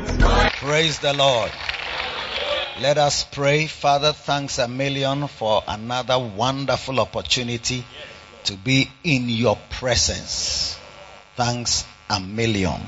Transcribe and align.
Words. 0.00 0.54
Praise 0.56 0.98
the 0.98 1.12
Lord. 1.12 1.50
Let 2.80 2.98
us 2.98 3.24
pray. 3.24 3.66
Father, 3.66 4.12
thanks 4.12 4.58
a 4.58 4.68
million 4.68 5.28
for 5.28 5.62
another 5.66 6.18
wonderful 6.18 7.00
opportunity 7.00 7.84
to 8.44 8.54
be 8.54 8.90
in 9.02 9.28
your 9.28 9.56
presence. 9.70 10.78
Thanks 11.36 11.84
a 12.10 12.20
million. 12.20 12.80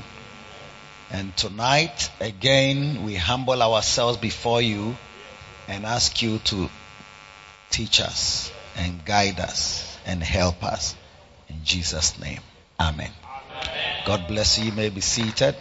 And 1.11 1.35
tonight, 1.35 2.11
again, 2.19 3.03
we 3.03 3.15
humble 3.15 3.61
ourselves 3.63 4.17
before 4.17 4.61
you 4.61 4.95
and 5.67 5.85
ask 5.85 6.21
you 6.21 6.37
to 6.37 6.69
teach 7.71 7.99
us 7.99 8.51
and 8.75 9.03
guide 9.03 9.39
us 9.39 9.97
and 10.05 10.21
help 10.21 10.63
us. 10.63 10.95
In 11.47 11.63
Jesus' 11.63 12.19
name. 12.19 12.41
Amen. 12.79 13.11
God 14.05 14.27
bless 14.27 14.59
you. 14.59 14.65
You 14.65 14.71
may 14.71 14.89
be 14.89 15.01
seated. 15.01 15.55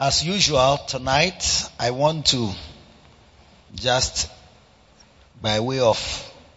As 0.00 0.24
usual, 0.24 0.76
tonight 0.86 1.68
I 1.76 1.90
want 1.90 2.26
to 2.26 2.52
just 3.74 4.30
by 5.42 5.58
way 5.58 5.80
of 5.80 5.98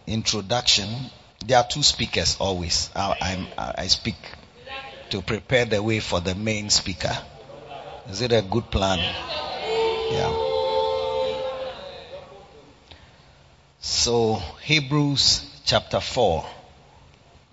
introduction, 0.06 0.88
there 1.44 1.58
are 1.58 1.66
two 1.66 1.82
speakers 1.82 2.36
always. 2.38 2.88
I, 2.94 3.48
I 3.58 3.88
speak 3.88 4.14
to 5.10 5.22
prepare 5.22 5.64
the 5.64 5.82
way 5.82 5.98
for 5.98 6.20
the 6.20 6.36
main 6.36 6.70
speaker. 6.70 7.18
Is 8.08 8.22
it 8.22 8.30
a 8.30 8.42
good 8.42 8.70
plan? 8.70 9.00
Yeah. 10.12 10.32
So, 13.80 14.40
Hebrews 14.62 15.50
chapter 15.64 15.98
4. 15.98 16.46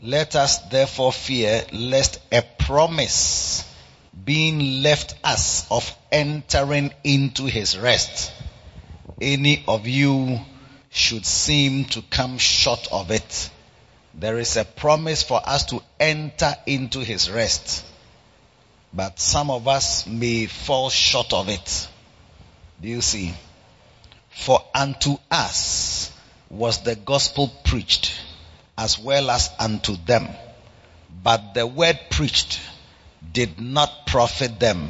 Let 0.04 0.36
us 0.36 0.60
therefore 0.70 1.12
fear 1.12 1.66
lest 1.74 2.20
a 2.32 2.44
promise 2.44 3.66
being 4.30 4.84
left 4.84 5.16
us 5.24 5.66
of 5.72 5.92
entering 6.12 6.94
into 7.04 7.46
his 7.46 7.76
rest, 7.76 8.32
any 9.20 9.64
of 9.68 9.88
you 9.88 10.40
should 10.92 11.26
seem 11.26 11.84
to 11.84 12.00
come 12.12 12.38
short 12.38 12.88
of 12.92 13.10
it. 13.10 13.50
There 14.14 14.38
is 14.38 14.56
a 14.56 14.66
promise 14.66 15.24
for 15.24 15.42
us 15.44 15.66
to 15.72 15.82
enter 16.00 16.56
into 16.68 17.00
his 17.00 17.28
rest, 17.32 17.84
but 18.94 19.20
some 19.20 19.50
of 19.50 19.68
us 19.68 20.06
may 20.06 20.46
fall 20.46 20.92
short 20.92 21.34
of 21.34 21.50
it. 21.50 21.88
Do 22.80 22.88
you 22.88 23.02
see? 23.02 23.34
For 24.30 24.64
unto 24.76 25.18
us 25.32 26.12
was 26.52 26.84
the 26.84 26.96
gospel 26.96 27.52
preached 27.64 28.14
as 28.78 29.00
well 29.00 29.32
as 29.32 29.50
unto 29.58 29.96
them. 30.06 30.28
But 31.24 31.56
the 31.56 31.66
word 31.66 32.00
preached 32.12 32.60
did 33.32 33.60
not 33.60 34.08
profit 34.08 34.60
them, 34.60 34.90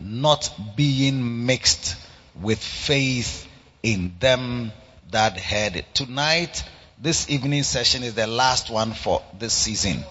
not 0.00 0.50
being 0.76 1.46
mixed 1.46 1.96
with 2.40 2.58
faith 2.58 3.46
in 3.82 4.14
them 4.20 4.72
that 5.10 5.38
heard 5.38 5.76
it. 5.76 5.86
Tonight, 5.94 6.64
this 7.00 7.30
evening 7.30 7.62
session 7.62 8.02
is 8.02 8.14
the 8.14 8.26
last 8.26 8.70
one 8.70 8.92
for 8.92 9.22
this 9.38 9.52
season. 9.52 10.04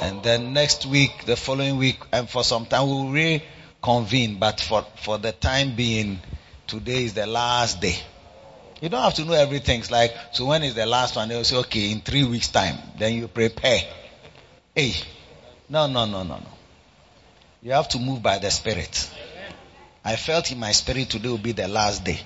And 0.00 0.22
then 0.22 0.52
next 0.52 0.86
week, 0.86 1.24
the 1.24 1.36
following 1.36 1.76
week, 1.76 1.98
and 2.12 2.28
for 2.28 2.42
some 2.44 2.66
time 2.66 2.88
we'll 2.88 3.10
reconvene. 3.10 4.38
But 4.38 4.60
for, 4.60 4.84
for 5.02 5.18
the 5.18 5.32
time 5.32 5.76
being, 5.76 6.20
today 6.66 7.04
is 7.04 7.14
the 7.14 7.26
last 7.26 7.80
day. 7.80 7.96
You 8.80 8.88
don't 8.88 9.02
have 9.02 9.14
to 9.14 9.24
know 9.24 9.34
everything. 9.34 9.80
It's 9.80 9.90
like, 9.90 10.14
so 10.32 10.46
when 10.46 10.62
is 10.62 10.74
the 10.74 10.86
last 10.86 11.16
one? 11.16 11.28
They'll 11.28 11.44
say, 11.44 11.56
okay, 11.58 11.90
in 11.92 12.00
three 12.00 12.24
weeks 12.24 12.48
time. 12.48 12.76
Then 12.98 13.14
you 13.14 13.28
prepare. 13.28 13.80
Hey. 14.74 14.94
No, 15.68 15.86
no, 15.86 16.04
no, 16.04 16.22
no, 16.22 16.36
no. 16.36 16.53
You 17.64 17.72
have 17.72 17.88
to 17.88 17.98
move 17.98 18.22
by 18.22 18.36
the 18.40 18.50
Spirit. 18.50 19.10
I 20.04 20.16
felt 20.16 20.52
in 20.52 20.58
my 20.58 20.72
spirit 20.72 21.08
today 21.08 21.30
will 21.30 21.38
be 21.38 21.52
the 21.52 21.66
last 21.66 22.04
day. 22.04 22.20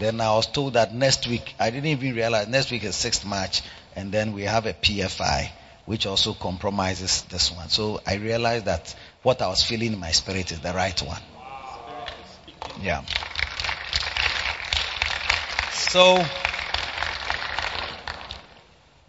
Then 0.00 0.18
I 0.18 0.34
was 0.34 0.46
told 0.46 0.72
that 0.72 0.94
next 0.94 1.26
week, 1.26 1.54
I 1.60 1.68
didn't 1.68 1.90
even 1.90 2.14
realize 2.14 2.48
next 2.48 2.70
week 2.70 2.82
is 2.84 2.96
6th 2.96 3.26
March 3.26 3.60
and 3.94 4.10
then 4.10 4.32
we 4.32 4.44
have 4.44 4.64
a 4.64 4.72
PFI 4.72 5.50
which 5.84 6.06
also 6.06 6.32
compromises 6.32 7.20
this 7.24 7.52
one. 7.52 7.68
So 7.68 8.00
I 8.06 8.14
realized 8.14 8.64
that 8.64 8.94
what 9.22 9.42
I 9.42 9.48
was 9.48 9.62
feeling 9.62 9.92
in 9.92 10.00
my 10.00 10.12
spirit 10.12 10.50
is 10.50 10.60
the 10.60 10.72
right 10.72 10.98
one. 11.02 11.20
Yeah. 12.80 13.02
So, 15.70 16.24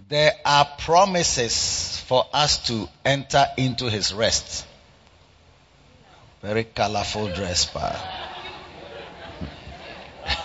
there 0.09 0.33
are 0.45 0.67
promises 0.79 2.01
for 2.05 2.25
us 2.33 2.67
to 2.67 2.89
enter 3.05 3.45
into 3.55 3.89
his 3.89 4.13
rest. 4.13 4.66
Very 6.41 6.65
colorful 6.65 7.27
dress, 7.33 7.65
pa. 7.65 7.97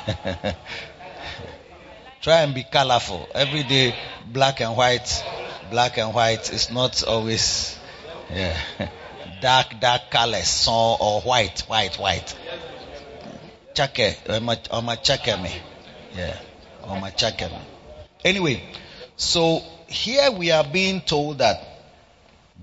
Try 2.22 2.40
and 2.42 2.54
be 2.54 2.62
colorful. 2.62 3.28
Every 3.34 3.62
day, 3.62 3.94
black 4.26 4.60
and 4.60 4.76
white, 4.76 5.24
black 5.70 5.98
and 5.98 6.14
white 6.14 6.52
is 6.52 6.70
not 6.70 7.02
always, 7.02 7.76
yeah. 8.30 8.56
Dark, 9.40 9.80
dark 9.80 10.10
colors, 10.10 10.68
or 10.70 11.20
white, 11.22 11.60
white, 11.66 11.96
white. 11.96 12.36
Chake, 13.74 14.18
or 14.28 14.82
my 14.82 14.96
chake 14.96 15.40
me. 15.40 15.50
Yeah. 16.14 16.38
Or 16.84 17.00
my 17.00 17.10
chake 17.10 17.40
me. 17.40 17.58
Anyway, 18.24 18.62
so 19.16 19.62
here 19.88 20.30
we 20.30 20.52
are 20.52 20.64
being 20.64 21.00
told 21.00 21.38
that 21.38 21.60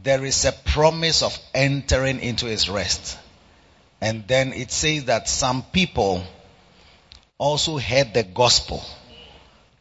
there 0.01 0.23
is 0.23 0.45
a 0.45 0.53
promise 0.69 1.23
of 1.23 1.37
entering 1.53 2.19
into 2.19 2.45
his 2.45 2.69
rest. 2.69 3.17
And 4.01 4.27
then 4.27 4.53
it 4.53 4.71
says 4.71 5.05
that 5.05 5.27
some 5.27 5.63
people 5.63 6.23
also 7.37 7.77
heard 7.77 8.13
the 8.13 8.23
gospel 8.23 8.83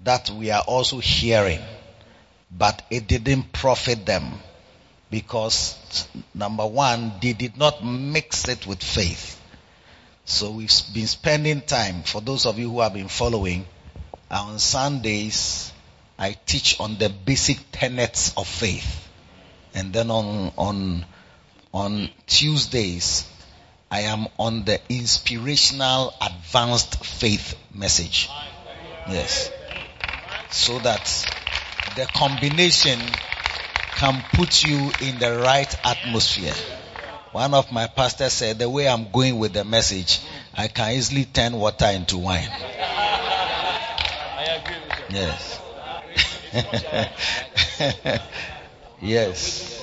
that 0.01 0.31
we 0.31 0.51
are 0.51 0.63
also 0.67 0.99
hearing, 0.99 1.61
but 2.51 2.83
it 2.91 3.07
didn't 3.07 3.53
profit 3.53 4.07
them 4.07 4.25
because 5.11 6.09
number 6.35 6.67
one, 6.67 7.13
they 7.21 7.33
did 7.33 7.57
not 7.57 7.85
mix 7.85 8.49
it 8.49 8.67
with 8.67 8.83
faith. 8.83 9.41
So 10.25 10.53
we've 10.53 10.73
been 10.93 11.07
spending 11.07 11.63
time, 11.63 12.03
for 12.03 12.21
those 12.21 12.47
of 12.47 12.59
you 12.59 12.71
who 12.71 12.81
have 12.81 12.95
been 12.95 13.09
following, 13.09 13.67
on 14.31 14.59
Sundays, 14.59 15.73
I 16.19 16.37
teach 16.47 16.81
on 16.81 16.99
the 16.99 17.09
basic 17.09 17.59
tenets 17.73 18.35
of 18.37 18.47
faith. 18.47 19.08
And 19.75 19.93
then 19.93 20.11
on, 20.11 20.53
on, 20.57 21.05
on 21.73 22.09
Tuesdays, 22.27 23.27
I 23.91 24.01
am 24.03 24.27
on 24.39 24.65
the 24.65 24.81
inspirational 24.89 26.15
advanced 26.21 27.05
faith 27.05 27.57
message. 27.75 28.29
Yes. 29.07 29.51
So 30.51 30.79
that 30.81 31.05
the 31.97 32.07
combination 32.07 32.99
can 33.97 34.23
put 34.35 34.65
you 34.65 34.91
in 35.01 35.19
the 35.19 35.41
right 35.43 35.75
atmosphere. 35.85 36.55
One 37.33 37.55
of 37.55 37.71
my 37.73 37.87
pastors 37.87 38.33
said, 38.33 38.59
the 38.59 38.69
way 38.69 38.89
I'm 38.89 39.11
going 39.11 39.39
with 39.39 39.53
the 39.53 39.65
message, 39.65 40.21
I 40.55 40.69
can 40.69 40.93
easily 40.93 41.25
turn 41.25 41.55
water 41.55 41.87
into 41.87 42.19
wine. 42.19 42.49
Yes. 45.11 45.61
yes. 49.01 49.83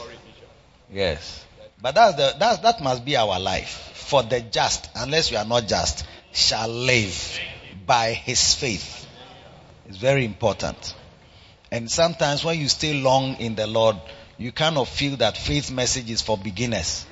Yes. 0.92 1.46
But 1.82 1.96
that's 1.96 2.16
the, 2.16 2.36
that's, 2.40 2.60
that 2.60 2.82
must 2.82 3.06
be 3.06 3.16
our 3.18 3.40
life. 3.40 3.92
For 3.94 4.24
the 4.24 4.42
just, 4.42 4.90
unless 4.96 5.32
you 5.32 5.38
are 5.38 5.46
not 5.46 5.68
just, 5.68 6.06
shall 6.32 6.68
live 6.68 7.40
by 7.86 8.14
his 8.14 8.54
faith. 8.54 9.08
It's 9.88 9.98
very 9.98 10.26
important. 10.26 10.96
And 11.72 11.90
sometimes 11.90 12.44
when 12.44 12.60
you 12.60 12.68
stay 12.70 12.94
long 12.94 13.36
in 13.36 13.56
the 13.56 13.68
Lord, 13.68 13.98
you 14.38 14.52
kind 14.52 14.78
of 14.78 14.90
feel 14.90 15.18
that 15.18 15.38
faith 15.38 15.72
message 15.72 16.10
is 16.10 16.22
for 16.22 16.38
beginners. 16.38 17.06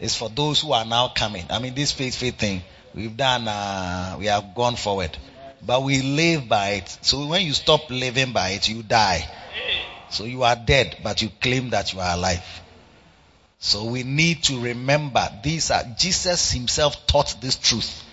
It's 0.00 0.16
for 0.16 0.28
those 0.28 0.60
who 0.60 0.72
are 0.72 0.84
now 0.84 1.08
coming. 1.08 1.46
I 1.50 1.58
mean, 1.58 1.74
this 1.74 1.92
faith, 1.92 2.16
faith 2.16 2.38
thing, 2.38 2.62
We've 2.94 3.16
done, 3.16 3.48
uh, 3.48 4.16
we 4.18 4.26
have 4.26 4.54
gone 4.54 4.76
forward. 4.76 5.16
But 5.64 5.82
we 5.82 6.02
live 6.02 6.48
by 6.48 6.70
it. 6.70 6.98
So 7.00 7.26
when 7.26 7.46
you 7.46 7.54
stop 7.54 7.88
living 7.90 8.32
by 8.32 8.50
it, 8.50 8.68
you 8.68 8.82
die. 8.82 9.26
So 10.12 10.24
you 10.24 10.42
are 10.42 10.56
dead, 10.56 10.98
but 11.02 11.22
you 11.22 11.30
claim 11.40 11.70
that 11.70 11.94
you 11.94 12.00
are 12.00 12.14
alive. 12.14 12.44
So 13.58 13.84
we 13.84 14.02
need 14.02 14.42
to 14.44 14.60
remember 14.60 15.26
these 15.42 15.70
are, 15.70 15.84
Jesus 15.98 16.52
himself 16.52 17.06
taught 17.06 17.36
this 17.40 17.56
truth. 17.56 18.04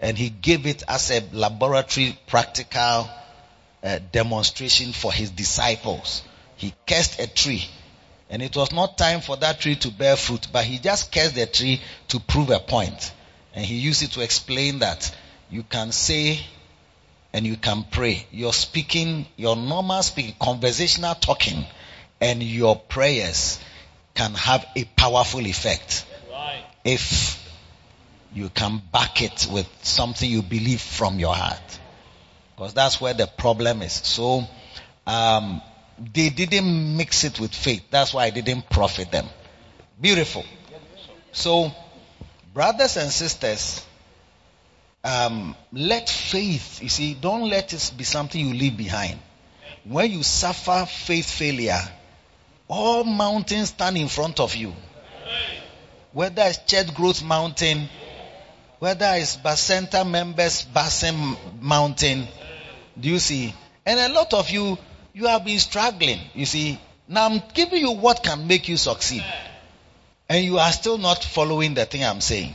And 0.00 0.18
he 0.18 0.28
gave 0.28 0.66
it 0.66 0.82
as 0.88 1.10
a 1.10 1.22
laboratory 1.32 2.18
practical 2.26 3.08
uh, 3.84 3.98
demonstration 4.10 4.92
for 4.92 5.12
his 5.12 5.30
disciples. 5.30 6.22
He 6.56 6.74
cursed 6.86 7.20
a 7.20 7.32
tree. 7.32 7.64
And 8.28 8.42
it 8.42 8.56
was 8.56 8.72
not 8.72 8.98
time 8.98 9.20
for 9.20 9.36
that 9.36 9.60
tree 9.60 9.76
to 9.76 9.90
bear 9.90 10.16
fruit, 10.16 10.48
but 10.52 10.64
he 10.64 10.78
just 10.78 11.12
cursed 11.12 11.36
the 11.36 11.46
tree 11.46 11.80
to 12.08 12.18
prove 12.18 12.50
a 12.50 12.58
point. 12.58 13.12
And 13.54 13.64
he 13.64 13.76
used 13.76 14.02
it 14.02 14.10
to 14.12 14.20
explain 14.20 14.80
that 14.80 15.16
you 15.48 15.62
can 15.62 15.92
say 15.92 16.40
and 17.32 17.46
you 17.46 17.56
can 17.56 17.84
pray. 17.90 18.26
Your 18.30 18.52
speaking, 18.52 19.26
your 19.36 19.56
normal 19.56 20.02
speaking, 20.02 20.34
conversational 20.40 21.14
talking, 21.14 21.64
and 22.20 22.42
your 22.42 22.76
prayers 22.76 23.58
can 24.14 24.34
have 24.34 24.66
a 24.74 24.84
powerful 24.84 25.46
effect. 25.46 26.06
Right. 26.30 26.64
If 26.84 27.42
you 28.32 28.50
can 28.50 28.82
back 28.92 29.22
it 29.22 29.48
with 29.50 29.66
something 29.82 30.30
you 30.30 30.42
believe 30.42 30.80
from 30.80 31.18
your 31.18 31.34
heart. 31.34 31.78
Because 32.54 32.74
that's 32.74 33.00
where 33.00 33.14
the 33.14 33.26
problem 33.26 33.82
is. 33.82 33.92
So, 33.92 34.44
um, 35.06 35.62
they 35.98 36.28
didn't 36.28 36.96
mix 36.96 37.24
it 37.24 37.40
with 37.40 37.54
faith. 37.54 37.84
That's 37.90 38.12
why 38.12 38.24
I 38.24 38.30
didn't 38.30 38.68
profit 38.68 39.10
them. 39.10 39.26
Beautiful. 40.00 40.44
So, 41.32 41.72
brothers 42.52 42.96
and 42.98 43.10
sisters, 43.10 43.85
um, 45.06 45.54
let 45.72 46.10
faith, 46.10 46.82
you 46.82 46.88
see, 46.88 47.14
don't 47.14 47.48
let 47.48 47.72
it 47.72 47.92
be 47.96 48.02
something 48.02 48.44
you 48.44 48.52
leave 48.52 48.76
behind. 48.76 49.20
When 49.84 50.10
you 50.10 50.24
suffer 50.24 50.84
faith 50.84 51.30
failure, 51.30 51.80
all 52.66 53.04
mountains 53.04 53.68
stand 53.68 53.96
in 53.96 54.08
front 54.08 54.40
of 54.40 54.56
you. 54.56 54.72
Whether 56.12 56.42
it's 56.42 56.58
Church 56.58 56.92
Growth 56.92 57.22
Mountain, 57.22 57.88
whether 58.80 59.12
it's 59.14 59.36
Bacenta 59.36 60.08
members 60.08 60.62
Basin 60.62 61.36
Mountain, 61.60 62.26
do 62.98 63.08
you 63.08 63.20
see? 63.20 63.54
And 63.84 64.00
a 64.00 64.12
lot 64.12 64.34
of 64.34 64.50
you, 64.50 64.76
you 65.12 65.26
have 65.26 65.44
been 65.44 65.60
struggling. 65.60 66.18
You 66.34 66.46
see, 66.46 66.80
now 67.06 67.26
I'm 67.26 67.40
giving 67.54 67.80
you 67.80 67.92
what 67.92 68.24
can 68.24 68.48
make 68.48 68.68
you 68.68 68.76
succeed. 68.76 69.24
And 70.28 70.44
you 70.44 70.58
are 70.58 70.72
still 70.72 70.98
not 70.98 71.22
following 71.22 71.74
the 71.74 71.84
thing 71.84 72.04
I'm 72.04 72.20
saying. 72.20 72.54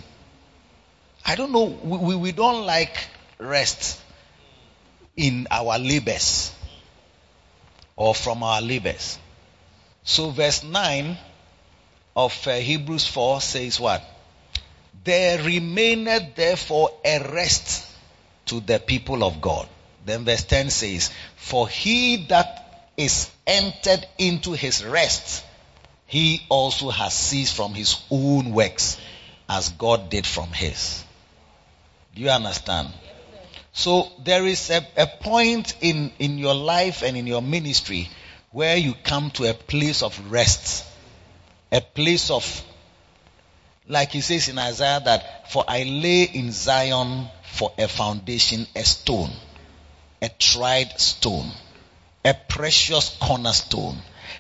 I 1.26 1.36
don't 1.36 1.52
know, 1.52 1.66
we, 1.66 1.98
we, 1.98 2.16
we 2.16 2.32
don't 2.32 2.66
like 2.66 2.98
rest 3.38 4.00
in 5.16 5.48
our 5.52 5.78
labors 5.78 6.54
or 7.96 8.16
from 8.16 8.44
our 8.44 8.62
labors. 8.62 9.20
So 10.04 10.30
verse 10.32 10.64
9 10.64 11.18
of 12.16 12.48
uh, 12.48 12.56
Hebrews 12.56 13.08
4 13.08 13.42
says 13.42 13.80
what? 13.80 14.04
There 15.04 15.42
remaineth 15.44 16.36
therefore 16.36 16.92
a 17.06 17.20
rest 17.34 17.88
to 18.48 18.60
the 18.60 18.80
people 18.80 19.24
of 19.24 19.42
God. 19.42 19.68
Then 20.06 20.26
verse 20.26 20.44
10 20.44 20.70
says, 20.70 21.12
For 21.36 21.68
he 21.68 22.26
that 22.28 22.90
is 22.98 23.30
entered 23.48 24.06
into 24.18 24.54
his 24.54 24.84
rest, 24.84 25.44
he 26.06 26.42
also 26.50 26.90
has 26.90 27.14
ceased 27.14 27.56
from 27.56 27.74
his 27.74 27.98
own 28.10 28.52
works, 28.52 28.98
as 29.48 29.70
God 29.70 30.10
did 30.10 30.26
from 30.26 30.50
his. 30.50 31.04
Do 32.16 32.22
you 32.22 32.30
understand? 32.30 32.90
So 33.74 34.12
there 34.24 34.46
is 34.46 34.70
a, 34.70 34.86
a 34.98 35.08
point 35.08 35.76
in, 35.82 36.12
in 36.20 36.38
your 36.38 36.56
life 36.56 37.04
and 37.04 37.16
in 37.16 37.26
your 37.26 37.42
ministry 37.42 38.10
where 38.52 38.76
you 38.76 38.94
come 39.04 39.32
to 39.32 39.50
a 39.50 39.54
place 39.54 40.04
of 40.04 40.32
rest, 40.32 40.86
a 41.72 41.80
place 41.80 42.30
of, 42.30 42.64
like 43.88 44.12
he 44.12 44.22
says 44.22 44.50
in 44.50 44.60
Isaiah, 44.60 45.02
that 45.06 45.52
for 45.52 45.64
I 45.68 45.84
lay 45.84 46.24
in 46.24 46.52
Zion 46.52 47.28
for 47.44 47.72
a 47.78 47.88
foundation 47.88 48.68
a 48.76 48.84
stone, 48.84 49.32
a 50.22 50.28
tried 50.28 51.00
stone, 51.00 51.50
a 52.26 52.34
precious 52.34 53.16
cornerstone. 53.22 53.98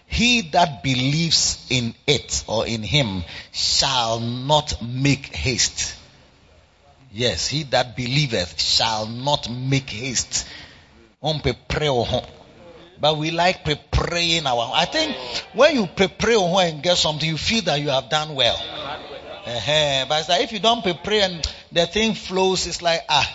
He 0.07 0.41
that 0.51 0.83
believes 0.83 1.65
in 1.69 1.95
it 2.05 2.43
or 2.47 2.67
in 2.67 2.83
him 2.83 3.23
shall 3.53 4.19
not 4.19 4.81
make 4.81 5.33
haste. 5.33 5.95
Yes, 7.11 7.47
he 7.47 7.63
that 7.63 7.95
believeth 7.97 8.59
shall 8.59 9.05
not 9.05 9.49
make 9.49 9.89
haste. 9.89 10.47
But 12.99 13.17
we 13.17 13.31
like 13.31 13.65
preparing 13.65 14.47
our. 14.47 14.71
I 14.73 14.85
think 14.85 15.15
when 15.53 15.75
you 15.75 15.87
prepare 15.87 16.37
and 16.37 16.81
get 16.81 16.97
something, 16.97 17.27
you 17.27 17.37
feel 17.37 17.63
that 17.63 17.81
you 17.81 17.89
have 17.89 18.09
done 18.09 18.35
well. 18.35 18.55
Uh-huh. 18.55 20.05
But 20.07 20.29
like 20.29 20.43
if 20.43 20.51
you 20.51 20.59
don't 20.59 20.83
prepare 20.83 21.23
and 21.23 21.53
the 21.71 21.85
thing 21.87 22.13
flows, 22.13 22.67
it's 22.67 22.81
like 22.81 23.01
ah, 23.09 23.27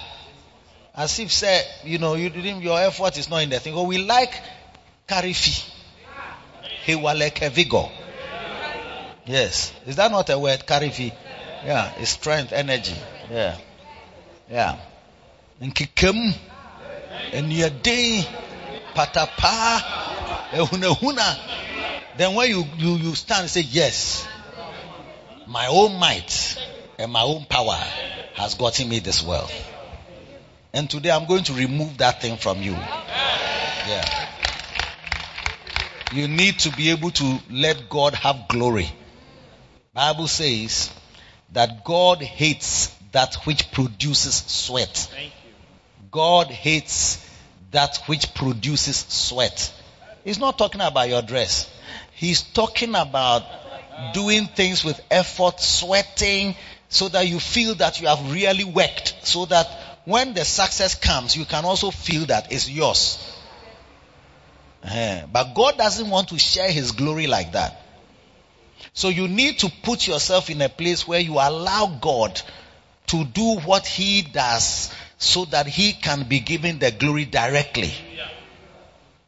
as 0.94 1.18
if 1.18 1.32
say 1.32 1.62
you 1.84 1.98
know 1.98 2.14
you 2.14 2.30
didn't. 2.30 2.62
Your 2.62 2.80
effort 2.80 3.18
is 3.18 3.28
not 3.28 3.42
in 3.42 3.50
the 3.50 3.58
thing. 3.60 3.74
But 3.74 3.82
we 3.82 3.98
like 3.98 4.40
karifi. 5.08 5.68
He 6.84 6.92
a 6.92 7.50
vigor. 7.50 7.88
Yes, 9.26 9.72
is 9.86 9.96
that 9.96 10.12
not 10.12 10.30
a 10.30 10.38
word? 10.38 10.64
Karifi. 10.64 11.12
Yeah, 11.64 11.92
it's 11.98 12.10
strength, 12.10 12.52
energy. 12.52 12.94
Yeah. 13.28 13.56
Yeah. 14.50 14.78
Nkikam. 15.60 16.32
Enyade. 17.32 18.24
Patapa. 18.94 19.82
Then 22.16 22.34
when 22.34 22.48
you, 22.48 22.64
you, 22.78 22.96
you 22.96 23.14
stand 23.14 23.42
and 23.42 23.50
say, 23.50 23.60
yes, 23.60 24.26
my 25.46 25.66
own 25.66 25.98
might 25.98 26.58
and 26.98 27.12
my 27.12 27.22
own 27.22 27.44
power 27.44 27.78
has 28.34 28.54
gotten 28.54 28.88
me 28.88 29.00
this 29.00 29.22
wealth. 29.22 29.52
And 30.72 30.88
today 30.88 31.10
I'm 31.10 31.26
going 31.26 31.44
to 31.44 31.52
remove 31.52 31.98
that 31.98 32.22
thing 32.22 32.36
from 32.36 32.62
you. 32.62 32.72
Yeah. 32.72 34.28
You 36.12 36.28
need 36.28 36.58
to 36.60 36.70
be 36.70 36.90
able 36.90 37.10
to 37.10 37.38
let 37.50 37.88
God 37.88 38.14
have 38.14 38.48
glory. 38.48 38.88
Bible 39.92 40.28
says 40.28 40.90
that 41.52 41.84
God 41.84 42.22
hates 42.22 42.95
that 43.12 43.34
which 43.44 43.70
produces 43.72 44.34
sweat. 44.34 45.08
God 46.10 46.48
hates 46.48 47.24
that 47.70 47.98
which 48.06 48.34
produces 48.34 48.96
sweat. 48.96 49.72
He's 50.24 50.38
not 50.38 50.58
talking 50.58 50.80
about 50.80 51.08
your 51.08 51.22
dress. 51.22 51.70
He's 52.12 52.42
talking 52.42 52.94
about 52.94 53.42
doing 54.12 54.46
things 54.46 54.84
with 54.84 55.00
effort, 55.10 55.60
sweating, 55.60 56.54
so 56.88 57.08
that 57.08 57.26
you 57.28 57.40
feel 57.40 57.74
that 57.76 58.00
you 58.00 58.08
have 58.08 58.32
really 58.32 58.64
worked, 58.64 59.14
so 59.22 59.46
that 59.46 59.66
when 60.04 60.34
the 60.34 60.44
success 60.44 60.94
comes, 60.94 61.36
you 61.36 61.44
can 61.44 61.64
also 61.64 61.90
feel 61.90 62.26
that 62.26 62.52
it's 62.52 62.70
yours. 62.70 63.18
Uh, 64.84 65.22
but 65.32 65.54
God 65.54 65.76
doesn't 65.76 66.08
want 66.08 66.28
to 66.28 66.38
share 66.38 66.70
His 66.70 66.92
glory 66.92 67.26
like 67.26 67.52
that. 67.52 67.82
So 68.92 69.08
you 69.08 69.26
need 69.28 69.58
to 69.60 69.72
put 69.82 70.06
yourself 70.06 70.48
in 70.48 70.62
a 70.62 70.68
place 70.68 71.06
where 71.06 71.20
you 71.20 71.34
allow 71.34 71.98
God 72.00 72.40
to 73.06 73.24
do 73.24 73.58
what 73.60 73.86
he 73.86 74.22
does 74.22 74.92
so 75.18 75.44
that 75.46 75.66
he 75.66 75.92
can 75.92 76.28
be 76.28 76.40
given 76.40 76.78
the 76.78 76.90
glory 76.90 77.24
directly. 77.24 77.92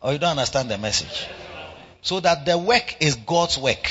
Or 0.01 0.11
oh, 0.11 0.13
you 0.13 0.19
don't 0.19 0.31
understand 0.31 0.71
the 0.71 0.79
message? 0.79 1.27
So 2.03 2.21
that 2.21 2.47
the 2.47 2.57
work 2.57 2.97
is 3.01 3.17
God's 3.17 3.59
work. 3.59 3.91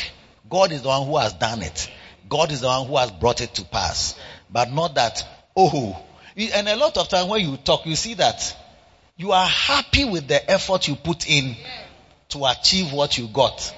God 0.49 0.71
is 0.71 0.81
the 0.81 0.87
one 0.87 1.05
who 1.05 1.17
has 1.17 1.33
done 1.33 1.61
it. 1.61 1.91
God 2.29 2.51
is 2.51 2.61
the 2.61 2.67
one 2.67 2.87
who 2.87 2.97
has 2.97 3.11
brought 3.11 3.41
it 3.41 3.53
to 3.55 3.65
pass. 3.65 4.17
But 4.49 4.71
not 4.71 4.95
that, 4.95 5.25
oh, 5.55 6.01
and 6.37 6.67
a 6.69 6.75
lot 6.75 6.97
of 6.97 7.09
time 7.09 7.27
when 7.27 7.41
you 7.41 7.57
talk, 7.57 7.85
you 7.85 7.95
see 7.95 8.13
that 8.15 8.55
you 9.17 9.31
are 9.31 9.47
happy 9.47 10.05
with 10.05 10.27
the 10.27 10.49
effort 10.49 10.87
you 10.87 10.95
put 10.95 11.27
in 11.29 11.55
to 12.29 12.45
achieve 12.45 12.93
what 12.93 13.17
you 13.17 13.27
got. 13.27 13.73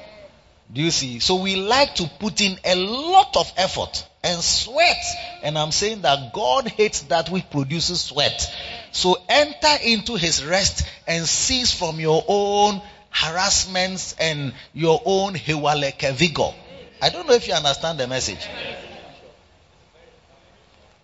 Do 0.71 0.81
you 0.81 0.91
see? 0.91 1.19
So 1.19 1.41
we 1.41 1.55
like 1.55 1.95
to 1.95 2.09
put 2.19 2.41
in 2.41 2.57
a 2.63 2.75
lot 2.75 3.37
of 3.37 3.51
effort 3.57 4.07
and 4.23 4.41
sweat. 4.41 5.03
And 5.43 5.57
I'm 5.57 5.71
saying 5.71 6.01
that 6.01 6.33
God 6.33 6.67
hates 6.67 7.01
that 7.03 7.29
which 7.29 7.49
produces 7.49 8.01
sweat. 8.01 8.53
So 8.91 9.17
enter 9.27 9.75
into 9.83 10.15
his 10.15 10.43
rest 10.43 10.87
and 11.07 11.25
cease 11.25 11.73
from 11.73 11.99
your 11.99 12.23
own 12.27 12.81
harassments 13.09 14.15
and 14.19 14.53
your 14.73 15.01
own 15.05 15.33
hewaleke 15.33 16.13
vigor. 16.13 16.53
I 17.01 17.09
don't 17.09 17.27
know 17.27 17.33
if 17.33 17.47
you 17.47 17.53
understand 17.53 17.99
the 17.99 18.07
message. 18.07 18.45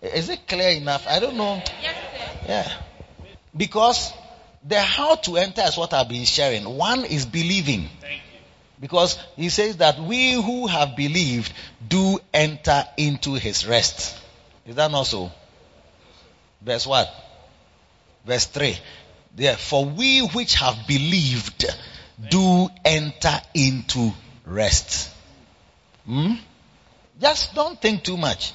Is 0.02 0.28
it 0.28 0.46
clear 0.46 0.70
enough? 0.70 1.06
I 1.08 1.18
don't 1.20 1.36
know. 1.36 1.62
Yeah. 2.46 2.70
Because 3.56 4.12
the 4.66 4.80
how 4.80 5.14
to 5.16 5.36
enter 5.36 5.62
is 5.62 5.76
what 5.76 5.94
I've 5.94 6.08
been 6.08 6.24
sharing. 6.24 6.64
One 6.64 7.04
is 7.04 7.24
believing. 7.24 7.88
Because 8.80 9.18
he 9.36 9.48
says 9.48 9.78
that 9.78 9.98
we 9.98 10.32
who 10.32 10.66
have 10.66 10.96
believed 10.96 11.52
do 11.86 12.18
enter 12.32 12.84
into 12.96 13.34
his 13.34 13.66
rest. 13.66 14.18
Is 14.66 14.76
that 14.76 14.90
not 14.90 15.04
so? 15.04 15.30
Verse 16.60 16.86
what? 16.86 17.08
Verse 18.26 18.46
3. 18.46 18.76
There, 19.34 19.56
for 19.56 19.84
we 19.84 20.20
which 20.20 20.54
have 20.54 20.86
believed 20.86 21.64
do 22.30 22.68
enter 22.84 23.40
into 23.54 24.10
rest. 24.44 25.10
Hmm? 26.04 26.34
Just 27.20 27.54
don't 27.54 27.80
think 27.80 28.02
too 28.02 28.16
much. 28.16 28.52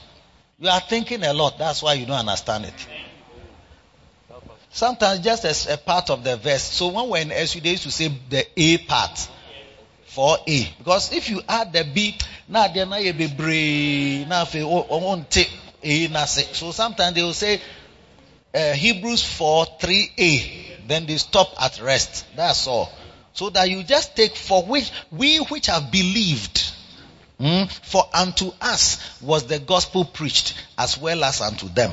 You 0.60 0.70
are 0.70 0.80
thinking 0.80 1.24
a 1.24 1.34
lot. 1.34 1.58
That's 1.58 1.82
why 1.82 1.94
you 1.94 2.06
don't 2.06 2.20
understand 2.20 2.66
it. 2.66 2.88
Sometimes 4.70 5.20
just 5.20 5.46
as 5.46 5.68
a 5.68 5.78
part 5.78 6.10
of 6.10 6.24
the 6.24 6.38
verse. 6.38 6.63
So 6.63 6.90
when 6.90 7.10
we're 7.10 7.22
in 7.22 7.32
SU, 7.32 7.60
they 7.60 7.72
used 7.72 7.84
to 7.84 7.92
say 7.92 8.12
the 8.30 8.46
A 8.56 8.78
part 8.78 9.30
for 10.12 10.38
A. 10.46 10.74
Because 10.77 11.13
if 11.13 11.30
you 11.30 11.41
add 11.48 11.72
the 11.72 11.86
B, 11.86 12.18
now 12.50 12.68
they're 12.68 12.86
not 12.86 13.00
a 13.00 13.12
be 13.13 14.25
now 14.27 14.44
if 14.44 14.53
won't 14.56 15.30
take 15.32 15.50
A, 15.84 16.08
so 16.53 16.72
sometimes 16.72 17.15
they 17.15 17.24
will 17.24 17.34
say 17.34 17.62
uh, 18.53 18.74
Hebrews 18.74 19.24
4 19.24 19.65
3a. 19.80 20.88
Then 20.88 21.06
they 21.06 21.15
stop 21.15 21.53
at 21.62 21.82
rest. 21.82 22.25
That's 22.36 22.68
all. 22.68 22.91
So 23.34 23.50
that 23.51 23.70
you 23.70 23.84
just 23.84 24.15
take 24.18 24.36
for 24.36 24.63
which 24.63 24.91
we 25.12 25.38
which 25.38 25.68
have 25.68 25.89
believed. 25.91 26.74
Hmm, 27.39 27.63
for 27.65 28.03
unto 28.13 28.51
us 28.60 29.22
was 29.22 29.48
the 29.48 29.60
gospel 29.60 30.03
preached 30.03 30.53
as 30.77 30.98
well 30.98 31.24
as 31.24 31.39
unto 31.39 31.70
them. 31.70 31.91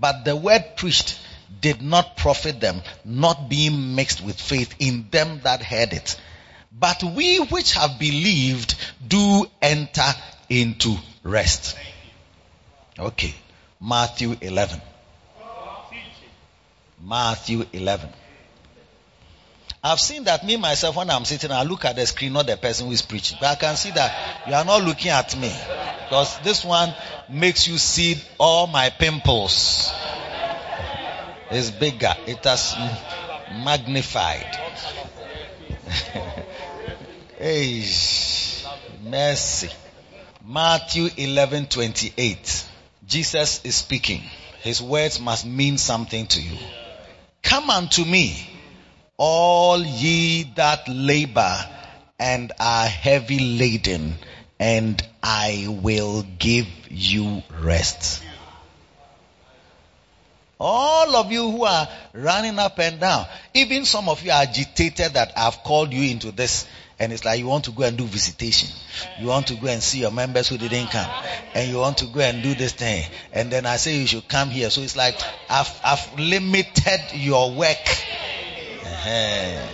But 0.00 0.24
the 0.24 0.34
word 0.34 0.64
preached 0.76 1.20
did 1.60 1.82
not 1.82 2.16
profit 2.16 2.60
them, 2.60 2.80
not 3.04 3.50
being 3.50 3.94
mixed 3.94 4.24
with 4.24 4.40
faith 4.40 4.74
in 4.78 5.08
them 5.10 5.40
that 5.44 5.62
heard 5.62 5.92
it. 5.92 6.18
But 6.78 7.02
we 7.02 7.38
which 7.38 7.74
have 7.74 7.98
believed 7.98 8.74
do 9.06 9.46
enter 9.60 10.12
into 10.48 10.96
rest. 11.22 11.76
Okay. 12.98 13.34
Matthew 13.80 14.36
11. 14.40 14.80
Matthew 17.04 17.64
11. 17.72 18.10
I've 19.82 20.00
seen 20.00 20.24
that 20.24 20.44
me 20.44 20.56
myself 20.56 20.96
when 20.96 21.08
I'm 21.08 21.24
sitting, 21.24 21.52
I 21.52 21.62
look 21.62 21.84
at 21.84 21.94
the 21.94 22.04
screen, 22.04 22.32
not 22.32 22.46
the 22.46 22.56
person 22.56 22.86
who 22.88 22.92
is 22.92 23.02
preaching. 23.02 23.38
But 23.40 23.50
I 23.50 23.54
can 23.54 23.76
see 23.76 23.92
that 23.92 24.48
you 24.48 24.54
are 24.54 24.64
not 24.64 24.82
looking 24.82 25.12
at 25.12 25.36
me. 25.38 25.52
Because 26.04 26.38
this 26.40 26.64
one 26.64 26.92
makes 27.28 27.68
you 27.68 27.78
see 27.78 28.16
all 28.38 28.66
my 28.66 28.90
pimples. 28.90 29.92
It's 31.50 31.70
bigger. 31.70 32.14
It 32.26 32.44
has 32.44 32.74
magnified. 33.64 34.58
hey, 37.38 37.84
mercy. 39.04 39.70
Matthew 40.44 41.08
11 41.16 41.66
28. 41.66 42.66
Jesus 43.06 43.64
is 43.64 43.76
speaking. 43.76 44.22
His 44.62 44.82
words 44.82 45.20
must 45.20 45.46
mean 45.46 45.78
something 45.78 46.26
to 46.26 46.42
you. 46.42 46.58
Come 47.42 47.70
unto 47.70 48.04
me, 48.04 48.36
all 49.16 49.80
ye 49.80 50.52
that 50.56 50.88
labor 50.88 51.64
and 52.18 52.50
are 52.58 52.86
heavy 52.86 53.38
laden, 53.38 54.14
and 54.58 55.00
I 55.22 55.66
will 55.68 56.24
give 56.38 56.66
you 56.90 57.42
rest. 57.60 58.24
All 60.58 61.14
of 61.14 61.30
you 61.30 61.52
who 61.52 61.62
are 61.62 61.88
running 62.12 62.58
up 62.58 62.80
and 62.80 62.98
down, 62.98 63.26
even 63.54 63.84
some 63.84 64.08
of 64.08 64.24
you 64.24 64.32
are 64.32 64.42
agitated 64.42 65.12
that 65.12 65.32
I've 65.36 65.62
called 65.62 65.92
you 65.92 66.10
into 66.10 66.32
this 66.32 66.66
and 66.98 67.12
it's 67.12 67.24
like 67.24 67.38
you 67.38 67.46
want 67.46 67.64
to 67.66 67.70
go 67.70 67.84
and 67.84 67.96
do 67.96 68.04
visitation. 68.04 68.68
You 69.20 69.28
want 69.28 69.46
to 69.48 69.54
go 69.54 69.68
and 69.68 69.80
see 69.82 70.00
your 70.00 70.10
members 70.10 70.48
who 70.48 70.58
didn't 70.58 70.88
come. 70.88 71.08
And 71.54 71.70
you 71.70 71.78
want 71.78 71.98
to 71.98 72.06
go 72.06 72.20
and 72.20 72.42
do 72.42 72.54
this 72.54 72.72
thing. 72.72 73.04
And 73.32 73.52
then 73.52 73.66
I 73.66 73.76
say 73.76 73.98
you 73.98 74.06
should 74.06 74.26
come 74.26 74.50
here. 74.50 74.68
So 74.70 74.80
it's 74.80 74.96
like 74.96 75.14
I've, 75.48 75.70
I've 75.84 76.18
limited 76.18 77.00
your 77.14 77.54
work. 77.54 77.76
Uh-huh. 78.82 79.68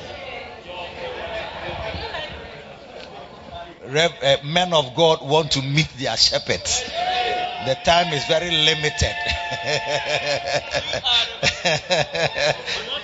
Rev, 3.86 4.12
uh, 4.22 4.36
men 4.44 4.72
of 4.72 4.94
God 4.94 5.26
want 5.26 5.52
to 5.52 5.62
meet 5.62 5.88
their 5.98 6.16
shepherds. 6.16 6.82
The 7.66 7.74
time 7.82 8.12
is 8.12 8.24
very 8.26 8.50
limited. 8.50 9.14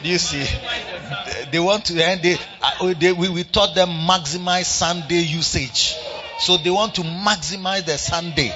Do 0.03 0.09
you 0.09 0.19
see? 0.19 0.47
They 1.51 1.59
want 1.59 1.87
to 1.87 2.05
end 2.05 2.21
it. 2.25 2.41
Uh, 2.63 2.95
we, 3.17 3.29
we 3.29 3.45
taught 3.45 3.75
them 3.75 3.89
maximize 3.89 4.67
Sunday 4.67 5.21
usage. 5.21 5.97
So 6.41 6.57
they 6.57 6.71
want 6.71 6.95
to 6.97 7.03
maximize 7.03 7.85
the 7.85 7.99
Sunday. 7.99 8.53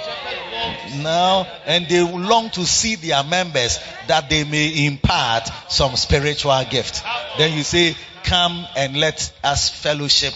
Now, 1.03 1.47
and 1.67 1.87
they 1.87 2.01
long 2.03 2.51
to 2.51 2.65
see 2.65 2.97
their 2.97 3.23
members 3.25 3.79
that 4.09 4.31
they 4.31 4.45
may 4.45 4.87
impart 4.87 5.49
some 5.69 5.97
spiritual 5.97 6.63
gift. 6.71 7.03
Then 7.39 7.57
you 7.57 7.63
say, 7.63 7.97
come 8.25 8.67
and 8.77 8.97
let 8.97 9.33
us 9.43 9.69
fellowship 9.69 10.35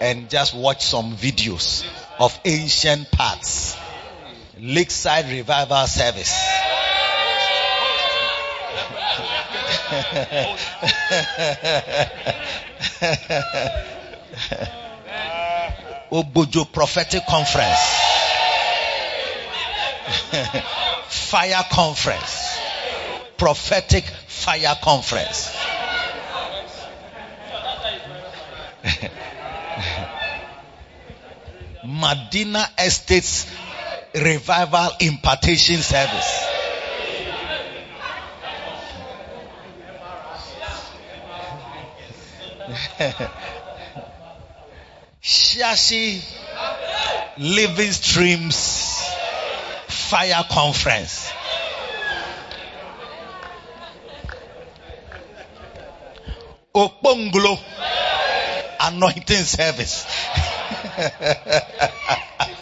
and 0.00 0.28
just 0.30 0.54
watch 0.54 0.84
some 0.84 1.12
videos 1.16 1.86
of 2.18 2.38
ancient 2.44 3.10
parts. 3.10 3.76
Lakeside 4.58 5.26
Revival 5.26 5.86
Service. 5.86 6.32
Obojo 16.10 16.64
Prophetic 16.72 17.26
Conference. 17.26 17.80
fire 21.08 21.64
Conference. 21.70 22.58
Prophetic 23.36 24.04
Fire 24.26 24.76
Conference. 24.82 25.54
Medina 31.84 32.66
Estates 32.78 33.46
revival 34.22 34.90
impartation 35.00 35.76
service. 35.76 36.46
Shashi 45.22 46.22
Living 47.38 47.92
Streams 47.92 49.10
Fire 49.88 50.44
Conference. 50.50 51.30
Okponglo 56.74 57.58
Anointing 58.80 59.44
Service. 59.44 60.06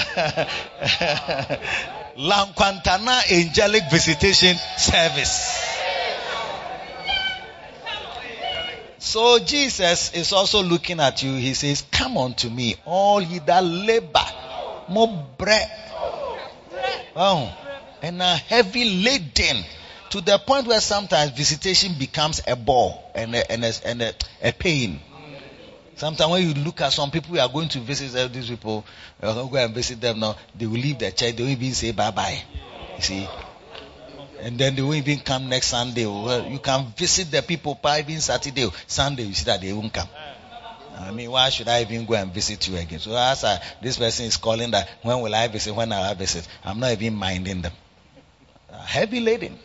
Lankwantana 2.16 3.22
Angelic 3.32 3.84
Visitation 3.90 4.56
Service. 4.76 5.58
So 8.98 9.38
Jesus 9.38 10.12
is 10.14 10.32
also 10.32 10.62
looking 10.62 11.00
at 11.00 11.22
you. 11.22 11.34
He 11.34 11.54
says, 11.54 11.84
Come 11.90 12.18
unto 12.18 12.50
me, 12.50 12.76
all 12.84 13.20
ye 13.20 13.38
that 13.40 13.64
labor, 13.64 14.24
more 14.88 15.08
bread, 15.38 15.70
oh, 17.16 17.52
and 18.02 18.22
are 18.22 18.36
heavy 18.36 19.02
laden. 19.02 19.64
To 20.10 20.20
the 20.20 20.38
point 20.38 20.66
where 20.66 20.80
sometimes 20.80 21.30
visitation 21.30 21.94
becomes 21.98 22.42
a 22.46 22.56
bore 22.56 23.00
and 23.14 23.34
a, 23.34 23.50
and 23.50 23.64
a, 23.64 23.72
and 23.84 24.02
a, 24.02 24.12
a 24.42 24.52
pain. 24.52 25.00
Sometimes 26.00 26.30
when 26.30 26.48
you 26.48 26.54
look 26.54 26.80
at 26.80 26.94
some 26.94 27.10
people, 27.10 27.34
you 27.34 27.42
are 27.42 27.48
going 27.50 27.68
to 27.68 27.78
visit 27.80 28.18
eh, 28.18 28.26
these 28.28 28.48
people, 28.48 28.86
you're 29.22 29.34
going 29.34 29.46
to 29.46 29.52
go 29.52 29.58
and 29.62 29.74
visit 29.74 30.00
them 30.00 30.20
now, 30.20 30.34
they 30.56 30.64
will 30.64 30.80
leave 30.80 30.98
the 30.98 31.10
church, 31.10 31.36
they 31.36 31.42
won't 31.42 31.60
even 31.60 31.74
say 31.74 31.92
bye 31.92 32.10
bye. 32.10 32.42
You 32.96 33.02
see? 33.02 33.28
And 34.40 34.58
then 34.58 34.76
they 34.76 34.80
won't 34.80 34.96
even 34.96 35.18
come 35.18 35.50
next 35.50 35.66
Sunday. 35.66 36.06
Oh, 36.06 36.24
well, 36.24 36.46
you 36.46 36.58
can 36.58 36.86
visit 36.96 37.30
the 37.30 37.42
people 37.42 37.78
by 37.82 37.98
even 37.98 38.18
Saturday. 38.18 38.64
Oh, 38.64 38.72
Sunday, 38.86 39.24
you 39.24 39.34
see 39.34 39.44
that 39.44 39.60
they 39.60 39.74
won't 39.74 39.92
come. 39.92 40.08
I 40.98 41.10
mean, 41.10 41.30
why 41.30 41.50
should 41.50 41.68
I 41.68 41.82
even 41.82 42.06
go 42.06 42.14
and 42.14 42.32
visit 42.32 42.66
you 42.66 42.78
again? 42.78 42.98
So 42.98 43.14
as 43.14 43.44
I, 43.44 43.60
this 43.82 43.98
person 43.98 44.24
is 44.24 44.38
calling 44.38 44.70
that, 44.70 44.88
when 45.02 45.20
will 45.20 45.34
I 45.34 45.48
visit? 45.48 45.74
When 45.74 45.90
will 45.90 45.96
I 45.96 46.14
visit? 46.14 46.48
I'm 46.64 46.80
not 46.80 46.92
even 46.92 47.14
minding 47.14 47.60
them. 47.60 47.72
Uh, 48.72 48.78
heavy 48.80 49.20
laden. 49.20 49.58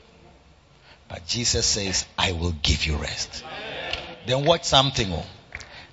But 1.08 1.26
Jesus 1.28 1.66
says, 1.66 2.06
I 2.18 2.34
will 2.34 2.52
give 2.62 2.86
you 2.86 2.98
rest. 2.98 3.42
Then 4.28 4.44
watch 4.44 4.66
something. 4.66 5.14
Oh. 5.14 5.26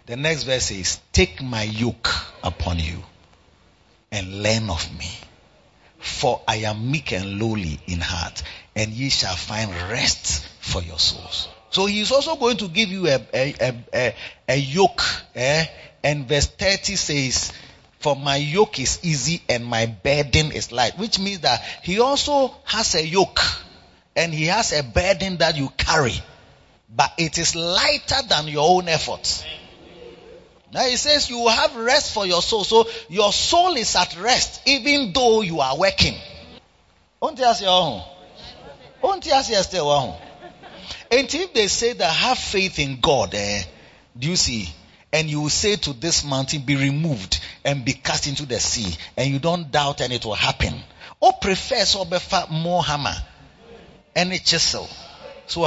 The 0.07 0.17
next 0.17 0.45
verse 0.45 0.67
says, 0.67 1.01
Take 1.13 1.43
my 1.43 1.63
yoke 1.63 2.09
upon 2.43 2.79
you 2.79 3.03
and 4.11 4.43
learn 4.43 4.69
of 4.71 4.99
me. 4.99 5.11
For 5.99 6.43
I 6.49 6.57
am 6.57 6.91
meek 6.91 7.13
and 7.13 7.39
lowly 7.41 7.79
in 7.87 8.01
heart, 8.01 8.43
and 8.75 8.91
ye 8.91 9.09
shall 9.09 9.37
find 9.37 9.71
rest 9.91 10.45
for 10.61 10.83
your 10.83 10.99
souls. 10.99 11.49
So 11.71 11.87
he's 11.87 12.11
also 12.11 12.37
going 12.37 12.57
to 12.59 12.69
give 12.69 12.89
you 12.89 13.07
a, 13.07 13.21
a, 13.33 13.85
a, 13.95 14.15
a 14.49 14.57
yoke. 14.57 15.03
Eh? 15.35 15.67
And 16.03 16.27
verse 16.29 16.47
30 16.47 16.97
says, 16.97 17.53
For 18.01 18.17
my 18.17 18.37
yoke 18.37 18.81
is 18.81 18.99
easy 19.05 19.43
and 19.49 19.65
my 19.65 19.87
burden 19.87 20.51
is 20.51 20.73
light. 20.73 20.99
Which 20.99 21.21
means 21.21 21.41
that 21.41 21.63
he 21.83 22.01
also 22.01 22.53
has 22.65 22.97
a 22.97 23.07
yoke. 23.07 23.41
and 24.17 24.33
he 24.33 24.47
has 24.47 24.73
a 24.73 24.83
burden 24.83 25.39
that 25.39 25.57
you 25.57 25.71
carry, 25.77 26.15
but 26.95 27.13
it 27.19 27.39
is 27.39 27.57
lighter 27.57 28.27
than 28.29 28.49
your 28.49 28.69
own 28.69 28.89
efforts. 28.89 29.45
Now 30.73 30.85
he 30.85 30.97
says 30.97 31.29
you 31.29 31.39
will 31.39 31.51
have 31.51 31.77
rest 31.77 32.15
for 32.15 32.27
your 32.27 32.41
soul. 32.41 32.65
So 32.65 32.89
your 33.09 33.33
soul 33.33 33.77
is 33.77 33.95
at 33.95 34.19
rest 34.19 34.63
even 34.67 35.13
though 35.13 35.43
you 35.43 35.61
are 35.61 35.79
working. 35.79 36.15
Don't 37.21 37.39
you 37.39 37.45
ask 37.45 37.61
your 37.63 37.71
own? 37.71 38.03
Don't 39.03 39.25
you 39.27 39.33
And 41.11 41.35
if 41.35 41.53
they 41.53 41.67
say 41.67 41.93
that 41.93 42.11
have 42.11 42.39
faith 42.39 42.79
in 42.79 43.01
God, 43.01 43.35
eh, 43.35 43.63
do 44.19 44.29
you 44.29 44.37
see? 44.37 44.69
And 45.13 45.29
you 45.29 45.43
will 45.43 45.51
say 45.51 45.77
to 45.77 45.93
this 45.93 46.25
mountain, 46.25 46.63
be 46.63 46.75
removed 46.75 47.41
and 47.65 47.85
be 47.85 47.93
cast 47.93 48.27
into 48.27 48.47
the 48.47 48.59
sea, 48.59 48.97
and 49.17 49.31
you 49.31 49.39
don't 49.39 49.71
doubt 49.71 50.01
and 50.01 50.11
it 50.11 50.25
will 50.25 50.35
happen. 50.35 50.73
Or 51.21 51.35
prefer 51.35 51.85
so 51.85 52.07
more 52.51 52.83
hammer 52.83 53.15
and 54.17 54.33
a 54.33 54.39
chisel. 54.39 54.89
So 55.47 55.65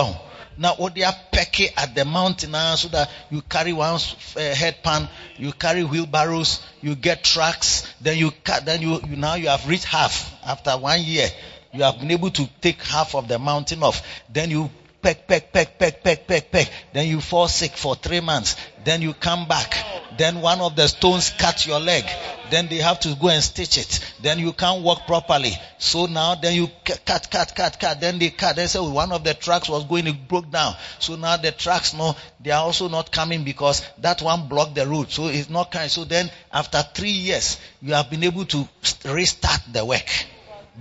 now 0.58 0.74
what 0.76 0.96
they 0.96 1.04
are 1.04 1.16
pecking 1.32 1.70
at 1.78 1.96
the 1.96 2.06
mountain 2.06 2.52
now 2.52 2.76
so 2.76 2.88
that 2.90 3.10
you 3.30 3.42
carry 3.42 3.74
one 3.74 3.96
uh, 3.96 4.40
head 4.40 4.82
pan, 4.84 5.08
you 5.38 5.52
carry 5.52 5.84
wheelbarrows, 5.84 6.62
you 6.82 6.96
get 6.96 7.24
trucks, 7.24 7.94
then 8.02 8.18
you 8.18 8.32
cut, 8.44 8.66
then 8.66 8.82
you, 8.82 9.00
you 9.08 9.16
now 9.16 9.36
you 9.36 9.48
have 9.48 9.68
reached 9.68 9.86
half 9.86 10.34
after 10.46 10.72
one 10.72 11.02
year. 11.02 11.28
You 11.74 11.84
have 11.84 12.00
been 12.00 12.12
able 12.12 12.30
to 12.32 12.50
take 12.62 12.82
half 12.82 13.16
of 13.16 13.28
the 13.28 13.38
mountain 13.38 13.84
off. 13.84 14.02
Then 14.32 14.50
you 14.50 14.70
peck, 15.06 15.28
peck, 15.28 15.54
peck, 15.54 15.78
peck, 15.78 16.04
peck, 16.04 16.26
peck, 16.26 16.52
peck. 16.52 16.72
Then 16.92 17.08
you 17.08 17.22
fall 17.22 17.48
sick 17.48 17.78
for 17.78 17.96
three 17.96 18.22
months. 18.22 18.56
Then 18.84 19.04
you 19.04 19.14
come 19.14 19.48
back. 19.48 19.76
Then 20.18 20.42
one 20.42 20.62
of 20.62 20.76
the 20.76 20.88
stones 20.88 21.30
cut 21.30 21.68
your 21.68 21.80
leg. 21.80 22.06
Then 22.50 22.68
they 22.70 22.78
have 22.78 23.00
to 23.02 23.14
go 23.14 23.30
and 23.30 23.44
stitch 23.44 23.78
it. 23.78 24.16
Then 24.24 24.40
you 24.40 24.52
can't 24.52 24.82
walk 24.82 25.06
properly. 25.06 25.52
So 25.78 26.08
now 26.08 26.34
then 26.34 26.56
you 26.56 26.70
cut, 26.84 27.30
cut, 27.30 27.56
cut, 27.56 27.80
cut. 27.80 28.02
Then 28.02 28.18
they 28.18 28.32
cut. 28.32 28.56
They 28.56 28.66
say 28.66 28.80
oh, 28.80 28.90
one 28.90 29.12
of 29.12 29.24
the 29.24 29.36
tracks 29.36 29.70
was 29.70 29.84
going, 29.86 30.08
it 30.08 30.28
broke 30.28 30.50
down. 30.50 30.74
So 30.98 31.16
now 31.16 31.38
the 31.38 31.52
tracks, 31.52 31.94
no, 31.94 32.16
they 32.42 32.50
are 32.50 32.64
also 32.64 32.90
not 32.90 33.12
coming 33.12 33.44
because 33.44 33.88
that 34.00 34.24
one 34.24 34.48
blocked 34.48 34.74
the 34.74 34.88
road. 34.88 35.12
So 35.12 35.28
it's 35.28 35.52
not 35.52 35.72
coming. 35.72 35.90
So 35.90 36.06
then 36.06 36.32
after 36.52 36.82
three 36.96 37.12
years, 37.12 37.60
you 37.80 37.94
have 37.94 38.10
been 38.10 38.24
able 38.24 38.46
to 38.46 38.68
restart 39.06 39.62
the 39.72 39.86
work. 39.86 40.10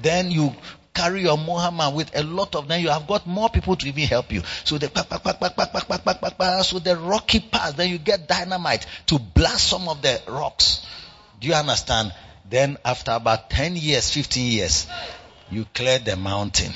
Then 0.00 0.30
you 0.30 0.54
carry 0.94 1.22
your 1.22 1.36
Muhammad 1.36 1.94
with 1.94 2.16
a 2.16 2.22
lot 2.22 2.54
of 2.54 2.68
them. 2.68 2.80
You 2.80 2.88
have 2.88 3.06
got 3.06 3.26
more 3.26 3.50
people 3.50 3.76
to 3.76 3.88
even 3.88 4.04
help 4.04 4.32
you. 4.32 4.42
So 4.64 4.78
the 4.78 4.88
pack 4.88 5.08
pack 5.08 5.22
pack 5.22 5.40
pack 5.40 5.56
pack 5.56 5.72
pack 5.72 5.88
pack 5.88 6.20
pack 6.20 6.38
pack. 6.38 6.64
so 6.64 6.78
the 6.78 6.96
rocky 6.96 7.40
path, 7.40 7.76
then 7.76 7.90
you 7.90 7.98
get 7.98 8.28
dynamite 8.28 8.86
to 9.06 9.18
blast 9.18 9.68
some 9.68 9.88
of 9.88 10.00
the 10.00 10.22
rocks. 10.28 10.86
Do 11.40 11.48
you 11.48 11.54
understand? 11.54 12.14
Then 12.48 12.78
after 12.84 13.12
about 13.12 13.50
10 13.50 13.76
years, 13.76 14.10
15 14.10 14.52
years, 14.52 14.86
you 15.50 15.66
clear 15.74 15.98
the 15.98 16.16
mountain. 16.16 16.72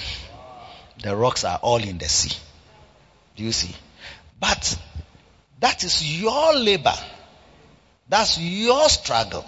The 1.02 1.14
rocks 1.14 1.44
are 1.44 1.58
all 1.62 1.82
in 1.82 1.98
the 1.98 2.08
sea. 2.08 2.37
Do 3.37 3.44
you 3.44 3.52
see? 3.52 3.75
But 4.40 4.78
that 5.60 5.84
is 5.84 6.20
your 6.20 6.54
labor. 6.56 6.94
That's 8.08 8.38
your 8.38 8.88
struggle. 8.88 9.44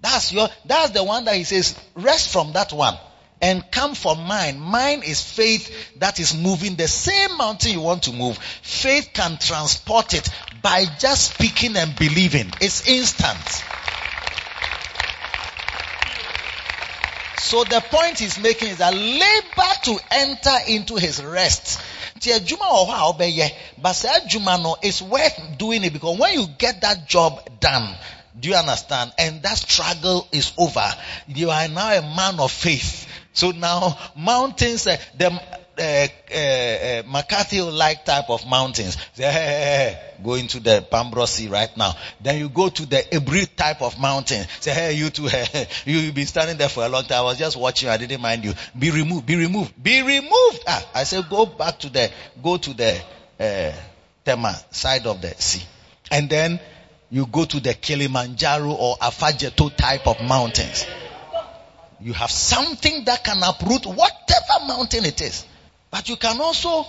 That's 0.00 0.32
your, 0.32 0.48
that's 0.64 0.90
the 0.90 1.04
one 1.04 1.24
that 1.24 1.34
he 1.34 1.44
says, 1.44 1.78
rest 1.96 2.32
from 2.32 2.52
that 2.52 2.72
one 2.72 2.96
and 3.40 3.70
come 3.70 3.94
for 3.94 4.16
mine. 4.16 4.58
Mine 4.58 5.02
is 5.02 5.22
faith 5.22 5.98
that 5.98 6.18
is 6.20 6.36
moving 6.36 6.74
the 6.76 6.88
same 6.88 7.36
mountain 7.36 7.72
you 7.72 7.80
want 7.80 8.04
to 8.04 8.12
move. 8.12 8.38
Faith 8.62 9.10
can 9.12 9.38
transport 9.38 10.14
it 10.14 10.28
by 10.62 10.84
just 10.98 11.34
speaking 11.34 11.76
and 11.76 11.94
believing. 11.96 12.50
It's 12.60 12.88
instant. 12.88 13.64
So 17.38 17.64
the 17.64 17.80
point 17.80 18.18
he's 18.18 18.38
making 18.38 18.68
is 18.68 18.78
that 18.78 18.92
labor 18.92 19.72
to 19.84 19.98
enter 20.10 20.54
into 20.66 20.96
his 20.96 21.22
rest. 21.22 21.80
But 23.80 24.04
is 24.82 25.02
worth 25.02 25.58
doing 25.58 25.84
it 25.84 25.92
because 25.92 26.18
when 26.18 26.34
you 26.34 26.46
get 26.58 26.80
that 26.82 27.06
job 27.08 27.60
done, 27.60 27.94
do 28.38 28.50
you 28.50 28.54
understand? 28.54 29.12
And 29.18 29.40
that 29.42 29.56
struggle 29.56 30.28
is 30.32 30.52
over. 30.58 30.86
You 31.28 31.50
are 31.50 31.68
now 31.68 31.92
a 31.92 32.02
man 32.02 32.38
of 32.38 32.52
faith. 32.52 33.07
So 33.38 33.52
now 33.52 33.96
mountains, 34.16 34.88
uh, 34.88 34.96
the 35.16 35.30
uh, 35.30 36.08
uh, 36.34 37.02
McCarthy 37.08 37.60
like 37.60 38.04
type 38.04 38.30
of 38.30 38.44
mountains. 38.48 38.96
Say, 39.14 39.30
hey, 39.30 39.96
hey, 40.20 40.42
the 40.58 40.84
Pambros 40.90 41.28
Sea 41.28 41.46
right 41.46 41.70
now. 41.76 41.92
Then 42.20 42.40
you 42.40 42.48
go 42.48 42.68
to 42.68 42.84
the 42.84 42.96
Ebri 42.96 43.46
type 43.54 43.80
of 43.80 43.96
mountain. 44.00 44.44
Say, 44.58 44.72
hey, 44.72 44.94
you 44.94 45.10
two, 45.10 45.28
you, 45.84 45.98
you've 45.98 46.16
been 46.16 46.26
standing 46.26 46.56
there 46.56 46.68
for 46.68 46.84
a 46.84 46.88
long 46.88 47.04
time. 47.04 47.20
I 47.20 47.22
was 47.22 47.38
just 47.38 47.56
watching. 47.56 47.88
I 47.88 47.96
didn't 47.96 48.20
mind 48.20 48.44
you. 48.44 48.54
Be 48.76 48.90
removed. 48.90 49.24
Be 49.24 49.36
removed. 49.36 49.80
Be 49.80 50.02
removed. 50.02 50.64
Ah, 50.66 50.90
I 50.96 51.04
said, 51.04 51.28
go 51.30 51.46
back 51.46 51.78
to 51.78 51.90
the, 51.90 52.10
go 52.42 52.56
to 52.56 52.74
the 52.74 53.00
uh, 53.38 53.72
Tema 54.24 54.56
side 54.72 55.06
of 55.06 55.22
the 55.22 55.32
sea, 55.36 55.62
and 56.10 56.28
then 56.28 56.58
you 57.08 57.24
go 57.24 57.44
to 57.44 57.60
the 57.60 57.74
Kilimanjaro 57.74 58.72
or 58.72 58.96
Afadjato 58.96 59.76
type 59.76 60.08
of 60.08 60.20
mountains. 60.22 60.84
You 62.00 62.12
have 62.12 62.30
something 62.30 63.04
that 63.04 63.24
can 63.24 63.42
uproot 63.42 63.86
whatever 63.86 64.66
mountain 64.66 65.04
it 65.04 65.20
is. 65.20 65.44
But 65.90 66.08
you 66.08 66.16
can 66.16 66.40
also, 66.40 66.86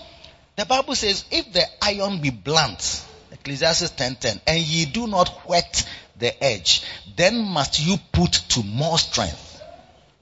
the 0.55 0.65
Bible 0.65 0.95
says, 0.95 1.25
if 1.31 1.51
the 1.51 1.63
iron 1.81 2.21
be 2.21 2.29
blunt, 2.29 3.05
Ecclesiastes 3.31 3.91
10:10, 3.91 4.41
and 4.45 4.59
ye 4.59 4.85
do 4.85 5.07
not 5.07 5.29
whet 5.47 5.85
the 6.17 6.43
edge, 6.43 6.83
then 7.15 7.39
must 7.39 7.79
you 7.79 7.97
put 8.11 8.33
to 8.49 8.63
more 8.63 8.99
strength. 8.99 9.61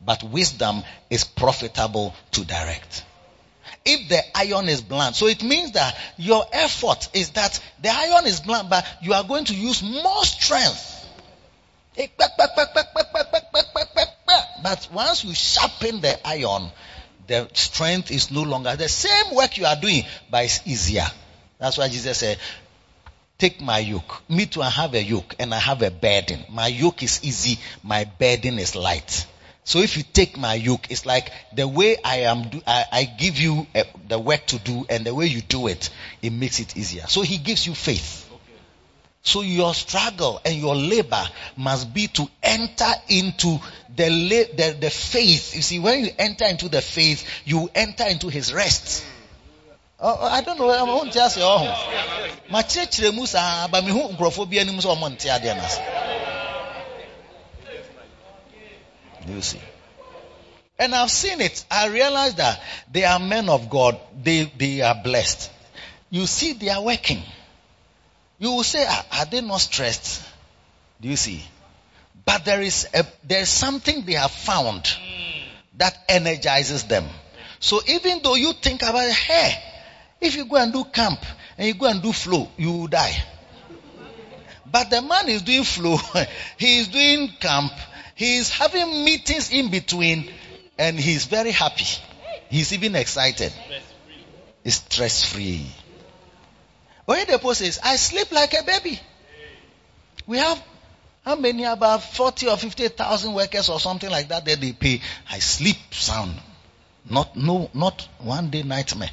But 0.06 0.23
wisdom 0.23 0.84
is 1.10 1.23
profitable 1.23 2.15
to 2.32 2.45
direct. 2.45 3.04
If 3.84 4.10
the 4.10 4.21
iron 4.38 4.69
is 4.69 4.82
blunt, 4.82 5.15
so 5.15 5.28
it 5.28 5.43
means 5.43 5.71
that 5.73 5.97
your 6.17 6.45
effort 6.52 7.10
is 7.13 7.32
that 7.32 7.60
the 7.82 7.89
iron 7.89 8.26
is 8.26 8.39
blunt, 8.39 8.69
but 8.69 8.86
you 9.02 9.13
are 9.13 9.23
going 9.23 9.45
to 9.45 9.56
use 9.56 9.82
more 9.82 10.23
strength. 10.23 10.93
But 14.63 14.89
once 14.91 15.24
you 15.24 15.34
sharpen 15.34 16.02
the 16.02 16.28
iron, 16.28 16.70
the 17.28 17.50
strength 17.54 18.12
is 18.12 18.32
no 18.32 18.43
longer 18.43 18.76
the 18.76 18.89
same 18.89 19.36
work 19.36 19.58
you 19.58 19.65
are 19.65 19.76
doing, 19.76 20.04
but 20.30 20.46
it's 20.46 20.62
easier. 20.65 21.06
That's 21.60 21.78
why 21.78 21.88
Jesus 21.89 22.17
said, 22.17 22.38
Take 23.38 23.62
my 23.62 23.78
yoke. 23.80 24.24
Me 24.30 24.48
too, 24.48 24.63
I 24.63 24.70
have 24.70 24.96
a 24.96 25.04
yoke 25.04 25.36
and 25.38 25.54
I 25.54 25.60
have 25.60 25.84
a 25.84 25.91
burden. 25.91 26.39
My 26.50 26.67
yoke 26.67 27.04
is 27.04 27.20
easy, 27.24 27.60
my 27.84 28.06
burden 28.06 28.58
is 28.58 28.76
light. 28.76 29.28
So 29.63 29.80
if 29.80 29.98
you 29.98 30.04
take 30.04 30.38
my 30.38 30.56
yoke, 30.56 30.88
it's 30.89 31.06
like 31.06 31.32
the 31.54 31.67
way 31.67 31.98
I 32.04 32.22
am, 32.22 32.50
do, 32.50 32.62
I, 32.65 32.86
I 32.91 33.04
give 33.04 33.38
you 33.38 33.67
a, 33.76 33.84
the 34.08 34.17
work 34.17 34.46
to 34.48 34.60
do 34.60 34.86
and 34.89 35.06
the 35.06 35.13
way 35.13 35.28
you 35.28 35.41
do 35.41 35.67
it, 35.67 35.89
it 36.22 36.32
makes 36.32 36.60
it 36.60 36.78
easier. 36.78 37.06
So 37.08 37.22
he 37.22 37.38
gives 37.38 37.67
you 37.67 37.76
faith. 37.76 38.26
So 39.27 39.41
your 39.41 39.73
struggle 39.73 40.39
and 40.45 40.55
your 40.55 40.73
labor 40.73 41.21
must 41.57 41.93
be 41.93 42.07
to 42.07 42.29
enter 42.41 42.89
into 43.09 43.59
the, 43.93 44.07
the, 44.55 44.77
the 44.79 44.89
faith. 44.89 45.53
You 45.53 45.61
see, 45.61 45.79
when 45.79 46.05
you 46.05 46.11
enter 46.17 46.45
into 46.45 46.69
the 46.69 46.79
faith, 46.79 47.27
you 47.43 47.69
enter 47.75 48.05
into 48.05 48.29
his 48.29 48.53
rest. 48.53 49.03
Oh, 49.99 50.17
oh 50.17 50.25
I 50.27 50.39
don't 50.39 50.57
know. 50.57 50.69
I 50.69 50.81
won't 50.83 51.11
say, 51.11 51.41
oh, 51.43 52.39
my 52.49 52.61
church 52.61 53.01
but 53.01 53.83
me 53.83 53.91
who 53.91 54.15
grofobia 54.15 54.65
ni 54.65 54.71
muso 54.71 54.95
monte 54.95 55.27
adenas. 55.27 55.77
You 59.27 59.41
see. 59.41 59.59
And 60.79 60.95
I've 60.95 61.11
seen 61.11 61.41
it. 61.41 61.65
I 61.69 61.87
realize 61.87 62.35
that 62.35 62.61
they 62.89 63.03
are 63.03 63.19
men 63.19 63.49
of 63.49 63.69
God. 63.69 63.99
They, 64.23 64.45
they 64.57 64.79
are 64.79 64.95
blessed. 64.95 65.51
You 66.11 66.25
see, 66.27 66.53
they 66.53 66.69
are 66.69 66.81
working. 66.81 67.21
You 68.39 68.52
will 68.52 68.63
say, 68.63 68.86
ah, 68.88 69.06
are 69.19 69.26
they 69.26 69.41
not 69.41 69.58
stressed? 69.58 70.23
Do 71.02 71.08
you 71.08 71.15
see? 71.15 71.43
But 72.26 72.45
there 72.45 72.62
is 72.62 72.88
a, 72.93 73.06
there 73.23 73.41
is 73.41 73.50
something 73.50 74.06
they 74.06 74.13
have 74.13 74.32
found 74.32 74.86
that 75.78 75.97
energizes 76.10 76.84
them. 76.84 77.06
So 77.60 77.80
even 77.88 78.19
though 78.23 78.36
you 78.36 78.54
think 78.54 78.82
about, 78.82 79.10
hey, 79.10 79.54
if 80.21 80.36
you 80.36 80.45
go 80.45 80.58
and 80.58 80.73
do 80.73 80.84
camp 80.86 81.19
and 81.58 81.67
you 81.67 81.73
go 81.73 81.88
and 81.88 82.02
do 82.02 82.12
flow, 82.12 82.50
you 82.58 82.71
will 82.71 82.88
die. 82.88 83.15
But 84.65 84.89
the 84.89 85.02
man 85.02 85.30
is 85.30 85.43
doing 85.43 85.63
flow, 85.63 85.97
he 86.58 86.80
is 86.80 86.89
doing 86.89 87.30
camp, 87.39 87.71
he 88.15 88.38
is 88.38 88.50
having 88.50 89.06
meetings 89.06 89.52
in 89.52 89.71
between, 89.71 90.30
and 90.78 91.00
he 91.00 91.13
is 91.13 91.26
very 91.26 91.52
happy. 91.52 91.86
He's 92.50 92.73
even 92.73 92.95
excited. 92.95 93.54
He's 94.63 94.76
stress 94.76 95.23
free. 95.23 95.65
Oyedepo 97.08 97.56
says, 97.56 97.80
I 97.84 97.96
sleep 97.96 98.32
like 98.32 98.54
a 98.54 98.63
baby. 98.63 99.00
We 100.26 100.38
have 100.38 100.62
how 101.24 101.36
many 101.36 101.63
about 101.63 102.04
40 102.04 102.50
or 102.50 102.58
50,000 102.58 103.34
workers 103.34 103.70
or 103.70 103.80
something 103.80 104.10
like 104.10 104.28
that 104.30 104.46
that 104.46 104.60
they 104.60 104.74
pay. 104.74 105.02
I 105.30 105.39
sleep 105.39 105.78
sound. 105.91 106.34
Not, 107.10 107.36
no, 107.38 107.70
not 107.74 108.08
one 108.20 108.50
day 108.50 108.63
nightmare. 108.63 109.10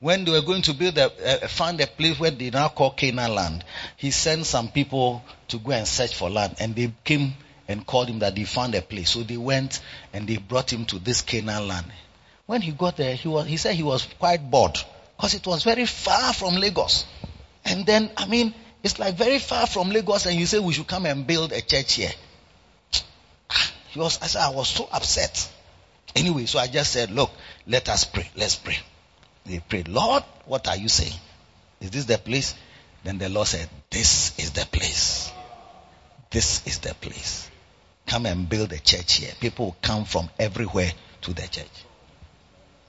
When 0.00 0.24
they 0.24 0.32
were 0.32 0.42
going 0.42 0.62
to 0.62 0.74
build 0.74 0.98
a, 0.98 1.44
uh, 1.44 1.46
find 1.46 1.80
a 1.80 1.86
place 1.86 2.18
where 2.18 2.32
they 2.32 2.50
now 2.50 2.68
call 2.68 2.90
Canaan 2.90 3.34
land, 3.36 3.64
he 3.96 4.10
sent 4.10 4.46
some 4.46 4.68
people 4.68 5.24
to 5.48 5.58
go 5.58 5.70
and 5.70 5.86
search 5.86 6.16
for 6.16 6.28
land 6.28 6.56
and 6.58 6.74
they 6.74 6.92
came 7.04 7.34
and 7.68 7.86
called 7.86 8.08
him 8.08 8.18
that 8.18 8.34
they 8.34 8.42
found 8.44 8.74
a 8.74 8.82
place. 8.82 9.10
So 9.10 9.22
they 9.22 9.36
went 9.36 9.80
and 10.12 10.26
they 10.26 10.38
brought 10.38 10.72
him 10.72 10.86
to 10.86 10.98
this 10.98 11.22
Canaan 11.22 11.68
land. 11.68 11.86
when 12.46 12.60
he 12.60 12.72
got 12.72 12.96
there, 12.96 13.14
he 13.14 13.28
was, 13.28 13.46
he 13.46 13.56
said 13.56 13.76
he 13.76 13.84
was 13.84 14.06
quite 14.18 14.50
bored 14.50 14.76
because 15.22 15.34
it 15.34 15.46
was 15.46 15.62
very 15.62 15.86
far 15.86 16.32
from 16.32 16.56
Lagos. 16.56 17.06
And 17.64 17.86
then, 17.86 18.10
I 18.16 18.26
mean, 18.26 18.52
it's 18.82 18.98
like 18.98 19.14
very 19.14 19.38
far 19.38 19.68
from 19.68 19.90
Lagos 19.90 20.26
and 20.26 20.34
you 20.34 20.46
say 20.46 20.58
we 20.58 20.72
should 20.72 20.88
come 20.88 21.06
and 21.06 21.24
build 21.24 21.52
a 21.52 21.60
church 21.60 21.94
here. 21.94 22.10
Ah, 23.48 23.72
he 23.90 24.00
was, 24.00 24.20
I 24.20 24.26
said, 24.26 24.42
I 24.42 24.50
was 24.50 24.66
so 24.66 24.88
upset. 24.90 25.48
Anyway, 26.16 26.46
so 26.46 26.58
I 26.58 26.66
just 26.66 26.90
said, 26.90 27.12
look, 27.12 27.30
let 27.68 27.88
us 27.88 28.04
pray. 28.04 28.28
Let's 28.34 28.56
pray. 28.56 28.76
They 29.46 29.60
prayed, 29.60 29.86
Lord, 29.86 30.24
what 30.46 30.66
are 30.66 30.76
you 30.76 30.88
saying? 30.88 31.14
Is 31.80 31.92
this 31.92 32.06
the 32.06 32.18
place? 32.18 32.56
Then 33.04 33.18
the 33.18 33.28
Lord 33.28 33.46
said, 33.46 33.68
this 33.90 34.36
is 34.40 34.50
the 34.50 34.66
place. 34.66 35.30
This 36.32 36.66
is 36.66 36.80
the 36.80 36.94
place. 36.94 37.48
Come 38.08 38.26
and 38.26 38.48
build 38.48 38.72
a 38.72 38.78
church 38.80 39.18
here. 39.18 39.30
People 39.38 39.66
will 39.66 39.76
come 39.82 40.04
from 40.04 40.28
everywhere 40.40 40.90
to 41.20 41.32
the 41.32 41.42
church. 41.42 41.84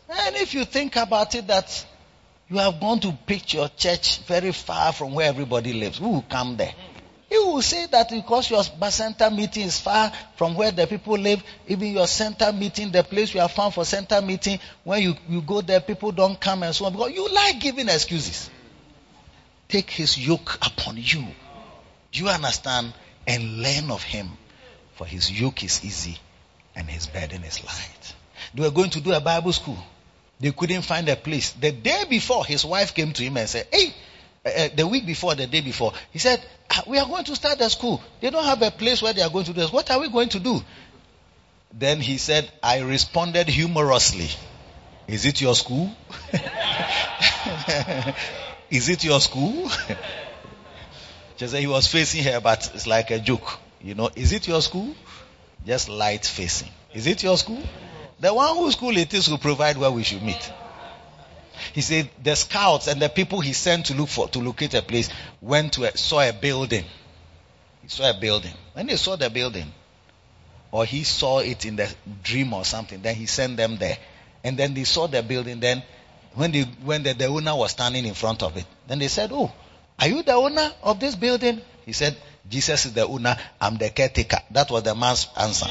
And 0.10 0.36
if 0.38 0.56
you 0.56 0.65
think 0.65 0.96
about 0.96 1.36
it 1.36 1.46
that 1.46 1.86
you 2.49 2.58
have 2.58 2.79
gone 2.79 2.99
to 3.01 3.12
pitch 3.25 3.53
your 3.53 3.69
church 3.69 4.19
very 4.25 4.51
far 4.51 4.93
from 4.93 5.13
where 5.13 5.27
everybody 5.27 5.73
lives, 5.73 5.97
who 5.97 6.10
will 6.10 6.25
come 6.29 6.58
there? 6.58 6.73
You 7.32 7.47
will 7.47 7.62
say 7.63 7.88
that 7.88 8.10
because 8.12 8.51
your 8.51 8.63
center 8.91 9.32
meeting 9.32 9.63
is 9.63 9.79
far 9.79 10.12
from 10.36 10.53
where 10.53 10.71
the 10.71 10.86
people 10.86 11.17
live, 11.17 11.43
even 11.67 11.93
your 11.93 12.06
center 12.06 12.53
meeting, 12.53 12.91
the 12.91 13.03
place 13.03 13.34
you 13.34 13.39
have 13.39 13.51
found 13.51 13.73
for 13.73 13.86
center 13.86 14.21
meeting, 14.21 14.60
when 14.84 15.01
you, 15.01 15.15
you 15.27 15.41
go 15.41 15.62
there, 15.62 15.79
people 15.79 16.12
don't 16.12 16.39
come 16.39 16.62
and 16.62 16.75
so 16.75 16.86
on 16.86 16.91
because 16.91 17.12
you 17.12 17.27
like 17.29 17.60
giving 17.60 17.89
excuses. 17.89 18.51
Take 19.67 19.89
his 19.89 20.15
yoke 20.15 20.60
upon 20.62 20.97
you. 20.97 21.25
Do 22.12 22.23
you 22.23 22.29
understand? 22.29 22.93
And 23.25 23.63
learn 23.63 23.89
of 23.89 24.03
him. 24.03 24.29
For 24.93 25.08
his 25.08 25.32
yoke 25.32 25.63
is 25.63 25.84
easy 25.84 26.19
and 26.75 26.88
his 26.88 27.08
burden 27.08 27.43
is 27.43 27.63
light. 27.63 28.13
They 28.53 28.62
were 28.62 28.69
going 28.69 28.91
to 28.91 29.01
do 29.01 29.12
a 29.12 29.19
Bible 29.19 29.53
school. 29.53 29.77
They 30.43 30.51
couldn't 30.51 30.82
find 30.82 31.08
a 31.08 31.15
place. 31.15 31.53
The 31.53 31.71
day 31.71 32.03
before, 32.10 32.43
his 32.43 32.65
wife 32.65 32.93
came 32.93 33.13
to 33.13 33.23
him 33.23 33.38
and 33.38 33.47
said, 33.47 33.65
Hey, 33.71 33.93
uh, 34.45 34.67
the 34.75 34.86
week 34.86 35.06
before, 35.06 35.36
the 35.36 35.47
day 35.47 35.62
before, 35.62 35.93
he 36.12 36.19
said, 36.19 36.45
ah, 36.69 36.84
We 36.86 36.99
are 36.99 37.06
going 37.06 37.23
to 37.23 37.36
start 37.38 37.60
the 37.60 37.69
school. 37.69 38.03
They 38.19 38.29
don't 38.29 38.43
have 38.43 38.62
a 38.62 38.69
place 38.69 39.01
where 39.01 39.13
they 39.13 39.21
are 39.21 39.29
going 39.29 39.45
to 39.45 39.53
do 39.53 39.62
this. 39.62 39.71
What 39.71 39.89
are 39.89 40.01
we 40.01 40.10
going 40.10 40.27
to 40.27 40.41
do? 40.41 40.62
Then 41.71 42.01
he 42.01 42.17
said, 42.17 42.51
I 42.62 42.82
responded 42.82 43.47
humorously. 43.47 44.27
Is 45.08 45.25
it 45.25 45.39
your 45.39 45.56
school? 45.56 45.95
Is 48.69 48.89
it 48.89 49.06
your 49.06 49.21
school? 49.21 49.69
she 51.38 51.47
said 51.47 51.62
he 51.62 51.67
was 51.67 51.88
facing 51.88 52.25
her, 52.25 52.41
but 52.41 52.69
it's 52.75 52.86
like 52.86 53.12
a 53.12 53.19
joke. 53.19 53.60
You 53.82 53.95
know, 53.95 54.10
is 54.13 54.34
it 54.34 54.45
your 54.49 54.62
school? 54.62 54.93
Just 55.65 55.88
light 55.88 56.25
facing. 56.25 56.67
Is 56.93 57.08
it 57.08 57.23
your 57.23 57.38
school? 57.38 57.63
The 58.23 58.33
one 58.33 58.55
whose 58.55 58.75
school 58.75 58.95
it 58.95 59.13
is 59.13 59.27
will 59.27 59.38
provide 59.38 59.77
where 59.77 59.91
we 59.91 60.03
should 60.03 60.23
meet. 60.23 60.49
He 61.73 61.81
said 61.81 62.09
the 62.23 62.38
scouts 62.38 62.88
and 62.88 63.01
the 63.01 63.09
people 63.09 63.41
he 63.41 63.51
sent 63.51 63.88
to 63.88 63.93
look 63.93 64.07
for 64.07 64.29
to 64.29 64.39
locate 64.39 64.73
a 64.75 64.81
place 64.81 65.09
went 65.41 65.73
to 65.73 65.83
a, 65.83 65.97
saw 65.97 66.21
a 66.21 66.31
building. 66.31 66.86
He 67.81 67.89
saw 67.89 68.09
a 68.09 68.13
building. 68.13 68.53
When 68.71 68.88
they 68.88 68.95
saw 68.95 69.17
the 69.17 69.29
building, 69.29 69.73
or 70.71 70.86
he 70.86 71.03
saw 71.03 71.39
it 71.39 71.65
in 71.65 71.75
the 71.75 71.93
dream 72.23 72.53
or 72.53 72.63
something, 72.63 73.01
then 73.01 73.15
he 73.15 73.25
sent 73.25 73.57
them 73.57 73.75
there. 73.75 73.97
And 74.45 74.57
then 74.57 74.73
they 74.73 74.86
saw 74.86 75.07
the 75.07 75.21
building. 75.21 75.59
Then 75.59 75.83
when 76.33 76.53
the 76.53 76.63
when 76.86 77.03
the, 77.03 77.12
the 77.12 77.25
owner 77.25 77.53
was 77.53 77.71
standing 77.71 78.05
in 78.05 78.13
front 78.13 78.41
of 78.41 78.55
it, 78.55 78.65
then 78.88 78.99
they 78.99 79.09
said, 79.09 79.31
"Oh, 79.33 79.51
are 79.99 80.07
you 80.07 80.23
the 80.23 80.36
owner 80.36 80.71
of 80.81 80.97
this 80.97 81.15
building?" 81.15 81.59
He 81.86 81.91
said, 81.91 82.15
"Jesus 82.49 82.86
is 82.86 82.93
the 82.93 83.05
owner. 83.05 83.36
I'm 83.59 83.75
the 83.75 83.89
caretaker." 83.89 84.39
That 84.51 84.71
was 84.71 84.83
the 84.83 84.95
man's 84.95 85.27
answer. 85.36 85.67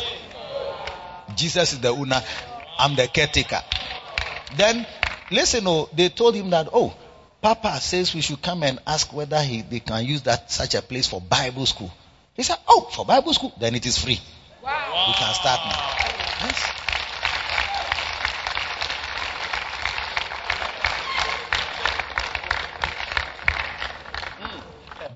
Jesus 1.37 1.73
is 1.75 1.81
the 1.81 1.89
owner. 1.89 2.23
I'm 2.79 2.95
the 2.97 3.09
caretaker. 3.09 3.61
Then 4.57 4.87
Listen, 5.33 5.67
oh, 5.67 5.89
they 5.95 6.11
told 6.11 6.35
him 6.35 6.51
that, 6.51 6.69
oh, 6.75 6.95
Papa 7.41 7.81
says 7.81 8.15
we 8.15 8.21
should 8.21 8.43
come 8.43 8.63
and 8.63 8.79
ask 8.87 9.13
whether 9.15 9.41
he, 9.41 9.63
they 9.63 9.81
can 9.81 10.05
use 10.05 10.21
that 10.23 10.51
such 10.53 10.75
a 10.75 10.83
place 10.83 11.07
for 11.07 11.23
Bible 11.23 11.65
school. 11.65 11.91
He 12.35 12.43
said, 12.43 12.59
oh, 12.69 12.83
for 12.93 13.07
Bible 13.07 13.33
school, 13.33 13.53
then 13.59 13.75
it 13.75 13.87
is 13.87 13.97
free. 13.97 14.21
Wow. 14.63 15.05
You 15.09 15.15
can 15.15 15.35
start 15.35 15.61
now. 15.65 16.47
Yes. 16.47 16.82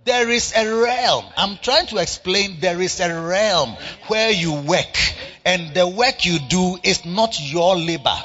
There 0.07 0.31
is 0.31 0.53
a 0.55 0.65
realm. 0.65 1.25
I'm 1.37 1.59
trying 1.59 1.89
to 1.89 1.97
explain 1.97 2.61
there 2.61 2.81
is 2.81 3.01
a 3.01 3.13
realm 3.13 3.71
where 4.07 4.31
you 4.31 4.55
work 4.55 4.97
and 5.45 5.75
the 5.75 5.89
work 5.89 6.25
you 6.25 6.39
do 6.39 6.79
is 6.85 7.05
not 7.05 7.41
your 7.41 7.75
labor. 7.75 8.17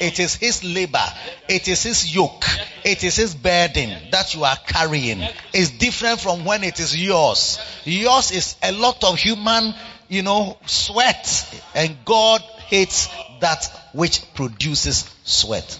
It 0.00 0.18
is 0.18 0.34
his 0.34 0.64
labor. 0.64 1.04
It 1.46 1.68
is 1.68 1.82
his 1.82 2.14
yoke. 2.14 2.46
It 2.84 3.04
is 3.04 3.16
his 3.16 3.34
burden 3.34 4.10
that 4.12 4.34
you 4.34 4.44
are 4.44 4.56
carrying. 4.56 5.20
It's 5.52 5.72
different 5.72 6.20
from 6.20 6.46
when 6.46 6.64
it 6.64 6.80
is 6.80 6.96
yours. 6.96 7.58
Yours 7.84 8.30
is 8.30 8.56
a 8.62 8.72
lot 8.72 9.04
of 9.04 9.18
human, 9.18 9.74
you 10.08 10.22
know, 10.22 10.56
sweat. 10.64 11.62
And 11.74 11.98
God 12.06 12.40
hates 12.68 13.10
that 13.40 13.70
which 13.92 14.22
produces 14.32 15.06
sweat. 15.24 15.78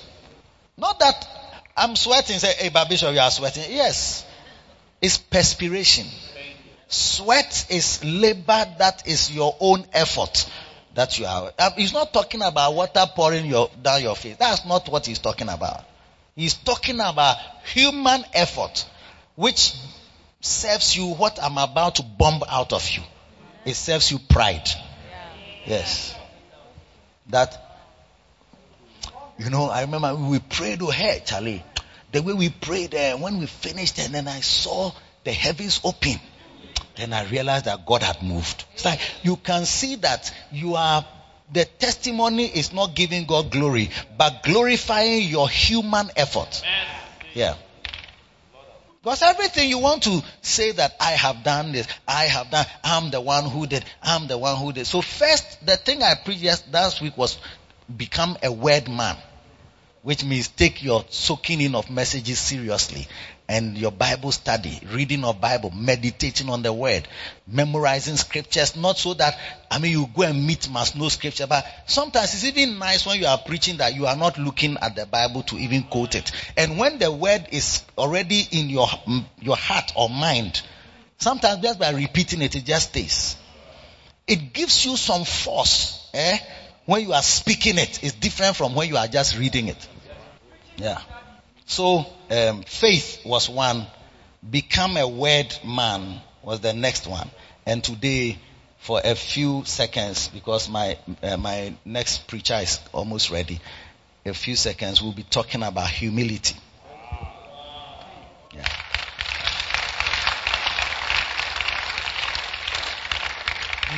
Not 0.77 0.99
that 0.99 1.27
I'm 1.75 1.97
sweating, 1.97 2.38
say, 2.38 2.53
hey, 2.59 2.71
Bishop, 2.90 3.14
you 3.14 3.21
are 3.21 3.31
sweating. 3.31 3.64
Yes. 3.71 4.26
It's 5.01 5.19
perspiration. 5.19 6.07
Sweat 6.89 7.67
is 7.71 8.05
labor 8.05 8.65
that 8.79 9.07
is 9.07 9.35
your 9.35 9.57
own 9.61 9.85
effort 9.93 10.49
that 10.95 11.19
you 11.19 11.27
are. 11.27 11.53
Um, 11.59 11.73
he's 11.77 11.93
not 11.93 12.13
talking 12.13 12.43
about 12.43 12.75
water 12.75 13.05
pouring 13.15 13.47
your, 13.47 13.71
down 13.83 14.03
your 14.03 14.17
face. 14.17 14.37
That's 14.37 14.65
not 14.65 14.89
what 14.89 15.07
he's 15.07 15.19
talking 15.19 15.49
about. 15.49 15.85
He's 16.35 16.55
talking 16.55 17.01
about 17.01 17.37
human 17.65 18.25
effort, 18.35 18.87
which 19.35 19.75
serves 20.41 20.97
you 20.97 21.07
what 21.15 21.43
I'm 21.43 21.59
about 21.59 21.97
to 21.97 22.03
bomb 22.03 22.43
out 22.49 22.73
of 22.73 22.89
you. 22.91 23.03
It 23.65 23.75
serves 23.75 24.11
you 24.11 24.19
pride. 24.19 24.69
Yes. 25.67 26.15
That, 27.29 27.83
you 29.39 29.51
know, 29.51 29.69
I 29.69 29.83
remember 29.83 30.15
we 30.15 30.39
prayed, 30.39 30.79
to 30.79 30.87
hey, 30.87 31.23
Charlie. 31.25 31.63
The 32.16 32.22
way 32.22 32.33
we 32.33 32.48
prayed, 32.48 32.94
uh, 32.94 33.18
when 33.18 33.40
we 33.40 33.44
finished, 33.44 33.98
and 33.98 34.14
then 34.14 34.26
I 34.26 34.40
saw 34.40 34.90
the 35.24 35.33
heavens 35.33 35.83
open. 35.85 36.18
Then 36.96 37.12
I 37.12 37.29
realized 37.29 37.66
that 37.66 37.85
God 37.85 38.02
had 38.02 38.22
moved. 38.22 38.64
It's 38.72 38.87
like 38.87 39.00
you 39.22 39.37
can 39.37 39.66
see 39.66 39.96
that 39.96 40.33
you 40.50 40.76
are, 40.76 41.05
the 41.52 41.66
testimony 41.66 42.46
is 42.46 42.72
not 42.72 42.94
giving 42.94 43.26
God 43.26 43.50
glory, 43.50 43.90
but 44.16 44.44
glorifying 44.44 45.29
your 45.29 45.46
human 45.46 46.09
effort. 46.16 46.62
Yeah. 47.35 47.57
Because 49.02 49.20
everything 49.20 49.68
you 49.68 49.81
want 49.81 50.05
to 50.05 50.22
say 50.40 50.72
that 50.72 50.96
I 50.98 51.11
have 51.11 51.44
done 51.44 51.72
this, 51.72 51.87
I 52.09 52.24
have 52.24 52.50
done, 52.50 52.64
I'm 52.83 53.11
the 53.11 53.20
one 53.20 53.44
who 53.44 53.66
did, 53.66 53.85
I'm 54.02 54.26
the 54.26 54.38
one 54.38 54.57
who 54.57 54.72
did. 54.72 54.87
So 54.87 55.02
first, 55.02 55.66
the 55.66 55.76
thing 55.76 56.02
I 56.02 56.14
preached 56.14 56.72
last 56.72 57.02
week 57.02 57.18
was 57.18 57.37
become 57.94 58.38
a 58.42 58.50
word 58.50 58.88
man 58.88 59.18
which 60.07 60.25
means 60.25 60.47
take 60.47 60.85
your 60.85 61.05
soaking 61.09 61.61
in 61.61 61.75
of 61.75 61.90
messages 61.90 62.38
seriously 62.38 63.09
and 63.49 63.77
your 63.77 63.90
Bible 63.90 64.31
study, 64.31 64.81
reading 64.92 65.25
of 65.25 65.40
Bible, 65.40 65.73
meditating 65.73 66.49
on 66.49 66.62
the 66.62 66.73
word, 66.73 67.09
memorizing 67.49 68.16
scriptures, 68.16 68.77
not 68.77 68.97
so 68.97 69.14
that, 69.14 69.37
I 69.69 69.81
mean, 69.81 69.90
you 69.90 70.07
go 70.14 70.23
and 70.23 70.47
meet 70.47 70.71
must 70.71 70.95
know 70.95 71.09
scripture, 71.09 71.49
but 71.49 71.66
sometimes 71.87 72.35
it's 72.35 72.45
even 72.45 72.79
nice 72.79 73.05
when 73.05 73.19
you 73.19 73.27
are 73.27 73.37
preaching 73.37 73.79
that 73.79 73.97
you 73.97 74.07
are 74.07 74.14
not 74.14 74.38
looking 74.38 74.77
at 74.81 74.95
the 74.95 75.07
Bible 75.07 75.42
to 75.42 75.57
even 75.57 75.83
quote 75.83 76.14
it. 76.14 76.31
And 76.57 76.79
when 76.79 77.01
the 77.01 77.11
word 77.11 77.49
is 77.51 77.83
already 77.99 78.47
in 78.53 78.71
your, 78.71 78.87
your 79.40 79.57
heart 79.57 79.92
or 79.97 80.09
mind, 80.09 80.62
sometimes 81.19 81.62
just 81.62 81.81
by 81.81 81.90
repeating 81.90 82.42
it, 82.42 82.55
it 82.55 82.64
just 82.64 82.90
stays. 82.90 83.35
It 84.29 84.53
gives 84.53 84.87
you 84.87 84.97
some 84.97 85.25
force, 85.25 86.09
eh? 86.14 86.38
When 86.85 87.03
you 87.03 87.12
are 87.12 87.23
speaking 87.23 87.79
it, 87.79 88.05
it's 88.05 88.12
different 88.12 88.55
from 88.55 88.77
when 88.77 88.88
you 88.88 88.97
are 88.97 89.09
just 89.09 89.37
reading 89.37 89.66
it. 89.66 89.88
Yeah. 90.77 91.01
So, 91.65 92.07
um, 92.31 92.62
faith 92.62 93.23
was 93.25 93.49
one. 93.49 93.87
Become 94.49 94.97
a 94.97 95.09
word 95.09 95.57
man 95.65 96.21
was 96.43 96.61
the 96.61 96.73
next 96.73 97.07
one. 97.07 97.29
And 97.65 97.83
today, 97.83 98.39
for 98.79 99.01
a 99.03 99.15
few 99.15 99.65
seconds, 99.65 100.29
because 100.29 100.69
my, 100.69 100.97
uh, 101.23 101.37
my 101.37 101.75
next 101.85 102.29
preacher 102.29 102.55
is 102.55 102.79
almost 102.93 103.31
ready, 103.31 103.61
a 104.25 104.35
few 104.35 104.55
seconds, 104.55 105.03
we'll 105.03 105.12
be 105.12 105.25
talking 105.25 105.62
about 105.62 105.89
humility. 105.89 106.57
Yeah. 108.55 108.65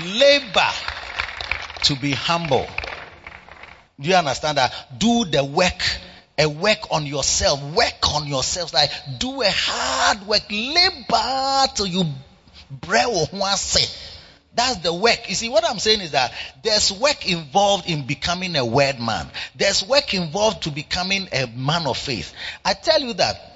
Labor 0.05 0.71
to 1.83 1.97
be 1.97 2.13
humble. 2.13 2.67
Do 4.01 4.09
you 4.09 4.15
understand 4.15 4.59
that? 4.59 4.99
Do 4.99 5.25
the 5.25 5.45
work 5.45 5.83
a 6.39 6.49
work 6.49 6.91
on 6.91 7.05
yourself. 7.05 7.63
Work 7.75 8.15
on 8.15 8.27
yourself. 8.27 8.73
Like 8.73 8.91
do 9.19 9.43
a 9.43 9.51
hard 9.51 10.27
work. 10.27 10.43
Labor 10.51 11.73
till 11.75 11.87
you 11.87 12.05
brew 12.71 13.25
That's 14.55 14.79
the 14.79 14.95
work. 14.95 15.29
You 15.29 15.35
see, 15.35 15.49
what 15.49 15.69
I'm 15.69 15.79
saying 15.79 16.01
is 16.01 16.13
that 16.13 16.33
there's 16.63 16.93
work 16.93 17.29
involved 17.29 17.89
in 17.89 18.07
becoming 18.07 18.57
a 18.57 18.65
word 18.65 19.01
man. 19.01 19.29
There's 19.57 19.87
work 19.87 20.15
involved 20.15 20.63
to 20.65 20.71
becoming 20.71 21.29
a 21.33 21.47
man 21.47 21.87
of 21.87 21.97
faith. 21.97 22.33
I 22.65 22.75
tell 22.75 23.01
you 23.01 23.15
that. 23.15 23.48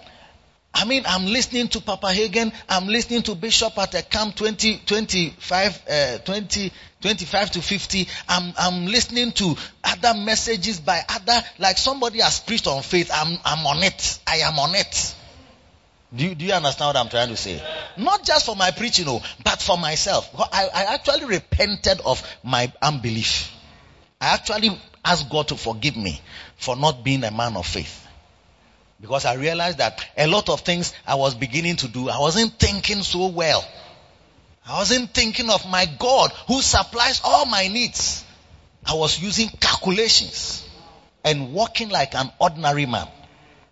I 0.75 0.85
mean, 0.87 1.03
I'm 1.07 1.27
listening 1.27 1.69
to 1.69 1.81
Papa 1.81 2.07
Hagin. 2.07 2.53
I'm 2.69 2.87
listening 2.87 3.23
to 3.23 3.35
Bishop 3.35 3.77
at 3.79 3.95
a 3.95 4.03
camp 4.03 4.37
20, 4.37 4.83
25, 4.87 5.83
uh, 5.89 6.19
20, 6.19 6.73
25 7.03 7.51
to 7.53 7.63
50. 7.63 8.09
I'm, 8.29 8.53
I'm 8.57 8.87
listening 8.87 9.33
to 9.33 9.55
other 9.85 10.15
messages 10.19 10.81
by 10.81 11.01
other, 11.09 11.41
like 11.59 11.77
somebody 11.77 12.21
has 12.21 12.41
preached 12.41 12.67
on 12.67 12.83
faith. 12.83 13.11
I'm, 13.13 13.39
I'm 13.45 13.67
on 13.67 13.83
it. 13.83 14.19
I 14.27 14.37
am 14.39 14.59
on 14.59 14.75
it. 14.75 15.15
Do 16.15 16.25
you, 16.27 16.35
do 16.35 16.45
you 16.45 16.53
understand 16.53 16.89
what 16.89 16.97
I'm 16.97 17.09
trying 17.09 17.29
to 17.29 17.37
say? 17.37 17.63
Not 17.97 18.25
just 18.25 18.47
for 18.47 18.55
my 18.57 18.71
preaching, 18.71 19.07
no, 19.07 19.23
but 19.45 19.61
for 19.63 19.79
myself. 19.79 20.29
I, 20.53 20.69
I 20.75 20.95
actually 20.95 21.25
repented 21.27 22.01
of 22.05 22.23
my 22.43 22.71
unbelief. 22.83 23.51
I 24.21 24.35
actually 24.35 24.79
asked 25.05 25.31
God 25.31 25.49
to 25.49 25.57
forgive 25.57 25.97
me 25.97 26.21
for 26.57 26.77
not 26.77 27.03
being 27.03 27.25
a 27.25 27.31
man 27.31 27.57
of 27.57 27.67
faith. 27.67 28.02
Because 29.03 29.25
I 29.25 29.35
realized 29.35 29.79
that 29.79 30.01
a 30.17 30.29
lot 30.29 30.49
of 30.49 30.61
things 30.61 30.95
I 31.05 31.17
was 31.17 31.35
beginning 31.35 31.75
to 31.77 31.89
do, 31.89 32.09
I 32.09 32.21
wasn't 32.21 32.53
thinking 32.59 33.03
so 33.03 33.27
well. 33.27 33.63
I 34.65 34.79
wasn't 34.79 35.13
thinking 35.13 35.51
of 35.51 35.69
my 35.69 35.87
God 35.99 36.31
who 36.47 36.63
supplies 36.63 37.21
all 37.25 37.45
my 37.47 37.67
needs. 37.67 38.25
I 38.87 38.95
was 38.95 39.21
using 39.21 39.49
calculations 39.61 40.65
and 41.25 41.53
walking 41.53 41.89
like 41.89 42.15
an 42.15 42.31
ordinary 42.39 42.87
man. 42.87 43.09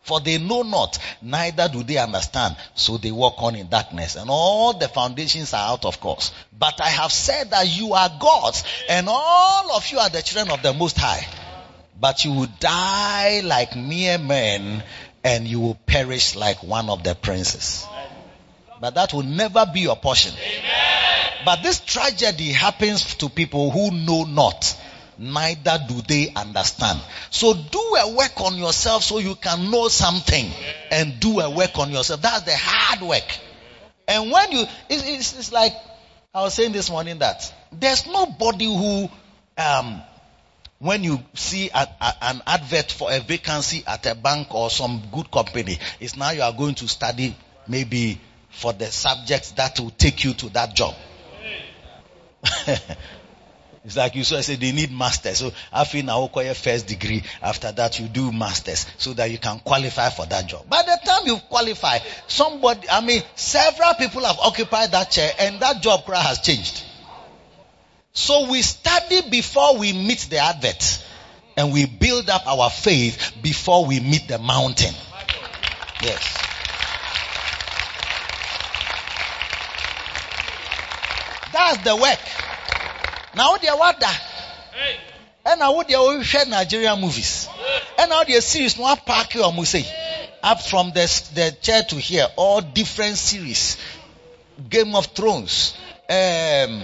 For 0.02 0.18
they 0.18 0.38
know 0.38 0.62
not, 0.62 0.98
neither 1.22 1.68
do 1.68 1.84
they 1.84 1.98
understand. 1.98 2.56
So 2.74 2.96
they 2.96 3.12
walk 3.12 3.34
on 3.38 3.54
in 3.54 3.68
darkness. 3.68 4.16
And 4.16 4.30
all 4.30 4.72
the 4.72 4.88
foundations 4.88 5.54
are 5.54 5.70
out 5.70 5.84
of 5.84 6.00
course. 6.00 6.32
But 6.58 6.80
I 6.80 6.88
have 6.88 7.12
said 7.12 7.50
that 7.50 7.68
you 7.68 7.92
are 7.92 8.10
gods, 8.18 8.64
and 8.88 9.06
all 9.08 9.76
of 9.76 9.86
you 9.92 9.98
are 9.98 10.08
the 10.08 10.22
children 10.22 10.52
of 10.52 10.62
the 10.64 10.72
Most 10.72 10.96
High. 10.96 11.24
But 12.00 12.24
you 12.24 12.32
will 12.32 12.48
die 12.58 13.42
like 13.44 13.76
mere 13.76 14.16
men, 14.16 14.82
and 15.24 15.46
you 15.46 15.60
will 15.60 15.78
perish 15.86 16.36
like 16.36 16.62
one 16.62 16.88
of 16.88 17.02
the 17.04 17.14
princes. 17.14 17.86
But 18.80 18.94
that 18.94 19.12
will 19.12 19.22
never 19.22 19.66
be 19.72 19.80
your 19.80 19.96
portion. 19.96 20.34
But 21.44 21.62
this 21.62 21.80
tragedy 21.80 22.52
happens 22.52 23.14
to 23.16 23.28
people 23.28 23.70
who 23.70 23.90
know 23.90 24.24
not 24.24 24.76
neither 25.20 25.78
do 25.86 26.00
they 26.08 26.32
understand. 26.34 26.98
So 27.30 27.52
do 27.52 27.78
a 27.78 28.14
work 28.14 28.40
on 28.40 28.56
yourself 28.56 29.04
so 29.04 29.18
you 29.18 29.34
can 29.34 29.70
know 29.70 29.88
something 29.88 30.50
and 30.90 31.20
do 31.20 31.40
a 31.40 31.50
work 31.50 31.78
on 31.78 31.90
yourself. 31.90 32.22
That's 32.22 32.42
the 32.42 32.56
hard 32.56 33.02
work. 33.02 33.38
And 34.08 34.32
when 34.32 34.52
you, 34.52 34.64
it's, 34.88 35.06
it's, 35.06 35.38
it's 35.38 35.52
like 35.52 35.74
I 36.34 36.42
was 36.42 36.54
saying 36.54 36.72
this 36.72 36.90
morning 36.90 37.18
that 37.18 37.52
there's 37.70 38.06
nobody 38.06 38.64
who, 38.64 39.10
um, 39.58 40.02
when 40.80 41.04
you 41.04 41.20
see 41.34 41.70
a, 41.72 41.86
a, 42.00 42.14
an 42.22 42.42
advert 42.46 42.90
for 42.90 43.12
a 43.12 43.20
vacancy 43.20 43.84
at 43.86 44.04
a 44.06 44.14
bank 44.14 44.52
or 44.54 44.70
some 44.70 45.02
good 45.12 45.30
company, 45.30 45.78
it's 46.00 46.16
now 46.16 46.30
you 46.30 46.42
are 46.42 46.52
going 46.52 46.74
to 46.74 46.88
study 46.88 47.36
maybe 47.68 48.20
for 48.48 48.72
the 48.72 48.86
subjects 48.86 49.52
that 49.52 49.78
will 49.78 49.90
take 49.90 50.24
you 50.24 50.34
to 50.34 50.48
that 50.50 50.74
job. 50.74 50.94
It's 53.82 53.96
like 53.96 54.14
you 54.14 54.24
said, 54.24 54.44
they 54.60 54.72
need 54.72 54.92
masters. 54.92 55.38
So 55.38 55.52
after 55.72 56.02
now 56.02 56.24
acquire 56.24 56.52
first 56.52 56.86
degree, 56.86 57.22
after 57.40 57.72
that 57.72 57.98
you 57.98 58.08
do 58.08 58.30
masters 58.30 58.86
so 58.98 59.14
that 59.14 59.30
you 59.30 59.38
can 59.38 59.58
qualify 59.60 60.10
for 60.10 60.26
that 60.26 60.46
job. 60.46 60.68
By 60.68 60.82
the 60.82 60.98
time 61.02 61.26
you 61.26 61.38
qualify, 61.48 61.98
somebody, 62.26 62.90
I 62.90 63.00
mean, 63.00 63.22
several 63.36 63.94
people 63.94 64.22
have 64.24 64.38
occupied 64.38 64.92
that 64.92 65.10
chair 65.10 65.32
and 65.38 65.60
that 65.60 65.80
job 65.80 66.04
has 66.04 66.40
changed. 66.40 66.84
So 68.12 68.50
we 68.50 68.62
study 68.62 69.22
before 69.30 69.78
we 69.78 69.92
meet 69.92 70.26
the 70.30 70.38
advert 70.38 71.04
and 71.56 71.72
we 71.72 71.86
build 71.86 72.28
up 72.30 72.46
our 72.46 72.70
faith 72.70 73.32
before 73.42 73.86
we 73.86 74.00
meet 74.00 74.28
the 74.28 74.38
mountain. 74.38 74.94
Yes. 76.02 76.36
That's 81.52 81.82
the 81.84 81.96
work. 81.96 82.18
na 83.34 83.50
wo 83.50 83.56
deɛ 83.58 83.78
wada 83.78 84.10
ɛna 85.46 85.72
wo 85.74 85.82
deɛ 85.82 85.98
wohwɛ 85.98 86.48
nigerian 86.48 87.00
movies 87.00 87.48
ɛna 87.98 88.18
wo 88.18 88.24
deɛ 88.24 88.42
series 88.42 88.76
no 88.76 88.84
apaake 88.84 89.38
ɔmo 89.40 89.64
sei 89.66 89.86
up 90.42 90.60
from 90.62 90.90
the 90.92 91.06
the 91.34 91.52
chair 91.62 91.82
to 91.84 91.96
here 91.96 92.26
all 92.36 92.60
different 92.60 93.16
series 93.18 93.76
game 94.68 94.94
of 94.96 95.06
thrones 95.06 95.74
um, 96.08 96.82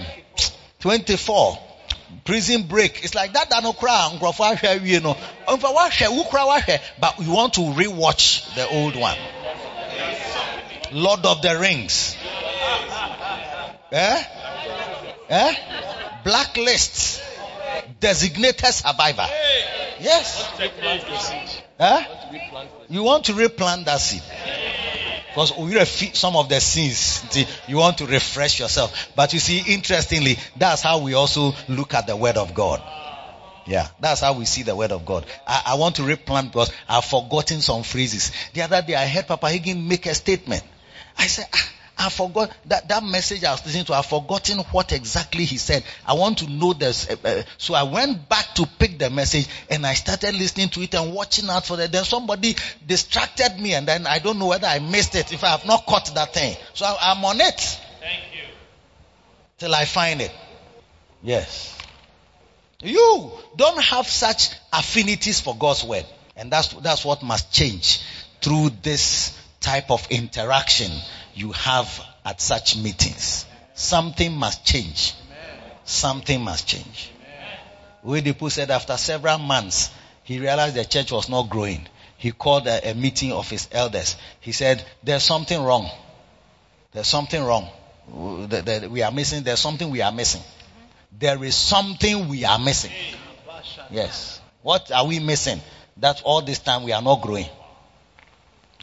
24 0.87 1.59
prison 2.23 2.63
break 2.63 3.03
it's 3.03 3.13
like 3.13 3.33
that 3.33 3.49
dano 3.49 3.73
ahwɛ 3.73 4.79
awie 4.79 5.03
no 5.03 5.15
nfa 5.47 5.75
wahwɛ 5.75 6.15
wo 6.15 6.23
kora 6.23 6.43
wahwɛ 6.43 6.79
but 7.01 7.19
you 7.19 7.29
want 7.31 7.53
to 7.53 7.59
rewatch 7.59 8.55
the 8.55 8.65
old 8.69 8.95
one 8.95 9.17
lord 10.93 11.25
of 11.25 11.41
the 11.41 11.59
rings 11.59 12.15
eh 13.91 14.23
eh 15.29 15.55
blacklist 16.23 17.21
designated 17.99 18.73
survivor. 18.73 19.27
Yes. 19.99 20.45
Huh? 21.79 22.03
You 22.89 23.03
want 23.03 23.25
to 23.25 23.33
replant 23.33 23.85
that 23.85 23.99
seed. 23.99 24.23
Because 25.37 25.55
we 25.55 25.77
repeat 25.77 26.15
some 26.15 26.35
of 26.35 26.49
the 26.49 26.59
sins. 26.59 27.23
You 27.67 27.77
want 27.77 27.99
to 27.99 28.07
refresh 28.07 28.59
yourself. 28.59 29.11
But 29.15 29.33
you 29.33 29.39
see, 29.39 29.71
interestingly, 29.71 30.35
that's 30.55 30.81
how 30.81 31.03
we 31.03 31.13
also 31.13 31.53
look 31.67 31.93
at 31.93 32.07
the 32.07 32.15
word 32.15 32.37
of 32.37 32.55
God. 32.55 32.81
Yeah, 33.67 33.87
that's 33.99 34.21
how 34.21 34.33
we 34.33 34.45
see 34.45 34.63
the 34.63 34.75
word 34.75 34.91
of 34.91 35.05
God. 35.05 35.27
I, 35.45 35.61
I 35.67 35.75
want 35.75 35.97
to 35.97 36.03
replant 36.03 36.53
because 36.53 36.71
I've 36.89 37.05
forgotten 37.05 37.61
some 37.61 37.83
phrases. 37.83 38.31
The 38.53 38.63
other 38.63 38.81
day 38.81 38.95
I 38.95 39.05
heard 39.05 39.27
Papa 39.27 39.45
Hagin 39.45 39.87
make 39.87 40.07
a 40.07 40.15
statement. 40.15 40.63
I 41.19 41.27
said, 41.27 41.45
ah, 41.53 41.69
I 41.97 42.09
forgot 42.09 42.55
that, 42.65 42.87
that 42.89 43.03
message 43.03 43.43
I 43.43 43.51
was 43.51 43.65
listening 43.65 43.85
to. 43.85 43.93
I've 43.93 44.05
forgotten 44.05 44.59
what 44.71 44.91
exactly 44.91 45.45
he 45.45 45.57
said. 45.57 45.83
I 46.05 46.13
want 46.13 46.39
to 46.39 46.49
know 46.49 46.73
this. 46.73 47.09
Uh, 47.09 47.15
uh, 47.23 47.43
so 47.57 47.73
I 47.73 47.83
went 47.83 48.29
back 48.29 48.53
to 48.55 48.67
pick 48.77 48.99
the 48.99 49.09
message 49.09 49.47
and 49.69 49.85
I 49.85 49.95
started 49.95 50.35
listening 50.35 50.69
to 50.69 50.81
it 50.81 50.93
and 50.93 51.13
watching 51.13 51.49
out 51.49 51.65
for 51.65 51.75
that. 51.77 51.91
Then 51.91 52.03
somebody 52.03 52.55
distracted 52.85 53.59
me 53.59 53.73
and 53.73 53.87
then 53.87 54.05
I 54.05 54.19
don't 54.19 54.37
know 54.37 54.47
whether 54.47 54.67
I 54.67 54.77
missed 54.77 55.15
it 55.15 55.33
if 55.33 55.43
I 55.43 55.49
have 55.49 55.65
not 55.65 55.87
caught 55.87 56.13
that 56.13 56.33
thing. 56.33 56.55
So 56.75 56.85
I, 56.85 56.97
I'm 57.01 57.25
on 57.25 57.41
it. 57.41 57.59
Thank 57.99 58.23
you. 58.33 58.43
Till 59.57 59.73
I 59.73 59.85
find 59.85 60.21
it. 60.21 60.31
Yes. 61.23 61.75
You 62.79 63.31
don't 63.55 63.81
have 63.81 64.07
such 64.07 64.51
affinities 64.71 65.41
for 65.41 65.55
God's 65.55 65.83
word. 65.83 66.05
And 66.35 66.51
that's, 66.51 66.67
that's 66.73 67.03
what 67.03 67.23
must 67.23 67.51
change 67.51 68.03
through 68.41 68.69
this 68.83 69.35
type 69.59 69.89
of 69.89 70.05
interaction 70.11 70.91
you 71.37 71.51
have 71.51 72.03
at 72.25 72.41
such 72.41 72.77
meetings. 72.77 73.45
Something 73.75 74.35
must 74.35 74.65
change. 74.65 75.13
Something 75.83 76.41
must 76.41 76.67
change. 76.67 77.11
Oyedepo 78.03 78.51
said 78.51 78.71
after 78.71 78.97
several 78.97 79.37
months, 79.37 79.91
he 80.23 80.39
realized 80.39 80.75
the 80.75 80.83
church 80.83 81.11
was 81.11 81.29
not 81.29 81.49
growing. 81.49 81.87
He 82.17 82.31
called 82.31 82.65
a, 82.67 82.91
a 82.91 82.95
meeting 82.95 83.31
of 83.31 83.47
his 83.49 83.69
elders. 83.71 84.15
He 84.39 84.51
said, 84.51 84.83
there's 85.03 85.23
something 85.23 85.61
wrong. 85.61 85.89
There's 86.91 87.07
something 87.07 87.43
wrong. 87.43 87.69
We 88.11 89.03
are 89.03 89.11
missing, 89.11 89.43
there's 89.43 89.59
something 89.59 89.91
we 89.91 90.01
are 90.01 90.11
missing. 90.11 90.41
There 91.19 91.43
is 91.43 91.55
something 91.55 92.29
we 92.29 92.45
are 92.45 92.57
missing. 92.57 92.91
Yes. 93.91 94.41
What 94.63 94.91
are 94.91 95.05
we 95.05 95.19
missing? 95.19 95.61
That 95.97 96.23
all 96.23 96.41
this 96.41 96.59
time 96.59 96.83
we 96.83 96.93
are 96.93 97.01
not 97.01 97.21
growing. 97.21 97.47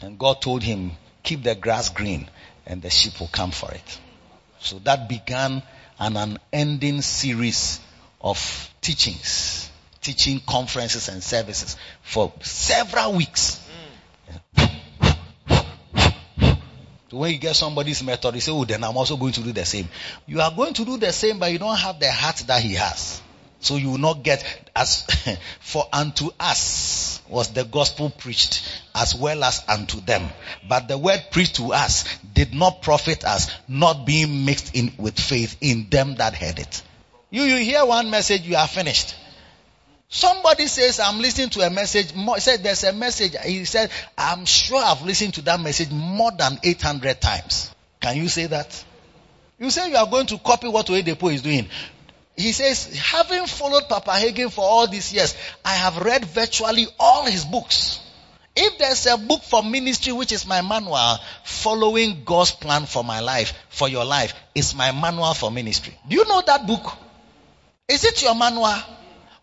And 0.01 0.17
God 0.17 0.41
told 0.41 0.63
him, 0.63 0.91
keep 1.21 1.43
the 1.43 1.55
grass 1.55 1.89
green 1.89 2.29
and 2.65 2.81
the 2.81 2.89
sheep 2.89 3.19
will 3.19 3.27
come 3.27 3.51
for 3.51 3.71
it. 3.71 3.99
So 4.59 4.79
that 4.79 5.07
began 5.07 5.61
an 5.99 6.39
unending 6.53 7.01
series 7.01 7.79
of 8.21 8.71
teachings, 8.81 9.69
teaching 10.01 10.41
conferences 10.45 11.09
and 11.09 11.23
services 11.23 11.77
for 12.01 12.33
several 12.41 13.13
weeks. 13.13 13.61
So 17.09 17.17
when 17.17 17.31
you 17.31 17.37
get 17.37 17.55
somebody's 17.55 18.03
method, 18.03 18.35
you 18.35 18.41
say, 18.41 18.51
Oh, 18.51 18.65
then 18.65 18.83
I'm 18.83 18.97
also 18.97 19.15
going 19.15 19.31
to 19.33 19.41
do 19.41 19.51
the 19.53 19.63
same. 19.63 19.87
You 20.25 20.41
are 20.41 20.51
going 20.53 20.73
to 20.73 20.83
do 20.83 20.97
the 20.97 21.13
same, 21.13 21.39
but 21.39 21.51
you 21.51 21.59
don't 21.59 21.77
have 21.77 21.99
the 21.99 22.11
heart 22.11 22.37
that 22.47 22.61
he 22.61 22.73
has. 22.73 23.21
So 23.65 23.77
you 23.77 23.89
will 23.89 23.97
not 23.97 24.21
get 24.21 24.43
as 24.75 25.07
for 25.59 25.87
unto 25.91 26.29
us 26.39 27.19
was 27.27 27.51
the 27.51 27.63
gospel 27.63 28.11
preached 28.11 28.61
as 28.93 29.15
well 29.15 29.43
as 29.43 29.63
unto 29.67 29.99
them. 30.01 30.29
But 30.69 30.87
the 30.87 30.99
word 30.99 31.23
preached 31.31 31.55
to 31.55 31.73
us 31.73 32.05
did 32.31 32.53
not 32.53 32.83
profit 32.83 33.25
us, 33.25 33.49
not 33.67 34.05
being 34.05 34.45
mixed 34.45 34.75
in 34.75 34.93
with 34.99 35.19
faith 35.19 35.57
in 35.61 35.87
them 35.89 36.13
that 36.17 36.35
heard 36.35 36.59
it. 36.59 36.83
You, 37.31 37.41
you 37.41 37.57
hear 37.57 37.83
one 37.85 38.11
message, 38.11 38.43
you 38.43 38.55
are 38.55 38.67
finished. 38.67 39.15
Somebody 40.09 40.67
says, 40.67 40.99
I'm 40.99 41.17
listening 41.19 41.49
to 41.49 41.61
a 41.61 41.71
message. 41.71 42.13
More, 42.13 42.39
said 42.39 42.61
there's 42.61 42.83
a 42.83 42.93
message. 42.93 43.35
He 43.43 43.65
said, 43.65 43.89
I'm 44.15 44.45
sure 44.45 44.79
I've 44.79 45.01
listened 45.01 45.33
to 45.33 45.41
that 45.41 45.59
message 45.59 45.89
more 45.89 46.31
than 46.37 46.59
800 46.61 47.19
times. 47.19 47.73
Can 47.99 48.17
you 48.17 48.27
say 48.27 48.45
that? 48.45 48.85
You 49.57 49.71
say 49.71 49.89
you 49.89 49.95
are 49.95 50.05
going 50.05 50.27
to 50.27 50.37
copy 50.37 50.67
what 50.67 50.85
Oyedepo 50.85 51.33
is 51.33 51.41
doing. 51.41 51.67
He 52.35 52.51
says, 52.51 52.93
having 52.97 53.47
followed 53.47 53.87
Papa 53.87 54.11
Hagin 54.11 54.51
for 54.51 54.65
all 54.65 54.87
these 54.87 55.13
years, 55.13 55.35
I 55.63 55.73
have 55.73 55.97
read 55.97 56.25
virtually 56.25 56.87
all 56.99 57.25
his 57.25 57.45
books. 57.45 57.99
If 58.55 58.77
there's 58.77 59.05
a 59.05 59.17
book 59.17 59.43
for 59.43 59.63
ministry, 59.63 60.13
which 60.13 60.31
is 60.31 60.45
my 60.45 60.61
manual, 60.61 61.17
following 61.43 62.23
God's 62.23 62.51
plan 62.51 62.85
for 62.85 63.03
my 63.03 63.19
life, 63.19 63.53
for 63.69 63.89
your 63.89 64.05
life, 64.05 64.33
is 64.53 64.73
my 64.73 64.91
manual 64.91 65.33
for 65.33 65.51
ministry. 65.51 65.93
Do 66.07 66.15
you 66.15 66.25
know 66.25 66.41
that 66.45 66.65
book? 66.65 66.93
Is 67.87 68.03
it 68.05 68.21
your 68.21 68.35
manual? 68.35 68.73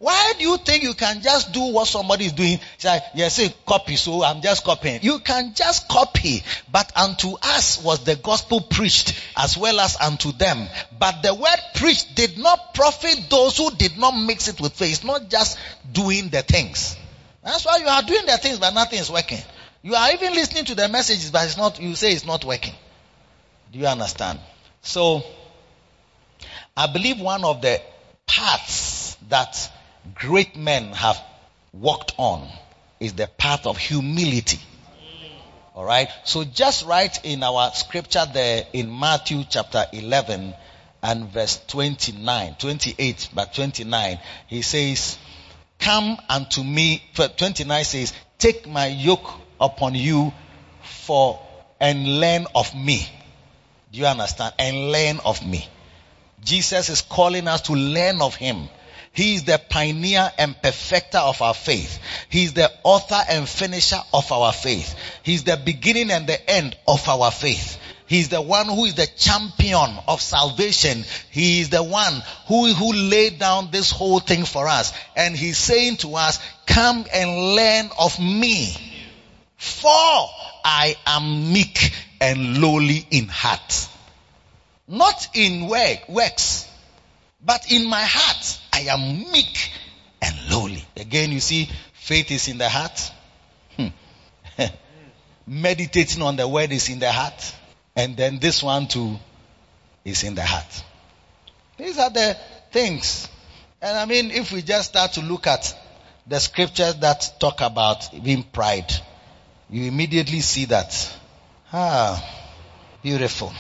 Why 0.02 0.32
do 0.36 0.42
you 0.42 0.56
think 0.56 0.82
you 0.82 0.94
can 0.94 1.22
just 1.22 1.52
do 1.52 1.60
what 1.60 1.86
somebody 1.86 2.24
is 2.24 2.32
doing? 2.32 2.58
Say, 2.76 2.98
yes, 3.14 3.36
say 3.36 3.54
copy, 3.64 3.94
so 3.94 4.24
I'm 4.24 4.40
just 4.42 4.64
copying. 4.64 4.98
You 5.00 5.20
can 5.20 5.54
just 5.54 5.86
copy, 5.86 6.42
but 6.72 6.90
unto 6.96 7.36
us 7.40 7.80
was 7.80 8.02
the 8.02 8.16
gospel 8.16 8.62
preached 8.62 9.14
as 9.36 9.56
well 9.56 9.78
as 9.78 9.96
unto 10.00 10.32
them. 10.32 10.66
But 10.98 11.22
the 11.22 11.32
word 11.32 11.58
preached 11.76 12.16
did 12.16 12.36
not 12.36 12.74
profit 12.74 13.30
those 13.30 13.56
who 13.56 13.70
did 13.70 13.96
not 13.96 14.18
mix 14.18 14.48
it 14.48 14.60
with 14.60 14.72
faith, 14.72 15.04
not 15.04 15.30
just 15.30 15.56
doing 15.92 16.30
the 16.30 16.42
things. 16.42 16.96
That's 17.44 17.64
why 17.64 17.76
you 17.76 17.86
are 17.86 18.02
doing 18.02 18.26
the 18.26 18.38
things, 18.38 18.58
but 18.58 18.74
nothing 18.74 18.98
is 18.98 19.08
working. 19.08 19.38
You 19.82 19.94
are 19.94 20.10
even 20.14 20.32
listening 20.32 20.64
to 20.64 20.74
the 20.74 20.88
messages, 20.88 21.30
but 21.30 21.44
it's 21.46 21.56
not, 21.56 21.80
you 21.80 21.94
say 21.94 22.10
it's 22.12 22.26
not 22.26 22.44
working. 22.44 22.74
Do 23.70 23.78
you 23.78 23.86
understand? 23.86 24.40
So, 24.80 25.22
I 26.76 26.88
believe 26.92 27.20
one 27.20 27.44
of 27.44 27.62
the 27.62 27.80
paths 28.26 29.16
that 29.28 29.70
great 30.14 30.56
men 30.56 30.92
have 30.92 31.20
walked 31.72 32.14
on 32.18 32.48
is 33.00 33.14
the 33.14 33.26
path 33.26 33.66
of 33.66 33.78
humility. 33.78 34.60
Alright? 35.74 36.08
So 36.24 36.44
just 36.44 36.84
write 36.86 37.24
in 37.24 37.42
our 37.42 37.72
scripture 37.72 38.26
there 38.32 38.66
in 38.72 38.98
Matthew 38.98 39.44
chapter 39.48 39.86
11 39.92 40.54
and 41.02 41.28
verse 41.28 41.60
29, 41.66 42.56
28, 42.58 43.30
but 43.34 43.54
29, 43.54 44.18
he 44.48 44.62
says, 44.62 45.18
Come 45.78 46.18
unto 46.28 46.62
me, 46.62 47.02
29 47.14 47.84
says, 47.84 48.12
Take 48.38 48.68
my 48.68 48.86
yoke 48.86 49.28
upon 49.60 49.94
you 49.94 50.32
for 50.82 51.40
and 51.80 52.20
learn 52.20 52.46
of 52.54 52.74
me. 52.74 53.06
Do 53.90 53.98
you 53.98 54.06
understand? 54.06 54.54
And 54.58 54.92
learn 54.92 55.20
of 55.24 55.44
me. 55.44 55.66
Jesus 56.44 56.88
is 56.88 57.00
calling 57.02 57.48
us 57.48 57.62
to 57.62 57.72
learn 57.72 58.22
of 58.22 58.34
him. 58.36 58.68
He 59.12 59.35
is 59.35 59.44
the 59.44 59.61
pioneer 59.68 60.33
and 60.38 60.61
perfecter 60.62 61.18
of 61.18 61.42
our 61.42 61.53
faith. 61.53 61.98
He 62.31 62.44
is 62.44 62.55
the 62.55 62.70
author 62.83 63.20
and 63.29 63.46
finisher 63.46 64.01
of 64.12 64.33
our 64.33 64.53
faith. 64.53 64.94
He 65.22 65.35
is 65.35 65.44
the 65.44 65.59
beginning 65.59 66.11
and 66.11 66.27
the 66.27 66.51
end 66.51 66.77
of 66.88 67.07
our 67.07 67.31
faith. 67.31 67.79
He 68.07 68.20
is 68.20 68.31
the 68.31 68.40
one 68.40 68.66
who 68.66 68.87
is 68.87 68.94
the 68.94 69.07
champion 69.07 69.98
of 70.09 70.22
salvation. 70.22 71.05
He 71.31 71.61
is 71.61 71.68
the 71.68 71.83
one 71.83 72.22
who, 72.46 72.72
who 72.72 72.92
laid 72.92 73.38
down 73.38 73.70
this 73.70 73.90
whole 73.90 74.18
thing 74.18 74.44
for 74.44 74.66
us. 74.66 74.94
And 75.14 75.37
he's 75.37 75.59
saying 75.59 75.98
to 75.98 76.16
us, 76.16 76.38
come 76.66 77.05
and 77.12 77.55
learn 77.55 77.90
of 77.98 78.18
me. 78.18 78.75
For 79.57 79.90
I 80.64 80.96
am 81.07 81.53
meek 81.53 81.92
and 82.20 82.62
lowly 82.62 83.07
in 83.11 83.29
heart. 83.29 83.88
Not 84.88 85.29
in 85.35 85.68
work, 85.68 86.09
works, 86.09 86.66
but 87.44 87.70
in 87.70 87.87
my 87.87 88.03
heart 88.03 88.59
I 88.72 88.80
am 88.88 89.30
meek 89.30 89.70
and 90.20 90.35
lowly. 90.50 90.85
Again, 90.96 91.32
you 91.32 91.40
see, 91.40 91.68
faith 91.92 92.30
is 92.30 92.48
in 92.48 92.58
the 92.58 92.68
heart. 92.68 93.12
Hmm. 93.76 93.88
Meditating 95.46 96.22
on 96.22 96.37
the 96.37 96.48
word 96.48 96.72
is 96.72 96.88
in 96.88 96.98
the 96.98 97.11
heart. 97.11 97.54
And 97.94 98.16
then 98.16 98.38
this 98.38 98.62
one 98.62 98.87
too 98.87 99.18
is 100.04 100.24
in 100.24 100.35
the 100.35 100.44
heart. 100.44 100.85
These 101.76 101.98
are 101.98 102.11
the 102.11 102.37
things. 102.70 103.28
And 103.80 103.98
I 103.98 104.06
mean, 104.06 104.30
if 104.30 104.52
we 104.52 104.62
just 104.62 104.90
start 104.90 105.12
to 105.14 105.20
look 105.20 105.46
at 105.46 105.74
the 106.26 106.38
scriptures 106.38 106.94
that 106.96 107.35
talk 107.40 107.61
about 107.61 108.22
being 108.22 108.44
pride, 108.44 108.92
you 109.68 109.85
immediately 109.85 110.40
see 110.40 110.66
that. 110.66 111.18
Ah, 111.72 112.22
beautiful. 113.02 113.52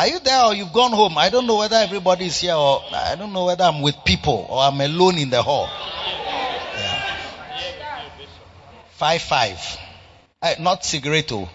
Are 0.00 0.06
you 0.06 0.18
there 0.20 0.44
or 0.44 0.54
you've 0.54 0.72
gone 0.72 0.92
home? 0.92 1.18
I 1.18 1.28
don't 1.28 1.46
know 1.46 1.58
whether 1.58 1.76
everybody 1.76 2.24
is 2.24 2.40
here 2.40 2.54
or 2.54 2.82
I 2.90 3.16
don't 3.16 3.34
know 3.34 3.44
whether 3.44 3.64
I'm 3.64 3.82
with 3.82 3.96
people 4.02 4.46
or 4.48 4.62
I'm 4.62 4.80
alone 4.80 5.18
in 5.18 5.28
the 5.28 5.42
hall. 5.42 5.68
Yeah. 5.68 7.16
Five 8.92 9.20
five. 9.20 9.58
Uh, 10.40 10.54
not 10.58 10.86
cigarette. 10.86 11.30
Oh. 11.32 11.50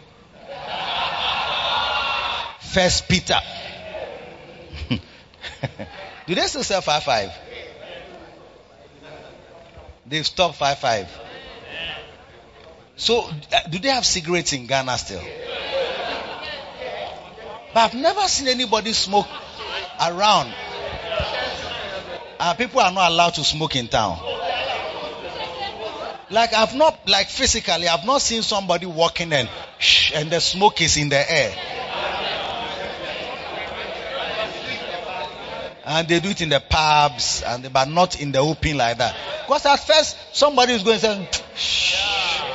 First 2.59 3.09
Peter. 3.09 3.39
Do 6.27 6.35
they 6.35 6.45
still 6.45 6.61
sell 6.61 6.81
five 6.81 7.01
five? 7.01 7.31
They've 10.05 10.23
stopped 10.23 10.57
five 10.57 10.77
five. 10.77 11.09
So, 12.95 13.21
uh, 13.21 13.67
do 13.71 13.79
they 13.79 13.89
have 13.89 14.05
cigarettes 14.05 14.53
in 14.53 14.67
Ghana 14.67 14.97
still? 14.99 15.23
But 17.75 17.91
I've 17.91 17.93
never 17.93 18.21
seen 18.29 18.47
anybody 18.47 18.93
smoke 18.93 19.27
around. 19.99 20.53
Uh, 22.39 22.53
people 22.53 22.79
are 22.79 22.89
not 22.89 23.11
allowed 23.11 23.33
to 23.33 23.43
smoke 23.43 23.75
in 23.75 23.89
town. 23.89 24.17
Like 26.29 26.53
I've 26.53 26.73
not, 26.73 26.97
like 27.09 27.27
physically, 27.27 27.89
I've 27.89 28.05
not 28.05 28.21
seen 28.21 28.43
somebody 28.43 28.85
walking 28.85 29.33
and 29.33 29.49
shh, 29.77 30.13
and 30.15 30.31
the 30.31 30.39
smoke 30.39 30.79
is 30.81 30.95
in 30.95 31.09
the 31.09 31.29
air. 31.29 31.53
And 35.83 36.07
they 36.07 36.21
do 36.21 36.29
it 36.29 36.39
in 36.39 36.47
the 36.47 36.61
pubs, 36.61 37.43
and 37.45 37.61
they, 37.61 37.67
but 37.67 37.89
not 37.89 38.21
in 38.21 38.31
the 38.31 38.39
open 38.39 38.77
like 38.77 38.99
that. 38.99 39.17
Because 39.45 39.65
at 39.65 39.85
first 39.85 40.15
somebody 40.31 40.71
is 40.75 40.83
going 40.83 40.99
to 40.99 41.05
say, 41.05 41.27
Shh. 41.55 42.54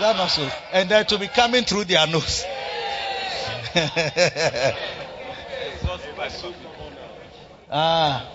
That 0.00 0.16
not 0.16 0.28
so? 0.28 0.50
And 0.72 0.88
then 0.88 1.04
to 1.06 1.18
be 1.18 1.28
coming 1.28 1.64
through 1.64 1.84
their 1.84 2.06
nose. 2.06 2.46
ah. 7.70 8.26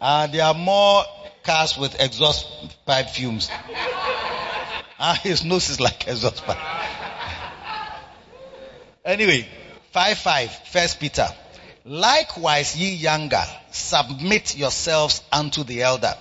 Ah, 0.00 0.26
there 0.32 0.44
are 0.44 0.54
more 0.54 1.04
cars 1.42 1.76
with 1.76 2.00
exhaust 2.00 2.46
pipe 2.86 3.10
fumes. 3.10 3.50
Ah, 4.98 5.20
his 5.22 5.44
nose 5.44 5.68
is 5.68 5.78
like 5.78 6.08
exhaust 6.08 6.42
pipe. 6.44 6.56
Anyway, 9.04 9.46
5 9.92 10.18
5, 10.18 10.50
First 10.68 11.00
Peter. 11.00 11.28
Likewise, 11.84 12.74
ye 12.74 12.94
younger, 12.94 13.44
submit 13.70 14.56
yourselves 14.56 15.20
unto 15.30 15.64
the 15.64 15.82
elder. 15.82 16.14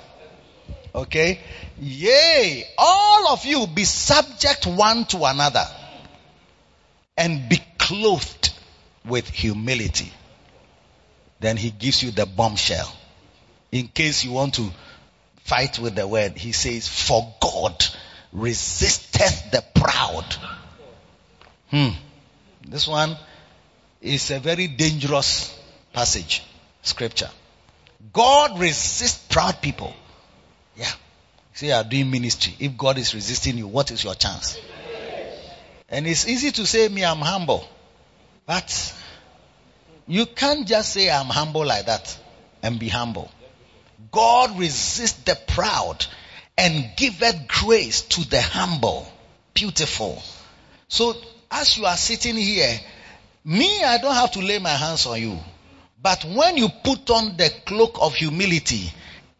Okay? 0.93 1.39
Yea, 1.79 2.65
all 2.77 3.29
of 3.33 3.45
you 3.45 3.65
be 3.67 3.83
subject 3.83 4.67
one 4.67 5.05
to 5.05 5.25
another 5.25 5.65
and 7.17 7.49
be 7.49 7.59
clothed 7.77 8.53
with 9.05 9.27
humility. 9.29 10.11
Then 11.39 11.57
he 11.57 11.71
gives 11.71 12.03
you 12.03 12.11
the 12.11 12.25
bombshell. 12.25 12.91
In 13.71 13.87
case 13.87 14.23
you 14.23 14.31
want 14.31 14.55
to 14.55 14.69
fight 15.43 15.79
with 15.79 15.95
the 15.95 16.07
word, 16.07 16.37
he 16.37 16.51
says, 16.51 16.87
For 16.87 17.33
God 17.41 17.83
resisteth 18.31 19.51
the 19.51 19.63
proud. 19.73 20.35
Hmm. 21.69 21.89
This 22.67 22.87
one 22.87 23.17
is 24.01 24.31
a 24.31 24.39
very 24.39 24.67
dangerous 24.67 25.57
passage, 25.91 26.43
scripture. 26.81 27.29
God 28.11 28.59
resists 28.59 29.25
proud 29.27 29.61
people. 29.61 29.93
Say 31.53 31.67
you 31.67 31.73
are 31.73 31.83
doing 31.83 32.09
ministry. 32.09 32.55
If 32.59 32.77
God 32.77 32.97
is 32.97 33.13
resisting 33.13 33.57
you, 33.57 33.67
what 33.67 33.91
is 33.91 34.03
your 34.03 34.15
chance? 34.15 34.59
And 35.89 36.07
it's 36.07 36.27
easy 36.27 36.51
to 36.51 36.65
say, 36.65 36.87
me, 36.89 37.05
I'm 37.05 37.19
humble. 37.19 37.67
But 38.45 38.93
you 40.07 40.25
can't 40.25 40.67
just 40.67 40.93
say, 40.93 41.09
I'm 41.09 41.27
humble 41.27 41.65
like 41.65 41.85
that 41.85 42.17
and 42.63 42.79
be 42.79 42.89
humble. 42.89 43.29
God 44.11 44.57
resists 44.57 45.23
the 45.23 45.35
proud 45.47 46.05
and 46.57 46.91
giveth 46.97 47.47
grace 47.47 48.01
to 48.01 48.27
the 48.27 48.41
humble. 48.41 49.07
Beautiful. 49.53 50.21
So 50.87 51.15
as 51.51 51.77
you 51.77 51.85
are 51.85 51.97
sitting 51.97 52.35
here, 52.35 52.79
me, 53.45 53.83
I 53.83 53.97
don't 53.99 54.15
have 54.15 54.31
to 54.31 54.39
lay 54.39 54.59
my 54.59 54.69
hands 54.69 55.05
on 55.05 55.21
you. 55.21 55.37
But 56.01 56.25
when 56.25 56.57
you 56.57 56.69
put 56.83 57.09
on 57.11 57.37
the 57.37 57.51
cloak 57.65 57.97
of 58.01 58.15
humility, 58.15 58.91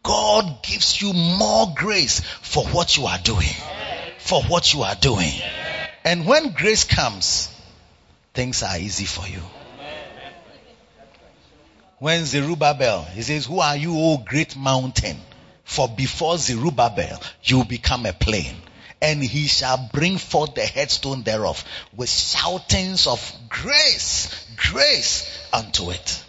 God 0.04 0.62
gives 0.62 1.02
you 1.02 1.12
more 1.12 1.72
grace 1.74 2.20
for 2.20 2.64
what 2.66 2.96
you 2.96 3.06
are 3.06 3.18
doing. 3.18 3.54
For 4.18 4.42
what 4.42 4.72
you 4.72 4.82
are 4.82 4.94
doing. 4.94 5.32
And 6.04 6.26
when 6.26 6.52
grace 6.52 6.84
comes, 6.84 7.48
things 8.34 8.62
are 8.62 8.78
easy 8.78 9.06
for 9.06 9.26
you. 9.26 9.40
When 11.98 12.24
Zerubbabel, 12.26 13.02
he 13.14 13.22
says, 13.22 13.46
Who 13.46 13.60
are 13.60 13.76
you, 13.76 13.96
O 13.96 14.18
great 14.18 14.56
mountain? 14.56 15.16
For 15.64 15.88
before 15.88 16.36
Zerubbabel, 16.38 17.20
you 17.42 17.64
become 17.64 18.06
a 18.06 18.12
plain. 18.12 18.54
and 19.04 19.22
he 19.22 19.46
shall 19.46 19.90
bring 19.92 20.16
forth 20.16 20.54
the 20.54 20.64
headstone 20.64 21.22
thereof 21.24 21.62
with 21.94 22.08
shoutings 22.08 23.06
of 23.06 23.20
grace, 23.50 24.46
grace 24.56 25.46
unto 25.52 25.90
it. 25.90 26.24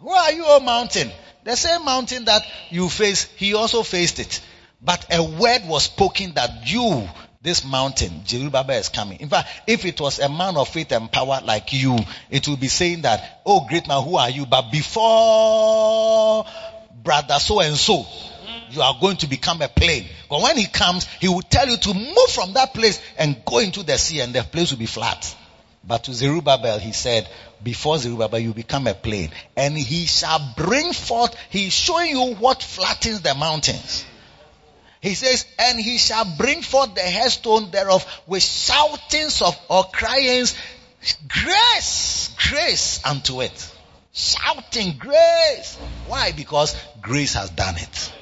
Who 0.00 0.08
are 0.10 0.32
you, 0.32 0.44
O 0.46 0.60
mountain? 0.60 1.10
The 1.46 1.54
same 1.54 1.84
mountain 1.84 2.24
that 2.24 2.42
you 2.70 2.88
face, 2.88 3.28
he 3.36 3.54
also 3.54 3.84
faced 3.84 4.18
it. 4.18 4.40
But 4.82 5.06
a 5.12 5.22
word 5.22 5.62
was 5.66 5.84
spoken 5.84 6.34
that 6.34 6.68
you, 6.68 7.08
this 7.40 7.64
mountain, 7.64 8.26
Zerubbabel 8.26 8.76
is 8.76 8.88
coming. 8.88 9.20
In 9.20 9.28
fact, 9.28 9.48
if 9.68 9.84
it 9.84 10.00
was 10.00 10.18
a 10.18 10.28
man 10.28 10.56
of 10.56 10.68
faith 10.68 10.90
and 10.90 11.10
power 11.10 11.40
like 11.44 11.72
you, 11.72 12.00
it 12.30 12.48
would 12.48 12.58
be 12.58 12.66
saying 12.66 13.02
that, 13.02 13.42
oh 13.46 13.64
great 13.68 13.86
man, 13.86 14.02
who 14.02 14.16
are 14.16 14.28
you? 14.28 14.44
But 14.44 14.72
before 14.72 16.46
brother 17.04 17.38
so 17.38 17.60
and 17.60 17.76
so, 17.76 18.04
you 18.70 18.82
are 18.82 18.96
going 19.00 19.18
to 19.18 19.28
become 19.28 19.62
a 19.62 19.68
plain. 19.68 20.06
But 20.28 20.42
when 20.42 20.56
he 20.56 20.66
comes, 20.66 21.04
he 21.20 21.28
will 21.28 21.42
tell 21.42 21.68
you 21.68 21.76
to 21.76 21.94
move 21.94 22.30
from 22.34 22.54
that 22.54 22.74
place 22.74 23.00
and 23.16 23.36
go 23.44 23.58
into 23.58 23.84
the 23.84 23.96
sea 23.98 24.18
and 24.18 24.34
the 24.34 24.42
place 24.42 24.72
will 24.72 24.80
be 24.80 24.86
flat. 24.86 25.32
But 25.86 26.04
to 26.04 26.14
Zerubbabel, 26.14 26.78
he 26.80 26.92
said, 26.92 27.28
before 27.62 27.98
Zerubbabel, 27.98 28.40
you 28.40 28.52
become 28.52 28.86
a 28.86 28.94
plain. 28.94 29.30
And 29.56 29.76
he 29.76 30.06
shall 30.06 30.54
bring 30.56 30.92
forth, 30.92 31.34
he's 31.48 31.72
showing 31.72 32.10
you 32.10 32.34
what 32.34 32.62
flattens 32.62 33.20
the 33.20 33.34
mountains. 33.34 34.04
He 35.00 35.14
says, 35.14 35.46
and 35.58 35.78
he 35.78 35.98
shall 35.98 36.24
bring 36.36 36.62
forth 36.62 36.94
the 36.94 37.02
headstone 37.02 37.70
thereof 37.70 38.04
with 38.26 38.42
shoutings 38.42 39.40
of 39.42 39.56
or 39.68 39.84
cryings, 39.84 40.56
grace, 41.28 42.34
grace 42.50 43.00
unto 43.04 43.42
it. 43.42 43.72
Shouting 44.12 44.96
grace. 44.98 45.76
Why? 46.08 46.32
Because 46.32 46.74
grace 47.00 47.34
has 47.34 47.50
done 47.50 47.76
it. 47.76 48.12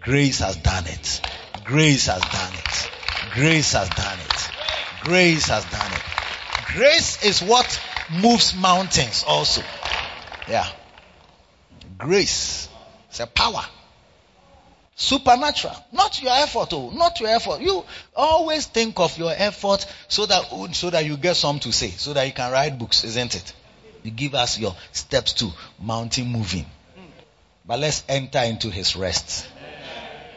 Grace 0.00 0.40
has 0.40 0.56
done 0.56 0.86
it. 0.86 1.20
Grace 1.64 2.06
has 2.06 2.22
done 2.22 2.54
it. 2.54 2.90
Grace 3.34 3.72
has 3.74 3.88
done 3.90 4.18
it. 4.18 4.50
Grace 5.04 5.46
has 5.48 5.64
done 5.66 5.92
it. 5.92 6.21
Grace 6.74 7.22
is 7.24 7.42
what 7.42 7.80
moves 8.10 8.54
mountains 8.54 9.24
also. 9.26 9.62
Yeah. 10.48 10.66
Grace. 11.98 12.68
It's 13.08 13.20
a 13.20 13.26
power. 13.26 13.64
Supernatural. 14.94 15.76
Not 15.92 16.22
your 16.22 16.32
effort, 16.32 16.68
oh, 16.72 16.90
not 16.90 17.20
your 17.20 17.30
effort. 17.30 17.60
You 17.60 17.84
always 18.14 18.66
think 18.66 19.00
of 19.00 19.16
your 19.18 19.32
effort 19.34 19.86
so 20.08 20.26
that 20.26 20.48
oh, 20.52 20.70
so 20.72 20.90
that 20.90 21.04
you 21.04 21.16
get 21.16 21.36
some 21.36 21.58
to 21.60 21.72
say, 21.72 21.90
so 21.90 22.12
that 22.12 22.26
you 22.26 22.32
can 22.32 22.52
write 22.52 22.78
books, 22.78 23.04
isn't 23.04 23.34
it? 23.34 23.52
You 24.02 24.10
give 24.10 24.34
us 24.34 24.58
your 24.58 24.74
steps 24.92 25.34
to 25.34 25.50
mountain 25.80 26.28
moving. 26.28 26.66
But 27.66 27.80
let's 27.80 28.02
enter 28.08 28.40
into 28.40 28.70
his 28.70 28.96
rest 28.96 29.46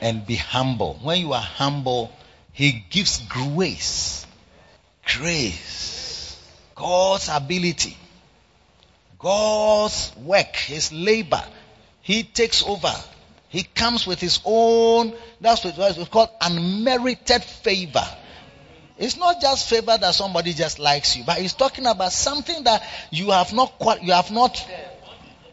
and 0.02 0.26
be 0.26 0.36
humble. 0.36 1.00
When 1.02 1.20
you 1.20 1.34
are 1.34 1.42
humble, 1.42 2.12
he 2.54 2.84
gives 2.90 3.20
grace. 3.28 4.26
Grace. 5.06 5.95
God's 6.76 7.30
ability. 7.30 7.98
God's 9.18 10.12
work, 10.18 10.56
his 10.56 10.92
labor. 10.92 11.44
He 12.02 12.24
takes 12.24 12.64
over. 12.64 12.94
He 13.50 13.64
comes 13.64 14.06
with 14.06 14.20
his 14.20 14.40
own, 14.44 15.14
that's 15.40 15.64
what 15.64 15.98
it's 15.98 16.10
called 16.10 16.30
unmerited 16.42 17.44
favor. 17.44 18.06
It's 18.98 19.18
not 19.18 19.42
just 19.42 19.70
favor 19.70 19.98
that 19.98 20.14
somebody 20.14 20.54
just 20.54 20.78
likes 20.78 21.16
you, 21.16 21.24
but 21.26 21.38
he's 21.38 21.54
talking 21.54 21.86
about 21.86 22.12
something 22.12 22.64
that 22.66 22.84
you 23.12 23.32
have 23.32 23.54
not, 23.54 23.74
you 24.02 24.14
have 24.14 24.32
not 24.32 24.68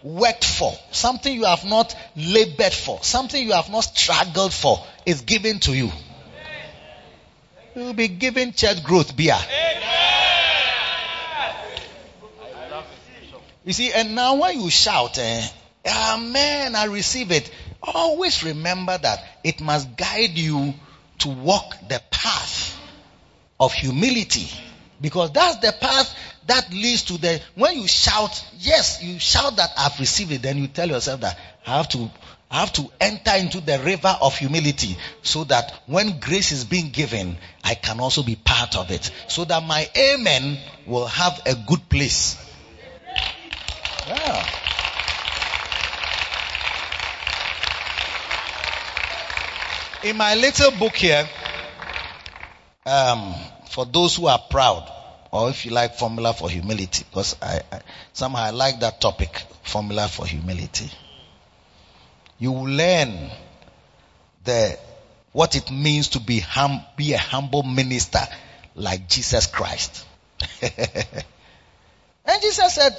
worked 0.03 0.45
for, 0.45 0.73
something 0.91 1.33
you 1.33 1.45
have 1.45 1.64
not 1.64 1.95
labored 2.16 2.73
for, 2.73 2.99
something 3.03 3.43
you 3.43 3.53
have 3.53 3.70
not 3.70 3.81
struggled 3.81 4.53
for 4.53 4.85
is 5.07 5.23
given 5.23 5.61
to 5.61 5.73
you. 5.73 5.91
You 7.75 7.85
will 7.85 7.95
be 7.95 8.09
given 8.09 8.53
church 8.53 8.83
growth 8.85 9.16
beer. 9.16 9.39
You 13.65 13.73
see, 13.73 13.93
and 13.93 14.15
now 14.15 14.37
when 14.41 14.61
you 14.61 14.71
shout, 14.71 15.19
eh, 15.19 15.47
Amen, 15.87 16.77
I 16.77 16.85
receive 16.85 17.33
it. 17.33 17.51
Always 17.83 18.45
remember 18.45 18.97
that 18.97 19.25
it 19.43 19.61
must 19.61 19.97
guide 19.97 20.39
you 20.39 20.75
to 21.19 21.29
walk 21.29 21.75
the 21.89 22.01
path 22.11 22.79
of 23.59 23.73
humility. 23.73 24.49
Because 25.01 25.33
that's 25.33 25.57
the 25.59 25.73
path 25.73 26.15
that 26.47 26.71
leads 26.73 27.03
to 27.05 27.19
the, 27.19 27.41
when 27.57 27.81
you 27.81 27.89
shout, 27.89 28.45
yes, 28.61 29.03
you 29.03 29.19
shout 29.19 29.57
that 29.57 29.71
I've 29.77 29.99
received 29.99 30.31
it, 30.31 30.43
then 30.43 30.59
you 30.59 30.69
tell 30.69 30.89
yourself 30.89 31.23
that 31.23 31.37
I 31.67 31.79
have 31.79 31.89
to, 31.91 32.09
I 32.49 32.61
have 32.61 32.73
to 32.75 32.89
enter 33.01 33.33
into 33.35 33.61
the 33.61 33.81
river 33.81 34.17
of 34.21 34.37
humility 34.39 34.97
so 35.23 35.43
that 35.45 35.83
when 35.87 36.21
grace 36.21 36.53
is 36.53 36.65
being 36.65 36.91
given, 36.91 37.37
I 37.65 37.75
can 37.75 37.99
also 37.99 38.23
be 38.23 38.37
part 38.37 38.77
of 38.77 38.93
it. 38.93 39.11
So 39.27 39.45
that 39.45 39.65
my 39.65 39.89
amen 39.97 40.59
will 40.87 41.07
have 41.07 41.41
a 41.47 41.57
good 41.67 41.89
place. 41.89 42.37
Yeah. 44.07 44.46
In 50.05 50.16
my 50.16 50.34
little 50.34 50.72
book 50.72 50.96
here, 50.96 51.28
um, 52.84 53.34
for 53.70 53.86
those 53.86 54.16
who 54.16 54.26
are 54.26 54.40
proud, 54.50 54.90
or 55.30 55.50
if 55.50 55.64
you 55.64 55.70
like, 55.70 55.94
formula 55.94 56.32
for 56.32 56.50
humility, 56.50 57.05
because 57.09 57.36
I, 57.40 57.61
I 57.70 57.80
somehow 58.12 58.42
I 58.42 58.50
like 58.50 58.80
that 58.80 59.00
topic, 59.00 59.40
formula 59.62 60.09
for 60.09 60.26
humility. 60.26 60.90
You 62.38 62.53
will 62.53 62.64
learn 62.64 63.30
the 64.44 64.78
what 65.32 65.55
it 65.57 65.70
means 65.70 66.09
to 66.09 66.20
be 66.20 66.40
hum, 66.40 66.82
be 66.96 67.12
a 67.14 67.18
humble 67.18 67.62
minister 67.62 68.26
like 68.74 69.09
Jesus 69.09 69.46
Christ. 69.46 70.05
and 70.62 72.42
Jesus 72.42 72.74
said, 72.74 72.92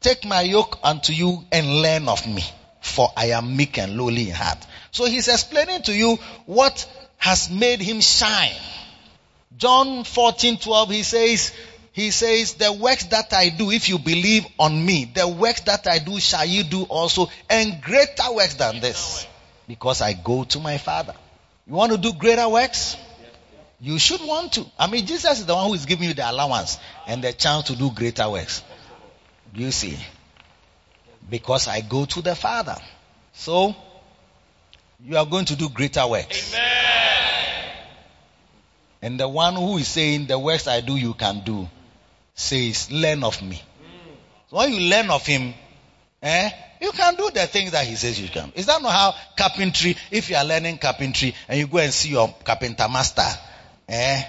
"Take 0.00 0.24
my 0.24 0.42
yoke 0.42 0.78
unto 0.82 1.12
you 1.12 1.44
and 1.50 1.82
learn 1.82 2.08
of 2.08 2.26
me, 2.26 2.44
for 2.80 3.12
I 3.16 3.30
am 3.32 3.56
meek 3.56 3.78
and 3.78 3.96
lowly 3.96 4.28
in 4.28 4.34
heart." 4.34 4.58
So 4.90 5.04
he's 5.04 5.28
explaining 5.28 5.82
to 5.82 5.94
you 5.94 6.18
what 6.46 6.86
has 7.18 7.50
made 7.50 7.80
him 7.80 8.00
shine. 8.00 8.56
John 9.56 10.04
14, 10.04 10.58
12, 10.58 10.90
he 10.90 11.02
says, 11.02 11.52
he 11.92 12.12
says, 12.12 12.54
the 12.54 12.72
works 12.72 13.06
that 13.06 13.32
I 13.32 13.48
do, 13.48 13.72
if 13.72 13.88
you 13.88 13.98
believe 13.98 14.46
on 14.56 14.86
me, 14.86 15.10
the 15.12 15.26
works 15.26 15.62
that 15.62 15.88
I 15.88 15.98
do 15.98 16.20
shall 16.20 16.46
you 16.46 16.62
do 16.62 16.84
also, 16.84 17.28
and 17.50 17.82
greater 17.82 18.32
works 18.32 18.54
than 18.54 18.78
this, 18.78 19.26
because 19.66 20.00
I 20.00 20.12
go 20.12 20.44
to 20.44 20.60
my 20.60 20.78
Father. 20.78 21.14
You 21.66 21.74
want 21.74 21.90
to 21.90 21.98
do 21.98 22.12
greater 22.12 22.48
works? 22.48 22.96
You 23.80 23.98
should 23.98 24.20
want 24.20 24.52
to. 24.52 24.66
I 24.78 24.86
mean, 24.86 25.06
Jesus 25.06 25.40
is 25.40 25.46
the 25.46 25.54
one 25.54 25.66
who 25.66 25.74
is 25.74 25.86
giving 25.86 26.08
you 26.08 26.14
the 26.14 26.30
allowance 26.30 26.78
and 27.06 27.22
the 27.22 27.32
chance 27.32 27.66
to 27.66 27.76
do 27.76 27.90
greater 27.90 28.28
works. 28.30 28.62
Do 29.54 29.60
you 29.60 29.70
see? 29.70 29.98
Because 31.28 31.68
I 31.68 31.80
go 31.80 32.04
to 32.04 32.22
the 32.22 32.34
Father. 32.34 32.76
So, 33.32 33.74
you 35.04 35.16
are 35.16 35.26
going 35.26 35.44
to 35.46 35.56
do 35.56 35.68
greater 35.68 36.06
works. 36.06 36.54
Amen. 36.54 36.78
And 39.00 39.20
the 39.20 39.28
one 39.28 39.54
who 39.54 39.78
is 39.78 39.88
saying, 39.88 40.26
The 40.26 40.38
works 40.38 40.66
I 40.66 40.80
do, 40.80 40.96
you 40.96 41.14
can 41.14 41.42
do, 41.44 41.68
says, 42.34 42.90
Learn 42.90 43.22
of 43.22 43.42
me. 43.42 43.62
So 44.50 44.56
when 44.56 44.72
you 44.72 44.80
learn 44.88 45.10
of 45.10 45.26
him, 45.26 45.52
eh, 46.22 46.50
you 46.80 46.90
can 46.92 47.14
do 47.16 47.30
the 47.30 47.46
things 47.46 47.72
that 47.72 47.86
he 47.86 47.96
says 47.96 48.20
you 48.20 48.28
can. 48.28 48.50
Is 48.54 48.66
that 48.66 48.80
not 48.80 48.92
how 48.92 49.14
carpentry, 49.36 49.96
if 50.10 50.30
you 50.30 50.36
are 50.36 50.44
learning 50.44 50.78
carpentry 50.78 51.34
and 51.48 51.58
you 51.58 51.66
go 51.66 51.78
and 51.78 51.92
see 51.92 52.10
your 52.10 52.34
carpenter 52.44 52.88
master, 52.88 53.26
eh? 53.88 54.22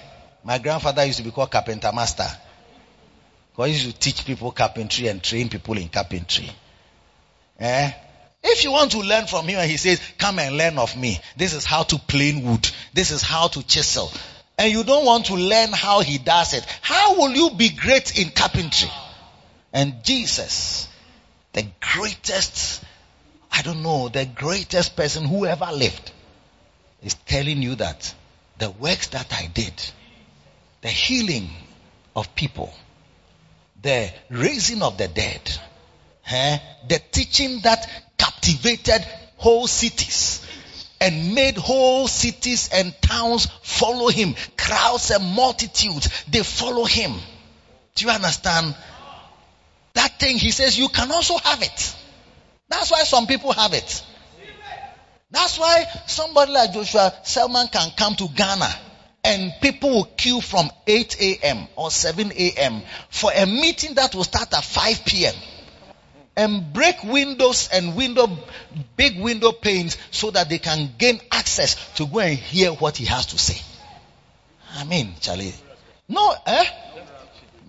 My 0.43 0.57
grandfather 0.57 1.05
used 1.05 1.20
to 1.20 1.24
be 1.24 1.32
called 1.32 1.51
carpenter 1.51 1.91
master. 1.93 2.28
He 3.68 3.74
used 3.74 3.86
to 3.91 3.99
teach 3.99 4.26
people 4.26 4.51
carpentry 4.51 5.07
and 5.07 5.22
train 5.22 5.49
people 5.49 5.78
in 5.78 5.89
carpentry. 5.89 6.49
Eh? 7.60 7.91
If 8.41 8.64
you 8.64 8.72
want 8.72 8.91
to 8.91 8.99
learn 8.99 9.28
from 9.28 9.47
him 9.47 9.60
and 9.60 9.70
he 9.70 9.78
says, 9.78 10.01
come 10.18 10.39
and 10.39 10.55
learn 10.55 10.78
of 10.78 10.95
me. 10.97 11.20
This 11.36 11.53
is 11.53 11.66
how 11.66 11.84
to 11.84 11.97
plane 11.99 12.43
wood. 12.43 12.70
This 12.93 13.12
is 13.12 13.22
how 13.22 13.47
to 13.49 13.64
chisel. 13.64 14.12
And 14.57 14.72
you 14.72 14.84
don't 14.84 15.05
want 15.05 15.26
to 15.28 15.36
learn 15.36 15.72
how 15.72 16.01
he 16.01 16.18
does 16.18 16.53
it. 16.53 16.66
How 16.82 17.16
will 17.16 17.32
you 17.32 17.51
be 17.51 17.70
great 17.70 18.18
in 18.18 18.30
carpentry? 18.30 18.89
And 19.74 20.03
Jesus, 20.03 20.88
the 21.53 21.66
greatest, 21.80 22.84
I 23.51 23.62
don't 23.62 23.84
know, 23.84 24.10
the 24.10 24.26
greatest 24.26 24.95
person 24.95 25.26
who 25.26 25.45
ever 25.45 25.70
lived 25.74 26.12
is 27.03 27.14
telling 27.26 27.62
you 27.62 27.76
that 27.76 28.14
the 28.57 28.70
works 28.70 29.07
that 29.07 29.32
I 29.34 29.47
did, 29.47 29.74
the 30.82 30.89
healing 30.89 31.49
of 32.16 32.36
people, 32.36 32.74
the 33.82 34.11
raising 34.30 34.82
of 34.82 34.97
the 34.97 35.07
dead, 35.07 35.41
eh, 36.27 36.59
the 36.88 36.99
teaching 37.11 37.61
that 37.61 37.88
captivated 38.17 39.05
whole 39.38 39.67
cities 39.67 40.45
and 41.01 41.34
made 41.34 41.55
whole 41.55 42.07
cities 42.07 42.69
and 42.73 42.93
towns 43.01 43.47
follow 43.63 44.09
him. 44.09 44.36
Crowds 44.57 45.11
and 45.11 45.23
multitudes, 45.34 46.25
they 46.30 46.43
follow 46.43 46.84
him. 46.84 47.13
Do 47.95 48.05
you 48.05 48.11
understand? 48.11 48.75
That 49.93 50.19
thing, 50.19 50.38
he 50.38 50.51
says, 50.51 50.77
you 50.77 50.89
can 50.89 51.11
also 51.11 51.38
have 51.38 51.61
it. 51.61 51.95
That's 52.67 52.91
why 52.91 53.03
some 53.03 53.27
people 53.27 53.53
have 53.53 53.73
it. 53.73 54.03
That's 55.32 55.57
why 55.57 55.86
somebody 56.07 56.51
like 56.51 56.73
Joshua 56.73 57.13
Selman 57.23 57.67
can 57.67 57.91
come 57.95 58.15
to 58.15 58.27
Ghana 58.27 58.89
and 59.30 59.53
people 59.61 59.91
will 59.91 60.05
queue 60.05 60.41
from 60.41 60.71
8 60.88 61.21
a.m. 61.21 61.67
or 61.75 61.91
7 61.91 62.32
a.m. 62.36 62.82
for 63.09 63.32
a 63.34 63.45
meeting 63.45 63.93
that 63.93 64.15
will 64.15 64.23
start 64.23 64.51
at 64.53 64.63
5 64.63 65.05
p.m. 65.05 65.36
And 66.36 66.73
break 66.73 67.03
windows 67.03 67.69
and 67.71 67.95
window, 67.95 68.27
big 68.97 69.19
window 69.19 69.51
panes 69.51 69.97
so 70.09 70.32
that 70.32 70.49
they 70.49 70.57
can 70.57 70.89
gain 70.97 71.21
access 71.32 71.75
to 71.95 72.07
go 72.07 72.19
and 72.19 72.39
hear 72.39 72.71
what 72.71 72.97
he 72.97 73.05
has 73.05 73.27
to 73.27 73.38
say. 73.38 73.61
I 74.75 74.84
mean, 74.86 75.13
Charlie. 75.19 75.53
No, 76.07 76.34
eh? 76.47 76.65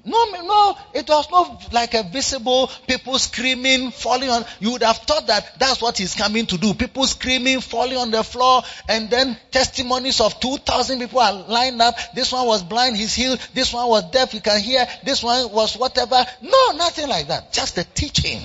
No, 0.04 0.24
no, 0.24 0.78
it 0.94 1.08
was 1.08 1.30
not 1.30 1.72
like 1.72 1.92
a 1.94 2.02
visible 2.02 2.70
people 2.86 3.18
screaming, 3.18 3.90
falling 3.90 4.30
on. 4.30 4.44
You 4.58 4.72
would 4.72 4.82
have 4.82 4.96
thought 4.98 5.26
that 5.26 5.58
that's 5.58 5.82
what 5.82 5.98
he's 5.98 6.14
coming 6.14 6.46
to 6.46 6.56
do. 6.56 6.72
People 6.72 7.06
screaming, 7.06 7.60
falling 7.60 7.98
on 7.98 8.10
the 8.10 8.24
floor, 8.24 8.62
and 8.88 9.10
then 9.10 9.36
testimonies 9.50 10.20
of 10.20 10.40
2,000 10.40 11.00
people 11.00 11.20
are 11.20 11.32
lined 11.32 11.82
up. 11.82 11.96
This 12.14 12.32
one 12.32 12.46
was 12.46 12.62
blind, 12.62 12.96
he's 12.96 13.14
healed. 13.14 13.40
This 13.52 13.72
one 13.74 13.88
was 13.88 14.10
deaf, 14.10 14.32
you 14.32 14.40
can 14.40 14.60
hear. 14.60 14.86
This 15.04 15.22
one 15.22 15.52
was 15.52 15.76
whatever. 15.76 16.24
No, 16.40 16.70
nothing 16.76 17.08
like 17.08 17.28
that. 17.28 17.52
Just 17.52 17.76
the 17.76 17.84
teaching. 17.84 18.40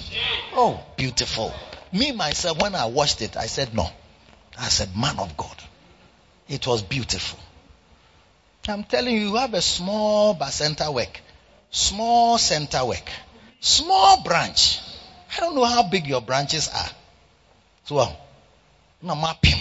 Oh, 0.54 0.84
beautiful. 0.98 1.54
Me, 1.94 2.12
myself, 2.12 2.62
when 2.62 2.76
I 2.76 2.88
watched 2.88 3.22
it, 3.22 3.38
I 3.38 3.46
said, 3.46 3.74
no. 3.74 3.88
I 4.60 4.68
said, 4.68 4.96
man 4.98 5.20
of 5.20 5.38
God. 5.38 5.56
It 6.50 6.68
was 6.68 6.82
beautiful. 6.82 7.40
I'm 8.68 8.84
telling 8.84 9.16
you, 9.16 9.30
you 9.30 9.36
have 9.36 9.54
a 9.54 9.62
small 9.62 10.38
center 10.50 10.92
work 10.92 11.22
small 11.76 12.38
center 12.38 12.86
work, 12.86 13.10
small 13.60 14.24
branch. 14.24 14.80
I 15.36 15.42
don't 15.42 15.56
know 15.56 15.66
how 15.66 15.84
big 15.84 16.08
your 16.08 16.22
branches 16.22 16.70
are. 16.74 16.90
So, 17.84 17.98
uh, 17.98 18.12
no 19.02 19.16
mapping. 19.16 19.60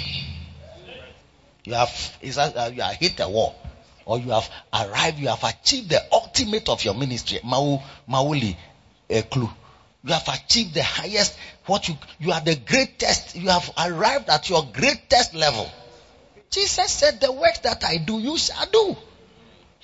You 1.65 1.75
have, 1.75 2.17
is 2.23 2.37
that, 2.37 2.57
uh, 2.57 2.71
you 2.73 2.83
have 2.83 2.95
hit 2.95 3.19
a 3.19 3.29
wall, 3.29 3.57
or 4.05 4.21
you 4.21 4.31
have 4.31 4.49
arrived, 4.73 5.19
you 5.19 5.29
have 5.29 5.43
achieved 5.43 5.91
the 5.91 6.01
ultimate 6.12 6.69
of 6.69 6.85
your 6.85 6.95
ministry. 6.95 7.41
Mau, 7.43 7.83
mauli, 8.07 8.57
a 9.11 9.23
clue. 9.23 9.51
You 10.05 10.12
have 10.12 10.29
achieved 10.29 10.75
the 10.75 10.85
highest, 10.85 11.37
what 11.67 11.89
you, 11.89 11.97
you 12.21 12.31
are 12.31 12.41
the 12.41 12.55
greatest, 12.55 13.35
you 13.35 13.49
have 13.49 13.69
arrived 13.77 14.29
at 14.29 14.49
your 14.49 14.65
greatest 14.73 15.35
level. 15.35 15.69
Jesus 16.51 16.93
said, 16.93 17.21
the 17.21 17.33
work 17.33 17.61
that 17.62 17.83
I 17.83 17.97
do, 17.97 18.21
you 18.21 18.39
shall 18.39 18.67
do. 18.67 18.97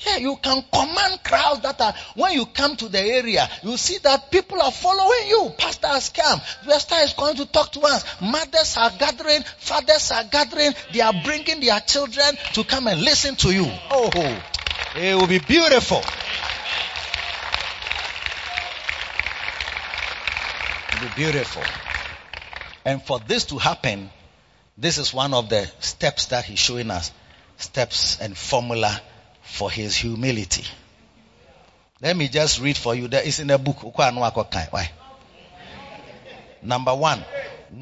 Yeah, 0.06 0.16
you 0.16 0.36
can 0.36 0.64
command 0.72 1.22
crowds 1.22 1.60
that 1.60 1.80
are, 1.80 1.94
when 2.14 2.32
you 2.32 2.46
come 2.46 2.74
to 2.76 2.88
the 2.88 3.00
area, 3.00 3.48
you 3.62 3.76
see 3.76 3.98
that 3.98 4.30
people 4.30 4.60
are 4.62 4.72
following 4.72 5.28
you. 5.28 5.52
Pastor 5.58 5.88
has 5.88 6.08
come. 6.08 6.40
Pastor 6.64 6.96
is 7.02 7.12
going 7.12 7.36
to 7.36 7.44
talk 7.46 7.72
to 7.72 7.80
us. 7.80 8.04
Mothers 8.20 8.76
are 8.78 8.90
gathering. 8.98 9.42
Fathers 9.58 10.10
are 10.12 10.24
gathering. 10.24 10.72
They 10.92 11.02
are 11.02 11.12
bringing 11.22 11.60
their 11.60 11.78
children 11.80 12.36
to 12.54 12.64
come 12.64 12.86
and 12.86 13.02
listen 13.02 13.36
to 13.36 13.52
you. 13.52 13.66
Oh, 13.90 14.10
oh. 14.14 14.42
it 14.96 15.14
will 15.14 15.26
be 15.26 15.38
beautiful. 15.38 15.98
It 20.88 21.00
will 21.00 21.08
be 21.08 21.14
beautiful. 21.14 21.62
And 22.86 23.02
for 23.02 23.18
this 23.18 23.44
to 23.46 23.58
happen, 23.58 24.08
this 24.78 24.96
is 24.96 25.12
one 25.12 25.34
of 25.34 25.50
the 25.50 25.70
steps 25.80 26.26
that 26.26 26.46
he's 26.46 26.58
showing 26.58 26.90
us. 26.90 27.12
Steps 27.58 28.18
and 28.18 28.34
formula 28.34 29.02
for 29.50 29.70
his 29.70 29.96
humility. 29.96 30.64
Let 32.00 32.16
me 32.16 32.28
just 32.28 32.60
read 32.60 32.76
for 32.76 32.94
you. 32.94 33.08
There 33.08 33.22
is 33.22 33.40
in 33.40 33.48
the 33.48 33.58
book. 33.58 33.96
Why? 33.96 34.90
Number 36.62 36.94
one, 36.94 37.22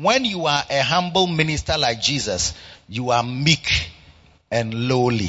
when 0.00 0.24
you 0.24 0.46
are 0.46 0.64
a 0.68 0.82
humble 0.82 1.26
minister 1.26 1.76
like 1.78 2.00
Jesus, 2.00 2.54
you 2.88 3.10
are 3.10 3.22
meek 3.22 3.90
and 4.50 4.88
lowly. 4.88 5.28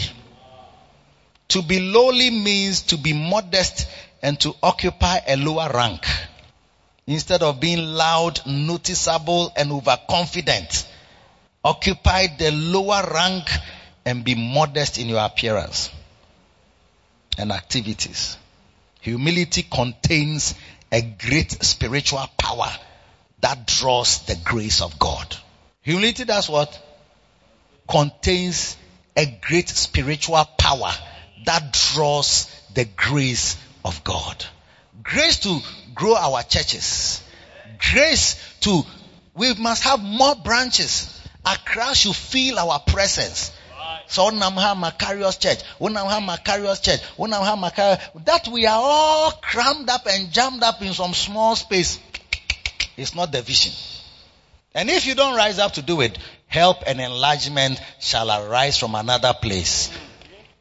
To 1.49 1.61
be 1.61 1.79
lowly 1.79 2.31
means 2.31 2.83
to 2.83 2.97
be 2.97 3.13
modest 3.13 3.87
and 4.23 4.39
to 4.39 4.55
occupy 4.63 5.19
a 5.27 5.35
lower 5.35 5.69
rank. 5.71 6.05
Instead 7.05 7.43
of 7.43 7.59
being 7.59 7.79
loud, 7.79 8.39
noticeable, 8.47 9.51
and 9.55 9.71
overconfident, 9.71 10.87
occupy 11.63 12.27
the 12.37 12.51
lower 12.51 13.03
rank 13.13 13.49
and 14.05 14.23
be 14.23 14.35
modest 14.35 14.97
in 14.99 15.09
your 15.09 15.23
appearance 15.23 15.91
and 17.37 17.51
activities. 17.51 18.37
Humility 19.01 19.63
contains 19.63 20.55
a 20.91 21.01
great 21.01 21.63
spiritual 21.63 22.25
power 22.37 22.69
that 23.41 23.67
draws 23.67 24.25
the 24.25 24.35
grace 24.43 24.81
of 24.81 24.99
God. 24.99 25.35
Humility 25.81 26.25
does 26.25 26.49
what? 26.49 26.77
Contains 27.87 28.75
a 29.15 29.25
great 29.41 29.69
spiritual 29.69 30.43
power 30.57 30.91
that 31.45 31.73
draws 31.93 32.47
the 32.73 32.85
grace 32.85 33.57
of 33.85 34.03
God. 34.03 34.45
Grace 35.01 35.39
to 35.39 35.59
grow 35.95 36.15
our 36.15 36.43
churches. 36.43 37.23
Grace 37.91 38.35
to, 38.61 38.81
we 39.33 39.53
must 39.55 39.83
have 39.83 40.01
more 40.01 40.35
branches. 40.35 41.15
Accra 41.45 41.95
should 41.95 42.15
feel 42.15 42.59
our 42.59 42.79
presence. 42.79 43.51
So 44.09 44.31
Onam 44.31 44.53
ha 44.53 44.73
Macarius 44.75 45.39
Church, 45.39 45.59
Onam 45.79 46.07
ha 46.07 46.19
Macarius 46.19 46.81
Church, 46.81 46.99
Onam 47.17 47.43
ha 47.43 47.55
Macarius. 47.55 48.25
That 48.25 48.47
we 48.47 48.65
are 48.65 48.81
all 48.81 49.31
crammed 49.33 49.87
up 49.87 50.07
and 50.07 50.31
jammed 50.31 50.63
up 50.63 50.81
in 50.81 50.93
some 50.93 51.13
small 51.13 51.55
space. 51.55 51.99
It's 52.97 53.13
not 53.13 53.31
the 53.31 53.43
vision. 53.43 53.71
And 54.73 54.89
if 54.89 55.05
you 55.05 55.13
don't 55.13 55.35
rise 55.35 55.59
up 55.59 55.73
to 55.73 55.83
do 55.83 56.01
it, 56.01 56.17
help 56.47 56.77
and 56.87 56.99
enlargement 56.99 57.79
shall 57.99 58.31
arise 58.31 58.79
from 58.79 58.95
another 58.95 59.33
place. 59.39 59.91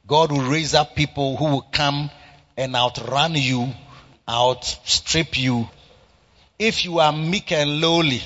God 0.07 0.30
will 0.30 0.51
raise 0.51 0.74
up 0.74 0.94
people 0.94 1.36
who 1.38 1.46
will 1.46 1.68
come 1.72 2.11
and 2.57 2.76
outrun 2.76 3.34
you, 3.34 3.72
outstrip 4.28 5.38
you. 5.38 5.68
If 6.59 6.84
you 6.84 6.99
are 6.99 7.12
meek 7.12 7.51
and 7.53 7.80
lowly, 7.80 8.22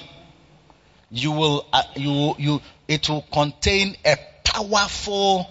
you 1.11 1.31
will, 1.31 1.67
uh, 1.73 1.83
you, 1.95 2.35
you, 2.39 2.63
it 2.89 3.09
will 3.09 3.25
contain 3.33 3.97
a 4.05 4.17
powerful 4.45 5.49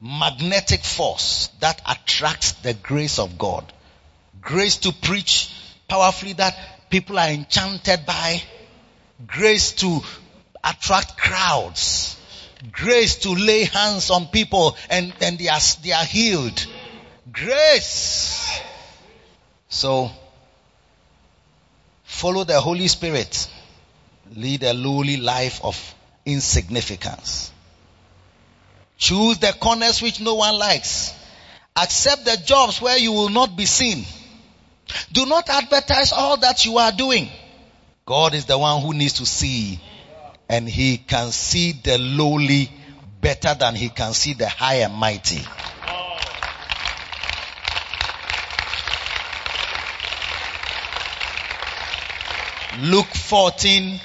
magnetic 0.00 0.82
force 0.82 1.48
that 1.60 1.80
attracts 1.86 2.52
the 2.52 2.74
grace 2.74 3.18
of 3.18 3.36
God. 3.38 3.70
Grace 4.40 4.78
to 4.78 4.92
preach 4.92 5.54
powerfully 5.88 6.32
that 6.34 6.56
people 6.90 7.18
are 7.18 7.28
enchanted 7.28 8.06
by. 8.06 8.42
Grace 9.26 9.72
to 9.72 10.00
attract 10.64 11.18
crowds. 11.18 12.16
Grace 12.72 13.16
to 13.16 13.30
lay 13.30 13.64
hands 13.64 14.10
on 14.10 14.26
people 14.26 14.76
and, 14.88 15.12
and 15.20 15.38
they 15.38 15.48
are, 15.48 15.60
they 15.82 15.92
are 15.92 16.04
healed. 16.04 16.66
Grace. 17.32 18.60
So, 19.68 20.10
follow 22.04 22.44
the 22.44 22.60
Holy 22.60 22.88
Spirit. 22.88 23.48
Lead 24.34 24.62
a 24.62 24.74
lowly 24.74 25.16
life 25.16 25.60
of 25.64 25.94
insignificance. 26.24 27.49
Choose 29.00 29.38
the 29.38 29.54
corners 29.58 30.02
which 30.02 30.20
no 30.20 30.34
one 30.34 30.58
likes. 30.58 31.14
Accept 31.74 32.26
the 32.26 32.36
jobs 32.36 32.82
where 32.82 32.98
you 32.98 33.12
will 33.12 33.30
not 33.30 33.56
be 33.56 33.64
seen. 33.64 34.04
Do 35.10 35.24
not 35.24 35.48
advertise 35.48 36.12
all 36.12 36.36
that 36.36 36.66
you 36.66 36.76
are 36.76 36.92
doing. 36.92 37.30
God 38.04 38.34
is 38.34 38.44
the 38.44 38.58
one 38.58 38.82
who 38.82 38.92
needs 38.92 39.14
to 39.14 39.26
see 39.26 39.80
and 40.50 40.68
he 40.68 40.98
can 40.98 41.30
see 41.30 41.72
the 41.72 41.96
lowly 41.96 42.70
better 43.22 43.54
than 43.54 43.74
he 43.74 43.88
can 43.88 44.12
see 44.12 44.34
the 44.34 44.48
high 44.48 44.82
and 44.82 44.92
mighty. 44.92 45.40
Luke 52.82 53.06
14 53.06 53.98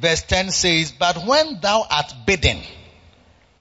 verse 0.00 0.22
10 0.22 0.50
says, 0.52 0.92
But 0.92 1.26
when 1.26 1.60
thou 1.60 1.86
art 1.90 2.14
bidden, 2.24 2.62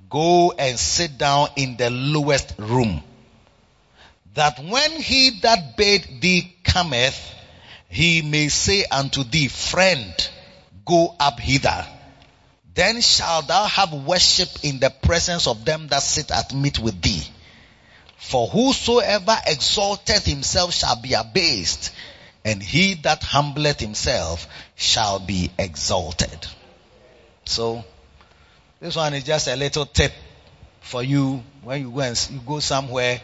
Go 0.10 0.52
and 0.52 0.80
sit 0.80 1.18
down 1.18 1.50
in 1.56 1.78
the 1.78 1.90
lowest 1.90 2.54
room. 2.58 3.04
That 4.34 4.60
when 4.60 5.02
he 5.02 5.40
that 5.42 5.76
bade 5.78 6.22
thee 6.22 6.56
cometh, 6.64 7.36
he 7.90 8.22
may 8.22 8.50
say 8.50 8.86
unto 8.86 9.24
thee, 9.24 9.48
friend, 9.48 10.30
go 10.86 11.16
up 11.20 11.40
hither. 11.40 11.86
Then 12.74 13.02
shalt 13.02 13.48
thou 13.48 13.66
have 13.66 13.92
worship 13.92 14.50
in 14.64 14.80
the 14.80 14.90
presence 14.92 15.48
of 15.48 15.66
them 15.66 15.88
that 15.88 16.04
sit 16.04 16.30
at 16.32 16.54
meat 16.54 16.78
with 16.78 17.02
thee. 17.02 17.24
For 18.18 18.48
whosoever 18.48 19.38
exalteth 19.48 20.26
himself 20.26 20.74
shall 20.74 20.96
be 20.96 21.14
abased, 21.14 21.92
and 22.46 22.62
he 22.62 22.96
that 22.96 23.24
humbleth 23.24 23.80
himself 23.80 24.48
shall 24.76 25.20
be 25.20 25.50
exalted. 25.58 26.48
So, 27.46 27.84
this 28.80 28.96
one 28.96 29.14
is 29.14 29.24
just 29.24 29.48
a 29.48 29.56
little 29.56 29.86
tip 29.86 30.12
for 30.82 31.04
you 31.04 31.44
when 31.64 31.82
you 31.82 31.92
go 31.92 32.00
and 32.02 32.30
you 32.32 32.40
go 32.46 32.60
somewhere. 32.60 33.22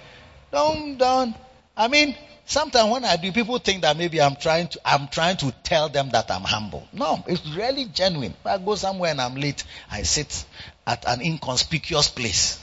Don't, 0.52 0.98
don't. 0.98 1.36
I 1.76 1.88
mean, 1.88 2.16
sometimes 2.46 2.92
when 2.92 3.06
I 3.06 3.16
do, 3.16 3.32
people 3.32 3.58
think 3.60 3.82
that 3.82 3.98
maybe 3.98 4.22
I'm 4.22 4.36
trying 4.36 4.68
to, 4.70 4.80
I'm 4.86 5.08
trying 5.08 5.38
to 5.38 5.52
tell 5.64 5.90
them 5.90 6.10
that 6.12 6.30
I'm 6.30 6.42
humble. 6.44 6.88
No, 6.92 7.24
it's 7.28 7.48
really 7.56 7.86
genuine. 7.86 8.34
If 8.40 8.46
I 8.46 8.58
go 8.58 8.76
somewhere 8.76 9.12
and 9.12 9.22
I'm 9.22 9.36
late, 9.36 9.64
I 9.92 10.04
sit 10.04 10.46
at 10.86 11.08
an 11.08 11.22
inconspicuous 11.22 12.10
place. 12.10 12.60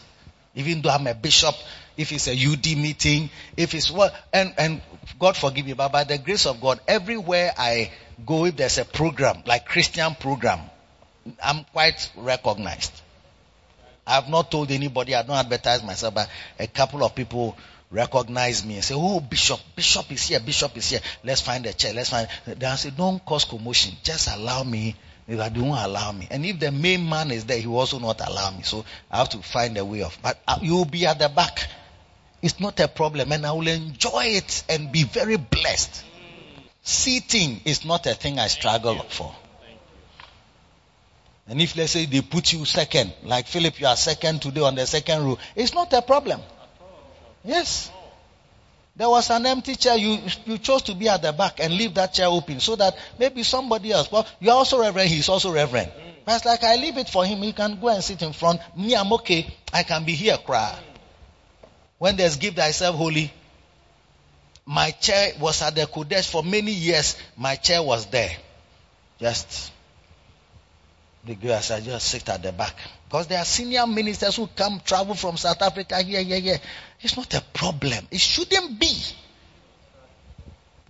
Even 0.54 0.82
though 0.82 0.90
I'm 0.90 1.06
a 1.06 1.14
bishop, 1.14 1.54
if 1.96 2.12
it's 2.12 2.28
a 2.28 2.32
UD 2.32 2.76
meeting, 2.76 3.30
if 3.56 3.74
it's 3.74 3.90
what, 3.90 4.14
and, 4.32 4.52
and 4.58 4.82
God 5.18 5.36
forgive 5.36 5.66
me, 5.66 5.74
but 5.74 5.92
by 5.92 6.04
the 6.04 6.18
grace 6.18 6.46
of 6.46 6.60
God, 6.60 6.80
everywhere 6.88 7.52
I 7.56 7.92
go, 8.26 8.46
if 8.46 8.56
there's 8.56 8.78
a 8.78 8.84
program, 8.84 9.42
like 9.46 9.66
Christian 9.66 10.14
program, 10.16 10.60
I'm 11.42 11.64
quite 11.64 12.10
recognized. 12.16 12.92
I 14.06 14.14
have 14.14 14.28
not 14.28 14.50
told 14.50 14.70
anybody, 14.70 15.14
I 15.14 15.22
don't 15.22 15.36
advertise 15.36 15.82
myself, 15.84 16.14
but 16.14 16.28
a 16.58 16.66
couple 16.66 17.04
of 17.04 17.14
people 17.14 17.56
recognize 17.90 18.64
me 18.64 18.76
and 18.76 18.84
say, 18.84 18.94
Oh, 18.96 19.20
Bishop, 19.20 19.60
Bishop 19.76 20.10
is 20.10 20.26
here, 20.26 20.40
Bishop 20.40 20.76
is 20.76 20.90
here. 20.90 21.00
Let's 21.24 21.40
find 21.40 21.64
a 21.66 21.72
chair, 21.72 21.92
let's 21.92 22.10
find. 22.10 22.28
Then 22.46 22.72
I 22.72 22.76
say, 22.76 22.90
Don't 22.90 23.24
cause 23.24 23.44
commotion, 23.44 23.94
just 24.02 24.28
allow 24.28 24.62
me. 24.64 24.96
If 25.28 25.38
I 25.38 25.48
don't 25.48 25.68
allow 25.68 26.10
me. 26.10 26.26
And 26.28 26.44
if 26.44 26.58
the 26.58 26.72
main 26.72 27.08
man 27.08 27.30
is 27.30 27.44
there, 27.44 27.58
he 27.58 27.68
will 27.68 27.78
also 27.78 28.00
not 28.00 28.20
allow 28.26 28.50
me. 28.50 28.62
So 28.64 28.84
I 29.08 29.18
have 29.18 29.28
to 29.28 29.38
find 29.38 29.78
a 29.78 29.84
way 29.84 30.02
of. 30.02 30.18
But 30.20 30.40
uh, 30.48 30.58
you 30.60 30.74
will 30.74 30.86
be 30.86 31.06
at 31.06 31.20
the 31.20 31.28
back. 31.28 31.68
It's 32.42 32.58
not 32.58 32.80
a 32.80 32.88
problem, 32.88 33.30
and 33.30 33.46
I 33.46 33.52
will 33.52 33.68
enjoy 33.68 34.24
it 34.24 34.64
and 34.68 34.90
be 34.90 35.04
very 35.04 35.36
blessed. 35.36 36.04
Seating 36.82 37.60
is 37.64 37.84
not 37.84 38.06
a 38.06 38.14
thing 38.14 38.40
I 38.40 38.48
struggle 38.48 38.98
for. 39.08 39.32
And 41.50 41.60
if 41.60 41.74
let's 41.74 41.90
say 41.90 42.06
they 42.06 42.20
put 42.20 42.52
you 42.52 42.64
second, 42.64 43.12
like 43.24 43.48
Philip, 43.48 43.80
you 43.80 43.88
are 43.88 43.96
second 43.96 44.40
today 44.40 44.60
on 44.60 44.76
the 44.76 44.86
second 44.86 45.24
row, 45.24 45.36
it's 45.56 45.74
not 45.74 45.92
a 45.92 46.00
problem. 46.00 46.40
Yes. 47.44 47.90
There 48.94 49.10
was 49.10 49.30
an 49.30 49.44
empty 49.46 49.74
chair. 49.74 49.96
You, 49.96 50.18
you 50.44 50.58
chose 50.58 50.82
to 50.82 50.94
be 50.94 51.08
at 51.08 51.22
the 51.22 51.32
back 51.32 51.58
and 51.58 51.74
leave 51.74 51.94
that 51.94 52.14
chair 52.14 52.28
open 52.28 52.60
so 52.60 52.76
that 52.76 52.96
maybe 53.18 53.42
somebody 53.42 53.90
else. 53.90 54.12
Well, 54.12 54.28
you're 54.38 54.54
also 54.54 54.80
reverend. 54.80 55.10
He's 55.10 55.28
also 55.28 55.52
reverend. 55.52 55.90
But 56.24 56.36
it's 56.36 56.44
like 56.44 56.62
I 56.62 56.76
leave 56.76 56.96
it 56.98 57.08
for 57.08 57.24
him. 57.24 57.38
He 57.38 57.52
can 57.52 57.80
go 57.80 57.88
and 57.88 58.04
sit 58.04 58.22
in 58.22 58.32
front. 58.32 58.60
Me, 58.76 58.94
I'm 58.94 59.12
okay. 59.14 59.52
I 59.72 59.82
can 59.82 60.04
be 60.04 60.12
here, 60.12 60.36
cry. 60.36 60.78
When 61.98 62.14
there's 62.14 62.36
give 62.36 62.54
thyself 62.54 62.94
holy, 62.94 63.32
my 64.66 64.92
chair 64.92 65.32
was 65.40 65.62
at 65.62 65.74
the 65.74 65.82
Qodesh 65.82 66.30
for 66.30 66.44
many 66.44 66.70
years. 66.70 67.16
My 67.36 67.56
chair 67.56 67.82
was 67.82 68.06
there. 68.06 68.30
Just 69.18 69.72
the 71.24 71.34
girls 71.34 71.70
are 71.70 71.80
just 71.80 72.08
sit 72.08 72.28
at 72.28 72.42
the 72.42 72.52
back. 72.52 72.74
Because 73.08 73.26
there 73.26 73.38
are 73.38 73.44
senior 73.44 73.86
ministers 73.86 74.36
who 74.36 74.46
come 74.46 74.80
travel 74.84 75.14
from 75.14 75.36
South 75.36 75.60
Africa 75.60 76.02
here, 76.02 76.22
here, 76.22 76.40
here. 76.40 76.58
It's 77.00 77.16
not 77.16 77.32
a 77.34 77.42
problem. 77.52 78.06
It 78.10 78.20
shouldn't 78.20 78.78
be. 78.80 78.96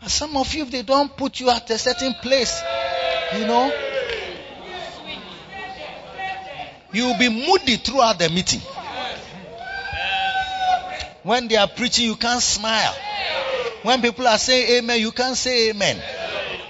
But 0.01 0.11
some 0.11 0.37
of 0.37 0.53
you, 0.55 0.63
if 0.63 0.71
they 0.71 0.83
don't 0.83 1.15
put 1.17 1.41
you 1.41 1.51
at 1.51 1.69
a 1.71 1.79
certain 1.79 2.15
place, 2.23 2.63
you 3.37 3.47
know, 3.47 3.73
you'll 6.93 7.19
be 7.19 7.29
moody 7.29 7.77
throughout 7.77 8.19
the 8.19 8.29
meeting. 8.29 8.61
When 11.23 11.49
they 11.49 11.57
are 11.57 11.69
preaching, 11.69 12.07
you 12.07 12.17
can't 12.17 12.41
smile. 12.41 12.95
When 13.83 14.01
people 14.01 14.27
are 14.27 14.39
saying 14.39 14.85
amen, 14.85 15.01
you 15.01 15.11
can't 15.11 15.37
say 15.37 15.71
amen. 15.71 16.01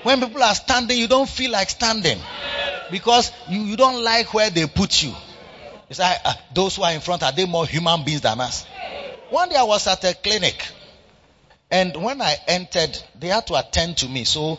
When 0.03 0.21
people 0.21 0.43
are 0.43 0.55
standing, 0.55 0.99
you 0.99 1.07
don't 1.09 1.29
feel 1.29 1.51
like 1.51 1.71
standing 1.71 2.19
because 2.91 3.33
you, 3.49 3.61
you 3.63 3.77
don't 3.77 4.03
like 4.03 4.33
where 4.35 4.51
they 4.51 4.67
put 4.67 5.03
you. 5.03 5.15
It's 5.89 5.99
like 5.99 6.19
uh, 6.25 6.35
those 6.55 6.77
who 6.77 6.83
are 6.83 6.93
in 6.93 7.01
front 7.01 7.23
are 7.23 7.33
they 7.33 7.47
more 7.47 7.67
human 7.67 8.05
beings 8.05 8.21
than 8.21 8.41
us? 8.41 8.65
One 9.29 9.49
day 9.49 9.57
I 9.57 9.65
was 9.65 9.87
at 9.87 10.05
a 10.05 10.15
clinic, 10.15 10.67
and 11.71 11.97
when 11.97 12.21
I 12.21 12.37
entered, 12.49 12.99
they 13.19 13.29
had 13.29 13.47
to 13.49 13.55
attend 13.55 13.99
to 13.99 14.09
me. 14.09 14.25
So 14.25 14.59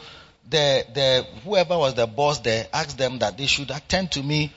the 0.50 0.86
the 0.94 1.26
whoever 1.44 1.78
was 1.78 1.94
the 1.94 2.08
boss 2.08 2.40
there 2.40 2.68
asked 2.74 2.98
them 2.98 3.20
that 3.20 3.38
they 3.38 3.46
should 3.46 3.72
attend 3.72 4.12
to 4.14 4.24
me, 4.24 4.52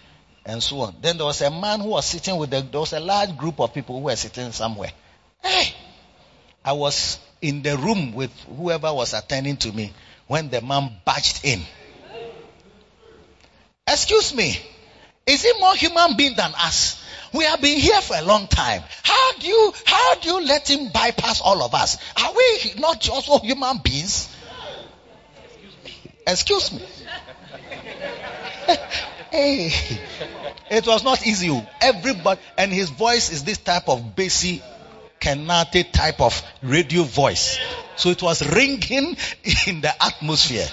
and 0.45 0.63
so 0.63 0.81
on. 0.81 0.97
Then 1.01 1.17
there 1.17 1.27
was 1.27 1.41
a 1.43 1.51
man 1.51 1.81
who 1.81 1.89
was 1.89 2.07
sitting 2.07 2.37
with 2.37 2.51
the, 2.51 2.61
there 2.61 2.81
was 2.81 2.93
a 2.93 3.01
large 3.01 3.37
group 3.37 3.61
of 3.61 3.73
people 3.73 3.99
who 3.99 4.05
were 4.05 4.17
sitting 4.17 4.53
somewhere. 4.53 4.91
Hey, 5.43 5.75
I 6.65 6.73
was 6.73 7.19
in 7.41 7.63
the 7.63 7.77
room 7.77 8.15
with 8.15 8.33
whoever 8.57 8.93
was 8.93 9.15
attending 9.15 9.57
to 9.59 9.73
me 9.73 9.93
when 10.27 10.49
the 10.49 10.61
man 10.61 10.91
barged 11.05 11.45
in. 11.45 11.61
Excuse 13.87 14.35
me. 14.35 14.59
Is 15.27 15.43
he 15.43 15.53
more 15.61 15.75
human 15.75 16.17
being 16.17 16.37
than 16.37 16.53
us? 16.55 17.03
We 17.33 17.45
have 17.45 17.61
been 17.61 17.79
here 17.79 18.01
for 18.01 18.17
a 18.17 18.23
long 18.23 18.47
time. 18.47 18.83
How 19.03 19.33
do 19.39 19.47
you, 19.47 19.73
how 19.85 20.15
do 20.17 20.29
you 20.29 20.47
let 20.47 20.71
him 20.71 20.91
bypass 20.93 21.41
all 21.41 21.63
of 21.63 21.75
us? 21.75 21.99
Are 22.17 22.33
we 22.33 22.75
not 22.79 23.09
also 23.09 23.39
human 23.39 23.79
beings? 23.79 24.29
Excuse 25.47 25.75
me. 25.85 26.11
Excuse 26.27 26.73
me. 26.73 26.83
Hey, 29.31 29.73
it 30.71 30.87
was 30.87 31.03
not 31.03 31.27
easy. 31.27 31.61
Everybody, 31.81 32.41
and 32.57 32.73
his 32.73 32.89
voice 32.91 33.33
is 33.33 33.43
this 33.43 33.59
type 33.59 33.89
of 33.89 34.15
bassy, 34.15 34.63
canate 35.21 35.93
type 35.93 36.21
of 36.21 36.41
radio 36.63 37.03
voice. 37.03 37.59
So 37.97 38.11
it 38.11 38.23
was 38.23 38.47
ringing 38.55 39.17
in 39.67 39.81
the 39.81 39.93
atmosphere. 40.01 40.69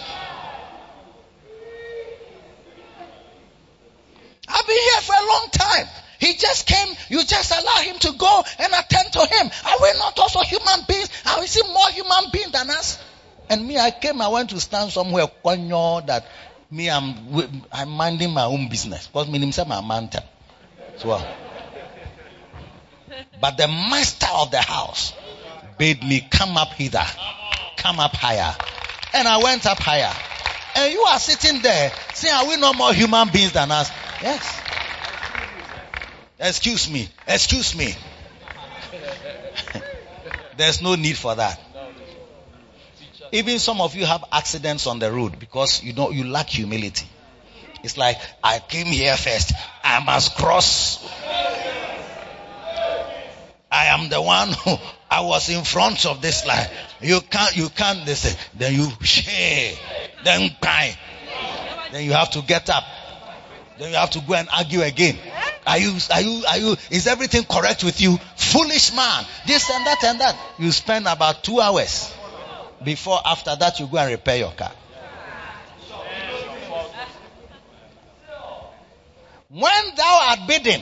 I've 4.62 4.68
been 4.68 4.78
here 4.78 5.02
for 5.02 5.16
a 5.16 5.28
long 5.28 5.48
time. 5.52 5.88
He 6.20 6.36
just 6.36 6.68
came, 6.68 6.96
you 7.10 7.24
just 7.24 7.52
allow 7.52 7.82
him 7.82 7.98
to 8.00 8.12
go 8.12 8.44
and 8.60 8.74
attend 8.74 9.12
to 9.14 9.20
him. 9.26 9.50
Are 9.66 9.78
we 9.82 9.92
not 9.98 10.20
also 10.20 10.42
human 10.42 10.86
beings? 10.88 11.10
Are 11.26 11.40
we 11.40 11.48
see 11.48 11.64
more 11.64 11.90
human 11.90 12.30
beings 12.32 12.52
than 12.52 12.70
us? 12.70 13.02
And 13.50 13.68
me, 13.68 13.80
I 13.80 13.90
came, 13.90 14.22
I 14.22 14.28
went 14.28 14.52
to 14.52 14.60
stand 14.60 14.92
somewhere, 14.92 15.26
that 15.44 16.26
me, 16.70 16.92
I'm, 16.92 17.64
I'm 17.72 17.90
minding 17.90 18.32
my 18.34 18.44
own 18.44 18.70
business. 18.70 19.08
Because 19.08 19.30
me, 19.30 19.40
himself, 19.40 19.72
I'm 19.72 19.84
a 19.84 19.88
man. 19.88 20.10
So, 20.98 21.10
uh, 21.10 21.36
but 23.42 23.58
the 23.58 23.68
master 23.68 24.28
of 24.32 24.52
the 24.52 24.62
house 24.62 25.14
bade 25.80 26.04
me 26.04 26.22
come 26.30 26.56
up 26.56 26.74
hither, 26.74 27.04
come 27.78 28.00
up 28.00 28.16
higher. 28.16 28.56
And 29.14 29.28
I 29.28 29.38
went 29.44 29.66
up 29.66 29.80
higher. 29.80 30.14
And 30.76 30.94
you 30.94 31.02
are 31.02 31.20
sitting 31.20 31.62
there 31.64 31.92
saying, 32.14 32.36
are 32.36 32.48
we 32.48 32.58
no 32.58 32.74
more 32.74 32.94
human 32.94 33.30
beings 33.30 33.54
than 33.54 33.72
us? 33.72 33.92
Yes. 34.22 34.62
Excuse 36.40 36.90
me. 36.90 37.08
Excuse 37.28 37.76
me. 37.76 37.94
There's 40.58 40.82
no 40.82 40.96
need 40.96 41.18
for 41.18 41.36
that. 41.36 41.60
Even 43.32 43.60
some 43.60 43.80
of 43.80 43.96
you 43.96 44.06
have 44.06 44.24
accidents 44.32 44.88
on 44.88 45.00
the 45.00 45.12
road 45.12 45.40
because 45.40 45.82
you 45.84 45.94
know 45.94 46.12
you 46.12 46.26
lack 46.26 46.50
humility. 46.50 47.08
It's 47.84 47.98
like 47.98 48.18
I 48.44 48.60
came 48.60 48.88
here 48.88 49.16
first. 49.16 49.54
I 49.84 50.04
must 50.04 50.36
cross. 50.36 51.00
I 53.72 53.86
am 53.86 54.10
the 54.10 54.22
one 54.22 54.50
who 54.50 54.76
I 55.10 55.22
was 55.22 55.50
in 55.50 55.64
front 55.64 56.06
of 56.06 56.22
this 56.22 56.46
line. 56.46 56.68
You 57.00 57.22
can't, 57.22 57.56
you 57.56 57.70
can't 57.70 58.06
listen. 58.06 58.38
Then 58.58 58.74
you 58.76 58.90
share. 59.02 59.74
Then 60.24 60.52
cry. 60.62 60.96
Then 61.92 62.06
you 62.06 62.12
have 62.14 62.30
to 62.32 62.42
get 62.44 62.70
up. 62.70 62.84
Then 63.82 63.90
you 63.90 63.96
have 63.96 64.12
to 64.12 64.20
go 64.20 64.36
and 64.36 64.48
argue 64.56 64.84
again. 64.84 65.18
Are 65.66 65.80
you, 65.80 65.98
are 66.14 66.22
you, 66.22 66.46
are 66.48 66.58
you, 66.60 66.78
is 66.92 67.08
everything 67.08 67.44
correct 67.44 67.84
with 67.84 68.00
you? 68.00 68.20
Foolish 68.36 68.96
man. 68.96 69.26
This 69.48 69.72
and 69.72 69.84
that 69.88 70.04
and 70.04 70.22
that. 70.22 70.38
You 70.60 70.72
spend 70.72 71.08
about 71.08 71.44
two 71.44 71.60
hours 71.60 72.14
before 72.84 73.20
after 73.26 73.56
that 73.56 73.80
you 73.80 73.88
go 73.88 73.98
and 73.98 74.12
repair 74.12 74.38
your 74.38 74.52
car. 74.52 74.72
When 79.50 79.96
thou 79.96 80.28
art 80.30 80.48
bidden, 80.48 80.82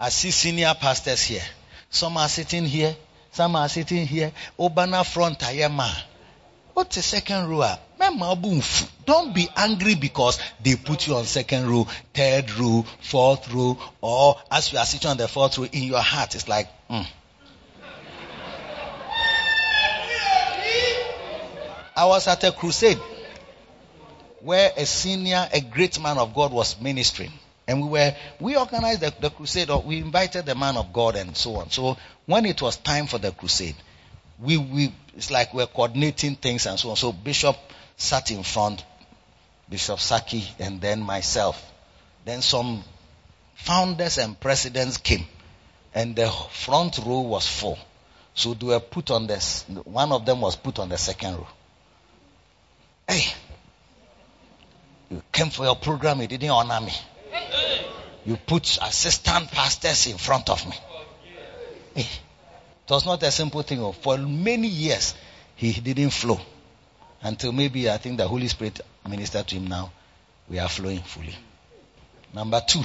I 0.00 0.08
see 0.08 0.30
senior 0.30 0.72
pastors 0.80 1.20
here. 1.20 1.44
Some 1.90 2.16
are 2.16 2.30
sitting 2.30 2.64
here, 2.64 2.96
some 3.32 3.54
are 3.56 3.68
sitting 3.68 4.06
here. 4.06 4.32
Obana 4.58 5.04
front 5.04 5.40
ayema. 5.40 5.94
What's 6.72 6.96
the 6.96 7.02
second 7.02 7.50
row? 7.50 7.74
Don't 9.04 9.34
be 9.34 9.48
angry 9.56 9.94
because 9.94 10.38
they 10.62 10.76
put 10.76 11.06
you 11.06 11.16
on 11.16 11.24
second 11.24 11.68
row, 11.68 11.86
third 12.14 12.50
row, 12.52 12.84
fourth 13.00 13.52
row, 13.52 13.78
or 14.00 14.36
as 14.50 14.72
you 14.72 14.78
are 14.78 14.86
sitting 14.86 15.10
on 15.10 15.16
the 15.16 15.28
fourth 15.28 15.58
row, 15.58 15.64
in 15.64 15.84
your 15.84 16.00
heart, 16.00 16.34
it's 16.34 16.48
like, 16.48 16.68
mm. 16.88 17.06
I 21.96 22.04
was 22.04 22.28
at 22.28 22.44
a 22.44 22.52
crusade 22.52 23.00
where 24.40 24.70
a 24.76 24.86
senior, 24.86 25.48
a 25.52 25.60
great 25.60 26.00
man 26.00 26.16
of 26.16 26.32
God 26.32 26.52
was 26.52 26.80
ministering. 26.80 27.32
And 27.66 27.82
we 27.82 27.88
were, 27.88 28.14
we 28.40 28.56
organized 28.56 29.00
the, 29.00 29.12
the 29.20 29.30
crusade, 29.30 29.68
or 29.68 29.82
we 29.82 29.98
invited 29.98 30.46
the 30.46 30.54
man 30.54 30.76
of 30.76 30.92
God 30.92 31.16
and 31.16 31.36
so 31.36 31.56
on. 31.56 31.70
So 31.70 31.96
when 32.24 32.46
it 32.46 32.62
was 32.62 32.76
time 32.76 33.08
for 33.08 33.18
the 33.18 33.32
crusade, 33.32 33.74
we, 34.38 34.56
we, 34.56 34.94
it's 35.16 35.30
like 35.30 35.52
we're 35.52 35.66
coordinating 35.66 36.36
things 36.36 36.66
and 36.66 36.78
so 36.78 36.90
on. 36.90 36.96
So 36.96 37.12
Bishop 37.12 37.56
sat 37.98 38.30
in 38.30 38.42
front, 38.42 38.82
Bishop 39.68 40.00
Saki, 40.00 40.42
and 40.58 40.80
then 40.80 41.02
myself. 41.02 41.62
Then 42.24 42.40
some 42.40 42.82
founders 43.54 44.16
and 44.18 44.38
presidents 44.40 44.96
came, 44.96 45.24
and 45.94 46.16
the 46.16 46.28
front 46.30 46.98
row 47.04 47.20
was 47.20 47.46
full. 47.46 47.78
So 48.34 48.54
they 48.54 48.66
were 48.66 48.80
put 48.80 49.10
on 49.10 49.26
this. 49.26 49.64
One 49.84 50.12
of 50.12 50.24
them 50.24 50.40
was 50.40 50.54
put 50.56 50.78
on 50.78 50.88
the 50.88 50.96
second 50.96 51.34
row. 51.34 51.46
Hey, 53.08 53.24
you 55.10 55.20
came 55.32 55.50
for 55.50 55.64
your 55.64 55.76
program, 55.76 56.20
you 56.20 56.28
didn't 56.28 56.50
honor 56.50 56.80
me. 56.80 56.92
You 58.24 58.36
put 58.36 58.78
assistant 58.80 59.50
pastors 59.50 60.06
in 60.06 60.18
front 60.18 60.50
of 60.50 60.64
me. 60.68 60.76
Eh, 61.96 62.00
It 62.02 62.90
was 62.90 63.04
not 63.06 63.22
a 63.22 63.30
simple 63.30 63.62
thing. 63.62 63.80
oh. 63.80 63.92
For 63.92 64.18
many 64.18 64.68
years, 64.68 65.14
he 65.56 65.72
didn't 65.72 66.10
flow. 66.10 66.38
Until 67.22 67.52
maybe 67.52 67.90
I 67.90 67.96
think 67.98 68.18
the 68.18 68.28
Holy 68.28 68.48
Spirit 68.48 68.80
ministered 69.08 69.46
to 69.48 69.56
him 69.56 69.66
now. 69.66 69.92
We 70.48 70.58
are 70.58 70.68
flowing 70.68 71.00
fully. 71.00 71.34
Number 72.32 72.60
two. 72.66 72.82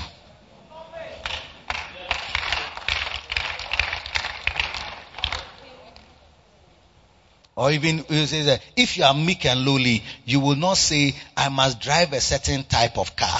Or 7.55 7.71
even 7.71 8.03
you 8.09 8.25
say 8.25 8.41
that 8.43 8.61
if 8.75 8.97
you 8.97 9.03
are 9.03 9.13
meek 9.13 9.45
and 9.45 9.63
lowly, 9.63 10.03
you 10.25 10.39
will 10.39 10.55
not 10.55 10.77
say, 10.77 11.15
I 11.37 11.49
must 11.49 11.79
drive 11.79 12.11
a 12.13 12.19
certain 12.19 12.63
type 12.63 12.97
of 12.97 13.15
car, 13.15 13.39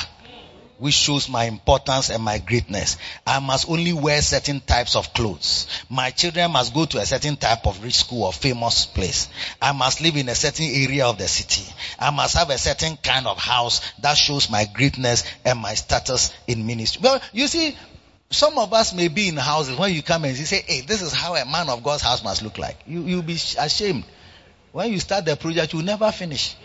which 0.83 0.95
shows 0.95 1.29
my 1.29 1.45
importance 1.45 2.09
and 2.09 2.21
my 2.21 2.39
greatness. 2.39 2.97
I 3.25 3.39
must 3.39 3.69
only 3.69 3.93
wear 3.93 4.21
certain 4.21 4.59
types 4.59 4.97
of 4.97 5.13
clothes. 5.13 5.65
My 5.89 6.09
children 6.09 6.51
must 6.51 6.73
go 6.73 6.83
to 6.83 6.97
a 6.97 7.05
certain 7.05 7.37
type 7.37 7.65
of 7.65 7.81
rich 7.81 7.95
school 7.95 8.23
or 8.23 8.33
famous 8.33 8.85
place. 8.85 9.29
I 9.61 9.71
must 9.71 10.01
live 10.01 10.17
in 10.17 10.27
a 10.27 10.35
certain 10.35 10.65
area 10.65 11.05
of 11.05 11.17
the 11.17 11.29
city. 11.29 11.63
I 11.97 12.09
must 12.11 12.35
have 12.35 12.49
a 12.49 12.57
certain 12.57 12.97
kind 12.97 13.27
of 13.27 13.37
house 13.37 13.79
that 14.01 14.17
shows 14.17 14.49
my 14.49 14.65
greatness 14.73 15.23
and 15.45 15.57
my 15.57 15.73
status 15.73 16.33
in 16.47 16.67
ministry. 16.67 16.99
Well, 17.01 17.21
you 17.31 17.47
see, 17.47 17.77
some 18.29 18.57
of 18.57 18.73
us 18.73 18.93
may 18.93 19.07
be 19.07 19.29
in 19.29 19.37
houses 19.37 19.77
when 19.77 19.93
you 19.93 20.03
come 20.03 20.25
and 20.25 20.37
you 20.37 20.43
say, 20.43 20.63
hey, 20.67 20.81
this 20.81 21.01
is 21.01 21.13
how 21.13 21.33
a 21.37 21.45
man 21.45 21.69
of 21.69 21.81
God's 21.81 22.03
house 22.03 22.25
must 22.25 22.43
look 22.43 22.57
like. 22.57 22.77
You, 22.85 23.03
you'll 23.03 23.21
be 23.21 23.39
ashamed. 23.57 24.03
When 24.73 24.91
you 24.91 24.99
start 24.99 25.23
the 25.23 25.37
project, 25.37 25.71
you'll 25.71 25.83
never 25.83 26.11
finish. 26.11 26.57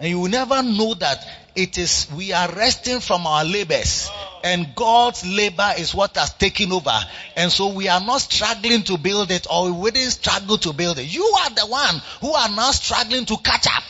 And 0.00 0.10
you 0.10 0.20
will 0.20 0.30
never 0.30 0.62
know 0.62 0.94
that 0.94 1.26
it 1.56 1.76
is, 1.76 2.06
we 2.16 2.32
are 2.32 2.48
resting 2.52 3.00
from 3.00 3.26
our 3.26 3.44
labors. 3.44 4.08
And 4.44 4.74
God's 4.76 5.26
labor 5.26 5.72
is 5.76 5.92
what 5.92 6.16
has 6.16 6.32
taken 6.34 6.70
over. 6.72 6.96
And 7.36 7.50
so 7.50 7.74
we 7.74 7.88
are 7.88 8.00
not 8.00 8.20
struggling 8.20 8.84
to 8.84 8.96
build 8.96 9.32
it 9.32 9.48
or 9.50 9.72
we 9.72 9.90
didn't 9.90 10.12
struggle 10.12 10.56
to 10.58 10.72
build 10.72 11.00
it. 11.00 11.12
You 11.12 11.24
are 11.24 11.50
the 11.50 11.66
one 11.66 12.00
who 12.20 12.32
are 12.32 12.48
now 12.48 12.70
struggling 12.70 13.24
to 13.26 13.36
catch 13.38 13.66
up. 13.66 13.82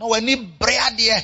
No, 0.00 0.08
we 0.08 0.20
need 0.20 0.58
bread 0.58 0.98
here. 0.98 1.20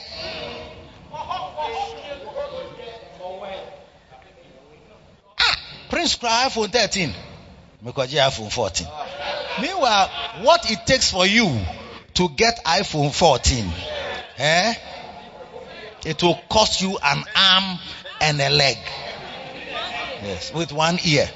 Ah, 5.40 5.56
Prince 5.90 6.14
cry 6.14 6.46
iPhone 6.48 6.70
13. 6.70 7.12
Because 7.84 8.12
you 8.14 8.20
iPhone 8.20 8.52
14. 8.52 8.86
Meanwhile, 9.61 10.11
what 10.42 10.70
it 10.70 10.86
takes 10.86 11.11
for 11.11 11.26
you 11.26 11.61
to 12.19 12.29
get 12.31 12.64
iPhone 12.64 13.14
14, 13.14 13.64
eh? 14.39 14.75
It 16.05 16.21
will 16.21 16.35
cost 16.51 16.81
you 16.83 16.99
an 17.01 17.23
arm 17.37 17.79
and 18.21 18.41
a 18.41 18.51
leg. 18.51 18.77
Yes, 20.25 20.53
with 20.53 20.73
one 20.73 20.99
ear. 21.05 21.31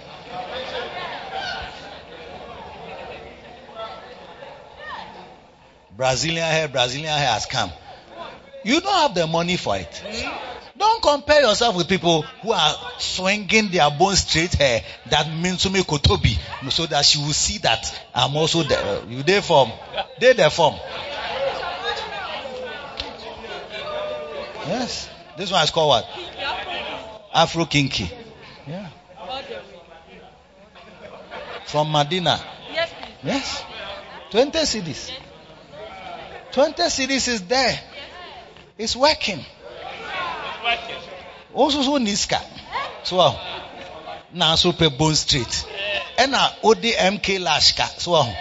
Brazilian 5.97 6.43
hair, 6.43 6.67
Brazilian 6.67 7.17
hair 7.17 7.29
has 7.29 7.47
come. 7.47 7.71
You 8.65 8.81
don't 8.81 8.93
have 8.93 9.15
the 9.15 9.29
money 9.29 9.57
for 9.57 9.77
it. 9.77 10.03
Don't 10.83 11.01
compare 11.01 11.43
yourself 11.43 11.77
with 11.77 11.89
people 11.89 12.23
who 12.23 12.51
are 12.51 12.75
swinging 12.99 13.69
their 13.69 13.89
bone 13.89 14.17
straight 14.17 14.53
hair 14.55 14.83
that 15.11 15.27
Minsumi 15.27 15.83
Kotobi 15.83 16.37
so 16.73 16.87
that 16.87 17.05
she 17.05 17.19
will 17.19 17.33
see 17.33 17.59
that 17.59 18.03
I'm 18.13 18.35
also 18.35 18.65
there. 18.65 18.83
Uh, 18.85 19.05
you 19.07 19.23
there 19.23 19.43
form. 19.43 19.71
They 20.19 20.33
there 20.33 20.51
form. 20.51 20.75
Yes. 24.67 25.09
This 25.37 25.53
one 25.53 25.63
is 25.63 25.71
called 25.71 25.89
what? 25.91 26.09
Afro 27.33 27.65
Kinky. 27.67 28.11
Yeah. 28.67 28.89
From 31.67 31.93
Medina. 31.93 32.41
Yes, 32.73 32.93
please. 32.93 33.15
Yes. 33.23 33.65
20 34.33 34.59
cities. 34.65 35.13
20 36.51 36.83
cities 36.89 37.29
is 37.29 37.43
there. 37.43 37.81
It's 38.77 38.97
working. 38.97 39.45
Also 41.55 41.83
so 41.83 41.99
niska. 41.99 42.41
So 43.05 43.35
now 44.33 44.55
so 44.55 44.73
pe 44.73 44.89
bone 44.89 45.15
street. 45.15 45.67
And 46.19 46.35
ODMK 46.35 47.39
lashka. 47.41 47.87
So 47.99 48.15
uh, 48.15 48.35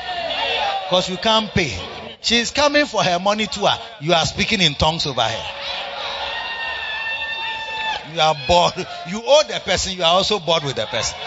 cause 0.89 1.09
you 1.09 1.17
can't 1.17 1.51
pay. 1.53 1.73
She's 2.21 2.51
coming 2.51 2.85
for 2.85 3.03
her 3.03 3.19
money 3.19 3.47
too. 3.47 3.65
uh, 3.65 3.77
You 3.99 4.13
are 4.13 4.25
speaking 4.25 4.61
in 4.61 4.75
tongues 4.75 5.05
over 5.07 5.23
here. 5.23 5.45
You 8.13 8.19
are 8.19 8.35
bored. 8.47 8.73
You 9.07 9.21
owe 9.25 9.43
the 9.47 9.59
person. 9.65 9.93
You 9.93 10.03
are 10.03 10.13
also 10.13 10.39
bored 10.39 10.63
with 10.63 10.75
the 10.75 10.85
person. 10.85 11.17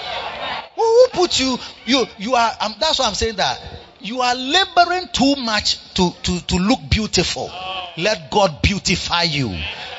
Who, 0.76 0.82
who 0.82 1.06
put 1.12 1.40
you? 1.40 1.58
You 1.86 2.06
you 2.18 2.34
are. 2.34 2.52
Um, 2.60 2.74
that's 2.78 2.98
why 2.98 3.06
I'm 3.06 3.14
saying 3.14 3.36
that 3.36 3.60
you 4.00 4.20
are 4.20 4.34
laboring 4.34 5.08
too 5.12 5.34
much 5.36 5.78
to 5.94 6.10
to 6.24 6.40
to 6.46 6.56
look 6.56 6.80
beautiful. 6.90 7.50
Let 7.96 8.30
God 8.30 8.60
beautify 8.62 9.22
you. 9.22 9.48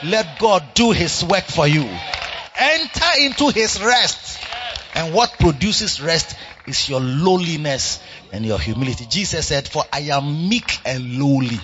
Let 0.03 0.37
God 0.37 0.73
do 0.73 0.91
His 0.91 1.23
work 1.23 1.45
for 1.45 1.67
you. 1.67 1.83
Enter 2.57 3.21
into 3.21 3.49
His 3.49 3.81
rest. 3.81 4.39
And 4.95 5.13
what 5.13 5.37
produces 5.39 6.01
rest 6.01 6.35
is 6.65 6.87
your 6.87 6.99
lowliness 7.01 7.99
and 8.31 8.45
your 8.45 8.59
humility. 8.59 9.05
Jesus 9.05 9.47
said, 9.47 9.67
"For 9.67 9.83
I 9.91 10.01
am 10.11 10.49
meek 10.49 10.79
and 10.85 11.19
lowly." 11.19 11.59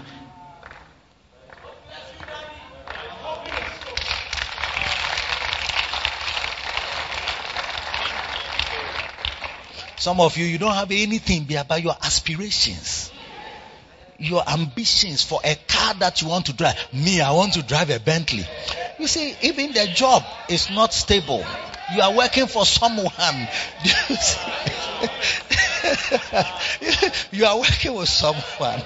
Some 9.98 10.20
of 10.20 10.36
you, 10.36 10.46
you 10.46 10.58
don't 10.58 10.74
have 10.74 10.92
anything 10.92 11.56
about 11.56 11.84
your 11.84 11.96
aspirations. 12.02 13.12
Your 14.22 14.48
ambitions 14.48 15.24
for 15.24 15.40
a 15.44 15.56
car 15.68 15.96
that 15.96 16.22
you 16.22 16.28
want 16.28 16.46
to 16.46 16.54
drive. 16.54 16.76
Me, 16.94 17.22
I 17.22 17.32
want 17.32 17.54
to 17.54 17.64
drive 17.64 17.90
a 17.90 18.00
Bentley. 18.00 18.46
You 19.00 19.08
see, 19.08 19.36
even 19.42 19.74
the 19.74 19.88
job 19.88 20.24
is 20.48 20.70
not 20.70 20.94
stable. 20.94 21.44
You 21.90 22.02
are 22.02 22.14
working 22.14 22.48
for 22.48 22.66
someone. 22.66 23.12
You 27.32 27.46
are 27.46 27.58
working 27.58 27.94
with 27.94 28.10
someone. 28.10 28.82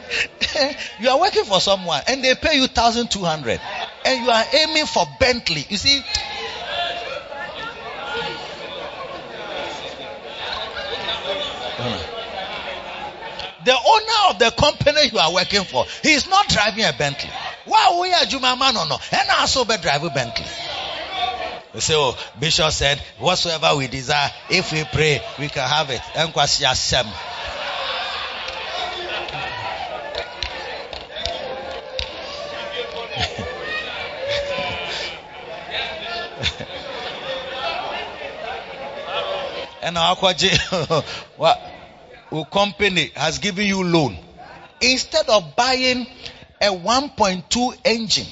you 0.99 1.09
are 1.09 1.19
working 1.19 1.43
for 1.43 1.59
someone 1.59 2.01
and 2.07 2.23
they 2.23 2.35
pay 2.35 2.57
you 2.57 2.67
thousand 2.67 3.11
two 3.11 3.23
hundred. 3.23 3.59
And 4.05 4.23
you 4.23 4.29
are 4.29 4.43
aiming 4.53 4.85
for 4.85 5.05
Bentley. 5.19 5.65
You 5.67 5.77
see, 5.77 6.01
the 13.65 13.73
owner 13.73 14.29
of 14.29 14.39
the 14.39 14.51
company 14.51 15.09
you 15.11 15.17
are 15.17 15.33
working 15.33 15.63
for, 15.63 15.85
he 16.03 16.13
is 16.13 16.29
not 16.29 16.47
driving 16.47 16.85
a 16.85 16.93
Bentley. 16.93 17.31
Why 17.65 17.99
we 17.99 18.13
are 18.13 18.25
Juma 18.25 18.55
man 18.55 18.77
or 18.77 18.87
no? 18.87 18.97
And 19.11 19.29
also 19.31 19.65
be 19.65 19.75
driving 19.77 20.09
Bentley. 20.09 20.45
You 21.73 21.81
say, 21.81 21.95
oh, 21.97 22.15
Bishop 22.39 22.71
said, 22.71 22.99
whatsoever 23.19 23.75
we 23.75 23.87
desire, 23.87 24.31
if 24.49 24.71
we 24.71 24.83
pray, 24.85 25.21
we 25.39 25.49
can 25.49 25.67
have 25.67 25.89
it. 25.89 25.99
Enkwasi 26.13 26.63
Hashem. 26.63 27.11
And 39.81 39.99
our 39.99 40.15
what? 41.37 41.74
Who 42.35 42.43
company 42.43 43.11
has 43.15 43.39
given 43.39 43.65
you 43.65 43.81
loan. 43.81 44.17
Instead 44.81 45.29
of 45.29 45.55
buying 45.55 46.05
a 46.59 46.65
1.2 46.65 47.77
engine 47.85 48.27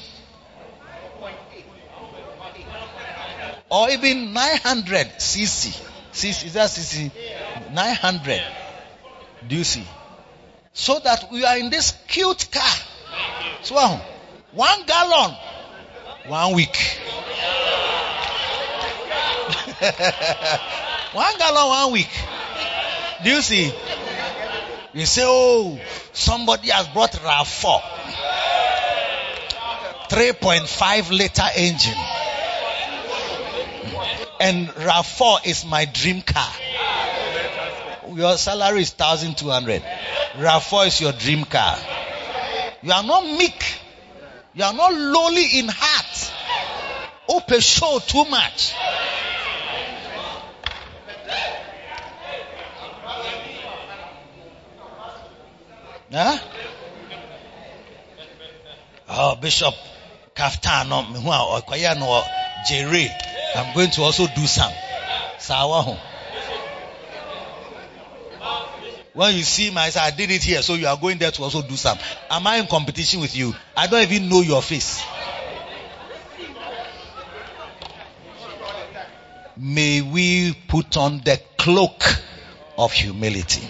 or 3.70 3.90
even 3.92 4.34
900 4.34 5.08
cc. 5.20 5.82
cc 6.12 6.46
is 6.46 6.54
that 6.56 6.70
cc? 6.70 7.12
900. 7.72 8.44
Do 9.48 9.56
you 9.56 9.64
see? 9.64 9.88
So 10.74 11.00
that 11.00 11.32
we 11.32 11.46
are 11.46 11.58
in 11.58 11.70
this 11.70 11.94
cute 12.10 12.50
car. 12.52 12.76
So 13.62 13.78
uh, 13.78 13.98
one 14.52 14.86
gallon, 14.86 15.34
one 16.28 16.56
week. 16.56 16.76
one 21.14 21.38
gallon, 21.38 21.68
one 21.70 21.94
week. 21.94 22.10
Do 23.24 23.30
you 23.30 23.42
see? 23.42 23.74
You 24.94 25.06
say, 25.06 25.24
oh, 25.26 25.80
somebody 26.12 26.70
has 26.70 26.88
brought 26.90 27.14
RAV4. 27.14 27.82
3.5 30.10 31.10
liter 31.12 31.44
engine. 31.56 31.98
And 34.40 34.68
RAV4 34.68 35.48
is 35.48 35.66
my 35.66 35.86
dream 35.86 36.22
car. 36.22 36.52
Your 38.14 38.38
salary 38.38 38.82
is 38.82 38.92
1200. 38.92 39.82
RAV4 40.34 40.88
is 40.88 41.02
your 41.02 41.14
dream 41.14 41.46
car. 41.46 41.78
You 42.84 42.92
are 42.92 43.04
not 43.04 43.24
meek. 43.24 43.80
You 44.54 44.66
are 44.66 44.74
not 44.74 44.94
lowly 44.94 45.60
in 45.60 45.70
heart. 45.70 46.34
Open 47.30 47.60
show 47.62 48.00
too 48.06 48.26
much. 48.26 48.74
Huh? 56.14 56.38
Oh, 59.10 59.36
Bishop 59.42 59.74
Kaftano, 60.36 61.04
ɔkɔyɛ 61.10 61.98
no 61.98 62.06
oh, 62.06 62.10
wɔ 62.10 62.24
oh, 62.24 62.64
Jere. 62.68 63.10
I'm 63.56 63.74
going 63.74 63.90
to 63.92 64.04
also 64.04 64.28
do 64.28 64.46
some. 64.46 64.72
Sawa. 65.40 65.98
When 69.14 69.36
you 69.36 69.44
see 69.44 69.72
my, 69.72 69.92
I 70.00 70.12
did 70.12 70.30
it 70.30 70.44
here, 70.44 70.62
so 70.62 70.76
you 70.76 70.88
are 70.88 70.98
going 70.98 71.18
there 71.18 71.32
to 71.32 71.44
also 71.44 71.62
do 71.62 71.76
some. 71.76 71.98
Am 72.30 72.46
I 72.46 72.58
in 72.58 72.68
competition 72.68 73.20
with 73.20 73.36
you? 73.36 73.54
I 73.76 73.88
don't 73.88 74.02
even 74.02 74.30
know 74.30 74.42
your 74.42 74.62
face. 74.62 75.04
May 79.58 80.02
we 80.02 80.54
put 80.68 80.96
on 80.98 81.20
the 81.20 81.40
cloak 81.58 82.04
of 82.78 82.92
humility. 82.92 83.68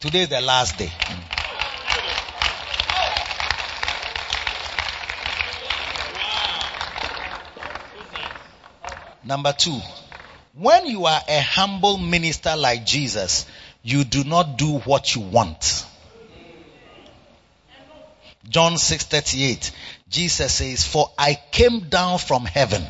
Today 0.00 0.20
is 0.20 0.28
the 0.28 0.40
last 0.40 0.78
day. 0.78 0.92
Number 9.24 9.52
two, 9.52 9.78
when 10.54 10.86
you 10.86 11.06
are 11.06 11.20
a 11.28 11.40
humble 11.40 11.98
minister 11.98 12.54
like 12.56 12.86
Jesus, 12.86 13.44
you 13.82 14.04
do 14.04 14.22
not 14.22 14.56
do 14.56 14.78
what 14.78 15.16
you 15.16 15.22
want. 15.22 15.84
John 18.48 18.74
6:38 18.78 19.72
Jesus 20.08 20.54
says, 20.54 20.84
"For 20.84 21.10
I 21.18 21.34
came 21.50 21.88
down 21.88 22.18
from 22.18 22.44
heaven 22.44 22.86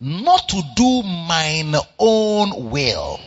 not 0.00 0.48
to 0.50 0.62
do 0.76 1.02
mine 1.02 1.74
own 1.98 2.70
will, 2.70 3.20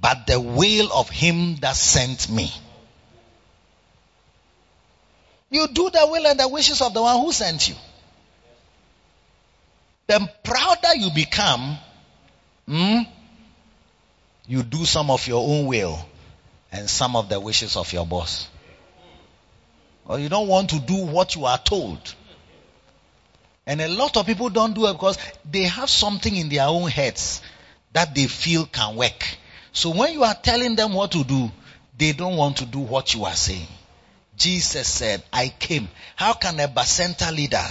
but 0.00 0.26
the 0.26 0.40
will 0.40 0.92
of 0.92 1.08
him 1.10 1.56
that 1.56 1.76
sent 1.76 2.28
me." 2.28 2.52
You 5.50 5.66
do 5.66 5.90
the 5.90 6.06
will 6.06 6.26
and 6.26 6.38
the 6.38 6.48
wishes 6.48 6.80
of 6.80 6.94
the 6.94 7.02
one 7.02 7.20
who 7.20 7.32
sent 7.32 7.68
you. 7.68 7.74
The 10.06 10.28
prouder 10.44 10.96
you 10.96 11.10
become, 11.10 11.76
hmm, 12.66 12.98
you 14.46 14.62
do 14.62 14.84
some 14.84 15.10
of 15.10 15.26
your 15.26 15.46
own 15.46 15.66
will 15.66 16.04
and 16.72 16.88
some 16.88 17.16
of 17.16 17.28
the 17.28 17.38
wishes 17.40 17.76
of 17.76 17.92
your 17.92 18.06
boss. 18.06 18.48
Or 20.06 20.18
you 20.18 20.28
don't 20.28 20.48
want 20.48 20.70
to 20.70 20.80
do 20.80 21.06
what 21.06 21.34
you 21.36 21.44
are 21.44 21.58
told. 21.58 22.14
And 23.66 23.80
a 23.80 23.88
lot 23.88 24.16
of 24.16 24.26
people 24.26 24.48
don't 24.48 24.74
do 24.74 24.86
it 24.86 24.92
because 24.92 25.18
they 25.48 25.64
have 25.64 25.90
something 25.90 26.34
in 26.34 26.48
their 26.48 26.66
own 26.66 26.90
heads 26.90 27.40
that 27.92 28.14
they 28.14 28.26
feel 28.26 28.66
can 28.66 28.96
work. 28.96 29.24
So 29.72 29.90
when 29.90 30.12
you 30.12 30.24
are 30.24 30.34
telling 30.34 30.76
them 30.76 30.92
what 30.92 31.12
to 31.12 31.24
do, 31.24 31.50
they 31.96 32.12
don't 32.12 32.36
want 32.36 32.58
to 32.58 32.66
do 32.66 32.78
what 32.78 33.14
you 33.14 33.24
are 33.24 33.34
saying. 33.34 33.66
Jesus 34.36 34.88
said, 34.88 35.22
I 35.32 35.48
came. 35.48 35.88
How 36.16 36.32
can 36.32 36.58
a 36.60 36.66
Bacenta 36.66 37.34
leader, 37.34 37.64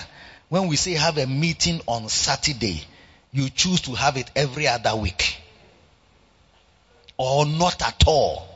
when 0.49 0.67
we 0.67 0.75
say 0.75 0.93
have 0.93 1.17
a 1.17 1.25
meeting 1.25 1.81
on 1.87 2.07
Saturday, 2.09 2.83
you 3.31 3.49
choose 3.49 3.81
to 3.81 3.95
have 3.95 4.17
it 4.17 4.29
every 4.35 4.67
other 4.67 4.95
week? 4.95 5.37
Or 7.17 7.45
not 7.45 7.81
at 7.81 8.03
all? 8.07 8.47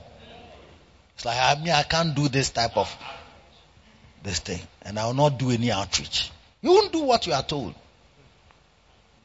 It's 1.15 1.25
like, 1.25 1.37
I 1.39 1.59
mean, 1.59 1.73
I 1.73 1.83
can't 1.83 2.15
do 2.15 2.27
this 2.27 2.49
type 2.51 2.77
of 2.77 2.95
this 4.23 4.39
thing. 4.39 4.61
And 4.83 4.97
I 4.97 5.07
will 5.07 5.13
not 5.13 5.37
do 5.37 5.51
any 5.51 5.71
outreach. 5.71 6.31
You 6.61 6.71
won't 6.71 6.93
do 6.93 7.03
what 7.03 7.27
you 7.27 7.33
are 7.33 7.43
told. 7.43 7.75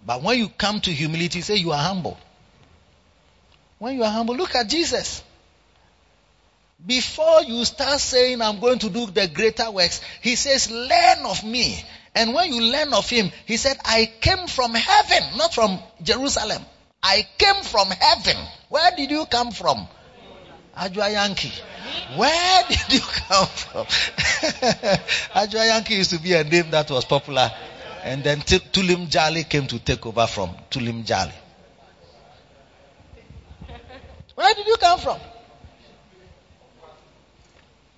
But 0.05 0.23
when 0.23 0.39
you 0.39 0.49
come 0.49 0.81
to 0.81 0.93
humility, 0.93 1.41
say 1.41 1.57
you 1.57 1.73
are 1.73 1.83
humble. 1.83 2.19
When 3.79 3.97
you 3.97 4.03
are 4.03 4.11
humble, 4.11 4.37
look 4.37 4.55
at 4.55 4.69
Jesus. 4.69 5.23
Before 6.85 7.43
you 7.43 7.65
start 7.65 8.01
saying, 8.01 8.41
I'm 8.41 8.61
going 8.61 8.79
to 8.81 8.89
do 8.91 9.07
the 9.07 9.29
greater 9.29 9.71
works, 9.71 10.01
he 10.21 10.37
says, 10.37 10.71
learn 10.71 11.27
of 11.27 11.45
me. 11.45 11.85
And 12.15 12.35
when 12.35 12.53
you 12.53 12.63
learn 12.63 12.93
of 12.95 13.09
him, 13.09 13.31
he 13.47 13.57
said, 13.57 13.77
I 13.85 14.13
came 14.21 14.47
from 14.47 14.75
heaven, 14.75 15.37
not 15.37 15.55
from 15.55 15.79
Jerusalem. 16.03 16.63
I 17.03 17.27
came 17.37 17.63
from 17.63 17.89
heaven. 17.89 18.37
Where 18.69 18.91
did 18.97 19.11
you 19.11 19.27
come 19.27 19.51
from? 19.51 19.87
Ajwa 20.77 21.11
Yankee. 21.13 21.53
Where 22.17 22.65
did 22.69 22.93
you 22.93 23.01
come 23.01 23.47
from? 23.47 23.87
Ajwa 25.35 25.67
Yankee 25.67 25.95
used 25.95 26.11
to 26.11 26.21
be 26.21 26.33
a 26.35 26.45
name 26.45 26.71
that 26.71 26.91
was 26.91 27.05
popular. 27.05 27.51
And 28.05 28.23
then 28.23 28.39
Tulim 28.41 29.09
Jali 29.11 29.49
came 29.49 29.67
to 29.67 29.79
take 29.79 30.07
over 30.07 30.27
from 30.27 30.51
Tulim 30.71 31.05
Jali. 31.05 31.33
Where 34.39 34.55
did 34.55 34.69
you 34.69 34.77
come 34.77 35.01
from? 35.01 35.19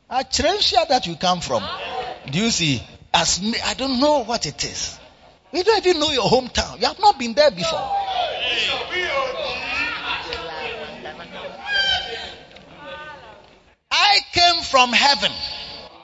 A 0.08 0.24
Atrensia 0.24 0.88
that 0.88 1.06
you 1.06 1.16
come 1.16 1.42
from. 1.42 1.62
Do 2.30 2.38
you 2.38 2.50
see? 2.50 2.82
As 3.12 3.42
me, 3.42 3.56
I 3.62 3.74
don't 3.74 4.00
know 4.00 4.24
what 4.24 4.46
it 4.46 4.64
is. 4.64 4.98
We 5.52 5.62
don't 5.62 5.86
even 5.86 6.00
know 6.00 6.10
your 6.12 6.24
hometown. 6.24 6.80
You 6.80 6.86
have 6.86 6.98
not 6.98 7.18
been 7.18 7.34
there 7.34 7.50
before. 7.50 7.78
I 13.90 14.20
came 14.32 14.62
from 14.62 14.94
heaven. 14.94 15.32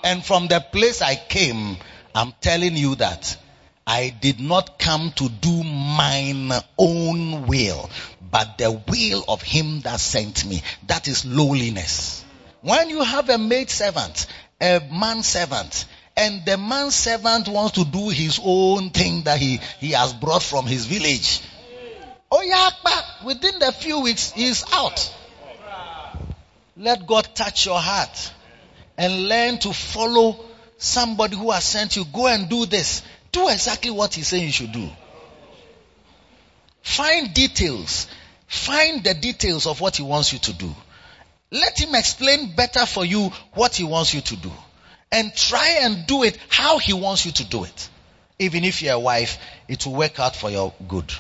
And 0.05 0.23
from 0.23 0.49
the 0.49 0.61
place 0.61 1.01
I 1.01 1.15
came, 1.15 1.79
I'm 2.15 2.35
telling 2.43 2.77
you 2.77 2.97
that 2.97 3.39
I 3.87 4.11
did 4.21 4.41
not 4.41 4.79
come 4.79 5.13
to 5.13 5.29
do 5.29 5.63
mine 5.63 6.53
own 6.77 7.47
will, 7.47 7.89
but 8.37 8.59
the 8.59 8.71
will 8.71 9.25
of 9.29 9.41
him 9.41 9.81
that 9.81 9.99
sent 9.99 10.45
me. 10.45 10.63
That 10.89 11.09
is 11.09 11.25
lowliness. 11.25 12.23
When 12.61 12.91
you 12.91 13.03
have 13.03 13.31
a 13.31 13.39
maid 13.39 13.71
servant, 13.71 14.27
a 14.61 14.79
man 14.93 15.23
servant, 15.23 15.87
and 16.19 16.45
the 16.45 16.59
man 16.59 16.91
servant 16.91 17.49
wants 17.49 17.77
to 17.79 17.87
do 17.87 18.11
his 18.11 18.39
own 18.45 18.91
thing 18.91 19.23
that 19.23 19.39
he, 19.39 19.59
he 19.79 19.93
has 19.93 20.13
brought 20.13 20.43
from 20.43 20.67
his 20.67 20.85
village. 20.85 21.41
Oh 22.31 22.43
yeah, 22.43 22.69
within 23.25 23.59
the 23.59 23.73
few 23.73 24.01
weeks, 24.01 24.33
he's 24.33 24.67
out. 24.71 25.15
Let 26.77 27.07
God 27.07 27.27
touch 27.35 27.65
your 27.65 27.81
heart 27.81 28.33
and 28.99 29.31
learn 29.31 29.57
to 29.61 29.73
follow 29.73 30.45
somebody 30.77 31.39
who 31.39 31.53
has 31.53 31.65
sent 31.65 31.97
you. 31.97 32.05
Go 32.13 32.27
and 32.27 32.51
do 32.51 32.67
this. 32.67 33.01
Do 33.33 33.49
exactly 33.49 33.93
what 33.93 34.13
he's 34.13 34.29
saying 34.29 34.45
you 34.45 34.53
should 34.53 34.73
do. 34.73 34.91
Find 36.83 37.33
details. 37.33 38.09
Find 38.47 39.03
the 39.03 39.15
details 39.15 39.67
of 39.67 39.81
what 39.81 39.97
he 39.97 40.03
wants 40.03 40.33
you 40.33 40.39
to 40.41 40.53
do. 40.53 40.75
Let 41.51 41.79
him 41.79 41.95
explain 41.95 42.55
better 42.55 42.87
for 42.87 43.05
you 43.05 43.31
what 43.55 43.77
he 43.77 43.85
wants 43.85 44.15
you 44.15 44.21
to 44.21 44.37
do. 44.37 44.53
And 45.13 45.35
try 45.35 45.79
and 45.83 46.07
do 46.07 46.25
it 46.25 46.39
how 46.49 46.79
he 46.79 46.93
wants 46.93 47.27
you 47.27 47.33
to 47.33 47.45
do 47.45 47.65
it. 47.65 47.89
Even 48.39 48.65
if 48.65 48.83
you're 48.83 48.95
a 48.95 48.99
wife, 48.99 49.39
it 49.69 49.87
will 49.87 49.95
work 49.95 50.19
out 50.21 50.37
for 50.37 50.51
your 50.51 50.75
good. 50.87 51.13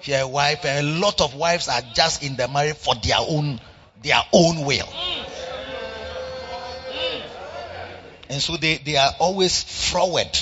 If 0.00 0.08
you're 0.08 0.20
a 0.20 0.28
wife, 0.28 0.64
a 0.64 0.82
lot 0.82 1.20
of 1.20 1.34
wives 1.34 1.68
are 1.68 1.80
just 1.94 2.22
in 2.22 2.36
the 2.36 2.48
marriage 2.48 2.76
for 2.76 2.94
their 2.94 3.16
own, 3.18 3.58
their 4.02 4.20
own 4.32 4.66
will. 4.66 4.88
And 8.28 8.42
so 8.42 8.56
they, 8.56 8.78
they 8.78 8.96
are 8.96 9.12
always 9.18 9.62
forward. 9.62 10.38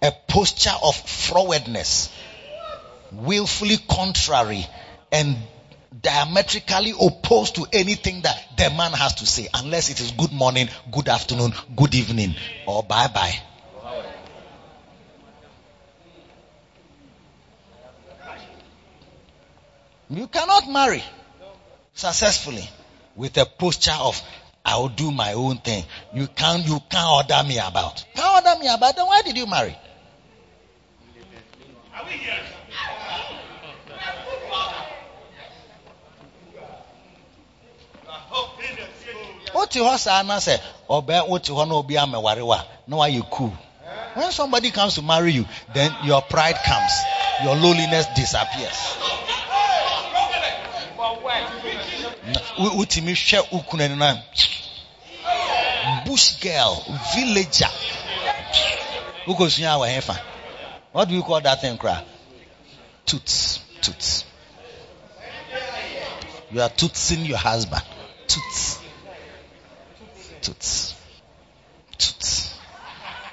A 0.00 0.12
posture 0.28 0.72
of 0.82 0.94
forwardness. 0.94 2.10
Willfully 3.12 3.76
contrary 3.88 4.66
and 5.12 5.36
diametrically 6.02 6.92
opposed 7.00 7.54
to 7.56 7.66
anything 7.72 8.22
that 8.22 8.56
the 8.56 8.70
man 8.70 8.92
has 8.92 9.14
to 9.16 9.26
say, 9.26 9.48
unless 9.54 9.90
it 9.90 10.00
is 10.00 10.10
good 10.12 10.32
morning, 10.32 10.68
good 10.90 11.08
afternoon, 11.08 11.52
good 11.74 11.94
evening, 11.94 12.34
or 12.66 12.82
bye 12.82 13.08
bye. 13.08 13.34
You 20.08 20.28
cannot 20.28 20.70
marry 20.70 21.02
successfully 21.94 22.68
with 23.16 23.36
a 23.38 23.44
posture 23.44 23.90
of 23.98 24.22
I 24.64 24.76
will 24.76 24.88
do 24.88 25.10
my 25.10 25.32
own 25.32 25.58
thing. 25.58 25.84
You 26.12 26.26
can't 26.28 26.66
you 26.66 26.80
can't 26.90 27.08
order 27.08 27.48
me 27.48 27.58
about. 27.58 28.04
Can't 28.14 28.46
order 28.46 28.60
me 28.60 28.68
about 28.68 28.94
then 28.96 29.06
why 29.06 29.22
did 29.22 29.36
you 29.36 29.46
marry? 29.46 29.76
Wote 39.56 39.78
hɔ 39.78 39.98
saa 39.98 40.22
na 40.22 40.36
sɛ 40.36 40.58
ɔbɛn 40.88 41.28
wote 41.28 41.48
hɔ 41.48 41.68
na 41.68 41.74
obi 41.74 41.94
amɛware 41.94 42.44
wa 42.44 42.64
na 42.86 42.96
wayɛ 42.96 43.30
cool 43.30 43.52
when 44.14 44.32
somebody 44.32 44.70
comes 44.70 44.94
to 44.94 45.02
marry 45.02 45.32
you 45.32 45.46
then 45.74 45.94
your 46.04 46.22
pride 46.22 46.56
comes 46.64 46.92
your 47.42 47.56
lowliness 47.56 48.06
disappears 48.14 48.78
wotumi 52.58 53.12
hwɛ 53.12 53.52
wo 53.52 53.60
kunu 53.68 53.82
anim 53.84 53.98
na 53.98 54.16
bush 56.04 56.40
girl 56.40 56.82
villager 57.14 57.70
Ukosua 59.26 59.78
wa 59.78 59.88
hefa. 59.88 60.16
What 60.92 61.08
do 61.08 61.14
you 61.14 61.22
call 61.22 61.40
that 61.40 61.60
thing, 61.60 61.76
cry? 61.76 62.02
Toots. 63.04 63.60
Toots. 63.80 64.24
You 66.52 66.62
are 66.62 66.68
tootsing 66.70 67.26
your 67.26 67.38
husband. 67.38 67.82
Toots. 68.28 68.75
Toots. 70.46 70.94
Toots. 71.98 72.54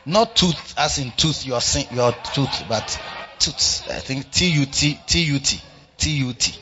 Not 0.03 0.35
tooth 0.35 0.73
as 0.79 0.97
in 0.97 1.11
tooth, 1.11 1.45
your, 1.45 1.59
your 1.91 2.11
tooth, 2.11 2.63
but 2.67 2.99
toots. 3.37 3.87
I 3.87 3.99
think 3.99 4.31
T-U-T, 4.31 4.99
T-U-T, 5.05 5.61
T-U-T. 5.95 6.59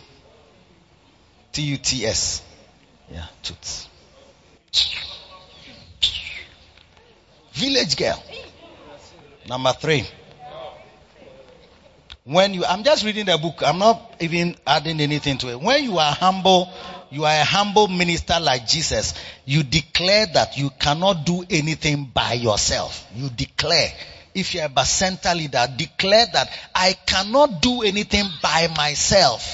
T-U-T-S. 1.54 2.41
Yeah, 3.10 3.26
toots. 3.41 3.88
Village 7.54 7.95
girl. 7.95 8.22
Number 9.47 9.72
three. 9.72 10.06
When 12.26 12.54
you, 12.54 12.66
I'm 12.66 12.84
just 12.84 13.06
reading 13.06 13.28
the 13.28 13.38
book. 13.38 13.64
I'm 13.66 13.80
not 13.80 14.18
even 14.20 14.58
adding 14.68 14.99
anything 14.99 15.38
to 15.38 15.49
it. 15.52 15.62
When 15.62 15.82
you 15.86 15.97
are 15.97 16.12
humble, 16.12 16.70
you 17.12 17.26
are 17.26 17.41
a 17.41 17.43
humble 17.43 17.89
minister 17.89 18.39
like 18.39 18.66
Jesus. 18.66 19.14
You 19.45 19.64
declare 19.64 20.28
that 20.34 20.57
you 20.57 20.70
cannot 20.80 21.26
do 21.26 21.43
anything 21.49 22.05
by 22.14 22.34
yourself. 22.34 23.05
You 23.14 23.30
declare. 23.30 23.91
If 24.34 24.53
you're 24.53 24.66
a 24.66 24.70
bacenta 24.70 25.36
leader, 25.36 25.68
declare 25.76 26.26
that 26.32 26.49
I 26.74 26.93
cannot 27.05 27.62
do 27.62 27.82
anything 27.82 28.26
by 28.41 28.70
myself. 28.78 29.45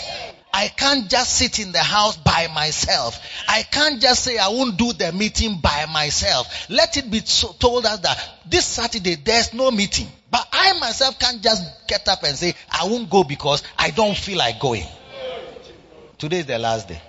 I 0.53 0.67
can't 0.67 1.09
just 1.09 1.35
sit 1.35 1.59
in 1.59 1.71
the 1.71 1.79
house 1.79 2.15
by 2.17 2.47
myself. 2.53 3.19
I 3.47 3.63
can't 3.63 3.99
just 3.99 4.23
say 4.23 4.37
I 4.37 4.49
won't 4.49 4.77
do 4.77 4.93
the 4.93 5.11
meeting 5.11 5.59
by 5.59 5.87
myself. 5.91 6.69
Let 6.69 6.95
it 6.97 7.09
be 7.09 7.19
so 7.19 7.53
told 7.53 7.87
us 7.87 7.99
that 7.99 8.23
this 8.47 8.65
Saturday 8.65 9.15
there's 9.15 9.53
no 9.53 9.71
meeting. 9.71 10.07
But 10.29 10.47
I 10.51 10.77
myself 10.79 11.17
can't 11.17 11.41
just 11.41 11.63
get 11.87 12.07
up 12.07 12.23
and 12.23 12.37
say 12.37 12.53
I 12.69 12.85
won't 12.85 13.09
go 13.09 13.23
because 13.23 13.63
I 13.77 13.89
don't 13.89 14.15
feel 14.15 14.37
like 14.37 14.59
going. 14.59 14.85
Today 16.19 16.39
is 16.39 16.45
the 16.45 16.59
last 16.59 16.87
day. 16.87 17.01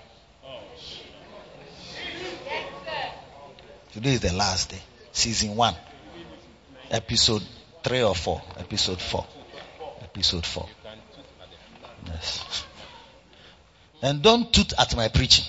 Today 3.99 4.13
is 4.13 4.21
the 4.21 4.31
last 4.31 4.69
day. 4.69 4.79
Season 5.11 5.57
one. 5.57 5.75
Episode 6.89 7.43
three 7.83 8.01
or 8.01 8.15
four. 8.15 8.41
Episode 8.57 9.01
four. 9.01 9.27
Episode 10.01 10.45
four. 10.45 10.69
Yes. 12.05 12.63
And 14.01 14.21
don't 14.21 14.53
toot 14.53 14.71
at 14.79 14.95
my 14.95 15.09
preaching. 15.09 15.43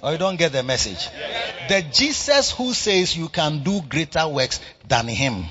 Or 0.00 0.12
you 0.12 0.18
don't 0.18 0.36
get 0.36 0.52
the 0.52 0.62
message. 0.62 1.08
The 1.68 1.82
Jesus 1.92 2.52
who 2.52 2.72
says 2.72 3.16
you 3.16 3.28
can 3.28 3.64
do 3.64 3.80
greater 3.80 4.28
works 4.28 4.60
than 4.86 5.08
him, 5.08 5.44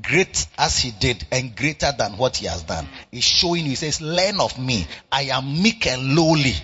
great 0.00 0.46
as 0.56 0.78
he 0.78 0.92
did 0.92 1.26
and 1.32 1.56
greater 1.56 1.90
than 1.98 2.16
what 2.16 2.36
he 2.36 2.46
has 2.46 2.62
done, 2.62 2.86
is 3.10 3.24
showing 3.24 3.64
you. 3.64 3.70
He 3.70 3.74
says, 3.74 4.00
learn 4.00 4.38
of 4.38 4.56
me. 4.56 4.86
I 5.10 5.22
am 5.32 5.60
meek 5.60 5.88
and 5.88 6.14
lowly 6.14 6.54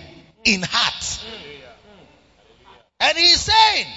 in 0.43 0.61
heart. 0.63 1.25
And 2.99 3.17
he's 3.17 3.41
saying, 3.41 3.87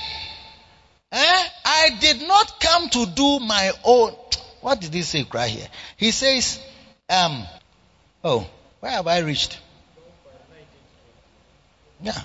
eh, 1.12 1.44
I 1.64 1.90
did 2.00 2.26
not 2.26 2.60
come 2.60 2.88
to 2.90 3.06
do 3.06 3.40
my 3.40 3.72
own. 3.84 4.12
What 4.60 4.80
did 4.80 4.94
he 4.94 5.02
say 5.02 5.26
right 5.32 5.50
here? 5.50 5.68
He 5.96 6.10
says, 6.10 6.58
um, 7.10 7.44
oh, 8.22 8.48
where 8.80 8.92
have 8.92 9.06
I 9.06 9.18
reached? 9.18 9.58
Yeah. 12.00 12.20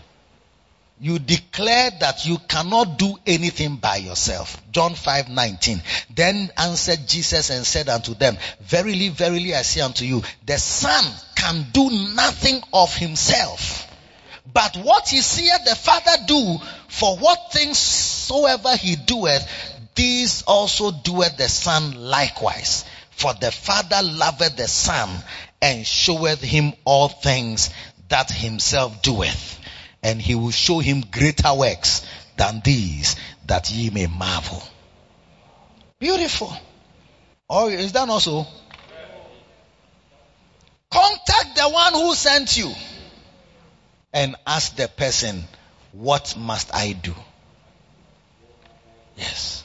You 1.01 1.17
declare 1.17 1.91
that 2.01 2.25
you 2.25 2.37
cannot 2.47 2.97
do 2.97 3.15
anything 3.25 3.77
by 3.77 3.97
yourself. 3.97 4.61
John 4.71 4.95
5 4.95 5.29
19. 5.29 5.81
Then 6.13 6.49
answered 6.57 7.07
Jesus 7.07 7.49
and 7.49 7.65
said 7.65 7.87
unto 7.87 8.13
them, 8.13 8.37
Verily, 8.61 9.07
verily, 9.09 9.55
I 9.55 9.61
say 9.61 9.79
unto 9.81 10.03
you, 10.03 10.21
the 10.45 10.57
Son 10.57 11.05
can 11.35 11.67
do 11.71 11.89
nothing 12.15 12.61
of 12.73 12.93
himself. 12.93 13.88
But 14.53 14.77
what 14.77 15.09
he 15.09 15.21
seeth 15.21 15.65
the 15.65 15.75
Father 15.75 16.23
do, 16.25 16.57
for 16.87 17.17
what 17.17 17.51
things 17.51 17.77
soever 17.77 18.75
he 18.75 18.95
doeth, 18.95 19.47
these 19.95 20.43
also 20.43 20.91
doeth 20.91 21.37
the 21.37 21.49
Son 21.49 22.09
likewise. 22.09 22.85
For 23.11 23.33
the 23.33 23.51
Father 23.51 24.01
loveth 24.01 24.55
the 24.55 24.67
Son 24.67 25.09
and 25.61 25.85
showeth 25.85 26.41
him 26.41 26.73
all 26.85 27.09
things 27.09 27.69
that 28.07 28.31
himself 28.31 29.01
doeth. 29.01 29.59
And 30.01 30.21
he 30.21 30.35
will 30.35 30.51
show 30.51 30.79
him 30.79 31.01
greater 31.01 31.53
works 31.53 32.05
than 32.37 32.61
these 32.63 33.17
that 33.45 33.69
ye 33.69 33.89
may 33.89 34.07
marvel. 34.07 34.63
Beautiful. 35.99 36.55
Oh, 37.49 37.67
is 37.67 37.91
that 37.91 38.07
also? 38.07 38.47
Contact 40.89 41.55
the 41.55 41.69
one 41.69 41.93
who 41.93 42.15
sent 42.15 42.57
you 42.57 42.73
and 44.13 44.35
ask 44.45 44.75
the 44.75 44.87
person, 44.87 45.43
what 45.91 46.35
must 46.37 46.73
I 46.73 46.93
do? 46.93 47.13
Yes. 49.17 49.63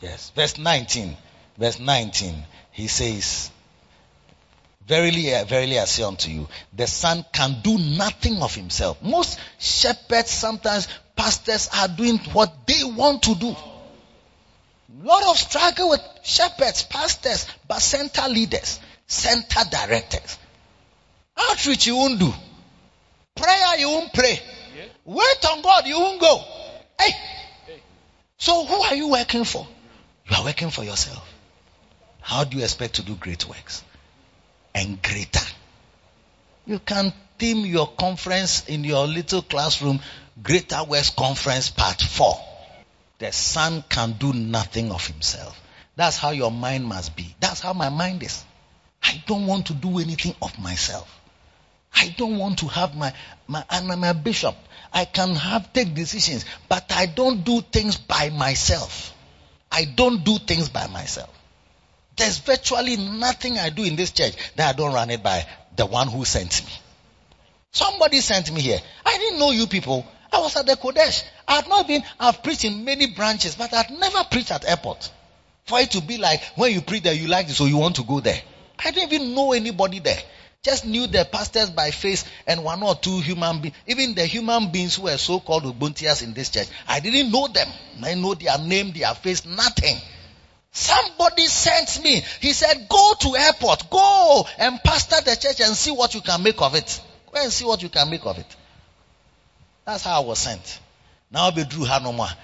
Yes. 0.00 0.30
Verse 0.34 0.58
19. 0.58 1.16
Verse 1.56 1.78
19 1.78 2.34
he 2.74 2.88
says, 2.88 3.52
Verily, 4.86 5.30
verily 5.46 5.78
I 5.78 5.84
say 5.84 6.02
unto 6.02 6.28
you, 6.28 6.48
the 6.74 6.88
son 6.88 7.24
can 7.32 7.60
do 7.62 7.78
nothing 7.78 8.42
of 8.42 8.54
himself. 8.54 9.00
Most 9.00 9.38
shepherds, 9.58 10.30
sometimes 10.30 10.88
pastors 11.14 11.70
are 11.72 11.88
doing 11.88 12.18
what 12.32 12.66
they 12.66 12.82
want 12.82 13.22
to 13.22 13.34
do. 13.36 13.56
lot 15.02 15.22
of 15.28 15.38
struggle 15.38 15.90
with 15.90 16.00
shepherds, 16.24 16.82
pastors, 16.82 17.46
but 17.68 17.80
center 17.80 18.28
leaders, 18.28 18.80
center 19.06 19.60
directors. 19.70 20.36
Outreach 21.36 21.86
you 21.86 21.94
won't 21.94 22.18
do. 22.18 22.34
Prayer 23.34 23.78
you 23.78 23.88
won't 23.88 24.12
pray. 24.12 24.38
Wait 25.04 25.44
on 25.50 25.62
God 25.62 25.86
you 25.86 25.98
won't 25.98 26.20
go. 26.20 26.40
Hey. 26.98 27.10
So 28.38 28.64
who 28.64 28.74
are 28.74 28.94
you 28.94 29.10
working 29.10 29.44
for? 29.44 29.66
You 30.28 30.36
are 30.36 30.44
working 30.44 30.70
for 30.70 30.84
yourself. 30.84 31.26
How 32.20 32.44
do 32.44 32.56
you 32.56 32.62
expect 32.62 32.94
to 32.94 33.02
do 33.02 33.14
great 33.16 33.48
works? 33.48 33.82
And 34.74 35.02
greater. 35.02 35.44
You 36.66 36.78
can 36.78 37.12
theme 37.38 37.66
your 37.66 37.88
conference 37.88 38.66
in 38.66 38.84
your 38.84 39.06
little 39.06 39.42
classroom, 39.42 40.00
Greater 40.42 40.82
Works 40.84 41.10
Conference 41.10 41.70
Part 41.70 42.00
4. 42.00 42.34
The 43.18 43.32
son 43.32 43.84
can 43.88 44.12
do 44.12 44.32
nothing 44.32 44.90
of 44.90 45.06
himself. 45.06 45.60
That's 45.96 46.16
how 46.16 46.30
your 46.30 46.50
mind 46.50 46.86
must 46.86 47.14
be. 47.14 47.34
That's 47.40 47.60
how 47.60 47.72
my 47.72 47.88
mind 47.88 48.22
is. 48.22 48.42
I 49.02 49.22
don't 49.26 49.46
want 49.46 49.66
to 49.66 49.74
do 49.74 49.98
anything 49.98 50.34
of 50.40 50.58
myself. 50.58 51.08
I 51.94 52.14
don't 52.16 52.38
want 52.38 52.58
to 52.60 52.68
have 52.68 52.94
my, 52.96 53.12
my, 53.46 53.64
I'm 53.70 54.04
a 54.04 54.14
bishop. 54.14 54.54
I 54.92 55.04
can 55.04 55.34
have, 55.34 55.72
take 55.72 55.94
decisions, 55.94 56.44
but 56.68 56.92
I 56.92 57.06
don't 57.06 57.44
do 57.44 57.60
things 57.60 57.96
by 57.96 58.30
myself. 58.30 59.12
I 59.70 59.84
don't 59.84 60.24
do 60.24 60.38
things 60.38 60.68
by 60.68 60.86
myself. 60.86 61.30
There's 62.16 62.38
virtually 62.38 62.96
nothing 62.96 63.58
I 63.58 63.70
do 63.70 63.82
in 63.82 63.96
this 63.96 64.12
church 64.12 64.34
that 64.54 64.74
I 64.74 64.76
don't 64.76 64.94
run 64.94 65.10
it 65.10 65.22
by 65.22 65.46
the 65.74 65.86
one 65.86 66.08
who 66.08 66.24
sent 66.24 66.64
me. 66.64 66.72
Somebody 67.72 68.20
sent 68.20 68.52
me 68.52 68.60
here. 68.60 68.78
I 69.04 69.18
didn't 69.18 69.40
know 69.40 69.50
you 69.50 69.66
people. 69.66 70.06
I 70.32 70.38
was 70.38 70.56
at 70.56 70.66
the 70.66 70.76
Qodesh. 70.76 71.24
I 71.46 71.56
had 71.56 71.68
not 71.68 71.88
been, 71.88 72.02
I've 72.20 72.42
preached 72.42 72.64
in 72.64 72.84
many 72.84 73.08
branches, 73.08 73.56
but 73.56 73.72
I'd 73.74 73.90
never 73.90 74.22
preached 74.30 74.52
at 74.52 74.64
airport. 74.64 75.10
For 75.64 75.80
it 75.80 75.90
to 75.92 76.00
be 76.02 76.18
like, 76.18 76.40
when 76.56 76.72
you 76.72 76.82
preach 76.82 77.02
there, 77.02 77.14
you 77.14 77.26
like 77.26 77.48
it, 77.48 77.54
so 77.54 77.64
you 77.64 77.78
want 77.78 77.96
to 77.96 78.04
go 78.04 78.20
there. 78.20 78.40
I 78.78 78.90
didn't 78.90 79.12
even 79.12 79.34
know 79.34 79.52
anybody 79.52 79.98
there. 79.98 80.18
Just 80.64 80.86
knew 80.86 81.06
the 81.06 81.28
pastors 81.30 81.68
by 81.68 81.90
face 81.90 82.24
and 82.46 82.64
one 82.64 82.82
or 82.82 82.94
two 82.94 83.20
human 83.20 83.60
beings. 83.60 83.76
Even 83.86 84.14
the 84.14 84.24
human 84.24 84.72
beings 84.72 84.96
who 84.96 85.02
were 85.02 85.18
so-called 85.18 85.64
Ubuntias 85.64 86.22
in 86.22 86.32
this 86.32 86.48
church, 86.48 86.68
I 86.88 87.00
didn't 87.00 87.30
know 87.30 87.48
them. 87.48 87.68
I 88.02 88.14
know 88.14 88.32
their 88.32 88.56
name, 88.56 88.92
their 88.92 89.14
face, 89.14 89.44
nothing. 89.44 89.98
Somebody 90.72 91.46
sent 91.46 92.02
me. 92.02 92.22
He 92.40 92.54
said, 92.54 92.86
go 92.88 93.12
to 93.20 93.36
airport, 93.36 93.90
go 93.90 94.46
and 94.58 94.80
pastor 94.82 95.20
the 95.22 95.36
church 95.36 95.60
and 95.60 95.76
see 95.76 95.92
what 95.92 96.14
you 96.14 96.22
can 96.22 96.42
make 96.42 96.60
of 96.62 96.74
it. 96.74 97.00
Go 97.30 97.42
and 97.42 97.52
see 97.52 97.66
what 97.66 97.82
you 97.82 97.90
can 97.90 98.08
make 98.08 98.24
of 98.24 98.38
it. 98.38 98.56
That's 99.84 100.04
how 100.04 100.22
I 100.22 100.24
was 100.24 100.38
sent. 100.38 100.80
Now 101.30 101.50
be 101.50 101.64
Drew 101.64 101.84
Hanoma. 101.84 102.34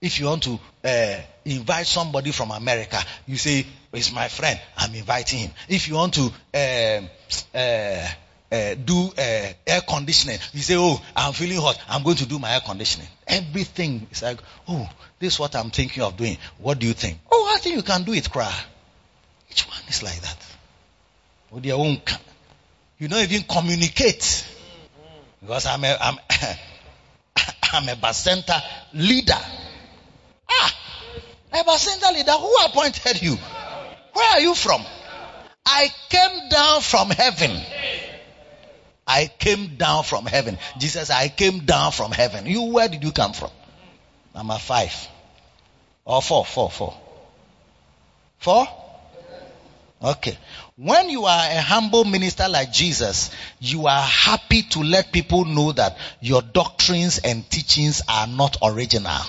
If 0.00 0.18
you 0.18 0.26
want 0.26 0.42
to 0.42 0.58
uh, 0.84 1.20
invite 1.44 1.86
somebody 1.86 2.32
from 2.32 2.50
America, 2.50 2.98
you 3.26 3.36
say, 3.36 3.64
it's 3.92 4.12
my 4.12 4.28
friend. 4.28 4.60
I'm 4.76 4.94
inviting 4.94 5.40
him. 5.40 5.50
If 5.68 5.88
you 5.88 5.94
want 5.94 6.14
to 6.14 6.30
uh, 6.54 7.56
uh, 7.56 8.08
uh, 8.50 8.74
do 8.74 9.10
uh, 9.16 9.52
air 9.66 9.80
conditioning. 9.86 10.38
You 10.52 10.60
say, 10.60 10.76
"Oh, 10.76 11.00
I'm 11.14 11.32
feeling 11.32 11.58
hot. 11.58 11.78
I'm 11.88 12.02
going 12.02 12.16
to 12.16 12.26
do 12.26 12.38
my 12.38 12.52
air 12.52 12.60
conditioning." 12.60 13.08
Everything 13.26 14.06
is 14.10 14.22
like, 14.22 14.38
"Oh, 14.66 14.88
this 15.18 15.34
is 15.34 15.40
what 15.40 15.54
I'm 15.54 15.70
thinking 15.70 16.02
of 16.02 16.16
doing. 16.16 16.38
What 16.58 16.78
do 16.78 16.86
you 16.86 16.94
think?" 16.94 17.18
Oh, 17.30 17.52
I 17.54 17.58
think 17.58 17.76
you 17.76 17.82
can 17.82 18.04
do 18.04 18.12
it, 18.12 18.30
cry. 18.30 18.54
Each 19.50 19.66
one 19.66 19.80
is 19.88 20.02
like 20.02 20.20
that. 20.20 20.36
With 21.50 21.62
their 21.62 21.74
own, 21.74 22.00
you 22.98 23.08
don't 23.08 23.22
even 23.22 23.42
communicate 23.44 24.46
because 25.40 25.66
I'm 25.66 25.84
a 25.84 25.96
I'm, 26.00 26.18
I'm 27.72 27.88
a 27.88 27.96
bacenta 27.96 28.60
leader. 28.94 29.38
Ah, 30.50 30.74
Ever 31.52 31.78
center 31.78 32.12
leader, 32.12 32.32
who 32.32 32.54
appointed 32.66 33.22
you? 33.22 33.36
Where 34.18 34.30
are 34.32 34.40
you 34.40 34.54
from? 34.56 34.82
I 35.64 35.92
came 36.08 36.48
down 36.48 36.80
from 36.80 37.08
heaven. 37.10 37.56
I 39.06 39.26
came 39.26 39.76
down 39.76 40.02
from 40.02 40.26
heaven. 40.26 40.58
Jesus, 40.76 41.10
I 41.10 41.28
came 41.28 41.60
down 41.60 41.92
from 41.92 42.10
heaven. 42.10 42.44
You, 42.44 42.62
where 42.64 42.88
did 42.88 43.04
you 43.04 43.12
come 43.12 43.32
from? 43.32 43.50
Number 44.34 44.58
five. 44.58 44.92
Or 46.04 46.20
four, 46.20 46.44
four, 46.44 46.68
four. 46.68 47.00
Four? 48.38 48.66
Okay. 50.02 50.36
When 50.74 51.10
you 51.10 51.26
are 51.26 51.44
a 51.52 51.60
humble 51.60 52.04
minister 52.04 52.48
like 52.48 52.72
Jesus, 52.72 53.30
you 53.60 53.86
are 53.86 54.02
happy 54.02 54.62
to 54.62 54.80
let 54.80 55.12
people 55.12 55.44
know 55.44 55.70
that 55.70 55.96
your 56.20 56.42
doctrines 56.42 57.18
and 57.18 57.48
teachings 57.48 58.02
are 58.08 58.26
not 58.26 58.56
original. 58.64 59.22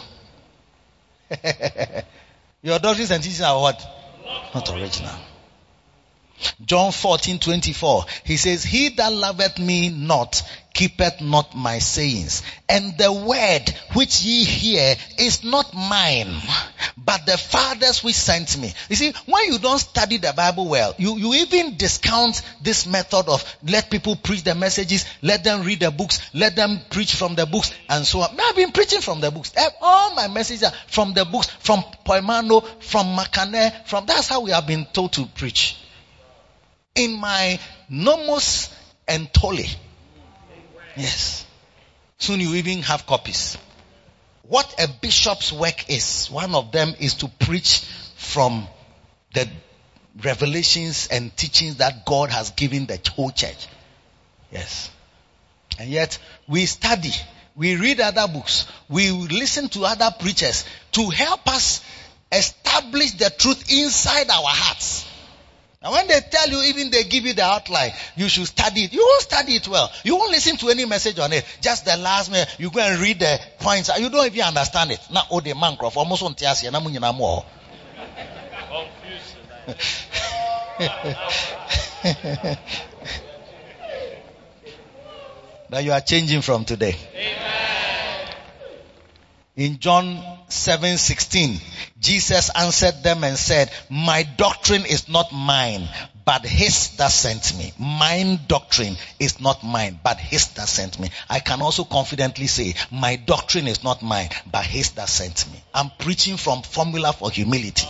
your 2.63 2.79
doctrines 2.79 3.11
and 3.11 3.21
teachings 3.21 3.41
are 3.41 3.61
what? 3.61 3.99
Not 4.53 4.69
original. 4.69 5.28
John 6.65 6.91
14, 6.91 7.39
24. 7.39 8.05
He 8.23 8.37
says, 8.37 8.63
He 8.63 8.89
that 8.89 9.13
loveth 9.13 9.59
me 9.59 9.89
not 9.89 10.41
keepeth 10.73 11.19
not 11.19 11.55
my 11.55 11.79
sayings. 11.79 12.41
And 12.69 12.97
the 12.97 13.11
word 13.11 13.69
which 13.93 14.21
ye 14.21 14.45
hear 14.45 14.95
is 15.17 15.43
not 15.43 15.73
mine, 15.73 16.33
but 16.97 17.25
the 17.25 17.37
Father's 17.37 18.01
which 18.01 18.15
sent 18.15 18.57
me. 18.57 18.73
You 18.87 18.95
see, 18.95 19.13
when 19.25 19.51
you 19.51 19.59
don't 19.59 19.79
study 19.79 20.17
the 20.17 20.31
Bible 20.31 20.69
well, 20.69 20.95
you, 20.97 21.17
you 21.17 21.33
even 21.33 21.75
discount 21.75 22.41
this 22.61 22.87
method 22.87 23.27
of 23.27 23.43
let 23.67 23.89
people 23.89 24.15
preach 24.15 24.43
the 24.43 24.55
messages, 24.55 25.05
let 25.21 25.43
them 25.43 25.63
read 25.63 25.81
the 25.81 25.91
books, 25.91 26.21
let 26.33 26.55
them 26.55 26.79
preach 26.89 27.15
from 27.15 27.35
the 27.35 27.45
books, 27.45 27.73
and 27.89 28.05
so 28.05 28.21
on. 28.21 28.29
I've 28.39 28.55
been 28.55 28.71
preaching 28.71 29.01
from 29.01 29.19
the 29.21 29.31
books. 29.31 29.51
Eh, 29.57 29.69
all 29.81 30.15
my 30.15 30.27
messages 30.27 30.63
are 30.63 30.73
from 30.87 31.13
the 31.13 31.25
books, 31.25 31.47
from 31.47 31.83
Poimano, 32.05 32.65
from 32.81 33.17
Makane, 33.17 33.85
from 33.87 34.05
that's 34.05 34.29
how 34.29 34.41
we 34.41 34.51
have 34.51 34.65
been 34.67 34.85
told 34.93 35.13
to 35.13 35.25
preach 35.25 35.75
in 36.95 37.19
my 37.19 37.59
nomos 37.89 38.73
and 39.07 39.31
tole. 39.33 39.57
Yes. 40.95 41.45
Soon 42.17 42.41
you 42.41 42.55
even 42.55 42.81
have 42.83 43.05
copies. 43.05 43.57
What 44.43 44.75
a 44.79 44.87
bishop's 44.87 45.53
work 45.53 45.89
is, 45.89 46.27
one 46.31 46.55
of 46.55 46.71
them 46.71 46.93
is 46.99 47.15
to 47.15 47.27
preach 47.27 47.81
from 48.15 48.67
the 49.33 49.47
revelations 50.23 51.07
and 51.11 51.35
teachings 51.37 51.77
that 51.77 52.05
God 52.05 52.31
has 52.31 52.51
given 52.51 52.87
the 52.87 52.99
whole 53.15 53.29
church. 53.29 53.67
Yes. 54.51 54.89
And 55.77 55.89
yet 55.89 56.17
we 56.47 56.65
study, 56.65 57.11
we 57.55 57.75
read 57.75 58.01
other 58.01 58.27
books, 58.31 58.67
we 58.89 59.11
listen 59.11 59.69
to 59.69 59.85
other 59.85 60.09
preachers 60.19 60.65
to 60.93 61.09
help 61.09 61.47
us 61.47 61.81
establish 62.31 63.11
the 63.13 63.29
truth 63.29 63.71
inside 63.71 64.29
our 64.29 64.47
hearts. 64.47 65.05
And 65.81 65.93
when 65.93 66.07
they 66.07 66.19
tell 66.19 66.49
you, 66.49 66.61
even 66.63 66.91
they 66.91 67.05
give 67.05 67.25
you 67.25 67.33
the 67.33 67.43
outline, 67.43 67.91
you 68.17 68.27
should 68.27 68.47
study 68.47 68.81
it. 68.81 68.91
You 68.93 68.99
won't 69.01 69.21
study 69.21 69.53
it 69.53 69.65
well. 69.67 69.89
You 70.03 70.17
won't 70.17 70.31
listen 70.31 70.57
to 70.57 70.69
any 70.69 70.83
message 70.85 71.17
on 71.19 71.31
it. 71.31 71.45
Just 71.61 71.85
the 71.85 71.95
last 71.95 72.29
minute, 72.29 72.53
you 72.59 72.69
go 72.69 72.81
and 72.81 72.99
read 73.01 73.19
the 73.19 73.39
points. 73.59 73.89
You 73.97 74.09
don't 74.09 74.25
even 74.25 74.41
understand 74.41 74.91
it. 74.91 74.99
Now, 75.09 75.23
oh, 75.31 75.39
the 75.39 75.53
man 75.53 75.77
almost 75.79 76.23
on 76.23 76.35
tiasi, 76.35 76.69
na 76.69 76.81
munyina 76.81 77.15
mo. 77.15 77.45
That 85.69 85.83
you 85.83 85.91
are 85.91 86.01
changing 86.01 86.41
from 86.41 86.65
today. 86.65 86.95
Amen. 87.15 88.35
In 89.55 89.77
John 89.77 90.38
7:16, 90.49 91.61
Jesus 91.99 92.49
answered 92.49 93.03
them 93.03 93.23
and 93.23 93.37
said, 93.37 93.71
My 93.89 94.23
doctrine 94.23 94.85
is 94.85 95.07
not 95.07 95.31
mine, 95.31 95.87
but 96.25 96.45
his 96.45 96.95
that 96.97 97.11
sent 97.11 97.57
me. 97.57 97.71
Mine 97.77 98.39
doctrine 98.47 98.95
is 99.19 99.39
not 99.39 99.63
mine, 99.63 99.99
but 100.03 100.17
his 100.17 100.47
that 100.49 100.67
sent 100.67 100.99
me. 100.99 101.09
I 101.29 101.39
can 101.39 101.61
also 101.61 101.83
confidently 101.83 102.47
say, 102.47 102.75
My 102.91 103.15
doctrine 103.15 103.67
is 103.67 103.83
not 103.83 104.01
mine, 104.01 104.29
but 104.51 104.65
his 104.65 104.91
that 104.91 105.09
sent 105.09 105.51
me. 105.51 105.61
I'm 105.73 105.91
preaching 105.99 106.37
from 106.37 106.63
formula 106.63 107.13
for 107.13 107.29
humility. 107.29 107.87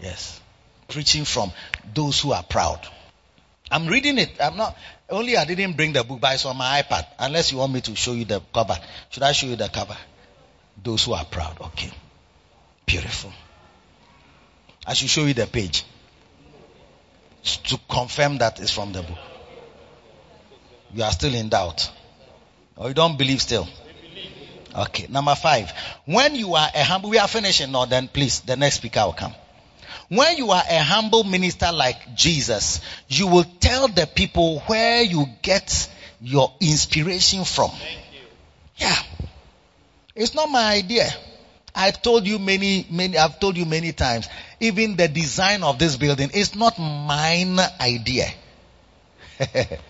Yes. 0.00 0.40
Preaching 0.88 1.24
from 1.24 1.52
those 1.94 2.20
who 2.20 2.32
are 2.32 2.42
proud. 2.42 2.86
I'm 3.70 3.86
reading 3.86 4.18
it. 4.18 4.36
I'm 4.40 4.56
not, 4.56 4.76
only 5.10 5.36
I 5.36 5.44
didn't 5.44 5.76
bring 5.76 5.92
the 5.92 6.04
book, 6.04 6.20
but 6.20 6.34
it's 6.34 6.44
on 6.44 6.56
my 6.56 6.82
iPad. 6.82 7.06
Unless 7.18 7.52
you 7.52 7.58
want 7.58 7.72
me 7.72 7.80
to 7.82 7.96
show 7.96 8.12
you 8.12 8.24
the 8.24 8.40
cover. 8.52 8.78
Should 9.10 9.22
I 9.22 9.32
show 9.32 9.46
you 9.46 9.56
the 9.56 9.68
cover? 9.68 9.96
Those 10.84 11.04
who 11.06 11.14
are 11.14 11.24
proud. 11.24 11.60
Okay. 11.60 11.90
Beautiful. 12.86 13.32
I 14.86 14.92
should 14.92 15.08
show 15.08 15.24
you 15.24 15.32
the 15.32 15.46
page 15.46 15.82
to 17.42 17.78
confirm 17.88 18.38
that 18.38 18.60
it's 18.60 18.70
from 18.70 18.92
the 18.92 19.02
book. 19.02 19.18
You 20.92 21.02
are 21.02 21.10
still 21.10 21.34
in 21.34 21.48
doubt. 21.48 21.90
Or 22.76 22.88
you 22.88 22.94
don't 22.94 23.16
believe 23.16 23.40
still? 23.40 23.66
Okay. 24.76 25.06
Number 25.08 25.34
five. 25.34 25.72
When 26.04 26.34
you 26.34 26.54
are 26.54 26.68
a 26.74 26.84
humble, 26.84 27.10
we 27.10 27.18
are 27.18 27.28
finishing 27.28 27.72
now, 27.72 27.86
then 27.86 28.08
please, 28.08 28.40
the 28.40 28.56
next 28.56 28.76
speaker 28.76 29.04
will 29.06 29.14
come. 29.14 29.34
When 30.08 30.36
you 30.36 30.50
are 30.50 30.62
a 30.68 30.82
humble 30.82 31.24
minister 31.24 31.70
like 31.72 32.14
Jesus, 32.14 32.80
you 33.08 33.26
will 33.26 33.46
tell 33.58 33.88
the 33.88 34.06
people 34.06 34.60
where 34.60 35.02
you 35.02 35.24
get 35.40 35.88
your 36.20 36.52
inspiration 36.60 37.44
from. 37.44 37.70
Yeah. 38.76 38.96
It's 40.14 40.34
not 40.34 40.50
my 40.50 40.74
idea. 40.74 41.08
I've 41.74 42.00
told 42.00 42.26
you 42.26 42.38
many, 42.38 42.86
many, 42.90 43.18
I've 43.18 43.40
told 43.40 43.56
you 43.56 43.64
many 43.64 43.92
times, 43.92 44.28
even 44.60 44.96
the 44.96 45.08
design 45.08 45.64
of 45.64 45.78
this 45.78 45.96
building 45.96 46.30
is 46.32 46.54
not 46.54 46.78
mine 46.78 47.58
idea. 47.80 48.26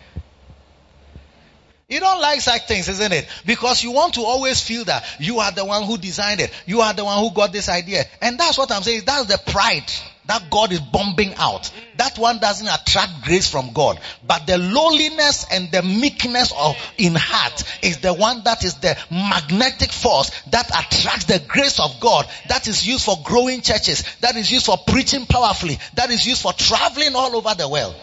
You 1.86 2.00
don't 2.00 2.20
like 2.20 2.40
such 2.40 2.66
things, 2.66 2.88
isn't 2.88 3.12
it? 3.12 3.28
Because 3.44 3.84
you 3.84 3.92
want 3.92 4.14
to 4.14 4.22
always 4.22 4.60
feel 4.60 4.84
that 4.84 5.04
you 5.20 5.40
are 5.40 5.52
the 5.52 5.64
one 5.64 5.84
who 5.84 5.98
designed 5.98 6.40
it. 6.40 6.50
You 6.66 6.80
are 6.80 6.94
the 6.94 7.04
one 7.04 7.18
who 7.22 7.30
got 7.30 7.52
this 7.52 7.68
idea. 7.68 8.04
And 8.22 8.38
that's 8.40 8.56
what 8.56 8.72
I'm 8.72 8.82
saying. 8.82 9.02
That's 9.04 9.26
the 9.26 9.38
pride 9.52 9.92
that 10.26 10.50
God 10.50 10.72
is 10.72 10.80
bombing 10.80 11.34
out. 11.36 11.70
That 11.96 12.18
one 12.18 12.38
doesn't 12.38 12.66
attract 12.66 13.24
grace 13.24 13.48
from 13.48 13.72
God. 13.72 14.00
But 14.26 14.46
the 14.46 14.58
lowliness 14.58 15.46
and 15.50 15.70
the 15.70 15.82
meekness 15.82 16.52
of 16.56 16.76
in 16.96 17.14
heart 17.14 17.62
is 17.82 17.98
the 17.98 18.14
one 18.14 18.42
that 18.44 18.64
is 18.64 18.74
the 18.76 18.96
magnetic 19.10 19.92
force 19.92 20.30
that 20.50 20.68
attracts 20.68 21.26
the 21.26 21.42
grace 21.46 21.78
of 21.78 22.00
God. 22.00 22.26
That 22.48 22.66
is 22.66 22.86
used 22.86 23.04
for 23.04 23.16
growing 23.24 23.60
churches. 23.60 24.04
That 24.20 24.36
is 24.36 24.50
used 24.50 24.66
for 24.66 24.78
preaching 24.78 25.26
powerfully. 25.26 25.78
That 25.94 26.10
is 26.10 26.26
used 26.26 26.42
for 26.42 26.52
traveling 26.52 27.14
all 27.14 27.36
over 27.36 27.54
the 27.54 27.68
world. 27.68 27.94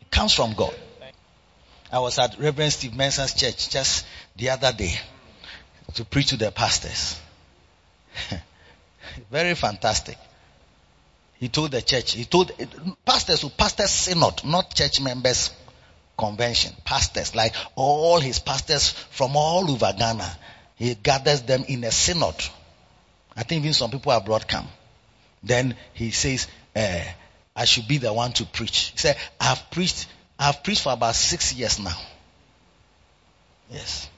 It 0.00 0.10
comes 0.10 0.32
from 0.32 0.52
God. 0.52 0.74
I 1.90 2.00
was 2.00 2.18
at 2.18 2.38
Reverend 2.38 2.72
Steve 2.72 2.94
Mensah's 2.94 3.32
church 3.32 3.70
just 3.70 4.04
the 4.36 4.50
other 4.50 4.72
day 4.72 4.94
to 5.94 6.04
preach 6.04 6.28
to 6.28 6.36
the 6.36 6.50
pastors. 6.50 7.18
Very 9.30 9.54
fantastic. 9.54 10.18
He 11.38 11.48
told 11.48 11.70
the 11.70 11.82
church, 11.82 12.12
he 12.12 12.24
told 12.24 12.52
pastors 13.04 13.42
who 13.42 13.50
pastors 13.50 13.90
synod, 13.90 14.44
not 14.44 14.74
church 14.74 15.00
members 15.00 15.50
convention, 16.18 16.74
pastors, 16.84 17.34
like 17.34 17.54
all 17.76 18.18
his 18.18 18.40
pastors 18.40 18.90
from 18.90 19.36
all 19.36 19.70
over 19.70 19.92
Ghana. 19.96 20.36
He 20.74 20.94
gathers 20.96 21.42
them 21.42 21.64
in 21.68 21.84
a 21.84 21.92
synod. 21.92 22.34
I 23.36 23.44
think 23.44 23.60
even 23.62 23.72
some 23.72 23.90
people 23.90 24.10
abroad 24.12 24.48
come. 24.48 24.66
Then 25.42 25.76
he 25.94 26.10
says, 26.10 26.48
uh, 26.74 27.04
I 27.54 27.64
should 27.64 27.86
be 27.86 27.98
the 27.98 28.12
one 28.12 28.32
to 28.32 28.44
preach. 28.44 28.90
He 28.92 28.98
said, 28.98 29.16
I've 29.40 29.70
preached, 29.70 30.08
I've 30.38 30.64
preached 30.64 30.82
for 30.82 30.92
about 30.92 31.14
six 31.14 31.54
years 31.54 31.78
now. 31.78 31.96
Yes. 33.70 34.08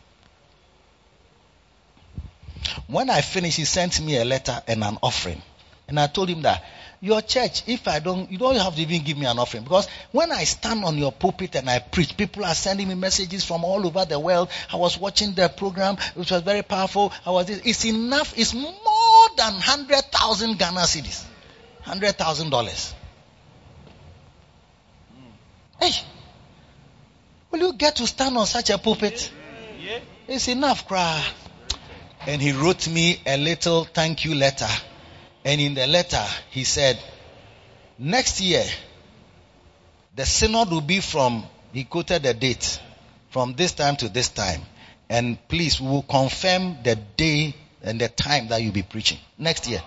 When 2.86 3.10
I 3.10 3.20
finished, 3.20 3.58
he 3.58 3.64
sent 3.64 4.00
me 4.00 4.16
a 4.16 4.24
letter 4.24 4.62
and 4.66 4.82
an 4.82 4.98
offering. 5.02 5.42
And 5.86 5.98
I 6.00 6.06
told 6.06 6.28
him 6.28 6.42
that 6.42 6.62
your 7.00 7.22
church, 7.22 7.62
if 7.66 7.88
I 7.88 7.98
don't, 7.98 8.30
you 8.30 8.36
don't 8.36 8.56
have 8.56 8.74
to 8.74 8.82
even 8.82 9.02
give 9.02 9.16
me 9.16 9.24
an 9.24 9.38
offering 9.38 9.64
because 9.64 9.88
when 10.12 10.30
I 10.30 10.44
stand 10.44 10.84
on 10.84 10.98
your 10.98 11.12
pulpit 11.12 11.56
and 11.56 11.68
I 11.68 11.78
preach, 11.78 12.16
people 12.16 12.44
are 12.44 12.54
sending 12.54 12.88
me 12.88 12.94
messages 12.94 13.44
from 13.44 13.64
all 13.64 13.86
over 13.86 14.04
the 14.04 14.18
world. 14.18 14.50
I 14.70 14.76
was 14.76 14.98
watching 14.98 15.32
the 15.32 15.48
program, 15.48 15.96
which 16.14 16.30
was 16.30 16.42
very 16.42 16.62
powerful. 16.62 17.12
I 17.24 17.30
was, 17.30 17.48
it's 17.48 17.86
enough, 17.86 18.34
it's 18.36 18.52
more 18.52 19.28
than 19.36 19.52
100,000 19.54 20.58
Ghana 20.58 20.80
cedis. 20.80 21.24
$100,000. 21.86 22.92
Hey, 25.80 25.92
will 27.50 27.60
you 27.60 27.72
get 27.72 27.96
to 27.96 28.06
stand 28.06 28.36
on 28.36 28.46
such 28.46 28.68
a 28.68 28.76
pulpit? 28.76 29.32
It's 30.28 30.48
enough, 30.48 30.86
cry. 30.86 31.24
And 32.26 32.42
he 32.42 32.52
wrote 32.52 32.86
me 32.88 33.22
a 33.24 33.38
little 33.38 33.84
thank 33.84 34.26
you 34.26 34.34
letter 34.34 34.68
and 35.44 35.60
in 35.60 35.74
the 35.74 35.86
letter, 35.86 36.24
he 36.50 36.64
said, 36.64 36.98
next 37.98 38.40
year, 38.40 38.64
the 40.16 40.26
synod 40.26 40.70
will 40.70 40.80
be 40.80 41.00
from, 41.00 41.44
he 41.72 41.84
quoted 41.84 42.22
the 42.22 42.34
date, 42.34 42.80
from 43.30 43.54
this 43.54 43.72
time 43.72 43.96
to 43.96 44.08
this 44.08 44.28
time. 44.28 44.60
And 45.08 45.38
please, 45.48 45.80
we 45.80 45.88
will 45.88 46.02
confirm 46.02 46.78
the 46.82 46.96
day 47.16 47.54
and 47.82 48.00
the 48.00 48.08
time 48.08 48.48
that 48.48 48.62
you'll 48.62 48.72
be 48.72 48.82
preaching. 48.82 49.18
Next 49.38 49.68
year. 49.68 49.82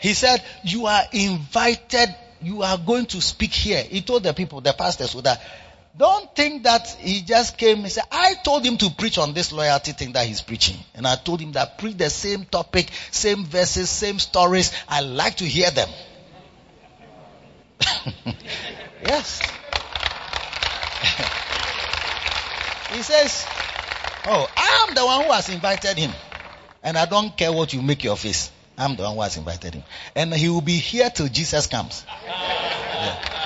He 0.00 0.14
said, 0.14 0.42
you 0.64 0.86
are 0.86 1.02
invited, 1.12 2.14
you 2.40 2.62
are 2.62 2.78
going 2.78 3.06
to 3.06 3.20
speak 3.20 3.52
here. 3.52 3.82
He 3.82 4.00
told 4.00 4.22
the 4.22 4.32
people, 4.32 4.60
the 4.60 4.72
pastors, 4.72 5.10
so 5.10 5.20
that 5.22 5.40
don't 5.98 6.34
think 6.34 6.62
that 6.62 6.88
he 7.00 7.22
just 7.22 7.58
came 7.58 7.80
and 7.80 7.90
said, 7.90 8.04
I 8.10 8.34
told 8.44 8.64
him 8.64 8.78
to 8.78 8.90
preach 8.90 9.18
on 9.18 9.34
this 9.34 9.52
loyalty 9.52 9.92
thing 9.92 10.12
that 10.12 10.26
he's 10.26 10.40
preaching. 10.40 10.76
And 10.94 11.06
I 11.06 11.16
told 11.16 11.40
him 11.40 11.52
that 11.52 11.76
preach 11.76 11.96
the 11.96 12.08
same 12.08 12.44
topic, 12.44 12.88
same 13.10 13.44
verses, 13.44 13.90
same 13.90 14.20
stories. 14.20 14.72
I 14.88 15.00
like 15.00 15.38
to 15.38 15.44
hear 15.44 15.70
them. 15.72 15.88
yes. 19.04 19.40
he 22.92 23.02
says, 23.02 23.44
Oh, 24.24 24.48
I 24.56 24.86
am 24.88 24.94
the 24.94 25.04
one 25.04 25.24
who 25.24 25.32
has 25.32 25.48
invited 25.48 25.98
him. 25.98 26.12
And 26.82 26.96
I 26.96 27.06
don't 27.06 27.36
care 27.36 27.52
what 27.52 27.72
you 27.72 27.82
make 27.82 28.04
your 28.04 28.16
face. 28.16 28.52
I'm 28.76 28.94
the 28.94 29.02
one 29.02 29.14
who 29.14 29.22
has 29.22 29.36
invited 29.36 29.74
him. 29.74 29.82
And 30.14 30.32
he 30.32 30.48
will 30.48 30.60
be 30.60 30.76
here 30.76 31.10
till 31.10 31.28
Jesus 31.28 31.66
comes. 31.66 32.04
Yeah. 33.00 33.37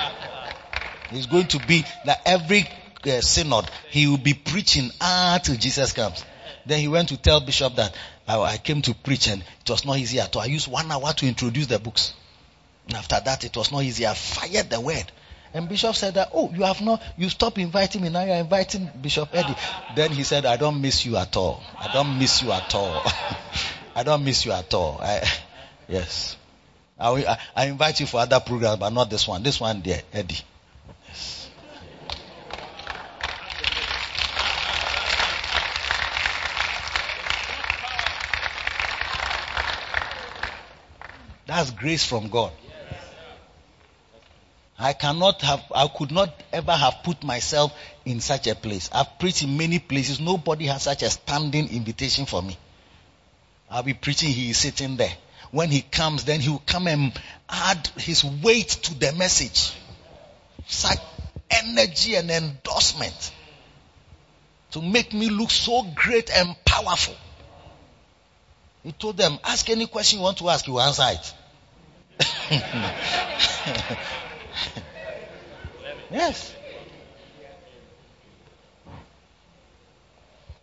He's 1.13 1.27
going 1.27 1.47
to 1.47 1.59
be 1.59 1.85
that 2.05 2.21
every 2.25 2.67
uh, 3.05 3.21
synod, 3.21 3.69
he 3.89 4.07
will 4.07 4.17
be 4.17 4.33
preaching 4.33 4.89
until 5.01 5.55
Jesus 5.55 5.93
comes. 5.93 6.23
Then 6.65 6.79
he 6.79 6.87
went 6.87 7.09
to 7.09 7.17
tell 7.17 7.41
Bishop 7.41 7.75
that 7.75 7.95
I, 8.27 8.39
I 8.39 8.57
came 8.57 8.81
to 8.83 8.93
preach 8.93 9.27
and 9.27 9.41
it 9.41 9.69
was 9.69 9.85
not 9.85 9.97
easy 9.97 10.19
at 10.19 10.35
all. 10.35 10.41
I 10.41 10.45
used 10.45 10.71
one 10.71 10.91
hour 10.91 11.13
to 11.13 11.27
introduce 11.27 11.67
the 11.67 11.79
books. 11.79 12.13
And 12.87 12.95
after 12.95 13.19
that, 13.23 13.43
it 13.43 13.55
was 13.55 13.71
not 13.71 13.83
easy. 13.83 14.07
I 14.07 14.13
fired 14.13 14.69
the 14.69 14.79
word. 14.79 15.05
And 15.53 15.69
Bishop 15.69 15.95
said 15.95 16.15
that, 16.15 16.31
oh, 16.33 16.51
you 16.51 16.63
have 16.63 16.81
not, 16.81 17.01
you 17.15 17.29
stop 17.29 17.59
inviting 17.59 18.01
me, 18.01 18.09
now 18.09 18.23
you're 18.23 18.35
inviting 18.35 18.89
Bishop 19.01 19.29
Eddie. 19.33 19.55
Then 19.95 20.11
he 20.11 20.23
said, 20.23 20.45
I 20.45 20.57
don't 20.57 20.81
miss 20.81 21.05
you 21.05 21.15
at 21.17 21.37
all. 21.37 21.61
I 21.79 21.93
don't 21.93 22.17
miss 22.17 22.41
you 22.41 22.51
at 22.51 22.73
all. 22.73 23.03
I 23.95 24.01
don't 24.03 24.23
miss 24.23 24.45
you 24.45 24.51
at 24.51 24.73
all. 24.73 24.99
I, 24.99 25.21
yes. 25.87 26.35
I, 26.99 27.09
I, 27.11 27.37
I, 27.55 27.65
invite 27.67 27.99
you 27.99 28.07
for 28.07 28.21
other 28.21 28.39
programs, 28.39 28.79
but 28.79 28.89
not 28.89 29.11
this 29.11 29.27
one. 29.27 29.43
This 29.43 29.59
one 29.59 29.81
there, 29.81 30.01
Eddie. 30.11 30.39
That's 41.53 41.69
grace 41.69 42.03
from 42.03 42.29
God. 42.29 42.51
I 44.79 44.93
cannot 44.93 45.39
have, 45.43 45.61
I 45.71 45.87
could 45.87 46.11
not 46.11 46.33
ever 46.51 46.71
have 46.71 47.03
put 47.03 47.23
myself 47.23 47.71
in 48.05 48.21
such 48.21 48.47
a 48.47 48.55
place. 48.55 48.89
I've 48.91 49.19
preached 49.19 49.43
in 49.43 49.55
many 49.55 49.77
places. 49.77 50.19
Nobody 50.19 50.65
has 50.65 50.81
such 50.81 51.03
a 51.03 51.11
standing 51.11 51.69
invitation 51.69 52.25
for 52.25 52.41
me. 52.41 52.57
I'll 53.69 53.83
be 53.83 53.93
preaching, 53.93 54.29
he 54.29 54.49
is 54.49 54.57
sitting 54.57 54.97
there. 54.97 55.13
When 55.51 55.69
he 55.69 55.83
comes, 55.83 56.23
then 56.23 56.39
he 56.39 56.49
will 56.49 56.63
come 56.65 56.87
and 56.87 57.13
add 57.47 57.87
his 57.97 58.23
weight 58.23 58.69
to 58.69 58.95
the 58.95 59.13
message. 59.13 59.73
Such 60.65 60.97
energy 61.51 62.15
and 62.15 62.31
endorsement 62.31 63.31
to 64.71 64.81
make 64.81 65.13
me 65.13 65.29
look 65.29 65.51
so 65.51 65.83
great 65.93 66.31
and 66.35 66.55
powerful. 66.65 67.15
He 68.81 68.91
told 68.91 69.17
them, 69.17 69.37
ask 69.43 69.69
any 69.69 69.85
question 69.85 70.17
you 70.17 70.23
want 70.23 70.39
to 70.39 70.49
ask, 70.49 70.67
you 70.67 70.79
answer 70.79 71.05
it. 71.09 71.33
yes. 76.09 76.53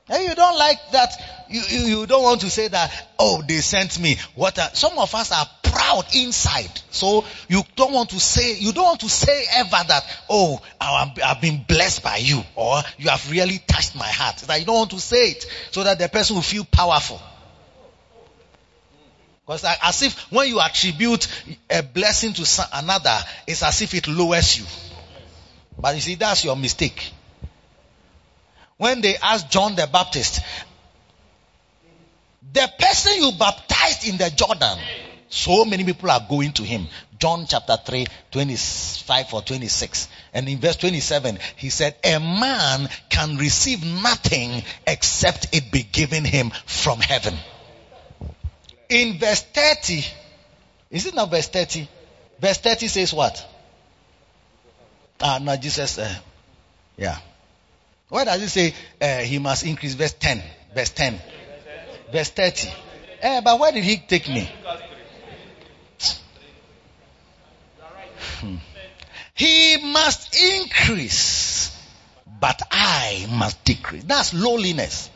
And 0.08 0.24
you 0.24 0.34
don't 0.34 0.58
like 0.58 0.78
that. 0.90 1.12
You, 1.48 1.60
you, 1.68 1.80
you, 2.00 2.06
don't 2.06 2.22
want 2.22 2.40
to 2.42 2.50
say 2.50 2.68
that, 2.68 2.92
oh, 3.18 3.42
they 3.46 3.58
sent 3.58 3.98
me. 4.00 4.16
What 4.34 4.56
some 4.76 4.98
of 4.98 5.14
us 5.14 5.30
are 5.30 5.46
proud 5.62 6.04
inside. 6.14 6.70
So 6.90 7.24
you 7.48 7.62
don't 7.76 7.92
want 7.92 8.10
to 8.10 8.20
say, 8.20 8.58
you 8.58 8.72
don't 8.72 8.84
want 8.84 9.00
to 9.00 9.08
say 9.08 9.44
ever 9.54 9.70
that, 9.70 10.04
oh, 10.28 10.60
I've 10.80 11.40
been 11.40 11.64
blessed 11.66 12.02
by 12.02 12.16
you 12.16 12.42
or 12.56 12.80
you 12.98 13.08
have 13.08 13.30
really 13.30 13.58
touched 13.58 13.94
my 13.94 14.06
heart. 14.06 14.38
That 14.38 14.58
you 14.58 14.66
don't 14.66 14.76
want 14.76 14.90
to 14.90 15.00
say 15.00 15.30
it 15.30 15.46
so 15.70 15.84
that 15.84 15.98
the 15.98 16.08
person 16.08 16.36
will 16.36 16.42
feel 16.42 16.64
powerful. 16.64 17.20
Because 19.50 19.64
as 19.82 20.02
if 20.02 20.30
when 20.30 20.46
you 20.46 20.60
attribute 20.60 21.26
a 21.68 21.82
blessing 21.82 22.32
to 22.34 22.68
another, 22.72 23.18
it's 23.48 23.64
as 23.64 23.82
if 23.82 23.94
it 23.94 24.06
lowers 24.06 24.60
you. 24.60 24.64
But 25.76 25.96
you 25.96 26.00
see, 26.00 26.14
that's 26.14 26.44
your 26.44 26.54
mistake. 26.54 27.10
When 28.76 29.00
they 29.00 29.16
asked 29.16 29.50
John 29.50 29.74
the 29.74 29.88
Baptist, 29.92 30.40
the 32.52 32.70
person 32.78 33.14
you 33.16 33.32
baptized 33.32 34.06
in 34.06 34.18
the 34.18 34.30
Jordan, 34.30 34.78
so 35.28 35.64
many 35.64 35.82
people 35.82 36.12
are 36.12 36.24
going 36.28 36.52
to 36.52 36.62
him. 36.62 36.86
John 37.18 37.46
chapter 37.48 37.76
3, 37.84 38.06
25 38.30 39.34
or 39.34 39.42
26. 39.42 40.08
And 40.32 40.48
in 40.48 40.60
verse 40.60 40.76
27, 40.76 41.40
he 41.56 41.70
said, 41.70 41.96
a 42.04 42.20
man 42.20 42.88
can 43.08 43.36
receive 43.36 43.84
nothing 43.84 44.62
except 44.86 45.48
it 45.52 45.72
be 45.72 45.82
given 45.82 46.24
him 46.24 46.52
from 46.66 47.00
heaven. 47.00 47.34
In 48.90 49.18
verse 49.18 49.42
30, 49.42 50.04
is 50.90 51.06
it 51.06 51.14
not 51.14 51.30
verse 51.30 51.48
30? 51.48 51.88
Verse 52.40 52.58
30 52.58 52.88
says 52.88 53.14
what? 53.14 53.46
Ah, 55.20 55.38
no, 55.40 55.56
Jesus, 55.56 55.98
uh, 55.98 56.12
yeah. 56.96 57.16
Why 58.08 58.24
does 58.24 58.42
it 58.42 58.48
say 58.48 58.74
uh, 59.00 59.22
he 59.22 59.38
must 59.38 59.64
increase? 59.64 59.94
Verse 59.94 60.14
10. 60.14 60.42
Verse 60.74 60.90
10. 60.90 61.20
Verse 62.10 62.30
30. 62.30 62.68
Eh, 63.22 63.40
but 63.42 63.60
where 63.60 63.70
did 63.70 63.84
he 63.84 63.98
take 63.98 64.28
me? 64.28 64.50
Hmm. 68.40 68.56
He 69.34 69.76
must 69.82 70.34
increase, 70.34 71.76
but 72.40 72.60
I 72.70 73.26
must 73.30 73.62
decrease. 73.64 74.04
That's 74.04 74.34
lowliness. 74.34 75.10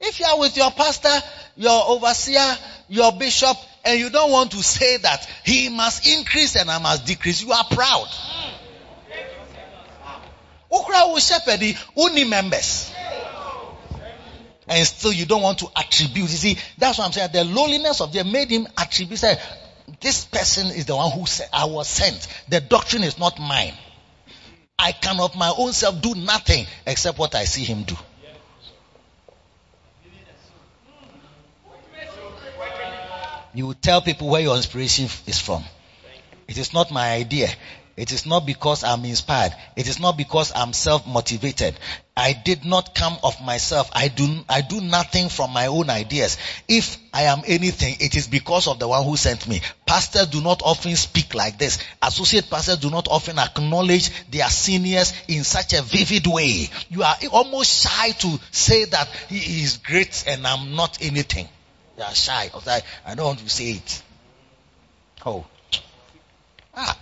If 0.00 0.20
you 0.20 0.26
are 0.26 0.38
with 0.38 0.56
your 0.56 0.70
pastor, 0.70 1.14
your 1.56 1.88
overseer, 1.88 2.56
your 2.88 3.12
bishop, 3.12 3.56
and 3.84 3.98
you 3.98 4.10
don't 4.10 4.30
want 4.30 4.50
to 4.52 4.62
say 4.62 4.98
that 4.98 5.28
he 5.44 5.68
must 5.68 6.06
increase 6.06 6.56
and 6.56 6.70
I 6.70 6.78
must 6.78 7.06
decrease, 7.06 7.42
you 7.42 7.52
are 7.52 7.64
proud. 7.70 8.08
Ukra 10.70 11.12
will 11.12 11.18
shepherd 11.18 11.60
only 11.96 12.24
members. 12.24 12.92
And 14.68 14.86
still 14.86 15.12
you 15.12 15.26
don't 15.26 15.42
want 15.42 15.60
to 15.60 15.68
attribute. 15.76 16.28
You 16.28 16.36
see, 16.36 16.58
that's 16.76 16.98
what 16.98 17.06
I'm 17.06 17.12
saying. 17.12 17.30
The 17.32 17.44
lowliness 17.44 18.00
of 18.00 18.12
them 18.12 18.32
made 18.32 18.50
him 18.50 18.66
attribute. 18.76 19.20
Say, 19.20 19.38
this 20.00 20.24
person 20.24 20.66
is 20.66 20.86
the 20.86 20.96
one 20.96 21.12
who 21.12 21.24
said, 21.26 21.48
I 21.52 21.66
was 21.66 21.88
sent. 21.88 22.26
The 22.48 22.60
doctrine 22.60 23.04
is 23.04 23.18
not 23.18 23.38
mine. 23.38 23.74
I 24.78 24.92
can 24.92 25.20
of 25.20 25.36
my 25.36 25.52
own 25.56 25.72
self 25.72 26.02
do 26.02 26.14
nothing 26.14 26.66
except 26.84 27.18
what 27.18 27.34
I 27.34 27.44
see 27.44 27.64
him 27.64 27.84
do. 27.84 27.96
You 33.56 33.72
tell 33.72 34.02
people 34.02 34.28
where 34.28 34.42
your 34.42 34.54
inspiration 34.54 35.06
is 35.26 35.40
from. 35.40 35.64
It 36.46 36.58
is 36.58 36.74
not 36.74 36.90
my 36.90 37.12
idea. 37.12 37.48
It 37.96 38.12
is 38.12 38.26
not 38.26 38.44
because 38.44 38.84
I'm 38.84 39.02
inspired. 39.06 39.54
It 39.76 39.88
is 39.88 39.98
not 39.98 40.18
because 40.18 40.52
I'm 40.54 40.74
self-motivated. 40.74 41.74
I 42.14 42.34
did 42.34 42.66
not 42.66 42.94
come 42.94 43.16
of 43.24 43.40
myself. 43.40 43.88
I 43.94 44.08
do, 44.08 44.44
I 44.46 44.60
do 44.60 44.82
nothing 44.82 45.30
from 45.30 45.54
my 45.54 45.68
own 45.68 45.88
ideas. 45.88 46.36
If 46.68 46.98
I 47.14 47.22
am 47.22 47.44
anything, 47.46 47.96
it 47.98 48.14
is 48.14 48.26
because 48.26 48.66
of 48.66 48.78
the 48.78 48.88
one 48.88 49.02
who 49.04 49.16
sent 49.16 49.48
me. 49.48 49.62
Pastors 49.86 50.26
do 50.26 50.42
not 50.42 50.60
often 50.62 50.94
speak 50.94 51.34
like 51.34 51.58
this. 51.58 51.78
Associate 52.02 52.44
pastors 52.50 52.76
do 52.76 52.90
not 52.90 53.08
often 53.08 53.38
acknowledge 53.38 54.10
their 54.30 54.50
seniors 54.50 55.14
in 55.28 55.44
such 55.44 55.72
a 55.72 55.80
vivid 55.80 56.26
way. 56.26 56.68
You 56.90 57.04
are 57.04 57.16
almost 57.32 57.88
shy 57.88 58.10
to 58.10 58.38
say 58.50 58.84
that 58.84 59.08
he 59.30 59.62
is 59.62 59.78
great 59.78 60.24
and 60.26 60.46
I'm 60.46 60.76
not 60.76 60.98
anything. 61.00 61.48
You 61.96 62.04
are 62.04 62.14
shy. 62.14 62.50
I 63.06 63.14
don't 63.14 63.26
want 63.26 63.38
to 63.40 63.48
say 63.48 63.70
it. 63.72 64.02
Oh. 65.24 65.46
Ah. 66.74 66.98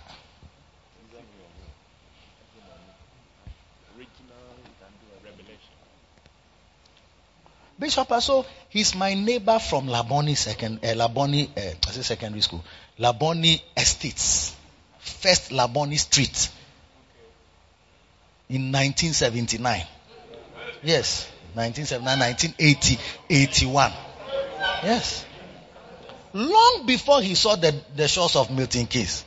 Bishop 7.77 8.07
Aso, 8.07 8.45
he's 8.69 8.95
my 8.95 9.13
neighbor 9.13 9.59
from 9.59 9.87
Labone 9.87 10.35
second, 10.37 10.79
uh, 10.83 10.93
Labone, 10.95 11.49
uh, 11.57 11.75
I 11.87 11.91
say 11.91 12.01
secondary 12.03 12.41
school, 12.41 12.63
Labone 12.97 13.61
Estates, 13.75 14.55
First 14.99 15.51
Labone 15.51 15.99
Street, 15.99 16.49
in 18.47 18.71
1979. 18.71 19.83
Yes, 20.83 21.27
1979, 21.53 22.19
1980, 22.19 22.99
81. 23.29 23.91
Yes. 24.83 25.25
Long 26.33 26.83
before 26.85 27.21
he 27.21 27.35
saw 27.35 27.55
the, 27.55 27.73
the 27.95 28.07
shores 28.07 28.35
of 28.35 28.51
Milton 28.51 28.87
Keynes. 28.87 29.23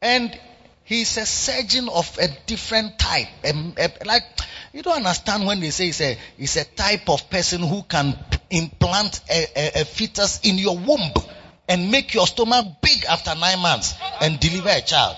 And 0.00 0.38
he's 0.84 1.16
a 1.16 1.26
surgeon 1.26 1.88
of 1.88 2.18
a 2.18 2.28
different 2.46 2.98
type. 2.98 3.28
Like, 4.04 4.22
You 4.72 4.82
don't 4.82 4.96
understand 4.96 5.46
when 5.46 5.60
they 5.60 5.70
say 5.70 5.86
he's 5.86 6.00
a, 6.00 6.18
it's 6.38 6.56
a 6.56 6.64
type 6.64 7.08
of 7.08 7.30
person 7.30 7.62
who 7.62 7.82
can 7.82 8.16
implant 8.50 9.20
a, 9.30 9.46
a, 9.56 9.80
a 9.80 9.84
fetus 9.84 10.40
in 10.44 10.58
your 10.58 10.76
womb 10.78 11.12
and 11.68 11.90
make 11.90 12.14
your 12.14 12.26
stomach 12.26 12.66
big 12.82 13.04
after 13.06 13.34
nine 13.34 13.58
months 13.60 13.94
and 14.20 14.38
deliver 14.38 14.68
a 14.68 14.80
child. 14.80 15.16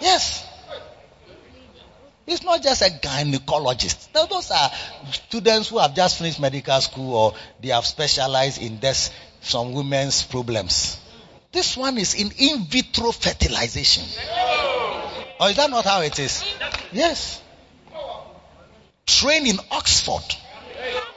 Yes. 0.00 0.44
It's 2.30 2.44
not 2.44 2.62
just 2.62 2.80
a 2.82 2.90
gynecologist. 2.90 4.12
Those 4.12 4.52
are 4.52 4.70
students 5.10 5.68
who 5.68 5.78
have 5.78 5.96
just 5.96 6.16
finished 6.16 6.38
medical 6.38 6.80
school 6.80 7.14
or 7.14 7.34
they 7.60 7.70
have 7.70 7.84
specialized 7.84 8.62
in 8.62 8.78
this, 8.78 9.10
some 9.40 9.72
women's 9.72 10.22
problems. 10.22 10.96
This 11.50 11.76
one 11.76 11.98
is 11.98 12.14
in 12.14 12.30
in 12.38 12.66
vitro 12.66 13.10
fertilization. 13.10 14.04
Or 15.40 15.48
is 15.50 15.56
that 15.56 15.70
not 15.70 15.84
how 15.84 16.02
it 16.02 16.20
is? 16.20 16.44
Yes. 16.92 17.42
Train 19.06 19.48
in 19.48 19.58
Oxford. 19.72 20.36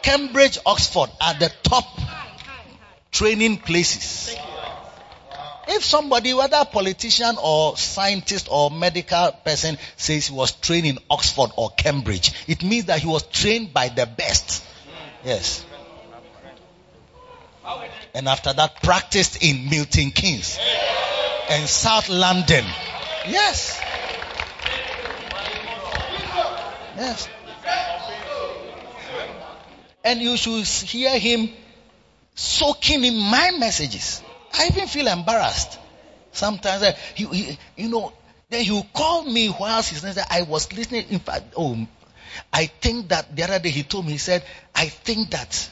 Cambridge, 0.02 0.57
Oxford 0.65 1.11
are 1.22 1.35
the 1.35 1.52
top 1.61 1.85
training 3.11 3.57
places. 3.57 4.35
If 5.68 5.84
somebody, 5.84 6.34
whether 6.34 6.65
politician 6.65 7.35
or 7.41 7.77
scientist 7.77 8.48
or 8.52 8.69
medical 8.69 9.31
person 9.45 9.77
says 9.95 10.27
he 10.27 10.34
was 10.35 10.52
trained 10.52 10.85
in 10.85 10.99
Oxford 11.10 11.52
or 11.56 11.69
Cambridge, 11.72 12.34
it 12.48 12.64
means 12.64 12.85
that 12.85 12.99
he 12.99 13.07
was 13.07 13.23
trained 13.23 13.73
by 13.73 13.90
the 13.90 14.06
best. 14.06 14.64
Yes. 15.23 15.65
And 18.14 18.27
after 18.27 18.53
that, 18.53 18.84
practiced 18.84 19.41
in 19.44 19.69
Milton 19.69 20.11
Keynes 20.11 20.60
and 21.49 21.68
South 21.68 22.10
London. 22.10 22.65
Yes. 23.27 23.80
Yes. 26.98 27.30
And 30.03 30.22
you 30.22 30.35
should 30.35 30.65
hear 30.65 31.18
him 31.18 31.49
soaking 32.35 33.06
in 33.06 33.18
my 33.18 33.52
messages. 33.57 34.22
I 34.53 34.67
even 34.67 34.88
feel 34.88 35.07
embarrassed. 35.07 35.80
Sometimes, 36.31 36.84
eh, 36.84 36.95
he, 37.15 37.25
he, 37.25 37.57
you 37.77 37.89
know, 37.89 38.13
then 38.49 38.63
he 38.63 38.71
will 38.71 38.88
call 38.93 39.23
me 39.23 39.49
whilst 39.49 39.89
he's 39.89 40.03
listening. 40.03 40.25
I 40.30 40.43
was 40.43 40.71
listening. 40.73 41.05
In 41.09 41.19
fact, 41.19 41.53
oh, 41.57 41.88
I 42.51 42.67
think 42.67 43.09
that 43.09 43.35
the 43.35 43.43
other 43.43 43.59
day 43.59 43.69
he 43.69 43.84
told 43.84 44.05
me, 44.05 44.13
he 44.13 44.17
said, 44.17 44.43
I 44.75 44.85
think 44.88 45.31
that, 45.31 45.69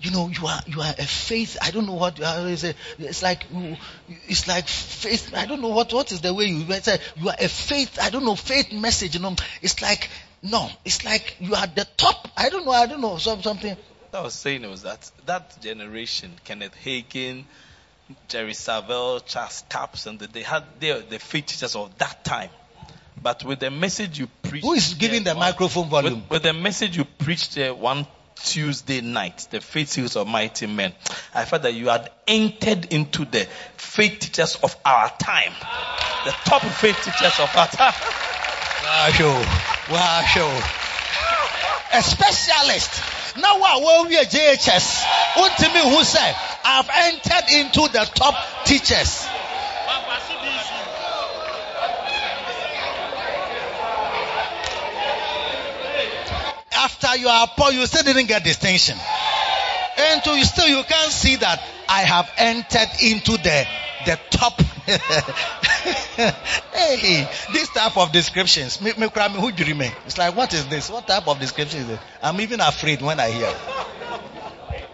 you 0.00 0.10
know, 0.10 0.28
you 0.28 0.46
are, 0.46 0.60
you 0.66 0.80
are 0.80 0.94
a 0.98 1.04
faith. 1.04 1.56
I 1.60 1.70
don't 1.70 1.86
know 1.86 1.94
what, 1.94 2.18
it's 2.20 3.22
like, 3.22 3.44
it's 4.28 4.48
like 4.48 4.66
faith. 4.66 5.34
I 5.34 5.46
don't 5.46 5.60
know 5.60 5.68
what, 5.68 5.92
what 5.92 6.12
is 6.12 6.20
the 6.20 6.34
way 6.34 6.46
you 6.46 6.70
say, 6.80 6.98
you 7.16 7.28
are 7.28 7.36
a 7.38 7.48
faith. 7.48 7.98
I 8.00 8.10
don't 8.10 8.24
know, 8.24 8.34
faith 8.34 8.72
message, 8.72 9.14
you 9.14 9.20
know. 9.20 9.36
It's 9.60 9.80
like, 9.80 10.08
no, 10.42 10.68
it's 10.84 11.04
like 11.04 11.36
you 11.40 11.54
are 11.54 11.66
the 11.66 11.86
top. 11.96 12.28
I 12.36 12.48
don't 12.48 12.64
know, 12.64 12.72
I 12.72 12.86
don't 12.86 13.00
know, 13.00 13.18
something. 13.18 13.76
I 14.12 14.20
was 14.20 14.34
saying 14.34 14.68
was 14.68 14.82
that 14.82 15.10
that 15.24 15.58
generation, 15.62 16.32
Kenneth 16.44 16.74
Hagin, 16.84 17.44
Jerry 18.28 18.52
Savelle, 18.52 19.24
Charles 19.26 19.64
Capps, 19.68 20.06
and 20.06 20.18
they 20.18 20.42
had 20.42 20.64
they 20.80 21.00
the 21.00 21.18
faith 21.18 21.46
teachers 21.46 21.76
of 21.76 21.96
that 21.98 22.24
time. 22.24 22.50
But 23.20 23.44
with 23.44 23.60
the 23.60 23.70
message 23.70 24.18
you 24.18 24.28
preached, 24.42 24.64
who 24.64 24.72
is 24.72 24.94
giving 24.94 25.22
the 25.22 25.34
microphone 25.34 25.88
volume? 25.88 26.22
With, 26.22 26.30
with, 26.30 26.42
the 26.42 26.52
message 26.52 26.96
you 26.96 27.04
preached 27.04 27.56
uh, 27.58 27.72
one 27.72 28.06
Tuesday 28.42 29.00
night, 29.00 29.46
the 29.50 29.60
faith 29.60 29.88
seals 29.88 30.16
of 30.16 30.26
mighty 30.26 30.66
men, 30.66 30.92
I 31.34 31.44
felt 31.44 31.62
that 31.62 31.74
you 31.74 31.88
had 31.88 32.10
entered 32.26 32.92
into 32.92 33.24
the 33.24 33.46
faith 33.76 34.18
teachers 34.18 34.56
of 34.56 34.76
our 34.84 35.08
time, 35.18 35.52
the 36.24 36.32
top 36.44 36.62
faith 36.62 36.96
teachers 37.04 37.38
of 37.38 37.54
our 37.56 37.68
time. 37.68 37.94
wow, 38.82 39.08
show, 39.12 39.92
wow, 39.92 40.22
show. 40.22 41.98
a 41.98 42.02
specialist. 42.02 43.02
Now 43.38 43.58
what 43.60 44.08
we 44.08 44.16
a 44.16 44.24
JHS? 44.24 45.04
What 45.36 45.56
to 45.58 45.68
me 45.72 45.96
who 45.96 46.04
said 46.04 46.34
I've 46.64 46.88
entered 46.94 47.50
into 47.52 47.88
the 47.92 48.08
top 48.14 48.34
teachers. 48.64 49.26
After 56.74 57.16
you 57.16 57.28
are 57.28 57.48
poor, 57.56 57.70
you 57.72 57.86
still 57.86 58.02
didn't 58.02 58.26
get 58.26 58.44
distinction. 58.44 58.96
And 59.98 60.22
to 60.24 60.44
still 60.44 60.68
you 60.68 60.82
can't 60.82 61.12
see 61.12 61.36
that 61.36 61.60
I 61.88 62.00
have 62.00 62.32
entered 62.38 62.88
into 63.02 63.36
the 63.36 63.66
the 64.04 64.18
top. 64.30 64.60
hey, 66.72 67.28
this 67.52 67.68
type 67.70 67.96
of 67.96 68.10
descriptions. 68.12 68.78
It's 68.82 70.18
like, 70.18 70.36
what 70.36 70.52
is 70.52 70.68
this? 70.68 70.90
What 70.90 71.06
type 71.06 71.28
of 71.28 71.38
description 71.38 71.82
is 71.82 71.90
it? 71.90 72.00
I'm 72.22 72.40
even 72.40 72.60
afraid 72.60 73.00
when 73.00 73.20
I 73.20 73.30
hear. 73.30 73.54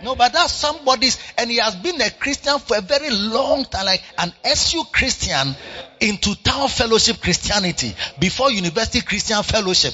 No, 0.02 0.14
but 0.14 0.32
that's 0.32 0.52
somebody's, 0.52 1.18
and 1.36 1.50
he 1.50 1.56
has 1.56 1.74
been 1.76 2.00
a 2.00 2.10
Christian 2.10 2.58
for 2.58 2.76
a 2.76 2.80
very 2.80 3.10
long 3.10 3.64
time, 3.64 3.86
like 3.86 4.02
an 4.18 4.32
SU 4.44 4.84
Christian 4.92 5.54
into 6.00 6.34
town 6.42 6.68
fellowship 6.68 7.20
Christianity 7.20 7.94
before 8.20 8.50
university 8.50 9.00
Christian 9.00 9.42
fellowship. 9.42 9.92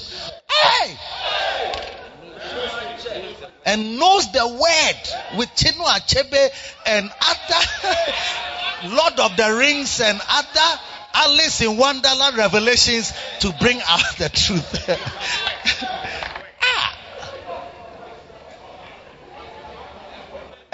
Hey! 0.49 0.97
And 3.65 3.97
knows 3.97 4.31
the 4.31 4.47
word 4.47 5.37
with 5.39 5.49
Chinua 5.55 5.97
Achebe 5.97 6.49
and 6.85 7.11
other 7.19 8.93
Lord 8.95 9.19
of 9.19 9.35
the 9.35 9.55
Rings 9.57 9.99
and 10.01 10.21
other 10.29 10.81
Alice 11.15 11.61
in 11.61 11.77
Wonderland 11.77 12.37
revelations 12.37 13.11
to 13.39 13.51
bring 13.53 13.81
out 13.87 14.17
the 14.17 14.29
truth. 14.29 14.89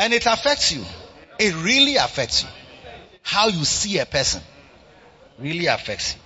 And 0.02 0.14
it 0.14 0.26
affects 0.26 0.72
you. 0.72 0.84
It 1.38 1.54
really 1.64 1.98
affects 1.98 2.42
you. 2.42 2.50
How 3.22 3.50
you 3.50 3.64
see 3.64 4.00
a 4.00 4.06
person 4.08 4.42
really 5.38 5.68
affects 5.68 6.16
you. 6.16 6.22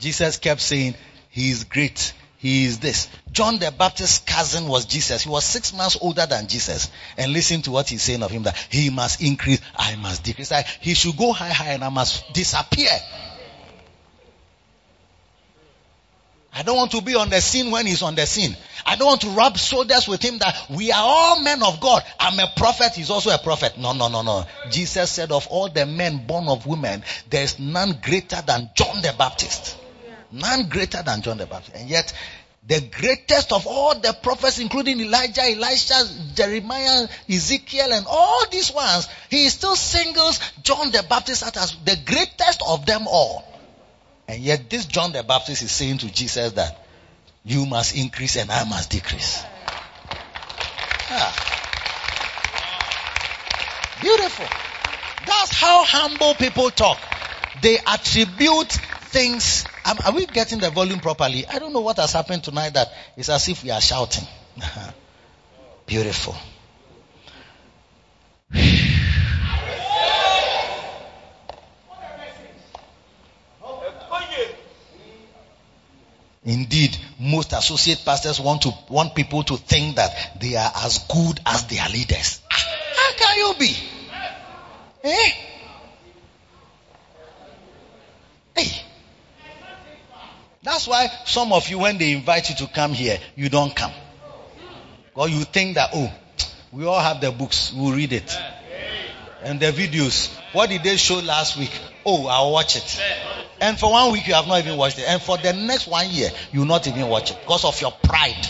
Jesus 0.00 0.36
kept 0.38 0.60
saying, 0.60 0.96
He 1.30 1.50
is 1.52 1.62
great. 1.62 2.12
He 2.38 2.64
is 2.64 2.80
this. 2.80 3.08
John 3.30 3.60
the 3.60 3.70
Baptist's 3.70 4.18
cousin 4.18 4.66
was 4.66 4.84
Jesus. 4.86 5.22
He 5.22 5.30
was 5.30 5.44
six 5.44 5.72
months 5.72 5.96
older 6.00 6.26
than 6.26 6.48
Jesus. 6.48 6.90
And 7.16 7.32
listen 7.32 7.62
to 7.62 7.70
what 7.70 7.88
he's 7.88 8.02
saying 8.02 8.24
of 8.24 8.32
him 8.32 8.42
that 8.42 8.56
he 8.68 8.90
must 8.90 9.22
increase, 9.22 9.60
I 9.76 9.94
must 9.94 10.24
decrease. 10.24 10.50
Like 10.50 10.66
he 10.66 10.94
should 10.94 11.16
go 11.16 11.32
high, 11.32 11.50
high, 11.50 11.74
and 11.74 11.84
I 11.84 11.88
must 11.88 12.32
disappear. 12.32 12.90
I 16.54 16.62
don't 16.62 16.76
want 16.76 16.90
to 16.92 17.00
be 17.00 17.14
on 17.14 17.30
the 17.30 17.40
scene 17.40 17.70
when 17.70 17.86
he's 17.86 18.02
on 18.02 18.14
the 18.14 18.26
scene. 18.26 18.54
I 18.84 18.96
don't 18.96 19.06
want 19.06 19.20
to 19.22 19.30
rub 19.30 19.56
shoulders 19.56 20.06
with 20.06 20.22
him 20.22 20.38
that 20.38 20.66
we 20.68 20.92
are 20.92 21.02
all 21.02 21.40
men 21.40 21.62
of 21.62 21.80
God. 21.80 22.02
I'm 22.20 22.38
a 22.38 22.52
prophet. 22.54 22.92
He's 22.94 23.08
also 23.08 23.30
a 23.30 23.38
prophet. 23.38 23.78
No, 23.78 23.92
no, 23.94 24.08
no, 24.08 24.20
no. 24.20 24.44
Jesus 24.70 25.10
said 25.10 25.32
of 25.32 25.46
all 25.46 25.70
the 25.70 25.86
men 25.86 26.26
born 26.26 26.48
of 26.48 26.66
women, 26.66 27.04
there's 27.30 27.58
none 27.58 28.00
greater 28.02 28.42
than 28.42 28.68
John 28.74 29.00
the 29.00 29.14
Baptist. 29.16 29.78
None 30.30 30.68
greater 30.68 31.02
than 31.02 31.22
John 31.22 31.38
the 31.38 31.46
Baptist. 31.46 31.74
And 31.74 31.88
yet, 31.88 32.12
the 32.66 32.80
greatest 32.80 33.52
of 33.52 33.66
all 33.66 33.98
the 33.98 34.16
prophets, 34.22 34.58
including 34.58 35.00
Elijah, 35.00 35.42
Elisha, 35.42 36.04
Jeremiah, 36.34 37.08
Ezekiel, 37.30 37.92
and 37.92 38.06
all 38.06 38.44
these 38.50 38.72
ones, 38.72 39.08
he 39.30 39.48
still 39.48 39.74
singles 39.74 40.38
John 40.62 40.90
the 40.90 41.02
Baptist 41.08 41.44
as 41.56 41.76
the 41.84 41.96
greatest 42.04 42.62
of 42.66 42.84
them 42.84 43.06
all. 43.08 43.51
And 44.32 44.40
yet 44.40 44.70
this 44.70 44.86
John 44.86 45.12
the 45.12 45.22
Baptist 45.22 45.60
is 45.60 45.70
saying 45.70 45.98
to 45.98 46.10
Jesus 46.10 46.52
that 46.52 46.86
you 47.44 47.66
must 47.66 47.94
increase 47.94 48.36
and 48.36 48.50
I 48.50 48.64
must 48.64 48.88
decrease. 48.88 49.42
Ah. 51.10 51.48
Beautiful. 54.00 54.46
That's 55.26 55.52
how 55.52 55.84
humble 55.84 56.32
people 56.32 56.70
talk. 56.70 56.98
They 57.60 57.76
attribute 57.86 58.72
things. 58.72 59.66
Are 59.84 60.12
we 60.14 60.24
getting 60.24 60.60
the 60.60 60.70
volume 60.70 61.00
properly? 61.00 61.46
I 61.46 61.58
don't 61.58 61.74
know 61.74 61.82
what 61.82 61.98
has 61.98 62.14
happened 62.14 62.42
tonight 62.42 62.72
that 62.72 62.90
it's 63.18 63.28
as 63.28 63.46
if 63.50 63.62
we 63.62 63.68
are 63.68 63.82
shouting. 63.82 64.26
Beautiful. 65.86 66.34
Indeed, 76.44 76.96
most 77.20 77.52
associate 77.52 78.02
pastors 78.04 78.40
want 78.40 78.62
to 78.62 78.72
want 78.88 79.14
people 79.14 79.44
to 79.44 79.56
think 79.56 79.96
that 79.96 80.40
they 80.40 80.56
are 80.56 80.72
as 80.84 80.98
good 80.98 81.40
as 81.46 81.66
their 81.68 81.88
leaders. 81.88 82.40
How 82.48 83.12
can 83.16 83.38
you 83.38 83.54
be? 83.58 83.76
Eh? 85.04 85.30
Hey. 88.56 88.82
That's 90.64 90.86
why 90.86 91.08
some 91.26 91.52
of 91.52 91.68
you, 91.68 91.78
when 91.78 91.98
they 91.98 92.12
invite 92.12 92.50
you 92.50 92.56
to 92.56 92.72
come 92.72 92.92
here, 92.92 93.18
you 93.36 93.48
don't 93.48 93.74
come. 93.74 93.92
Or 95.14 95.28
you 95.28 95.44
think 95.44 95.74
that, 95.74 95.90
oh, 95.94 96.12
we 96.72 96.86
all 96.86 97.00
have 97.00 97.20
the 97.20 97.30
books, 97.30 97.72
we'll 97.72 97.94
read 97.94 98.12
it. 98.12 98.36
And 99.42 99.60
the 99.60 99.72
videos. 99.72 100.32
What 100.52 100.70
did 100.70 100.82
they 100.82 100.96
show 100.96 101.18
last 101.18 101.56
week? 101.56 101.72
Oh, 102.04 102.26
I'll 102.26 102.52
watch 102.52 102.76
it. 102.76 103.00
And 103.60 103.78
for 103.78 103.90
one 103.92 104.12
week 104.12 104.26
you 104.26 104.34
have 104.34 104.48
not 104.48 104.58
even 104.58 104.76
watched 104.76 104.98
it. 104.98 105.04
And 105.06 105.22
for 105.22 105.38
the 105.38 105.52
next 105.52 105.86
one 105.86 106.10
year, 106.10 106.30
you 106.50 106.60
will 106.60 106.66
not 106.66 106.86
even 106.88 107.06
watch 107.06 107.30
it 107.30 107.38
because 107.40 107.64
of 107.64 107.80
your 107.80 107.92
pride. 107.92 108.46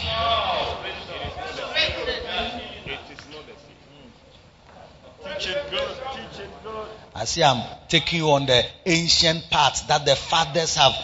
I 7.15 7.25
see 7.25 7.45
I'm 7.45 7.63
taking 7.89 8.21
you 8.21 8.31
on 8.31 8.47
the 8.47 8.65
ancient 8.87 9.51
paths 9.51 9.83
that 9.83 10.07
the 10.07 10.17
fathers 10.17 10.77
have. 10.77 10.95